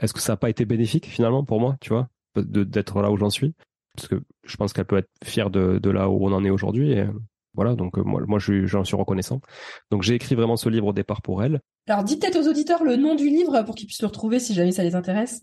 est-ce 0.00 0.12
que 0.12 0.20
ça 0.20 0.34
n'a 0.34 0.36
pas 0.36 0.50
été 0.50 0.64
bénéfique 0.64 1.06
finalement 1.06 1.44
pour 1.44 1.60
moi, 1.60 1.76
tu 1.80 1.88
vois, 1.88 2.08
d'être 2.36 3.00
là 3.02 3.10
où 3.10 3.16
j'en 3.16 3.30
suis? 3.30 3.54
Parce 3.96 4.08
que 4.08 4.22
je 4.44 4.56
pense 4.56 4.72
qu'elle 4.72 4.84
peut 4.84 4.98
être 4.98 5.10
fière 5.24 5.50
de, 5.50 5.78
de 5.78 5.90
là 5.90 6.08
où 6.08 6.24
on 6.24 6.32
en 6.32 6.44
est 6.44 6.50
aujourd'hui. 6.50 6.94
Voilà, 7.58 7.74
donc 7.74 7.98
euh, 7.98 8.04
moi, 8.04 8.22
moi 8.28 8.38
j'en 8.38 8.84
suis 8.84 8.94
reconnaissant. 8.94 9.40
Donc 9.90 10.04
j'ai 10.04 10.14
écrit 10.14 10.36
vraiment 10.36 10.56
ce 10.56 10.68
livre 10.68 10.86
au 10.86 10.92
départ 10.92 11.22
pour 11.22 11.42
elle. 11.42 11.60
Alors 11.88 12.04
dis 12.04 12.16
peut-être 12.16 12.36
aux 12.36 12.48
auditeurs 12.48 12.84
le 12.84 12.94
nom 12.94 13.16
du 13.16 13.28
livre 13.28 13.62
pour 13.62 13.74
qu'ils 13.74 13.88
puissent 13.88 14.00
le 14.00 14.06
retrouver 14.06 14.38
si 14.38 14.54
jamais 14.54 14.70
ça 14.70 14.84
les 14.84 14.94
intéresse. 14.94 15.42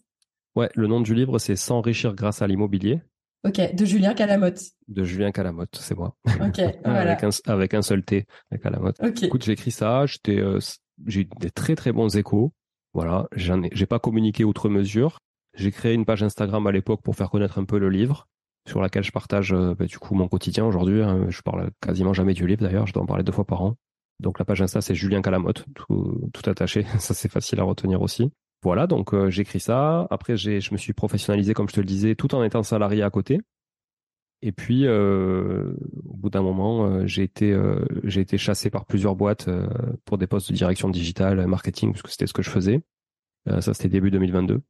Ouais, 0.55 0.69
le 0.75 0.87
nom 0.87 1.01
du 1.01 1.13
livre 1.13 1.39
c'est 1.39 1.57
S'enrichir 1.57 2.15
grâce 2.15 2.41
à 2.41 2.47
l'immobilier. 2.47 3.01
Ok, 3.45 3.75
de 3.75 3.83
Julien 3.83 4.13
Calamotte. 4.13 4.61
De 4.87 5.03
Julien 5.03 5.33
Calamotte, 5.33 5.75
c'est 5.75 5.97
moi. 5.97 6.15
Ok, 6.25 6.61
voilà. 6.85 7.01
avec, 7.01 7.23
un, 7.25 7.29
avec 7.47 7.73
un 7.73 7.81
seul 7.81 8.01
T, 8.01 8.27
avec 8.49 8.63
Calamotte. 8.63 8.95
Écoute, 9.21 9.43
j'ai 9.43 9.51
écrit 9.51 9.71
ça, 9.71 10.05
euh, 10.29 10.59
j'ai 11.05 11.21
eu 11.21 11.29
des 11.41 11.51
très 11.51 11.75
très 11.75 11.91
bons 11.91 12.15
échos. 12.15 12.53
Voilà, 12.93 13.27
j'en 13.35 13.61
ai, 13.61 13.69
j'ai 13.73 13.87
pas 13.87 13.99
communiqué 13.99 14.45
outre 14.45 14.69
mesure. 14.69 15.19
J'ai 15.53 15.71
créé 15.71 15.93
une 15.93 16.05
page 16.05 16.23
Instagram 16.23 16.65
à 16.65 16.71
l'époque 16.71 17.01
pour 17.03 17.17
faire 17.17 17.29
connaître 17.29 17.59
un 17.59 17.65
peu 17.65 17.77
le 17.77 17.89
livre 17.89 18.29
sur 18.67 18.81
laquelle 18.81 19.03
je 19.03 19.11
partage 19.11 19.53
euh, 19.53 19.75
bah, 19.75 19.85
du 19.85 19.99
coup 19.99 20.15
mon 20.15 20.27
quotidien 20.27 20.65
aujourd'hui. 20.65 21.01
Hein. 21.01 21.27
Je 21.29 21.41
parle 21.41 21.69
quasiment 21.81 22.13
jamais 22.13 22.33
du 22.33 22.47
livre 22.47 22.61
d'ailleurs, 22.61 22.87
je 22.87 22.93
dois 22.93 23.03
en 23.03 23.05
parler 23.05 23.23
deux 23.23 23.31
fois 23.31 23.45
par 23.45 23.61
an. 23.61 23.75
Donc 24.19 24.39
la 24.39 24.45
page 24.45 24.61
Insta 24.61 24.81
c'est 24.81 24.95
Julien 24.95 25.21
Calamotte, 25.21 25.65
tout, 25.75 26.29
tout 26.33 26.49
attaché, 26.49 26.83
ça 26.99 27.13
c'est 27.13 27.31
facile 27.31 27.59
à 27.59 27.63
retenir 27.63 28.01
aussi. 28.01 28.31
Voilà, 28.63 28.87
donc 28.87 29.13
euh, 29.13 29.29
j'écris 29.29 29.59
ça. 29.59 30.07
Après 30.09 30.37
j'ai, 30.37 30.59
je 30.61 30.73
me 30.73 30.77
suis 30.77 30.93
professionnalisé 30.93 31.53
comme 31.53 31.69
je 31.69 31.75
te 31.75 31.79
le 31.79 31.85
disais, 31.85 32.15
tout 32.15 32.33
en 32.33 32.43
étant 32.43 32.63
salarié 32.63 33.03
à 33.03 33.09
côté. 33.09 33.41
Et 34.41 34.51
puis 34.51 34.85
euh, 34.85 35.73
au 36.07 36.17
bout 36.17 36.29
d'un 36.29 36.41
moment, 36.41 36.87
euh, 36.87 37.05
j'ai 37.05 37.23
été 37.23 37.55
j'ai 38.03 38.21
été 38.21 38.37
chassé 38.37 38.69
par 38.69 38.85
plusieurs 38.85 39.15
boîtes 39.15 39.49
pour 40.05 40.17
des 40.17 40.27
postes 40.27 40.51
de 40.51 40.55
direction 40.55 40.89
digitale, 40.89 41.45
marketing, 41.47 41.91
puisque 41.91 42.09
c'était 42.09 42.27
ce 42.27 42.33
que 42.33 42.41
je 42.41 42.49
faisais. 42.49 42.81
ça 43.47 43.73
c'était 43.73 43.89
début 43.89 44.11
2022. 44.11 44.61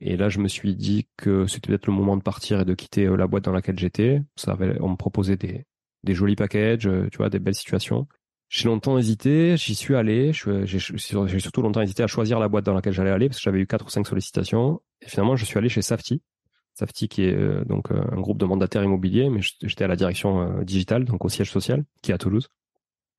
Et 0.00 0.16
là, 0.16 0.28
je 0.28 0.38
me 0.38 0.48
suis 0.48 0.76
dit 0.76 1.08
que 1.16 1.46
c'était 1.46 1.68
peut-être 1.68 1.86
le 1.86 1.92
moment 1.92 2.16
de 2.16 2.22
partir 2.22 2.60
et 2.60 2.64
de 2.64 2.74
quitter 2.74 3.06
euh, 3.06 3.16
la 3.16 3.26
boîte 3.26 3.44
dans 3.44 3.52
laquelle 3.52 3.78
j'étais. 3.78 4.22
Ça 4.36 4.52
avait, 4.52 4.80
on 4.80 4.90
me 4.90 4.96
proposait 4.96 5.36
des, 5.36 5.64
des 6.04 6.14
jolis 6.14 6.36
packages, 6.36 6.86
euh, 6.86 7.08
tu 7.10 7.18
vois, 7.18 7.30
des 7.30 7.38
belles 7.38 7.54
situations. 7.54 8.06
J'ai 8.48 8.68
longtemps 8.68 8.96
hésité, 8.96 9.56
j'y 9.56 9.74
suis 9.74 9.94
allé. 9.94 10.32
J'ai 10.32 11.38
surtout 11.40 11.62
longtemps 11.62 11.82
hésité 11.82 12.02
à 12.02 12.06
choisir 12.06 12.38
la 12.38 12.48
boîte 12.48 12.64
dans 12.64 12.72
laquelle 12.72 12.94
j'allais 12.94 13.10
aller 13.10 13.28
parce 13.28 13.38
que 13.38 13.44
j'avais 13.44 13.60
eu 13.60 13.66
quatre 13.66 13.86
ou 13.86 13.90
cinq 13.90 14.06
sollicitations. 14.06 14.80
Et 15.02 15.08
finalement, 15.08 15.36
je 15.36 15.44
suis 15.44 15.58
allé 15.58 15.68
chez 15.68 15.82
Safety. 15.82 16.22
Safety 16.74 17.08
qui 17.08 17.24
est 17.24 17.34
euh, 17.34 17.64
donc 17.64 17.90
un 17.90 18.20
groupe 18.20 18.38
de 18.38 18.46
mandataires 18.46 18.84
immobiliers, 18.84 19.28
mais 19.28 19.40
j'étais 19.62 19.84
à 19.84 19.88
la 19.88 19.96
direction 19.96 20.62
digitale, 20.62 21.04
donc 21.04 21.24
au 21.24 21.28
siège 21.28 21.50
social, 21.50 21.84
qui 22.00 22.12
est 22.12 22.14
à 22.14 22.18
Toulouse. 22.18 22.48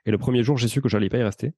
Et 0.05 0.11
le 0.11 0.17
premier 0.17 0.43
jour, 0.43 0.57
j'ai 0.57 0.67
su 0.67 0.81
que 0.81 0.89
j'allais 0.89 1.09
pas 1.09 1.17
y 1.17 1.23
rester. 1.23 1.53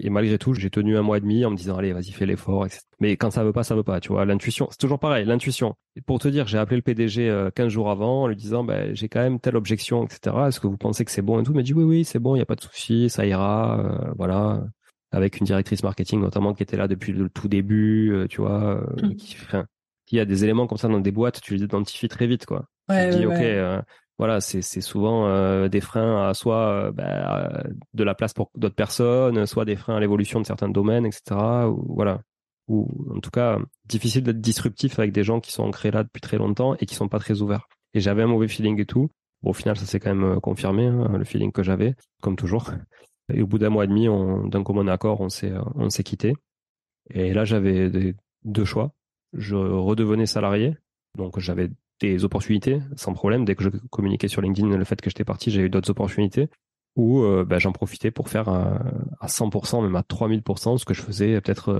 Et 0.00 0.10
malgré 0.10 0.38
tout, 0.38 0.54
j'ai 0.54 0.70
tenu 0.70 0.96
un 0.96 1.02
mois 1.02 1.18
et 1.18 1.20
demi 1.20 1.44
en 1.44 1.50
me 1.50 1.56
disant 1.56 1.76
allez, 1.76 1.92
vas-y, 1.92 2.10
fais 2.10 2.26
l'effort. 2.26 2.66
Etc. 2.66 2.80
Mais 3.00 3.16
quand 3.16 3.30
ça 3.30 3.44
veut 3.44 3.52
pas, 3.52 3.64
ça 3.64 3.74
veut 3.74 3.82
pas. 3.82 4.00
Tu 4.00 4.08
vois, 4.08 4.24
l'intuition, 4.24 4.68
c'est 4.70 4.78
toujours 4.78 4.98
pareil, 4.98 5.24
l'intuition. 5.24 5.74
Pour 6.06 6.18
te 6.18 6.28
dire, 6.28 6.46
j'ai 6.46 6.58
appelé 6.58 6.76
le 6.76 6.82
PDG 6.82 7.50
15 7.54 7.66
euh, 7.66 7.68
jours 7.68 7.90
avant 7.90 8.22
en 8.22 8.26
lui 8.28 8.36
disant 8.36 8.64
bah, 8.64 8.92
j'ai 8.94 9.08
quand 9.08 9.20
même 9.20 9.40
telle 9.40 9.56
objection, 9.56 10.04
etc. 10.04 10.36
Est-ce 10.48 10.60
que 10.60 10.66
vous 10.66 10.76
pensez 10.76 11.04
que 11.04 11.10
c'est 11.10 11.22
bon 11.22 11.40
et 11.40 11.42
tout? 11.42 11.52
Il 11.52 11.56
m'a 11.56 11.62
dit 11.62 11.74
oui, 11.74 11.84
oui, 11.84 12.04
c'est 12.04 12.18
bon, 12.18 12.36
il 12.36 12.38
y 12.38 12.42
a 12.42 12.46
pas 12.46 12.56
de 12.56 12.62
souci, 12.62 13.10
ça 13.10 13.26
ira. 13.26 13.80
Euh, 13.80 14.12
voilà, 14.16 14.64
avec 15.10 15.38
une 15.38 15.46
directrice 15.46 15.82
marketing 15.82 16.20
notamment 16.20 16.54
qui 16.54 16.62
était 16.62 16.76
là 16.76 16.88
depuis 16.88 17.12
le 17.12 17.28
tout 17.28 17.48
début. 17.48 18.12
Euh, 18.12 18.26
tu 18.26 18.40
vois, 18.40 18.84
mmh. 19.02 19.14
qui, 19.16 19.36
il 20.10 20.16
y 20.16 20.20
a 20.20 20.24
des 20.24 20.44
éléments 20.44 20.66
comme 20.66 20.78
ça 20.78 20.88
dans 20.88 21.00
des 21.00 21.12
boîtes, 21.12 21.40
tu 21.40 21.54
les 21.54 21.62
identifies 21.62 22.08
très 22.08 22.26
vite, 22.26 22.46
quoi. 22.46 22.64
Ouais, 22.88 23.10
tu 23.10 23.18
dis 23.18 23.26
ouais, 23.26 23.78
ok 23.78 23.84
voilà, 24.18 24.40
c'est 24.40 24.62
souvent 24.80 25.28
euh, 25.28 25.68
des 25.68 25.80
freins 25.80 26.28
à 26.28 26.34
soit 26.34 26.88
euh, 26.88 26.92
bah, 26.92 27.62
de 27.94 28.04
la 28.04 28.14
place 28.16 28.34
pour 28.34 28.50
d'autres 28.56 28.74
personnes, 28.74 29.46
soit 29.46 29.64
des 29.64 29.76
freins 29.76 29.96
à 29.96 30.00
l'évolution 30.00 30.40
de 30.40 30.46
certains 30.46 30.68
domaines, 30.68 31.06
etc. 31.06 31.22
Voilà. 31.86 32.22
Ou 32.66 32.88
en 33.14 33.20
tout 33.20 33.30
cas, 33.30 33.58
difficile 33.86 34.24
d'être 34.24 34.40
disruptif 34.40 34.98
avec 34.98 35.12
des 35.12 35.22
gens 35.22 35.40
qui 35.40 35.52
sont 35.52 35.62
ancrés 35.62 35.92
là 35.92 36.02
depuis 36.02 36.20
très 36.20 36.36
longtemps 36.36 36.74
et 36.80 36.86
qui 36.86 36.96
sont 36.96 37.08
pas 37.08 37.20
très 37.20 37.42
ouverts. 37.42 37.68
Et 37.94 38.00
j'avais 38.00 38.22
un 38.24 38.26
mauvais 38.26 38.48
feeling 38.48 38.80
et 38.80 38.86
tout. 38.86 39.08
Bon, 39.42 39.50
au 39.50 39.54
final, 39.54 39.76
ça 39.76 39.86
s'est 39.86 40.00
quand 40.00 40.12
même 40.14 40.36
euh, 40.36 40.40
confirmé, 40.40 40.86
hein, 40.86 41.16
le 41.16 41.24
feeling 41.24 41.52
que 41.52 41.62
j'avais, 41.62 41.94
comme 42.20 42.36
toujours. 42.36 42.70
Et 43.32 43.42
au 43.42 43.46
bout 43.46 43.58
d'un 43.58 43.68
mois 43.68 43.84
et 43.84 43.86
demi, 43.86 44.08
d'un 44.50 44.62
commun 44.62 44.88
accord, 44.88 45.20
on 45.20 45.28
s'est 45.28 45.52
on 45.74 45.90
s'est 45.90 46.02
quitté. 46.02 46.32
Et 47.10 47.34
là, 47.34 47.44
j'avais 47.44 48.14
deux 48.44 48.64
choix. 48.64 48.94
Je 49.34 49.54
redevenais 49.54 50.24
salarié, 50.24 50.78
donc 51.14 51.38
j'avais 51.38 51.68
des 52.00 52.24
opportunités 52.24 52.80
sans 52.96 53.12
problème. 53.12 53.44
Dès 53.44 53.54
que 53.54 53.64
je 53.64 53.70
communiquais 53.90 54.28
sur 54.28 54.42
LinkedIn 54.42 54.68
le 54.68 54.84
fait 54.84 55.00
que 55.00 55.10
j'étais 55.10 55.24
parti, 55.24 55.50
j'ai 55.50 55.62
eu 55.62 55.70
d'autres 55.70 55.90
opportunités 55.90 56.48
où 56.96 57.22
euh, 57.22 57.44
bah, 57.44 57.58
j'en 57.58 57.70
profitais 57.70 58.10
pour 58.10 58.28
faire 58.28 58.48
à, 58.48 58.80
à 59.20 59.28
100%, 59.28 59.82
même 59.82 59.94
à 59.94 60.02
3000%, 60.02 60.78
ce 60.78 60.84
que 60.84 60.94
je 60.94 61.02
faisais 61.02 61.40
peut-être 61.40 61.72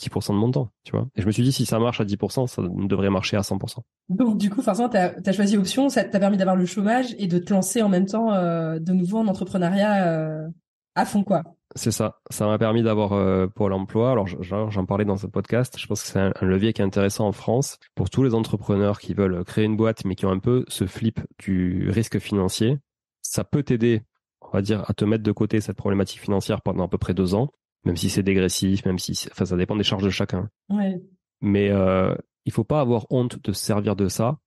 10% 0.00 0.30
euh, 0.30 0.34
de 0.34 0.38
mon 0.38 0.50
temps, 0.50 0.70
tu 0.82 0.92
vois. 0.92 1.06
Et 1.14 1.22
je 1.22 1.26
me 1.26 1.32
suis 1.32 1.44
dit, 1.44 1.52
si 1.52 1.64
ça 1.64 1.78
marche 1.78 2.00
à 2.00 2.04
10%, 2.04 2.48
ça 2.48 2.62
devrait 2.62 3.08
marcher 3.08 3.36
à 3.36 3.42
100%. 3.42 3.78
Donc 4.08 4.36
du 4.36 4.50
coup, 4.50 4.62
forcément, 4.62 4.88
tu 4.88 4.96
as, 4.96 5.32
choisi 5.32 5.56
option, 5.56 5.88
ça 5.88 6.02
t'a 6.02 6.18
permis 6.18 6.36
d'avoir 6.36 6.56
le 6.56 6.66
chômage 6.66 7.14
et 7.18 7.28
de 7.28 7.38
te 7.38 7.52
lancer 7.52 7.82
en 7.82 7.88
même 7.88 8.06
temps 8.06 8.32
euh, 8.32 8.80
de 8.80 8.92
nouveau 8.92 9.18
en 9.18 9.28
entrepreneuriat 9.28 10.48
à 10.94 11.04
fond, 11.04 11.24
quoi. 11.24 11.42
C'est 11.76 11.90
ça. 11.90 12.20
Ça 12.30 12.46
m'a 12.46 12.56
permis 12.56 12.82
d'avoir 12.82 13.12
euh, 13.12 13.48
Pôle 13.48 13.72
emploi. 13.72 14.12
Alors 14.12 14.26
j'en 14.26 14.86
parlais 14.86 15.04
dans 15.04 15.16
ce 15.16 15.26
podcast. 15.26 15.76
Je 15.78 15.86
pense 15.86 16.02
que 16.02 16.08
c'est 16.08 16.20
un, 16.20 16.32
levier 16.40 16.72
qui 16.72 16.82
est 16.82 16.84
intéressant 16.84 17.26
en 17.26 17.32
France 17.32 17.78
pour 17.96 18.10
tous 18.10 18.22
les 18.22 18.34
entrepreneurs 18.34 19.00
qui 19.00 19.12
veulent 19.12 19.44
créer 19.44 19.64
une 19.64 19.76
boîte 19.76 20.04
mais 20.04 20.14
qui 20.14 20.24
ont 20.24 20.30
un 20.30 20.38
peu 20.38 20.64
ce 20.68 20.86
flip 20.86 21.20
du 21.38 21.90
risque 21.90 22.20
financier. 22.20 22.78
Ça 23.22 23.42
peut 23.42 23.64
t'aider, 23.64 24.02
on 24.40 24.50
va 24.50 24.62
dire, 24.62 24.88
à 24.88 24.94
te 24.94 25.04
mettre 25.04 25.24
de 25.24 25.32
côté 25.32 25.60
cette 25.60 25.76
problématique 25.76 26.20
financière 26.20 26.62
pendant 26.62 26.84
à 26.84 26.88
peu 26.88 26.98
près 26.98 27.14
deux 27.14 27.34
ans, 27.34 27.50
même 27.84 27.96
si 27.96 28.08
c'est 28.08 28.22
dégressif, 28.22 28.84
même 28.86 29.00
si, 29.00 29.12
enfin, 29.32 29.44
ça 29.44 29.56
dépend 29.56 29.74
des 29.74 29.82
charges 29.82 30.04
de 30.04 30.10
chacun. 30.10 30.48
Ouais. 30.68 31.02
Mais 31.40 31.70
euh, 31.70 32.14
il 32.44 32.52
faut 32.52 32.64
pas 32.64 32.80
avoir 32.80 33.06
honte 33.10 33.42
de 33.42 33.52
se 33.52 33.64
servir 33.64 33.96
de 33.96 34.08
ça 34.08 34.38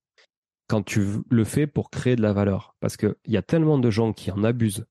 quand 0.68 0.84
tu 0.84 1.06
le 1.30 1.44
fais 1.44 1.68
pour 1.68 1.90
créer 1.90 2.16
de 2.16 2.22
la 2.22 2.34
valeur, 2.34 2.76
parce 2.80 2.96
que 2.98 3.18
il 3.26 3.34
y 3.34 3.38
a 3.38 3.42
tellement 3.42 3.80
de 3.80 3.90
gens 3.90 4.14
qui 4.14 4.32
en 4.32 4.44
abusent 4.44 4.86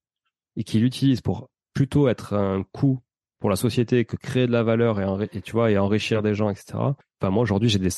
et 0.57 0.65
qui 0.65 0.79
l'utilisent 0.79 1.21
pour 1.21 1.49
plutôt 1.75 2.09
être 2.09 2.35
un 2.35 2.65
coût 2.73 3.01
pour 3.39 3.51
la 3.51 3.57
société 3.57 4.05
que 4.05 4.17
créer 4.17 4.47
de 4.47 4.53
la 4.53 4.63
valeur 4.63 5.01
et, 5.23 5.41
tu 5.43 5.53
vois 5.53 5.71
et 5.71 5.79
enrichir 5.79 6.23
des 6.23 6.35
gens 6.35 6.49
etc 6.49 6.75
enfin 6.75 7.31
moi 7.31 7.43
aujourd'hui 7.43 7.69
j'ai 7.69 7.79
des 7.79 7.91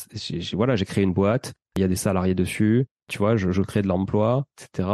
voilà 0.54 0.74
j'ai 0.74 0.84
créé 0.84 1.04
une 1.04 1.12
boîte 1.12 1.54
il 1.76 1.80
y 1.80 1.84
a 1.84 1.88
des 1.88 1.96
salariés 1.96 2.34
dessus 2.34 2.86
tu 3.08 3.18
vois 3.18 3.36
je, 3.36 3.50
je 3.50 3.62
crée 3.62 3.82
de 3.82 3.88
l'emploi 3.88 4.46
etc 4.58 4.88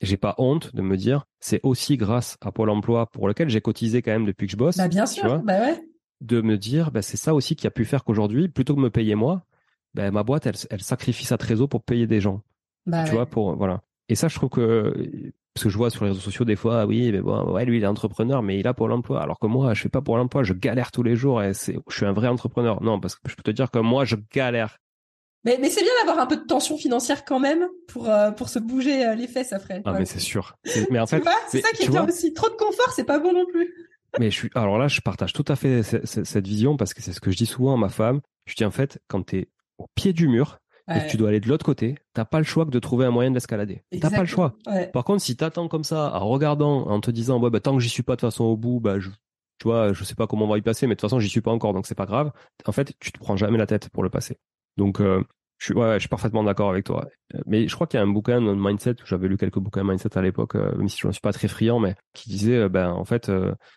et 0.00 0.06
j'ai 0.06 0.16
pas 0.16 0.34
honte 0.38 0.74
de 0.74 0.80
me 0.80 0.96
dire 0.96 1.26
c'est 1.40 1.60
aussi 1.62 1.98
grâce 1.98 2.38
à 2.40 2.50
Pôle 2.50 2.70
Emploi 2.70 3.06
pour 3.06 3.28
lequel 3.28 3.50
j'ai 3.50 3.60
cotisé 3.60 4.00
quand 4.00 4.12
même 4.12 4.24
depuis 4.24 4.46
que 4.46 4.52
je 4.52 4.56
bosse 4.56 4.78
bah 4.78 4.88
bien 4.88 5.04
sûr 5.04 5.40
bah 5.40 5.60
ouais. 5.60 5.84
de 6.22 6.40
me 6.40 6.56
dire 6.56 6.90
bah 6.90 7.02
c'est 7.02 7.18
ça 7.18 7.34
aussi 7.34 7.54
qui 7.54 7.66
a 7.66 7.70
pu 7.70 7.84
faire 7.84 8.04
qu'aujourd'hui 8.04 8.48
plutôt 8.48 8.74
que 8.74 8.80
de 8.80 8.84
me 8.84 8.90
payer 8.90 9.14
moi 9.14 9.44
bah, 9.92 10.10
ma 10.10 10.22
boîte 10.22 10.46
elle, 10.46 10.54
elle 10.70 10.80
sacrifie 10.80 11.26
sa 11.26 11.36
trésor 11.36 11.68
pour 11.68 11.82
payer 11.82 12.06
des 12.06 12.22
gens 12.22 12.42
bah 12.86 13.04
tu 13.04 13.12
vois 13.12 13.26
pour 13.26 13.56
voilà. 13.56 13.82
Et 14.08 14.14
ça 14.14 14.28
je 14.28 14.34
trouve 14.34 14.50
que 14.50 15.32
parce 15.60 15.64
que 15.64 15.72
je 15.72 15.76
vois 15.76 15.90
sur 15.90 16.04
les 16.04 16.12
réseaux 16.12 16.22
sociaux 16.22 16.46
des 16.46 16.56
fois, 16.56 16.86
oui, 16.86 17.12
mais 17.12 17.20
bon, 17.20 17.52
ouais, 17.52 17.66
lui 17.66 17.76
il 17.76 17.84
est 17.84 17.86
entrepreneur, 17.86 18.42
mais 18.42 18.58
il 18.58 18.66
a 18.66 18.72
pour 18.72 18.88
l'emploi. 18.88 19.20
Alors 19.20 19.38
que 19.38 19.46
moi, 19.46 19.74
je 19.74 19.82
fais 19.82 19.90
pas 19.90 20.00
pour 20.00 20.16
l'emploi, 20.16 20.42
je 20.42 20.54
galère 20.54 20.90
tous 20.90 21.02
les 21.02 21.16
jours 21.16 21.42
et 21.42 21.52
c'est, 21.52 21.76
je 21.86 21.94
suis 21.94 22.06
un 22.06 22.14
vrai 22.14 22.28
entrepreneur. 22.28 22.82
Non, 22.82 22.98
parce 22.98 23.16
que 23.16 23.28
je 23.28 23.36
peux 23.36 23.42
te 23.42 23.50
dire 23.50 23.70
que 23.70 23.78
moi, 23.78 24.06
je 24.06 24.16
galère. 24.32 24.78
Mais, 25.44 25.58
mais 25.60 25.68
c'est 25.68 25.82
bien 25.82 25.92
d'avoir 25.98 26.18
un 26.18 26.26
peu 26.26 26.38
de 26.38 26.46
tension 26.46 26.78
financière 26.78 27.26
quand 27.26 27.40
même 27.40 27.68
pour 27.88 28.08
euh, 28.08 28.30
pour 28.30 28.48
se 28.48 28.58
bouger 28.58 29.06
euh, 29.06 29.14
les 29.14 29.26
fesses 29.26 29.52
après. 29.52 29.82
Ah 29.84 29.92
mais 29.92 30.06
c'est 30.06 30.18
sûr. 30.18 30.56
Mais 30.90 30.98
en 30.98 31.06
fait, 31.06 31.22
c'est 31.48 31.60
ça 31.60 31.72
qui 31.72 31.84
est 31.84 31.88
bien 31.90 32.08
aussi. 32.08 32.32
Trop 32.32 32.48
de 32.48 32.56
confort, 32.56 32.90
c'est 32.96 33.04
pas 33.04 33.18
bon 33.18 33.34
non 33.34 33.44
plus. 33.44 33.70
mais 34.18 34.30
je 34.30 34.36
suis, 34.36 34.50
alors 34.54 34.78
là, 34.78 34.88
je 34.88 35.02
partage 35.02 35.34
tout 35.34 35.44
à 35.46 35.56
fait 35.56 35.82
cette 35.82 36.46
vision 36.46 36.78
parce 36.78 36.94
que 36.94 37.02
c'est 37.02 37.12
ce 37.12 37.20
que 37.20 37.30
je 37.30 37.36
dis 37.36 37.46
souvent 37.46 37.74
à 37.74 37.76
ma 37.76 37.90
femme. 37.90 38.22
Je 38.46 38.54
dis 38.54 38.64
en 38.64 38.70
fait, 38.70 38.98
quand 39.08 39.26
tu 39.26 39.40
es 39.40 39.48
au 39.76 39.88
pied 39.94 40.14
du 40.14 40.26
mur, 40.26 40.58
tu 41.08 41.16
dois 41.16 41.28
aller 41.28 41.40
de 41.40 41.48
l'autre 41.48 41.64
côté, 41.64 41.96
t'as 42.14 42.24
pas 42.24 42.38
le 42.38 42.44
choix 42.44 42.64
que 42.64 42.70
de 42.70 42.78
trouver 42.78 43.06
un 43.06 43.10
moyen 43.10 43.30
de 43.30 43.34
l'escalader. 43.34 43.82
T'as 44.00 44.10
pas 44.10 44.20
le 44.20 44.26
choix. 44.26 44.54
Par 44.92 45.04
contre, 45.04 45.22
si 45.22 45.36
t'attends 45.36 45.68
comme 45.68 45.84
ça, 45.84 46.12
en 46.14 46.28
regardant, 46.28 46.86
en 46.88 47.00
te 47.00 47.10
disant, 47.10 47.38
bah, 47.40 47.60
tant 47.60 47.74
que 47.74 47.80
j'y 47.80 47.88
suis 47.88 48.02
pas 48.02 48.16
de 48.16 48.20
façon 48.20 48.44
au 48.44 48.56
bout, 48.56 48.80
bah, 48.80 48.98
je, 48.98 49.10
tu 49.58 49.64
vois, 49.64 49.92
je 49.92 50.04
sais 50.04 50.14
pas 50.14 50.26
comment 50.26 50.46
on 50.46 50.48
va 50.48 50.58
y 50.58 50.62
passer, 50.62 50.86
mais 50.86 50.94
de 50.94 51.00
toute 51.00 51.08
façon, 51.08 51.20
j'y 51.20 51.28
suis 51.28 51.42
pas 51.42 51.50
encore, 51.50 51.72
donc 51.72 51.86
c'est 51.86 51.94
pas 51.94 52.06
grave. 52.06 52.32
En 52.66 52.72
fait, 52.72 52.94
tu 52.98 53.12
te 53.12 53.18
prends 53.18 53.36
jamais 53.36 53.58
la 53.58 53.66
tête 53.66 53.90
pour 53.90 54.02
le 54.02 54.10
passer. 54.10 54.38
Donc, 54.76 55.00
euh, 55.00 55.22
je 55.58 55.66
suis, 55.66 55.74
ouais, 55.74 55.94
je 55.94 56.00
suis 56.00 56.08
parfaitement 56.08 56.42
d'accord 56.42 56.70
avec 56.70 56.84
toi. 56.84 57.06
Mais 57.46 57.68
je 57.68 57.74
crois 57.74 57.86
qu'il 57.86 57.98
y 57.98 58.00
a 58.00 58.04
un 58.04 58.10
bouquin 58.10 58.40
de 58.40 58.54
mindset, 58.54 58.96
j'avais 59.04 59.28
lu 59.28 59.36
quelques 59.36 59.58
bouquins 59.58 59.84
mindset 59.84 60.16
à 60.16 60.22
l'époque, 60.22 60.54
euh, 60.54 60.74
même 60.76 60.88
si 60.88 60.98
je 60.98 61.06
ne 61.06 61.12
suis 61.12 61.20
pas 61.20 61.32
très 61.32 61.48
friand, 61.48 61.78
mais 61.78 61.94
qui 62.14 62.30
disait, 62.30 62.56
euh, 62.56 62.68
ben, 62.70 62.90
en 62.90 63.04
fait, 63.04 63.30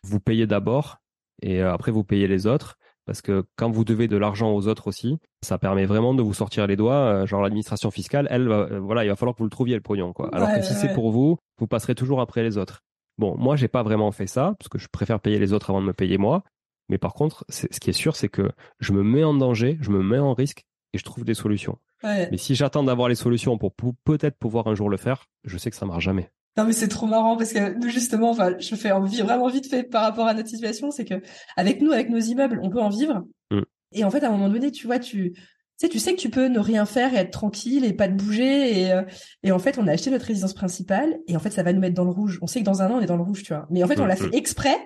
vous 0.03 0.20
payez 0.20 0.47
d'abord 0.47 0.99
et 1.41 1.61
après 1.61 1.91
vous 1.91 2.05
payez 2.05 2.28
les 2.28 2.47
autres 2.47 2.78
parce 3.06 3.22
que 3.22 3.43
quand 3.56 3.70
vous 3.70 3.84
devez 3.84 4.08
de 4.08 4.18
l'argent 4.18 4.54
aux 4.54 4.68
autres 4.68 4.88
aussi, 4.88 5.18
ça 5.41 5.58
permet 5.58 5.86
vraiment 5.86 6.14
de 6.14 6.22
vous 6.22 6.34
sortir 6.34 6.68
les 6.68 6.76
doigts. 6.76 6.93
Euh, 6.93 7.26
genre 7.26 7.41
l'administration 7.41 7.91
fiscale, 7.91 8.28
elle, 8.30 8.49
euh, 8.49 8.80
voilà, 8.80 9.04
il 9.04 9.10
va 9.10 9.16
falloir 9.16 9.36
que 9.36 9.39
vous 9.39 9.45
le 9.45 9.49
trouviez 9.49 9.76
le 9.76 9.82
pognon, 9.82 10.14
quoi. 10.14 10.30
Alors 10.34 10.54
que 10.54 10.62
si 10.62 10.74
c'est 10.74 10.93
pour 10.93 11.12
vous, 11.12 11.38
vous 11.58 11.68
passerez 11.68 11.95
toujours 11.95 12.22
après 12.22 12.43
les 12.43 12.58
autres. 12.58 12.82
Bon, 13.18 13.36
moi, 13.38 13.56
j'ai 13.56 13.68
pas 13.68 13.84
vraiment 13.84 14.12
fait 14.12 14.28
ça 14.28 14.56
parce 14.58 14.70
que 14.70 14.80
je 14.80 14.88
préfère 14.91 15.20
payer 15.20 15.39
les 15.39 15.54
autres 15.54 15.70
avant 15.70 15.82
de 15.82 15.86
me 15.86 15.93
payer 15.93 16.18
moi. 16.18 16.43
Mais 16.89 16.97
par 16.97 17.14
contre, 17.14 17.45
ce 17.49 17.68
qui 17.68 17.89
est 17.89 17.93
sûr, 17.93 18.16
c'est 18.16 18.30
que 18.30 18.51
je 18.80 18.91
me 18.91 19.04
mets 19.04 19.24
en 19.24 19.34
danger, 19.34 19.78
je 19.82 19.89
me 19.89 20.04
mets 20.04 20.20
en 20.20 20.34
risque 20.34 20.66
et 20.93 20.97
je 20.97 21.04
trouve 21.04 21.24
des 21.24 21.34
solutions. 21.34 21.78
Mais 22.04 22.38
si 22.38 22.54
j'attends 22.56 22.84
d'avoir 22.84 23.08
les 23.08 23.16
solutions 23.16 23.58
pour 23.58 23.74
peut-être 24.04 24.38
pouvoir 24.38 24.68
un 24.68 24.76
jour 24.76 24.89
le 24.89 24.97
faire, 24.97 25.26
je 25.45 25.58
sais 25.58 25.70
que 25.70 25.76
ça 25.76 25.86
marche 25.86 26.04
jamais. 26.04 26.32
Non 26.56 26.66
mais 26.66 26.74
c'est 26.74 26.88
trop 26.88 27.08
marrant 27.08 27.36
parce 27.36 27.51
que 27.51 27.74
nous 27.74 27.89
justement, 27.89 28.30
enfin, 28.30 28.54
je 28.60 28.76
fais 28.76 28.89
vraiment 28.89 29.47
vite 29.47 29.68
fait 29.68 29.84
par 29.84 30.04
rapport 30.04 30.28
à 30.28 30.34
notre 30.34 30.49
situation, 30.49 30.91
c'est 30.91 31.06
que 31.06 31.16
avec 31.58 31.82
nous, 31.82 31.91
avec 31.91 32.10
nos 32.10 32.20
immeubles, 32.20 32.60
on 32.62 32.70
peut 32.70 32.82
en 32.82 32.89
vivre. 32.89 33.24
Mm. 33.51 33.62
Et 33.93 34.04
en 34.04 34.12
fait, 34.12 34.24
à 34.24 34.30
un 34.30 34.32
moment 34.32 34.49
donné, 34.49 34.72
tu 34.72 34.86
vois, 34.86 34.99
tu 34.99 35.34
sais, 35.78 35.89
tu 35.89 35.99
sais 35.99 36.14
que 36.14 36.20
tu 36.20 36.30
peux 36.30 36.47
ne 36.47 36.60
rien 36.60 36.86
faire 36.86 37.14
et 37.14 37.18
être 37.18 37.32
tranquille 37.32 37.86
et 37.86 37.93
pas 37.93 38.08
te 38.08 38.14
bouger. 38.14 38.82
Et, 38.82 38.91
euh, 38.91 39.01
et 39.41 39.51
en 39.51 39.60
fait, 39.60 39.78
on 39.80 39.88
a 39.88 39.91
acheté 39.93 40.12
notre 40.12 40.26
résidence 40.26 40.54
principale 40.54 41.18
et 41.28 41.36
en 41.36 41.39
fait, 41.39 41.51
ça 41.51 41.64
va 41.64 41.74
nous 41.74 41.80
mettre 41.80 41.95
dans 41.95 42.06
le 42.06 42.12
rouge. 42.12 42.38
On 42.41 42.47
sait 42.47 42.60
que 42.60 42.66
dans 42.66 42.82
un 42.82 42.91
an, 42.91 42.97
on 42.97 43.01
est 43.01 43.08
dans 43.08 43.18
le 43.18 43.24
rouge, 43.24 43.43
tu 43.43 43.54
vois. 43.54 43.68
Mais 43.72 43.84
en 43.84 43.88
fait, 43.88 43.99
on 43.99 44.06
mm, 44.06 44.08
l'a 44.08 44.16
fait 44.16 44.28
mm. 44.28 44.34
exprès 44.34 44.78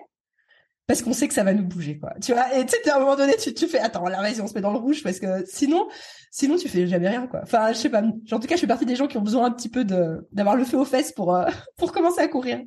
parce 0.88 1.02
qu'on 1.02 1.14
sait 1.14 1.28
que 1.28 1.34
ça 1.34 1.44
va 1.44 1.54
nous 1.54 1.66
bouger, 1.66 2.00
quoi. 2.00 2.14
Tu 2.22 2.32
vois, 2.34 2.58
et 2.58 2.66
tu 2.66 2.76
sais, 2.82 2.90
à 2.90 2.96
un 2.96 3.00
moment 3.00 3.18
donné, 3.18 3.36
tu, 3.36 3.54
tu 3.54 3.68
fais, 3.68 3.80
attends, 3.80 4.08
la 4.08 4.22
vas 4.22 4.42
on 4.42 4.48
se 4.48 4.54
met 4.54 4.62
dans 4.62 4.72
le 4.72 4.78
rouge 4.78 5.04
parce 5.04 5.20
que 5.20 5.46
sinon, 5.46 5.90
sinon 6.32 6.56
tu 6.56 6.70
fais 6.70 6.88
jamais 6.88 7.10
rien, 7.10 7.28
quoi. 7.28 7.42
Enfin, 7.44 7.74
je 7.74 7.78
sais 7.78 7.90
pas. 7.90 8.02
En 8.02 8.40
tout 8.40 8.48
cas, 8.48 8.56
je 8.56 8.62
fais 8.62 8.68
partie 8.68 8.86
des 8.86 8.96
gens 8.96 9.08
qui 9.08 9.18
ont 9.18 9.22
besoin 9.22 9.46
un 9.46 9.52
petit 9.52 9.70
peu 9.70 9.84
de 9.84 10.26
d'avoir 10.32 10.56
le 10.56 10.64
feu 10.64 10.78
aux 10.78 10.86
fesses 10.86 11.12
pour 11.12 11.36
euh, 11.36 11.46
pour 11.78 11.92
commencer 11.92 12.22
à 12.22 12.30
courir. 12.30 12.60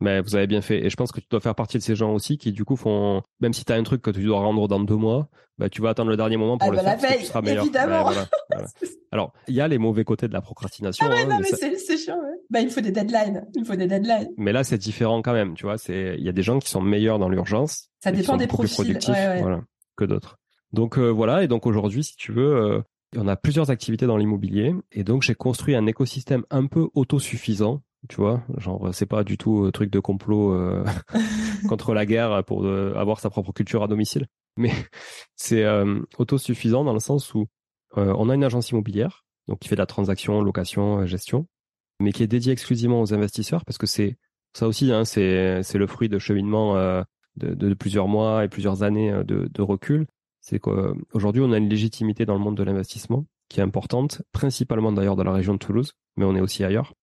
Mais 0.00 0.20
vous 0.20 0.36
avez 0.36 0.46
bien 0.46 0.60
fait. 0.60 0.84
Et 0.84 0.90
je 0.90 0.96
pense 0.96 1.10
que 1.10 1.20
tu 1.20 1.26
dois 1.28 1.40
faire 1.40 1.54
partie 1.54 1.76
de 1.76 1.82
ces 1.82 1.96
gens 1.96 2.12
aussi 2.12 2.38
qui, 2.38 2.52
du 2.52 2.64
coup, 2.64 2.76
font, 2.76 3.22
même 3.40 3.52
si 3.52 3.64
tu 3.64 3.72
as 3.72 3.76
un 3.76 3.82
truc 3.82 4.00
que 4.00 4.10
tu 4.10 4.22
dois 4.22 4.38
rendre 4.38 4.68
dans 4.68 4.80
deux 4.80 4.96
mois, 4.96 5.28
bah, 5.58 5.68
tu 5.68 5.82
vas 5.82 5.90
attendre 5.90 6.10
le 6.10 6.16
dernier 6.16 6.36
moment 6.36 6.56
pour 6.56 6.68
ah 6.68 6.70
le 6.70 6.76
bah 6.76 6.96
faire. 6.96 7.02
La 7.02 7.16
veille, 7.16 7.28
parce 7.32 7.48
évidemment. 7.48 8.10
Alors, 9.12 9.32
il 9.48 9.54
y 9.54 9.60
a 9.60 9.66
les 9.66 9.78
mauvais 9.78 10.04
côtés 10.04 10.28
de 10.28 10.32
la 10.32 10.40
procrastination. 10.40 11.06
Ah 11.08 11.12
ouais, 11.12 11.22
hein, 11.22 11.26
non, 11.28 11.38
mais, 11.40 11.76
c'est 11.76 11.96
chiant, 11.96 12.16
ouais. 12.16 12.38
Bah, 12.48 12.60
il 12.60 12.70
faut 12.70 12.80
des 12.80 12.92
deadlines. 12.92 13.44
Il 13.56 13.64
faut 13.64 13.74
des 13.74 13.88
deadlines. 13.88 14.28
Mais 14.36 14.52
là, 14.52 14.62
c'est 14.62 14.78
différent 14.78 15.20
quand 15.20 15.32
même, 15.32 15.54
tu 15.54 15.64
vois. 15.64 15.78
C'est, 15.78 16.14
il 16.16 16.24
y 16.24 16.28
a 16.28 16.32
des 16.32 16.42
gens 16.44 16.60
qui 16.60 16.70
sont 16.70 16.80
meilleurs 16.80 17.18
dans 17.18 17.28
l'urgence. 17.28 17.90
Ça 17.98 18.12
dépend 18.12 18.36
des 18.36 18.46
profils. 18.46 18.68
Plus 18.68 18.84
productifs, 18.84 19.40
Voilà, 19.40 19.62
que 19.96 20.04
d'autres. 20.04 20.38
Donc, 20.72 20.96
euh, 20.98 21.08
voilà. 21.08 21.42
Et 21.42 21.48
donc, 21.48 21.66
aujourd'hui, 21.66 22.04
si 22.04 22.14
tu 22.14 22.30
veux, 22.30 22.54
euh, 22.54 22.82
on 23.16 23.26
a 23.26 23.34
plusieurs 23.34 23.70
activités 23.70 24.06
dans 24.06 24.16
l'immobilier. 24.16 24.74
Et 24.92 25.02
donc, 25.02 25.22
j'ai 25.22 25.34
construit 25.34 25.74
un 25.74 25.86
écosystème 25.86 26.44
un 26.50 26.66
peu 26.66 26.88
autosuffisant 26.94 27.82
tu 28.08 28.16
vois 28.16 28.42
genre 28.58 28.94
c'est 28.94 29.06
pas 29.06 29.24
du 29.24 29.36
tout 29.36 29.62
un 29.64 29.68
euh, 29.68 29.70
truc 29.72 29.90
de 29.90 29.98
complot 29.98 30.52
euh, 30.52 30.84
contre 31.68 31.94
la 31.94 32.06
guerre 32.06 32.44
pour 32.44 32.64
euh, 32.64 32.94
avoir 32.96 33.18
sa 33.20 33.30
propre 33.30 33.52
culture 33.52 33.82
à 33.82 33.88
domicile. 33.88 34.26
Mais 34.56 34.72
c'est 35.36 35.64
autosuffisant 36.18 36.84
dans 36.84 36.92
le 36.92 37.00
sens 37.00 37.34
où 37.34 37.46
on 37.96 38.28
a 38.28 38.34
une 38.34 38.44
agence 38.44 38.70
immobilière 38.70 39.24
donc 39.48 39.60
qui 39.60 39.68
fait 39.68 39.74
de 39.74 39.80
la 39.80 39.86
transaction 39.86 40.42
location 40.42 41.06
gestion 41.06 41.46
mais 42.00 42.12
qui 42.12 42.22
est 42.22 42.26
dédiée 42.26 42.52
exclusivement 42.52 43.00
aux 43.00 43.14
investisseurs 43.14 43.64
parce 43.64 43.78
que 43.78 43.86
c'est 43.86 44.18
ça 44.52 44.68
aussi 44.68 44.92
hein, 44.92 45.04
c'est 45.04 45.62
c'est 45.62 45.78
le 45.78 45.86
fruit 45.86 46.08
de 46.08 46.18
cheminement 46.18 46.74
de, 47.36 47.54
de, 47.54 47.74
plusieurs 47.74 48.08
mois 48.08 48.44
et 48.44 48.48
plusieurs 48.48 48.82
années 48.82 49.10
de, 49.24 49.48
de 49.52 49.62
recul. 49.62 50.06
C'est 50.40 50.58
qu'aujourd'hui 50.58 51.42
on 51.42 51.52
a 51.52 51.58
une 51.58 51.68
légitimité 51.68 52.26
dans 52.26 52.34
le 52.34 52.40
monde 52.40 52.56
de 52.56 52.62
l'investissement 52.62 53.26
qui 53.48 53.60
est 53.60 53.62
importante 53.62 54.22
principalement 54.32 54.92
d'ailleurs 54.92 55.16
dans 55.16 55.24
la 55.24 55.32
région 55.32 55.54
de 55.54 55.58
Toulouse 55.58 55.94
mais 56.16 56.24
on 56.24 56.36
est 56.36 56.40
aussi 56.40 56.62
ailleurs 56.62 56.94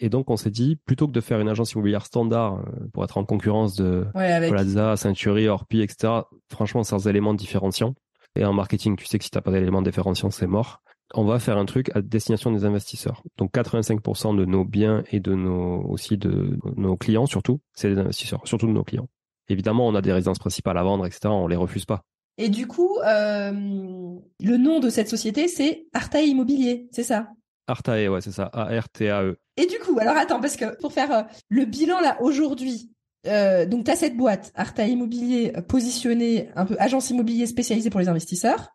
et 0.00 0.08
donc, 0.08 0.30
on 0.30 0.36
s'est 0.36 0.50
dit, 0.50 0.76
plutôt 0.76 1.06
que 1.06 1.12
de 1.12 1.20
faire 1.20 1.40
une 1.40 1.48
agence 1.48 1.72
immobilière 1.72 2.06
standard 2.06 2.58
euh, 2.58 2.88
pour 2.92 3.04
être 3.04 3.18
en 3.18 3.24
concurrence 3.24 3.74
de 3.74 4.06
Plaza, 4.12 4.96
Century, 4.96 5.48
Orpi, 5.48 5.80
etc., 5.80 6.12
franchement, 6.48 6.84
sans 6.84 7.08
éléments 7.08 7.34
différenciants. 7.34 7.94
Et 8.36 8.44
en 8.44 8.52
marketing, 8.52 8.96
tu 8.96 9.06
sais 9.06 9.18
que 9.18 9.24
si 9.24 9.30
t'as 9.30 9.40
pas 9.40 9.50
d'éléments 9.50 9.82
différenciants, 9.82 10.30
c'est 10.30 10.46
mort. 10.46 10.82
On 11.14 11.24
va 11.24 11.38
faire 11.38 11.56
un 11.56 11.64
truc 11.64 11.90
à 11.96 12.02
destination 12.02 12.52
des 12.52 12.64
investisseurs. 12.64 13.22
Donc, 13.38 13.52
85% 13.54 14.36
de 14.36 14.44
nos 14.44 14.64
biens 14.64 15.02
et 15.10 15.20
de 15.20 15.34
nos, 15.34 15.82
aussi 15.82 16.18
de 16.18 16.58
nos 16.76 16.96
clients, 16.96 17.26
surtout, 17.26 17.60
c'est 17.74 17.88
des 17.88 17.98
investisseurs, 17.98 18.42
surtout 18.44 18.66
de 18.66 18.72
nos 18.72 18.84
clients. 18.84 19.08
Évidemment, 19.48 19.88
on 19.88 19.94
a 19.94 20.02
des 20.02 20.12
résidences 20.12 20.38
principales 20.38 20.78
à 20.78 20.82
vendre, 20.82 21.06
etc., 21.06 21.28
on 21.28 21.48
les 21.48 21.56
refuse 21.56 21.86
pas. 21.86 22.04
Et 22.36 22.50
du 22.50 22.68
coup, 22.68 22.98
euh, 23.04 23.50
le 23.52 24.56
nom 24.56 24.78
de 24.78 24.90
cette 24.90 25.08
société, 25.08 25.48
c'est 25.48 25.86
Artae 25.92 26.22
Immobilier, 26.22 26.86
c'est 26.92 27.02
ça? 27.02 27.30
Artae, 27.68 28.08
ouais, 28.08 28.20
c'est 28.20 28.32
ça. 28.32 28.50
A-R-T-A-E. 28.52 29.38
Et 29.56 29.66
du 29.66 29.78
coup, 29.78 29.98
alors 30.00 30.16
attends, 30.16 30.40
parce 30.40 30.56
que 30.56 30.76
pour 30.80 30.92
faire 30.92 31.12
euh, 31.12 31.22
le 31.48 31.64
bilan 31.66 32.00
là 32.00 32.16
aujourd'hui, 32.20 32.90
euh, 33.26 33.66
donc 33.66 33.84
tu 33.84 33.90
as 33.90 33.96
cette 33.96 34.16
boîte, 34.16 34.52
Artae 34.54 34.88
Immobilier, 34.88 35.52
euh, 35.56 35.62
positionnée 35.62 36.48
un 36.56 36.64
peu 36.64 36.76
agence 36.78 37.10
immobilier 37.10 37.46
spécialisée 37.46 37.90
pour 37.90 38.00
les 38.00 38.08
investisseurs. 38.08 38.70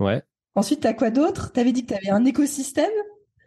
Ouais. 0.00 0.22
Ensuite, 0.54 0.80
tu 0.80 0.86
as 0.86 0.94
quoi 0.94 1.10
d'autre? 1.10 1.52
Tu 1.52 1.60
avais 1.60 1.72
dit 1.72 1.84
que 1.84 1.92
tu 1.92 1.94
avais 1.94 2.10
un 2.10 2.24
écosystème? 2.24 2.90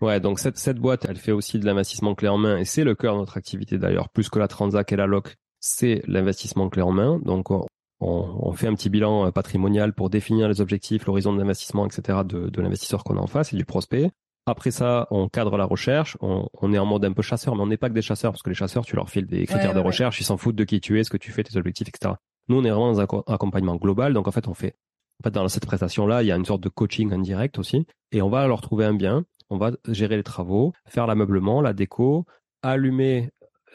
Ouais, 0.02 0.20
donc 0.20 0.39
cette, 0.39 0.58
cette 0.58 0.78
boîte, 0.78 1.06
elle 1.10 1.18
fait 1.18 1.32
aussi 1.32 1.60
de 1.60 1.66
l'investissement 1.66 2.16
clé 2.16 2.28
en 2.28 2.38
main 2.38 2.58
et 2.58 2.66
c'est 2.66 2.84
le 2.84 2.95
cœur 2.95 3.16
de 3.16 3.20
notre 3.20 3.38
activité 3.38 3.78
d'ailleurs, 3.78 4.10
plus 4.10 4.30
que 4.30 4.39
la 4.39 4.47
transac 4.47 4.91
et 4.91 4.95
la 4.95 5.08
loc, 5.08 5.36
c'est 5.60 6.02
l'investissement 6.08 6.70
clé 6.70 6.82
en 6.82 6.91
main. 6.91 7.20
Donc 7.24 7.52
on, 7.52 7.66
on, 7.99 8.52
fait 8.54 8.68
un 8.68 8.74
petit 8.74 8.89
bilan 8.89 9.32
patrimonial 9.32 9.93
pour 9.93 10.10
définir 10.10 10.47
les 10.47 10.60
objectifs, 10.60 11.06
l'horizon 11.06 11.34
d'investissement, 11.34 11.86
etc. 11.86 12.20
de, 12.26 12.49
de 12.49 12.62
l'investisseur 12.62 13.04
qu'on 13.04 13.18
a 13.18 13.22
en 13.22 13.28
face 13.28 13.54
et 13.54 13.56
du 13.56 13.66
prospect. 13.66 14.10
Après 14.45 14.71
ça, 14.71 15.07
on 15.11 15.29
cadre 15.29 15.57
la 15.57 15.65
recherche. 15.65 16.17
On, 16.19 16.73
est 16.73 16.77
en 16.77 16.85
mode 16.85 17.05
un 17.05 17.13
peu 17.13 17.21
chasseur, 17.21 17.55
mais 17.55 17.61
on 17.61 17.67
n'est 17.67 17.77
pas 17.77 17.89
que 17.89 17.93
des 17.93 18.01
chasseurs 18.01 18.31
parce 18.31 18.41
que 18.41 18.49
les 18.49 18.55
chasseurs, 18.55 18.85
tu 18.85 18.95
leur 18.95 19.09
files 19.09 19.27
des 19.27 19.45
critères 19.45 19.73
de 19.73 19.79
recherche, 19.79 20.19
ils 20.19 20.23
s'en 20.23 20.37
foutent 20.37 20.55
de 20.55 20.63
qui 20.63 20.81
tu 20.81 20.99
es, 20.99 21.03
ce 21.03 21.09
que 21.09 21.17
tu 21.17 21.31
fais, 21.31 21.43
tes 21.43 21.57
objectifs, 21.57 21.87
etc. 21.87 22.15
Nous, 22.47 22.57
on 22.57 22.63
est 22.63 22.69
vraiment 22.69 22.91
dans 22.91 23.01
un 23.01 23.07
accompagnement 23.27 23.75
global. 23.75 24.13
Donc 24.13 24.27
en 24.27 24.31
fait, 24.31 24.47
on 24.47 24.53
fait, 24.53 24.75
en 25.21 25.23
fait, 25.23 25.31
dans 25.31 25.47
cette 25.47 25.65
prestation-là, 25.65 26.23
il 26.23 26.27
y 26.27 26.31
a 26.31 26.35
une 26.35 26.45
sorte 26.45 26.61
de 26.61 26.69
coaching 26.69 27.13
indirect 27.13 27.59
aussi, 27.59 27.85
et 28.11 28.21
on 28.21 28.29
va 28.29 28.47
leur 28.47 28.61
trouver 28.61 28.85
un 28.85 28.93
bien. 28.93 29.25
On 29.49 29.57
va 29.57 29.71
gérer 29.89 30.15
les 30.15 30.23
travaux, 30.23 30.73
faire 30.87 31.07
l'ameublement, 31.07 31.61
la 31.61 31.73
déco, 31.73 32.25
allumer. 32.63 33.29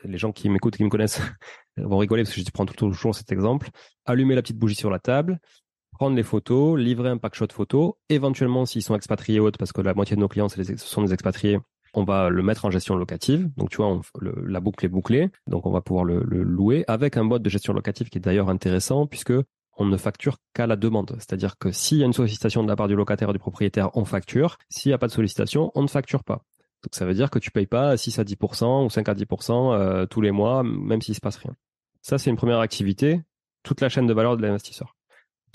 Les 0.04 0.18
gens 0.18 0.32
qui 0.32 0.48
m'écoutent, 0.48 0.76
qui 0.76 0.84
me 0.84 0.88
connaissent, 0.88 1.20
vont 1.76 1.98
rigoler 1.98 2.24
parce 2.24 2.34
que 2.34 2.40
je 2.40 2.50
prends 2.50 2.66
toujours 2.66 3.14
cet 3.14 3.30
exemple. 3.30 3.68
Allumer 4.04 4.34
la 4.34 4.42
petite 4.42 4.58
bougie 4.58 4.74
sur 4.74 4.90
la 4.90 4.98
table, 4.98 5.38
prendre 5.96 6.14
les 6.14 6.22
photos, 6.22 6.78
livrer 6.78 7.08
un 7.08 7.16
pack 7.16 7.34
shot 7.34 7.48
photo, 7.52 7.98
éventuellement 8.08 8.66
s'ils 8.66 8.82
sont 8.82 8.94
expatriés 8.94 9.40
autres, 9.40 9.58
parce 9.58 9.72
que 9.72 9.80
la 9.80 9.94
moitié 9.94 10.14
de 10.14 10.20
nos 10.20 10.28
clients 10.28 10.48
sont 10.48 11.02
des 11.02 11.12
expatriés, 11.12 11.58
on 11.94 12.04
va 12.04 12.28
le 12.28 12.42
mettre 12.42 12.66
en 12.66 12.70
gestion 12.70 12.96
locative. 12.96 13.50
Donc 13.56 13.70
tu 13.70 13.78
vois, 13.78 14.00
la 14.20 14.60
boucle 14.60 14.84
est 14.84 14.90
bouclée, 14.90 15.30
donc 15.46 15.66
on 15.66 15.70
va 15.70 15.80
pouvoir 15.80 16.04
le, 16.04 16.20
louer 16.22 16.84
avec 16.86 17.16
un 17.16 17.22
mode 17.22 17.42
de 17.42 17.48
gestion 17.48 17.72
locative 17.72 18.10
qui 18.10 18.18
est 18.18 18.20
d'ailleurs 18.20 18.50
intéressant 18.50 19.06
puisque 19.06 19.32
on 19.78 19.86
ne 19.86 19.96
facture 19.96 20.36
qu'à 20.54 20.66
la 20.66 20.76
demande. 20.76 21.16
C'est-à-dire 21.18 21.58
que 21.58 21.72
s'il 21.72 21.98
y 21.98 22.02
a 22.02 22.06
une 22.06 22.12
sollicitation 22.12 22.62
de 22.62 22.68
la 22.68 22.76
part 22.76 22.88
du 22.88 22.94
locataire 22.94 23.30
ou 23.30 23.32
du 23.32 23.38
propriétaire, 23.38 23.90
on 23.94 24.04
facture. 24.04 24.56
S'il 24.70 24.90
n'y 24.90 24.94
a 24.94 24.98
pas 24.98 25.06
de 25.06 25.12
sollicitation, 25.12 25.70
on 25.74 25.82
ne 25.82 25.88
facture 25.88 26.24
pas. 26.24 26.42
Donc 26.82 26.92
ça 26.92 27.04
veut 27.04 27.14
dire 27.14 27.30
que 27.30 27.38
tu 27.38 27.50
payes 27.50 27.66
pas 27.66 27.96
6 27.96 28.18
à 28.18 28.24
10% 28.24 28.86
ou 28.86 28.90
5 28.90 29.08
à 29.08 29.14
10% 29.14 29.74
euh, 29.74 30.06
tous 30.06 30.20
les 30.20 30.30
mois, 30.30 30.62
même 30.62 31.02
s'il 31.02 31.14
se 31.14 31.20
passe 31.20 31.36
rien. 31.36 31.54
Ça, 32.00 32.18
c'est 32.18 32.30
une 32.30 32.36
première 32.36 32.60
activité, 32.60 33.22
toute 33.62 33.80
la 33.80 33.88
chaîne 33.88 34.06
de 34.06 34.14
valeur 34.14 34.36
de 34.36 34.42
l'investisseur. 34.42 34.95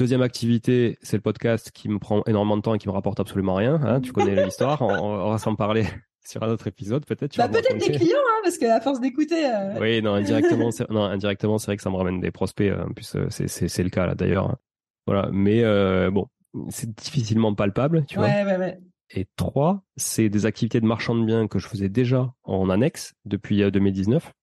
Deuxième 0.02 0.24
activité, 0.24 0.98
c'est 1.04 1.16
le 1.16 1.22
podcast 1.22 1.70
qui 1.70 1.88
me 1.88 2.00
prend 2.00 2.24
énormément 2.26 2.58
de 2.58 2.64
temps 2.64 2.74
et 2.74 2.80
qui 2.80 2.88
me 2.88 2.92
rapporte 2.92 3.20
absolument 3.20 3.54
rien. 3.54 3.80
Hein. 3.84 4.02
tu 4.02 4.12
connais 4.12 4.34
l'histoire, 4.46 4.82
on, 4.82 5.30
va 5.30 5.38
s'en 5.38 5.54
parler 5.54 5.86
sur 6.26 6.42
un 6.42 6.50
autre 6.50 6.66
épisode 6.66 7.06
peut-être. 7.06 7.38
Bah, 7.38 7.48
peut-être 7.48 7.78
des 7.78 7.92
clients, 7.92 8.18
hein, 8.18 8.40
parce 8.42 8.58
qu'à 8.58 8.82
force 8.82 9.00
d'écouter. 9.00 9.46
Euh, 9.46 9.80
oui, 9.80 10.02
non, 10.02 10.16
indirectement, 10.16 10.72
c'est, 10.72 10.90
non, 10.90 11.04
indirectement, 11.04 11.60
c'est 11.60 11.68
vrai 11.68 11.78
que 11.78 11.84
ça 11.84 11.92
me 11.92 11.98
ramène 11.98 12.20
des 12.20 12.32
prospects. 12.32 12.68
Euh, 12.68 12.84
en 12.84 12.94
plus, 12.94 13.14
euh, 13.16 13.28
c'est, 13.30 13.48
c'est, 13.48 13.84
le 13.84 13.92
cas 13.92 14.08
là 14.08 14.16
d'ailleurs. 14.16 14.50
Hein. 14.50 14.58
Voilà, 15.06 15.30
mais 15.32 15.62
bon, 16.10 16.26
c'est 16.70 16.90
difficilement 16.96 17.54
palpable, 17.54 18.04
tu 18.08 18.16
vois. 18.16 18.26
Ouais, 18.26 18.44
ouais, 18.44 18.58
ouais. 18.58 18.80
Et 19.12 19.28
trois, 19.36 19.84
c'est 19.98 20.30
des 20.30 20.48
activités 20.48 20.82
de 20.82 20.88
marchand 20.88 21.14
de 21.14 21.24
biens 21.24 21.48
que 21.48 21.60
je 21.60 21.68
faisais 21.68 21.90
déjà 21.90 22.34
en 22.44 22.72
annexe 22.72 23.14
depuis 23.26 23.70
2019 23.70 24.34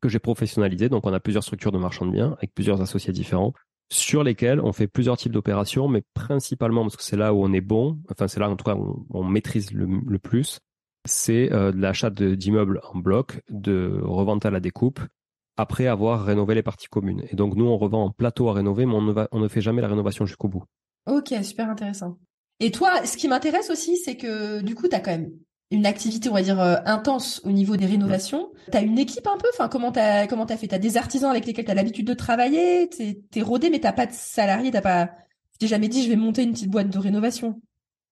que 0.00 0.08
j'ai 0.08 0.20
professionnalisé. 0.20 0.88
Donc, 0.88 1.06
on 1.06 1.12
a 1.12 1.20
plusieurs 1.20 1.42
structures 1.42 1.72
de 1.72 1.76
marchand 1.76 2.06
de 2.06 2.12
biens 2.12 2.34
avec 2.38 2.54
plusieurs 2.54 2.80
associés 2.80 3.12
différents 3.12 3.52
sur 3.92 4.22
lesquels 4.22 4.60
on 4.60 4.72
fait 4.72 4.86
plusieurs 4.86 5.16
types 5.16 5.32
d'opérations, 5.32 5.88
mais 5.88 6.02
principalement 6.14 6.82
parce 6.82 6.96
que 6.96 7.02
c'est 7.02 7.16
là 7.16 7.34
où 7.34 7.42
on 7.42 7.52
est 7.52 7.60
bon, 7.60 7.98
enfin 8.10 8.28
c'est 8.28 8.40
là 8.40 8.48
en 8.48 8.56
tout 8.56 8.64
cas 8.64 8.76
où 8.76 9.06
on, 9.10 9.24
maîtrise 9.24 9.72
le, 9.72 10.18
plus, 10.18 10.60
c'est 11.06 11.52
euh, 11.52 11.72
de 11.72 11.80
l'achat 11.80 12.10
d'immeubles 12.10 12.80
en 12.92 12.98
bloc, 12.98 13.42
de 13.50 14.00
revente 14.02 14.46
à 14.46 14.50
la 14.50 14.60
découpe, 14.60 15.00
après 15.56 15.86
avoir 15.86 16.24
rénové 16.24 16.54
les 16.54 16.62
parties 16.62 16.88
communes. 16.88 17.24
Et 17.30 17.36
donc 17.36 17.56
nous, 17.56 17.66
on 17.66 17.76
revend 17.76 18.04
en 18.04 18.10
plateau 18.10 18.48
à 18.48 18.52
rénover, 18.52 18.86
mais 18.86 18.94
on 18.94 19.02
ne, 19.02 19.26
on 19.32 19.40
ne 19.40 19.48
fait 19.48 19.60
jamais 19.60 19.82
la 19.82 19.88
rénovation 19.88 20.24
jusqu'au 20.24 20.48
bout. 20.48 20.64
Ok, 21.06 21.34
super 21.42 21.68
intéressant. 21.68 22.18
Et 22.60 22.70
toi, 22.70 23.04
ce 23.04 23.16
qui 23.16 23.26
m'intéresse 23.26 23.70
aussi, 23.70 23.96
c'est 23.96 24.16
que 24.16 24.60
du 24.62 24.74
coup, 24.74 24.86
tu 24.86 24.94
as 24.94 25.00
quand 25.00 25.12
même 25.12 25.32
une 25.70 25.86
activité, 25.86 26.28
on 26.28 26.34
va 26.34 26.42
dire, 26.42 26.60
euh, 26.60 26.76
intense 26.84 27.40
au 27.44 27.50
niveau 27.50 27.76
des 27.76 27.86
rénovations. 27.86 28.50
Tu 28.70 28.76
as 28.76 28.80
une 28.80 28.98
équipe 28.98 29.26
un 29.26 29.36
peu? 29.38 29.48
Enfin, 29.52 29.68
comment 29.68 29.92
tu 29.92 30.00
as, 30.00 30.26
comment 30.26 30.44
as 30.44 30.56
fait? 30.56 30.68
Tu 30.68 30.74
as 30.74 30.78
des 30.78 30.96
artisans 30.96 31.30
avec 31.30 31.46
lesquels 31.46 31.64
tu 31.64 31.70
as 31.70 31.74
l'habitude 31.74 32.06
de 32.06 32.14
travailler? 32.14 32.88
Tu 32.88 33.38
es, 33.38 33.42
rodé, 33.42 33.70
mais 33.70 33.78
tu 33.78 33.88
pas 33.92 34.06
de 34.06 34.12
salariés 34.12 34.72
Tu 34.72 34.80
pas... 34.80 35.10
t'es 35.58 35.68
jamais 35.68 35.88
dit, 35.88 36.02
je 36.02 36.08
vais 36.08 36.16
monter 36.16 36.42
une 36.42 36.52
petite 36.52 36.70
boîte 36.70 36.90
de 36.90 36.98
rénovation 36.98 37.60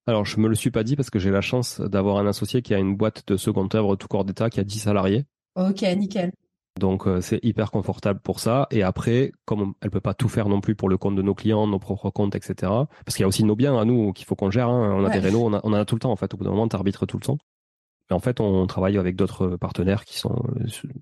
alors, 0.06 0.24
je 0.24 0.40
me 0.40 0.48
le 0.48 0.54
suis 0.54 0.70
pas 0.70 0.84
dit 0.84 0.96
parce 0.96 1.10
que 1.10 1.18
j'ai 1.18 1.30
la 1.30 1.42
chance 1.42 1.82
d'avoir 1.82 2.16
un 2.16 2.26
associé 2.26 2.62
qui 2.62 2.72
a 2.72 2.78
une 2.78 2.96
boîte 2.96 3.24
de 3.26 3.36
seconde 3.36 3.74
œuvre 3.74 3.94
tout 3.94 4.08
corps 4.08 4.24
d'état 4.24 4.48
qui 4.48 4.58
a 4.58 4.64
10 4.64 4.78
salariés. 4.78 5.26
Ok, 5.54 5.82
nickel. 5.82 6.32
Donc 6.78 7.06
euh, 7.06 7.20
c'est 7.20 7.44
hyper 7.44 7.70
confortable 7.70 8.20
pour 8.20 8.40
ça. 8.40 8.66
Et 8.70 8.82
après, 8.82 9.32
comme 9.44 9.74
elle 9.82 9.90
peut 9.90 10.00
pas 10.00 10.14
tout 10.14 10.28
faire 10.28 10.48
non 10.48 10.60
plus 10.60 10.74
pour 10.74 10.88
le 10.88 10.96
compte 10.96 11.16
de 11.16 11.22
nos 11.22 11.34
clients, 11.34 11.66
nos 11.66 11.78
propres 11.78 12.10
comptes, 12.10 12.34
etc. 12.34 12.54
Parce 13.04 13.16
qu'il 13.16 13.22
y 13.22 13.24
a 13.24 13.28
aussi 13.28 13.44
nos 13.44 13.56
biens 13.56 13.78
à 13.78 13.84
nous 13.84 14.12
qu'il 14.12 14.26
faut 14.26 14.36
qu'on 14.36 14.50
gère. 14.50 14.68
Hein. 14.68 14.94
On 14.96 15.04
a 15.04 15.10
des 15.10 15.18
rénaux, 15.18 15.44
on, 15.44 15.52
a, 15.52 15.60
en 15.64 15.72
a 15.72 15.84
tout 15.84 15.96
le 15.96 16.00
temps 16.00 16.12
en 16.12 16.16
fait. 16.16 16.32
Au 16.32 16.36
bout 16.36 16.44
d'un 16.44 16.50
moment, 16.50 16.68
t'arbitres 16.68 17.06
tout 17.06 17.18
le 17.18 17.24
temps. 17.24 17.38
Et 18.10 18.14
en 18.14 18.20
fait, 18.20 18.40
on 18.40 18.66
travaille 18.66 18.96
avec 18.96 19.16
d'autres 19.16 19.56
partenaires 19.56 20.04
qui 20.04 20.18
sont 20.18 20.42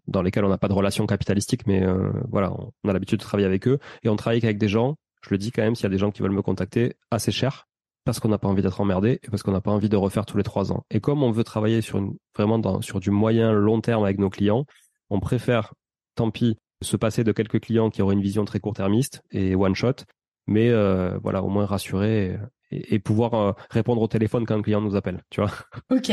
dans 0.09 0.23
lesquels 0.23 0.45
on 0.45 0.49
n'a 0.49 0.59
pas 0.59 0.69
de 0.69 0.73
relation 0.73 1.07
capitalistique, 1.07 1.67
mais 1.67 1.85
euh, 1.85 2.11
voilà, 2.29 2.53
on 2.53 2.89
a 2.89 2.93
l'habitude 2.93 3.19
de 3.19 3.25
travailler 3.25 3.47
avec 3.47 3.69
eux 3.69 3.79
et 4.03 4.09
on 4.09 4.17
travaille 4.17 4.41
avec 4.43 4.59
des 4.59 4.69
gens. 4.69 4.97
Je 5.23 5.31
le 5.31 5.39
dis 5.39 5.53
quand 5.53 5.63
même, 5.63 5.75
s'il 5.75 5.85
y 5.85 5.87
a 5.87 5.91
des 5.91 5.99
gens 5.99 6.11
qui 6.11 6.23
veulent 6.23 6.33
me 6.33 6.43
contacter, 6.43 6.95
assez 7.11 7.31
cher, 7.31 7.69
parce 8.05 8.21
qu'on 8.21 8.29
n'a 8.29 8.39
pas 8.39 8.49
envie 8.49 8.63
d'être 8.63 8.81
emmerdé 8.81 9.21
et 9.23 9.31
parce 9.31 9.43
qu'on 9.43 9.53
n'a 9.53 9.61
pas 9.61 9.71
envie 9.71 9.89
de 9.89 9.97
refaire 9.97 10.27
tous 10.27 10.37
les 10.37 10.43
trois 10.43 10.73
ans. 10.73 10.85
Et 10.91 11.01
comme 11.01 11.23
on 11.23 11.31
veut 11.31 11.45
travailler 11.45 11.81
sur 11.81 11.99
une, 11.99 12.17
vraiment 12.35 12.59
dans, 12.59 12.81
sur 12.81 12.99
du 12.99 13.11
moyen 13.11 13.53
long 13.53 13.81
terme 13.81 14.05
avec 14.05 14.19
nos 14.19 14.31
clients, 14.31 14.65
on 15.11 15.21
préfère 15.21 15.75
tant 16.15 16.31
pis 16.31 16.57
se 16.83 16.97
passer 16.97 17.25
de 17.25 17.33
quelques 17.33 17.61
clients 17.61 17.91
qui 17.91 18.03
auraient 18.03 18.15
une 18.15 18.23
vision 18.23 18.45
très 18.45 18.61
court-termiste 18.61 19.23
et 19.31 19.55
one 19.55 19.75
shot, 19.75 20.05
mais 20.47 20.69
euh, 20.71 21.19
voilà, 21.23 21.43
au 21.43 21.49
moins 21.49 21.67
rassurer 21.67 22.39
et, 22.71 22.99
pouvoir 22.99 23.35
euh, 23.35 23.53
répondre 23.71 24.03
au 24.03 24.09
téléphone 24.09 24.45
quand 24.45 24.57
un 24.57 24.63
client 24.63 24.81
nous 24.81 24.97
appelle, 24.97 25.23
tu 25.31 25.41
vois. 25.41 25.53
Ok, 25.91 26.11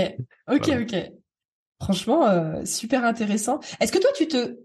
ok, 0.48 0.70
ok. 0.82 1.12
Franchement, 1.82 2.28
euh, 2.28 2.64
super 2.66 3.04
intéressant. 3.04 3.60
Est-ce 3.80 3.91
que 3.91 4.00
toi, 4.00 4.12
tu 4.16 4.28
te, 4.28 4.58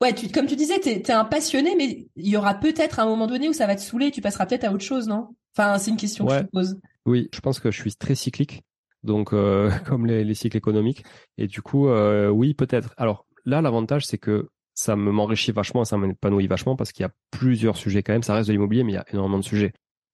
ouais, 0.00 0.12
tu, 0.12 0.28
comme 0.28 0.46
tu 0.46 0.56
disais, 0.56 0.80
t'es 0.80 0.96
es 0.96 1.10
un 1.12 1.24
passionné, 1.24 1.74
mais 1.76 2.08
il 2.16 2.28
y 2.28 2.36
aura 2.36 2.54
peut-être 2.54 2.98
un 2.98 3.06
moment 3.06 3.26
donné 3.26 3.48
où 3.48 3.52
ça 3.52 3.66
va 3.66 3.76
te 3.76 3.80
saouler, 3.80 4.10
tu 4.10 4.20
passeras 4.20 4.46
peut-être 4.46 4.64
à 4.64 4.72
autre 4.72 4.84
chose, 4.84 5.06
non? 5.06 5.28
Enfin, 5.56 5.78
c'est 5.78 5.90
une 5.90 5.96
question 5.96 6.26
que 6.26 6.34
je 6.34 6.40
te 6.40 6.50
pose. 6.50 6.80
Oui, 7.06 7.28
je 7.32 7.40
pense 7.40 7.60
que 7.60 7.70
je 7.70 7.80
suis 7.80 7.94
très 7.94 8.16
cyclique, 8.16 8.62
donc 9.04 9.30
comme 9.86 10.06
les, 10.06 10.24
les, 10.24 10.34
cycles 10.34 10.56
économiques, 10.56 11.04
et 11.38 11.46
du 11.46 11.62
coup, 11.62 11.88
oui, 11.88 12.54
peut-être. 12.54 12.92
Alors 12.96 13.26
là, 13.44 13.62
l'avantage, 13.62 14.06
c'est 14.06 14.18
que 14.18 14.48
ça 14.74 14.96
me 14.96 15.12
m'enrichit 15.12 15.52
vachement, 15.52 15.84
ça 15.84 15.96
m'épanouit 15.96 16.46
vachement 16.46 16.76
parce 16.76 16.92
qu'il 16.92 17.02
y 17.02 17.06
a 17.06 17.12
plusieurs 17.30 17.76
sujets 17.76 18.02
quand 18.02 18.12
même. 18.12 18.22
Ça 18.22 18.34
reste 18.34 18.48
de 18.48 18.52
l'immobilier, 18.52 18.82
mais 18.84 18.92
il 18.92 18.96
y 18.96 18.98
a 18.98 19.04
énormément 19.12 19.38
de 19.38 19.44
sujets. 19.44 19.72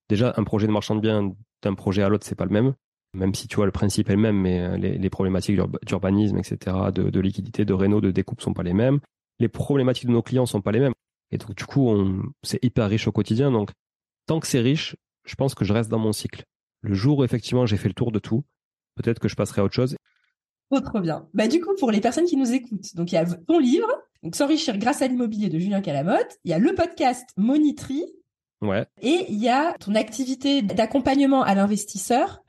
Déjà, 0.09 0.33
un 0.37 0.43
projet 0.43 0.67
de 0.67 0.71
marchand 0.71 0.95
de 0.95 1.01
biens 1.01 1.33
d'un 1.63 1.73
projet 1.73 2.03
à 2.03 2.09
l'autre, 2.09 2.25
c'est 2.25 2.35
pas 2.35 2.45
le 2.45 2.51
même. 2.51 2.73
Même 3.13 3.33
si 3.33 3.47
tu 3.47 3.55
vois 3.55 3.65
le 3.65 3.71
principe 3.71 4.09
est 4.09 4.15
le 4.15 4.21
même, 4.21 4.39
mais 4.39 4.61
euh, 4.61 4.77
les, 4.77 5.09
problématiques 5.09 5.59
d'urbanisme, 5.85 6.37
etc., 6.37 6.77
de, 6.93 7.19
liquidité, 7.19 7.65
de 7.65 7.73
réno, 7.73 7.99
de 7.99 8.11
découpe 8.11 8.41
sont 8.41 8.53
pas 8.53 8.63
les 8.63 8.73
mêmes. 8.73 8.99
Les 9.39 9.49
problématiques 9.49 10.07
de 10.07 10.13
nos 10.13 10.21
clients 10.21 10.45
sont 10.45 10.61
pas 10.61 10.71
les 10.71 10.79
mêmes. 10.79 10.93
Et 11.31 11.37
donc, 11.37 11.55
du 11.55 11.65
coup, 11.65 11.93
c'est 12.43 12.63
hyper 12.63 12.89
riche 12.89 13.07
au 13.07 13.11
quotidien. 13.11 13.51
Donc, 13.51 13.71
tant 14.27 14.39
que 14.39 14.47
c'est 14.47 14.59
riche, 14.59 14.95
je 15.25 15.35
pense 15.35 15.55
que 15.55 15.65
je 15.65 15.73
reste 15.73 15.89
dans 15.89 15.99
mon 15.99 16.13
cycle. 16.13 16.43
Le 16.81 16.93
jour 16.93 17.19
où 17.19 17.23
effectivement 17.23 17.65
j'ai 17.65 17.77
fait 17.77 17.87
le 17.87 17.93
tour 17.93 18.11
de 18.11 18.19
tout, 18.19 18.43
peut-être 18.95 19.19
que 19.19 19.27
je 19.27 19.35
passerai 19.35 19.61
à 19.61 19.63
autre 19.63 19.73
chose. 19.73 19.95
Oh, 20.71 20.79
trop 20.79 21.01
bien. 21.01 21.27
Bah, 21.33 21.47
du 21.47 21.59
coup, 21.61 21.75
pour 21.77 21.91
les 21.91 21.99
personnes 21.99 22.25
qui 22.25 22.37
nous 22.37 22.53
écoutent, 22.53 22.95
donc 22.95 23.11
il 23.11 23.15
y 23.15 23.17
a 23.17 23.25
ton 23.25 23.59
livre, 23.59 23.87
donc 24.23 24.35
S'enrichir 24.35 24.77
grâce 24.77 25.01
à 25.01 25.07
l'immobilier 25.07 25.49
de 25.49 25.59
Julien 25.59 25.81
Calamotte. 25.81 26.37
Il 26.43 26.51
y 26.51 26.53
a 26.53 26.59
le 26.59 26.73
podcast 26.75 27.27
Monitry. 27.37 28.05
Ouais. 28.61 28.85
Et 29.01 29.25
il 29.29 29.39
y 29.39 29.49
a 29.49 29.73
ton 29.79 29.95
activité 29.95 30.61
d'accompagnement 30.61 31.43
à 31.43 31.55
l'investisseur. 31.55 32.43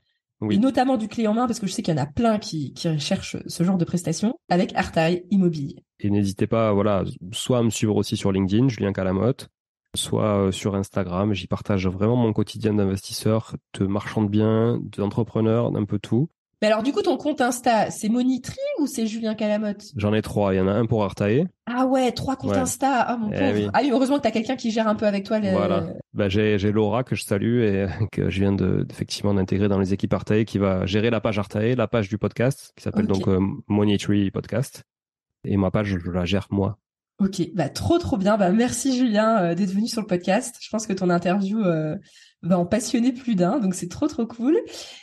Et 0.51 0.57
notamment 0.57 0.97
du 0.97 1.07
clé 1.07 1.25
en 1.25 1.33
main, 1.33 1.47
parce 1.47 1.61
que 1.61 1.67
je 1.67 1.71
sais 1.71 1.81
qu'il 1.81 1.95
y 1.95 1.97
en 1.97 2.03
a 2.03 2.05
plein 2.05 2.37
qui, 2.37 2.73
qui 2.73 2.89
recherchent 2.89 3.37
ce 3.47 3.63
genre 3.63 3.77
de 3.77 3.85
prestations 3.85 4.37
avec 4.49 4.75
Artaï 4.75 5.25
Immobilier. 5.31 5.85
Et 6.01 6.09
n'hésitez 6.09 6.47
pas, 6.47 6.73
voilà, 6.73 7.05
soit 7.31 7.59
à 7.59 7.63
me 7.63 7.69
suivre 7.69 7.95
aussi 7.95 8.17
sur 8.17 8.33
LinkedIn, 8.33 8.67
Julien 8.67 8.91
Calamotte, 8.91 9.47
soit 9.95 10.47
euh, 10.47 10.51
sur 10.51 10.75
Instagram. 10.75 11.33
J'y 11.33 11.47
partage 11.47 11.87
vraiment 11.87 12.17
mon 12.17 12.33
quotidien 12.33 12.73
d'investisseur, 12.73 13.55
de 13.79 13.85
marchand 13.85 14.21
de 14.21 14.27
biens, 14.27 14.81
d'entrepreneur, 14.97 15.71
d'un 15.71 15.85
peu 15.85 15.97
tout. 15.97 16.27
Mais 16.63 16.67
alors, 16.67 16.81
du 16.81 16.93
coup, 16.93 17.01
ton 17.01 17.17
compte 17.17 17.41
Insta, 17.41 17.91
c'est 17.91 18.07
Monitry 18.07 18.55
ou 18.79 18.87
c'est 18.87 19.05
Julien 19.05 19.35
Calamotte? 19.35 19.91
J'en 19.97 20.13
ai 20.13 20.21
trois. 20.21 20.53
Il 20.53 20.57
y 20.59 20.61
en 20.61 20.67
a 20.69 20.71
un 20.71 20.85
pour 20.85 21.03
Artae. 21.03 21.45
Ah 21.65 21.85
ouais, 21.85 22.13
trois 22.13 22.37
comptes 22.37 22.53
Insta. 22.53 23.01
Ah 23.01 23.17
mon 23.17 23.29
eh 23.33 23.37
pauvre. 23.37 23.69
Ah 23.73 23.79
oui, 23.83 23.89
heureusement 23.91 24.15
que 24.15 24.21
tu 24.21 24.29
as 24.29 24.31
quelqu'un 24.31 24.55
qui 24.55 24.71
gère 24.71 24.87
un 24.87 24.95
peu 24.95 25.05
avec 25.05 25.25
toi. 25.25 25.39
Les... 25.39 25.51
Voilà. 25.51 25.87
Bah, 26.13 26.29
j'ai, 26.29 26.57
j'ai 26.57 26.71
Laura 26.71 27.03
que 27.03 27.17
je 27.17 27.23
salue 27.25 27.63
et 27.63 27.87
que 28.13 28.29
je 28.29 28.39
viens 28.39 28.53
de, 28.53 28.87
effectivement 28.89 29.33
d'intégrer 29.33 29.67
dans 29.67 29.77
les 29.77 29.91
équipes 29.91 30.13
Artae 30.13 30.45
qui 30.45 30.57
va 30.57 30.85
gérer 30.85 31.09
la 31.09 31.19
page 31.19 31.37
Artae, 31.37 31.75
la 31.75 31.89
page 31.89 32.07
du 32.07 32.17
podcast 32.17 32.71
qui 32.77 32.83
s'appelle 32.83 33.07
donc 33.07 33.27
euh, 33.27 33.41
Podcast. 34.31 34.83
Et 35.43 35.57
ma 35.57 35.69
page, 35.69 35.97
je 36.01 36.11
la 36.11 36.23
gère 36.23 36.47
moi. 36.49 36.77
Ok, 37.19 37.41
bah 37.53 37.67
trop 37.67 37.97
trop 37.97 38.17
bien. 38.17 38.37
Bah 38.37 38.51
merci 38.51 38.97
Julien 38.97 39.43
euh, 39.43 39.55
d'être 39.55 39.71
venu 39.71 39.87
sur 39.87 40.01
le 40.01 40.07
podcast. 40.07 40.55
Je 40.61 40.69
pense 40.69 40.87
que 40.87 40.93
ton 40.93 41.09
interview 41.09 41.59
euh, 41.59 41.97
va 42.43 42.59
en 42.59 42.65
passionner 42.65 43.11
plus 43.11 43.35
d'un, 43.35 43.59
donc 43.59 43.73
c'est 43.73 43.89
trop 43.89 44.07
trop 44.07 44.27
cool. 44.27 44.59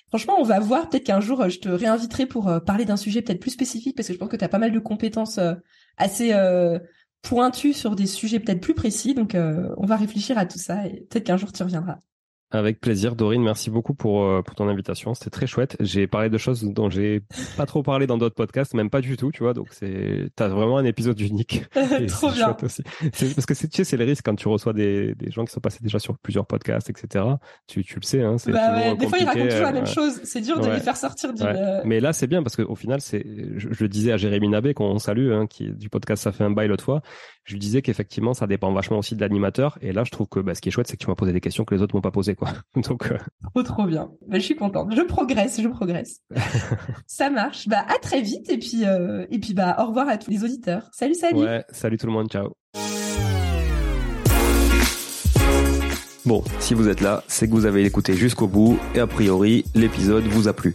Franchement, 0.08 0.34
on 0.38 0.44
va 0.44 0.60
voir. 0.60 0.88
Peut-être 0.88 1.04
qu'un 1.04 1.20
jour, 1.20 1.48
je 1.48 1.58
te 1.58 1.68
réinviterai 1.68 2.26
pour 2.26 2.48
euh, 2.48 2.60
parler 2.60 2.84
d'un 2.84 2.96
sujet 2.96 3.22
peut-être 3.22 3.40
plus 3.40 3.50
spécifique, 3.50 3.96
parce 3.96 4.08
que 4.08 4.14
je 4.14 4.18
pense 4.18 4.28
que 4.28 4.36
tu 4.36 4.44
as 4.44 4.48
pas 4.48 4.58
mal 4.58 4.72
de 4.72 4.78
compétences 4.78 5.38
euh, 5.38 5.54
assez 5.96 6.32
euh, 6.32 6.78
pointues 7.22 7.72
sur 7.72 7.96
des 7.96 8.06
sujets 8.06 8.40
peut-être 8.40 8.60
plus 8.60 8.74
précis. 8.74 9.14
Donc, 9.14 9.36
on 9.36 9.86
va 9.86 9.96
réfléchir 9.96 10.38
à 10.38 10.46
tout 10.46 10.58
ça 10.58 10.86
et 10.86 11.06
peut-être 11.10 11.24
qu'un 11.24 11.36
jour 11.36 11.52
tu 11.52 11.62
reviendras. 11.62 11.98
Avec 12.52 12.80
plaisir, 12.80 13.14
Dorine. 13.14 13.44
Merci 13.44 13.70
beaucoup 13.70 13.94
pour 13.94 14.24
euh, 14.24 14.42
pour 14.42 14.56
ton 14.56 14.68
invitation. 14.68 15.14
C'était 15.14 15.30
très 15.30 15.46
chouette. 15.46 15.76
J'ai 15.78 16.08
parlé 16.08 16.28
de 16.30 16.38
choses 16.38 16.64
dont 16.64 16.90
j'ai 16.90 17.22
pas 17.56 17.64
trop 17.64 17.84
parlé 17.84 18.08
dans 18.08 18.18
d'autres 18.18 18.34
podcasts, 18.34 18.74
même 18.74 18.90
pas 18.90 19.00
du 19.00 19.16
tout, 19.16 19.30
tu 19.30 19.44
vois. 19.44 19.54
Donc 19.54 19.68
c'est 19.70 20.30
t'as 20.34 20.48
vraiment 20.48 20.78
un 20.78 20.84
épisode 20.84 21.20
unique. 21.20 21.64
trop 22.08 22.32
bien. 22.32 22.56
Aussi. 22.60 22.82
Parce 23.34 23.46
que 23.46 23.54
tu 23.54 23.68
sais, 23.70 23.84
c'est 23.84 23.96
le 23.96 24.04
risque 24.04 24.24
quand 24.24 24.34
tu 24.34 24.48
reçois 24.48 24.72
des 24.72 25.14
des 25.14 25.30
gens 25.30 25.44
qui 25.44 25.52
sont 25.52 25.60
passés 25.60 25.78
déjà 25.80 26.00
sur 26.00 26.18
plusieurs 26.18 26.44
podcasts, 26.44 26.90
etc. 26.90 27.24
Tu 27.68 27.84
tu 27.84 28.00
le 28.00 28.04
sais, 28.04 28.22
hein. 28.22 28.34
Bah 28.46 28.74
ouais, 28.74 28.96
des 28.96 29.06
fois 29.06 29.18
ils 29.18 29.26
racontent 29.26 29.48
toujours 29.48 29.62
la 29.62 29.72
même 29.72 29.86
chose. 29.86 30.20
C'est 30.24 30.40
dur 30.40 30.58
de 30.58 30.70
les 30.70 30.80
faire 30.80 30.96
sortir 30.96 31.32
du. 31.32 31.44
Mais 31.84 32.00
là 32.00 32.12
c'est 32.12 32.26
bien 32.26 32.42
parce 32.42 32.56
qu'au 32.56 32.74
final 32.74 33.00
c'est, 33.00 33.24
je, 33.56 33.68
le 33.78 33.88
disais 33.88 34.10
à 34.10 34.16
Jérémy 34.16 34.48
Nabé 34.48 34.74
qu'on 34.74 34.98
salue, 34.98 35.32
hein, 35.32 35.46
qui 35.46 35.70
du 35.70 35.88
podcast 35.88 36.24
ça 36.24 36.32
fait 36.32 36.44
un 36.44 36.50
bail 36.50 36.66
l'autre 36.66 36.84
fois. 36.84 37.00
Je 37.44 37.52
lui 37.54 37.60
disais 37.60 37.82
qu'effectivement 37.82 38.34
ça 38.34 38.46
dépend 38.46 38.72
vachement 38.72 38.98
aussi 38.98 39.14
de 39.14 39.20
l'animateur. 39.20 39.78
Et 39.80 39.92
là 39.92 40.04
je 40.04 40.10
trouve 40.10 40.28
que 40.28 40.40
bah, 40.40 40.54
ce 40.54 40.60
qui 40.60 40.68
est 40.68 40.72
chouette 40.72 40.86
c'est 40.86 40.96
que 40.96 41.02
tu 41.02 41.08
m'as 41.08 41.14
posé 41.14 41.32
des 41.32 41.40
questions 41.40 41.64
que 41.64 41.74
les 41.74 41.82
autres 41.82 41.94
m'ont 41.94 42.00
pas 42.00 42.10
posées. 42.10 42.36
Donc, 42.88 43.10
euh, 43.10 43.18
trop, 43.52 43.62
trop 43.62 43.86
bien. 43.86 44.10
Bah, 44.26 44.38
je 44.38 44.44
suis 44.44 44.56
contente. 44.56 44.94
Je 44.94 45.02
progresse, 45.02 45.60
je 45.60 45.68
progresse. 45.68 46.20
Ça 47.06 47.30
marche. 47.30 47.68
Bah, 47.68 47.84
à 47.88 47.98
très 47.98 48.22
vite. 48.22 48.48
Et 48.50 48.58
puis, 48.58 48.84
euh, 48.84 49.26
et 49.30 49.38
puis, 49.38 49.54
bah, 49.54 49.76
au 49.78 49.86
revoir 49.86 50.08
à 50.08 50.18
tous 50.18 50.30
les 50.30 50.44
auditeurs. 50.44 50.88
Salut, 50.92 51.14
salut. 51.14 51.40
Ouais, 51.40 51.64
salut 51.70 51.98
tout 51.98 52.06
le 52.06 52.12
monde. 52.12 52.28
Ciao. 52.28 52.52
Bon, 56.26 56.44
si 56.58 56.74
vous 56.74 56.88
êtes 56.88 57.00
là, 57.00 57.24
c'est 57.28 57.48
que 57.48 57.52
vous 57.52 57.64
avez 57.64 57.84
écouté 57.84 58.14
jusqu'au 58.14 58.46
bout 58.46 58.78
et 58.94 59.00
a 59.00 59.06
priori, 59.06 59.64
l'épisode 59.74 60.24
vous 60.24 60.48
a 60.48 60.52
plu. 60.52 60.74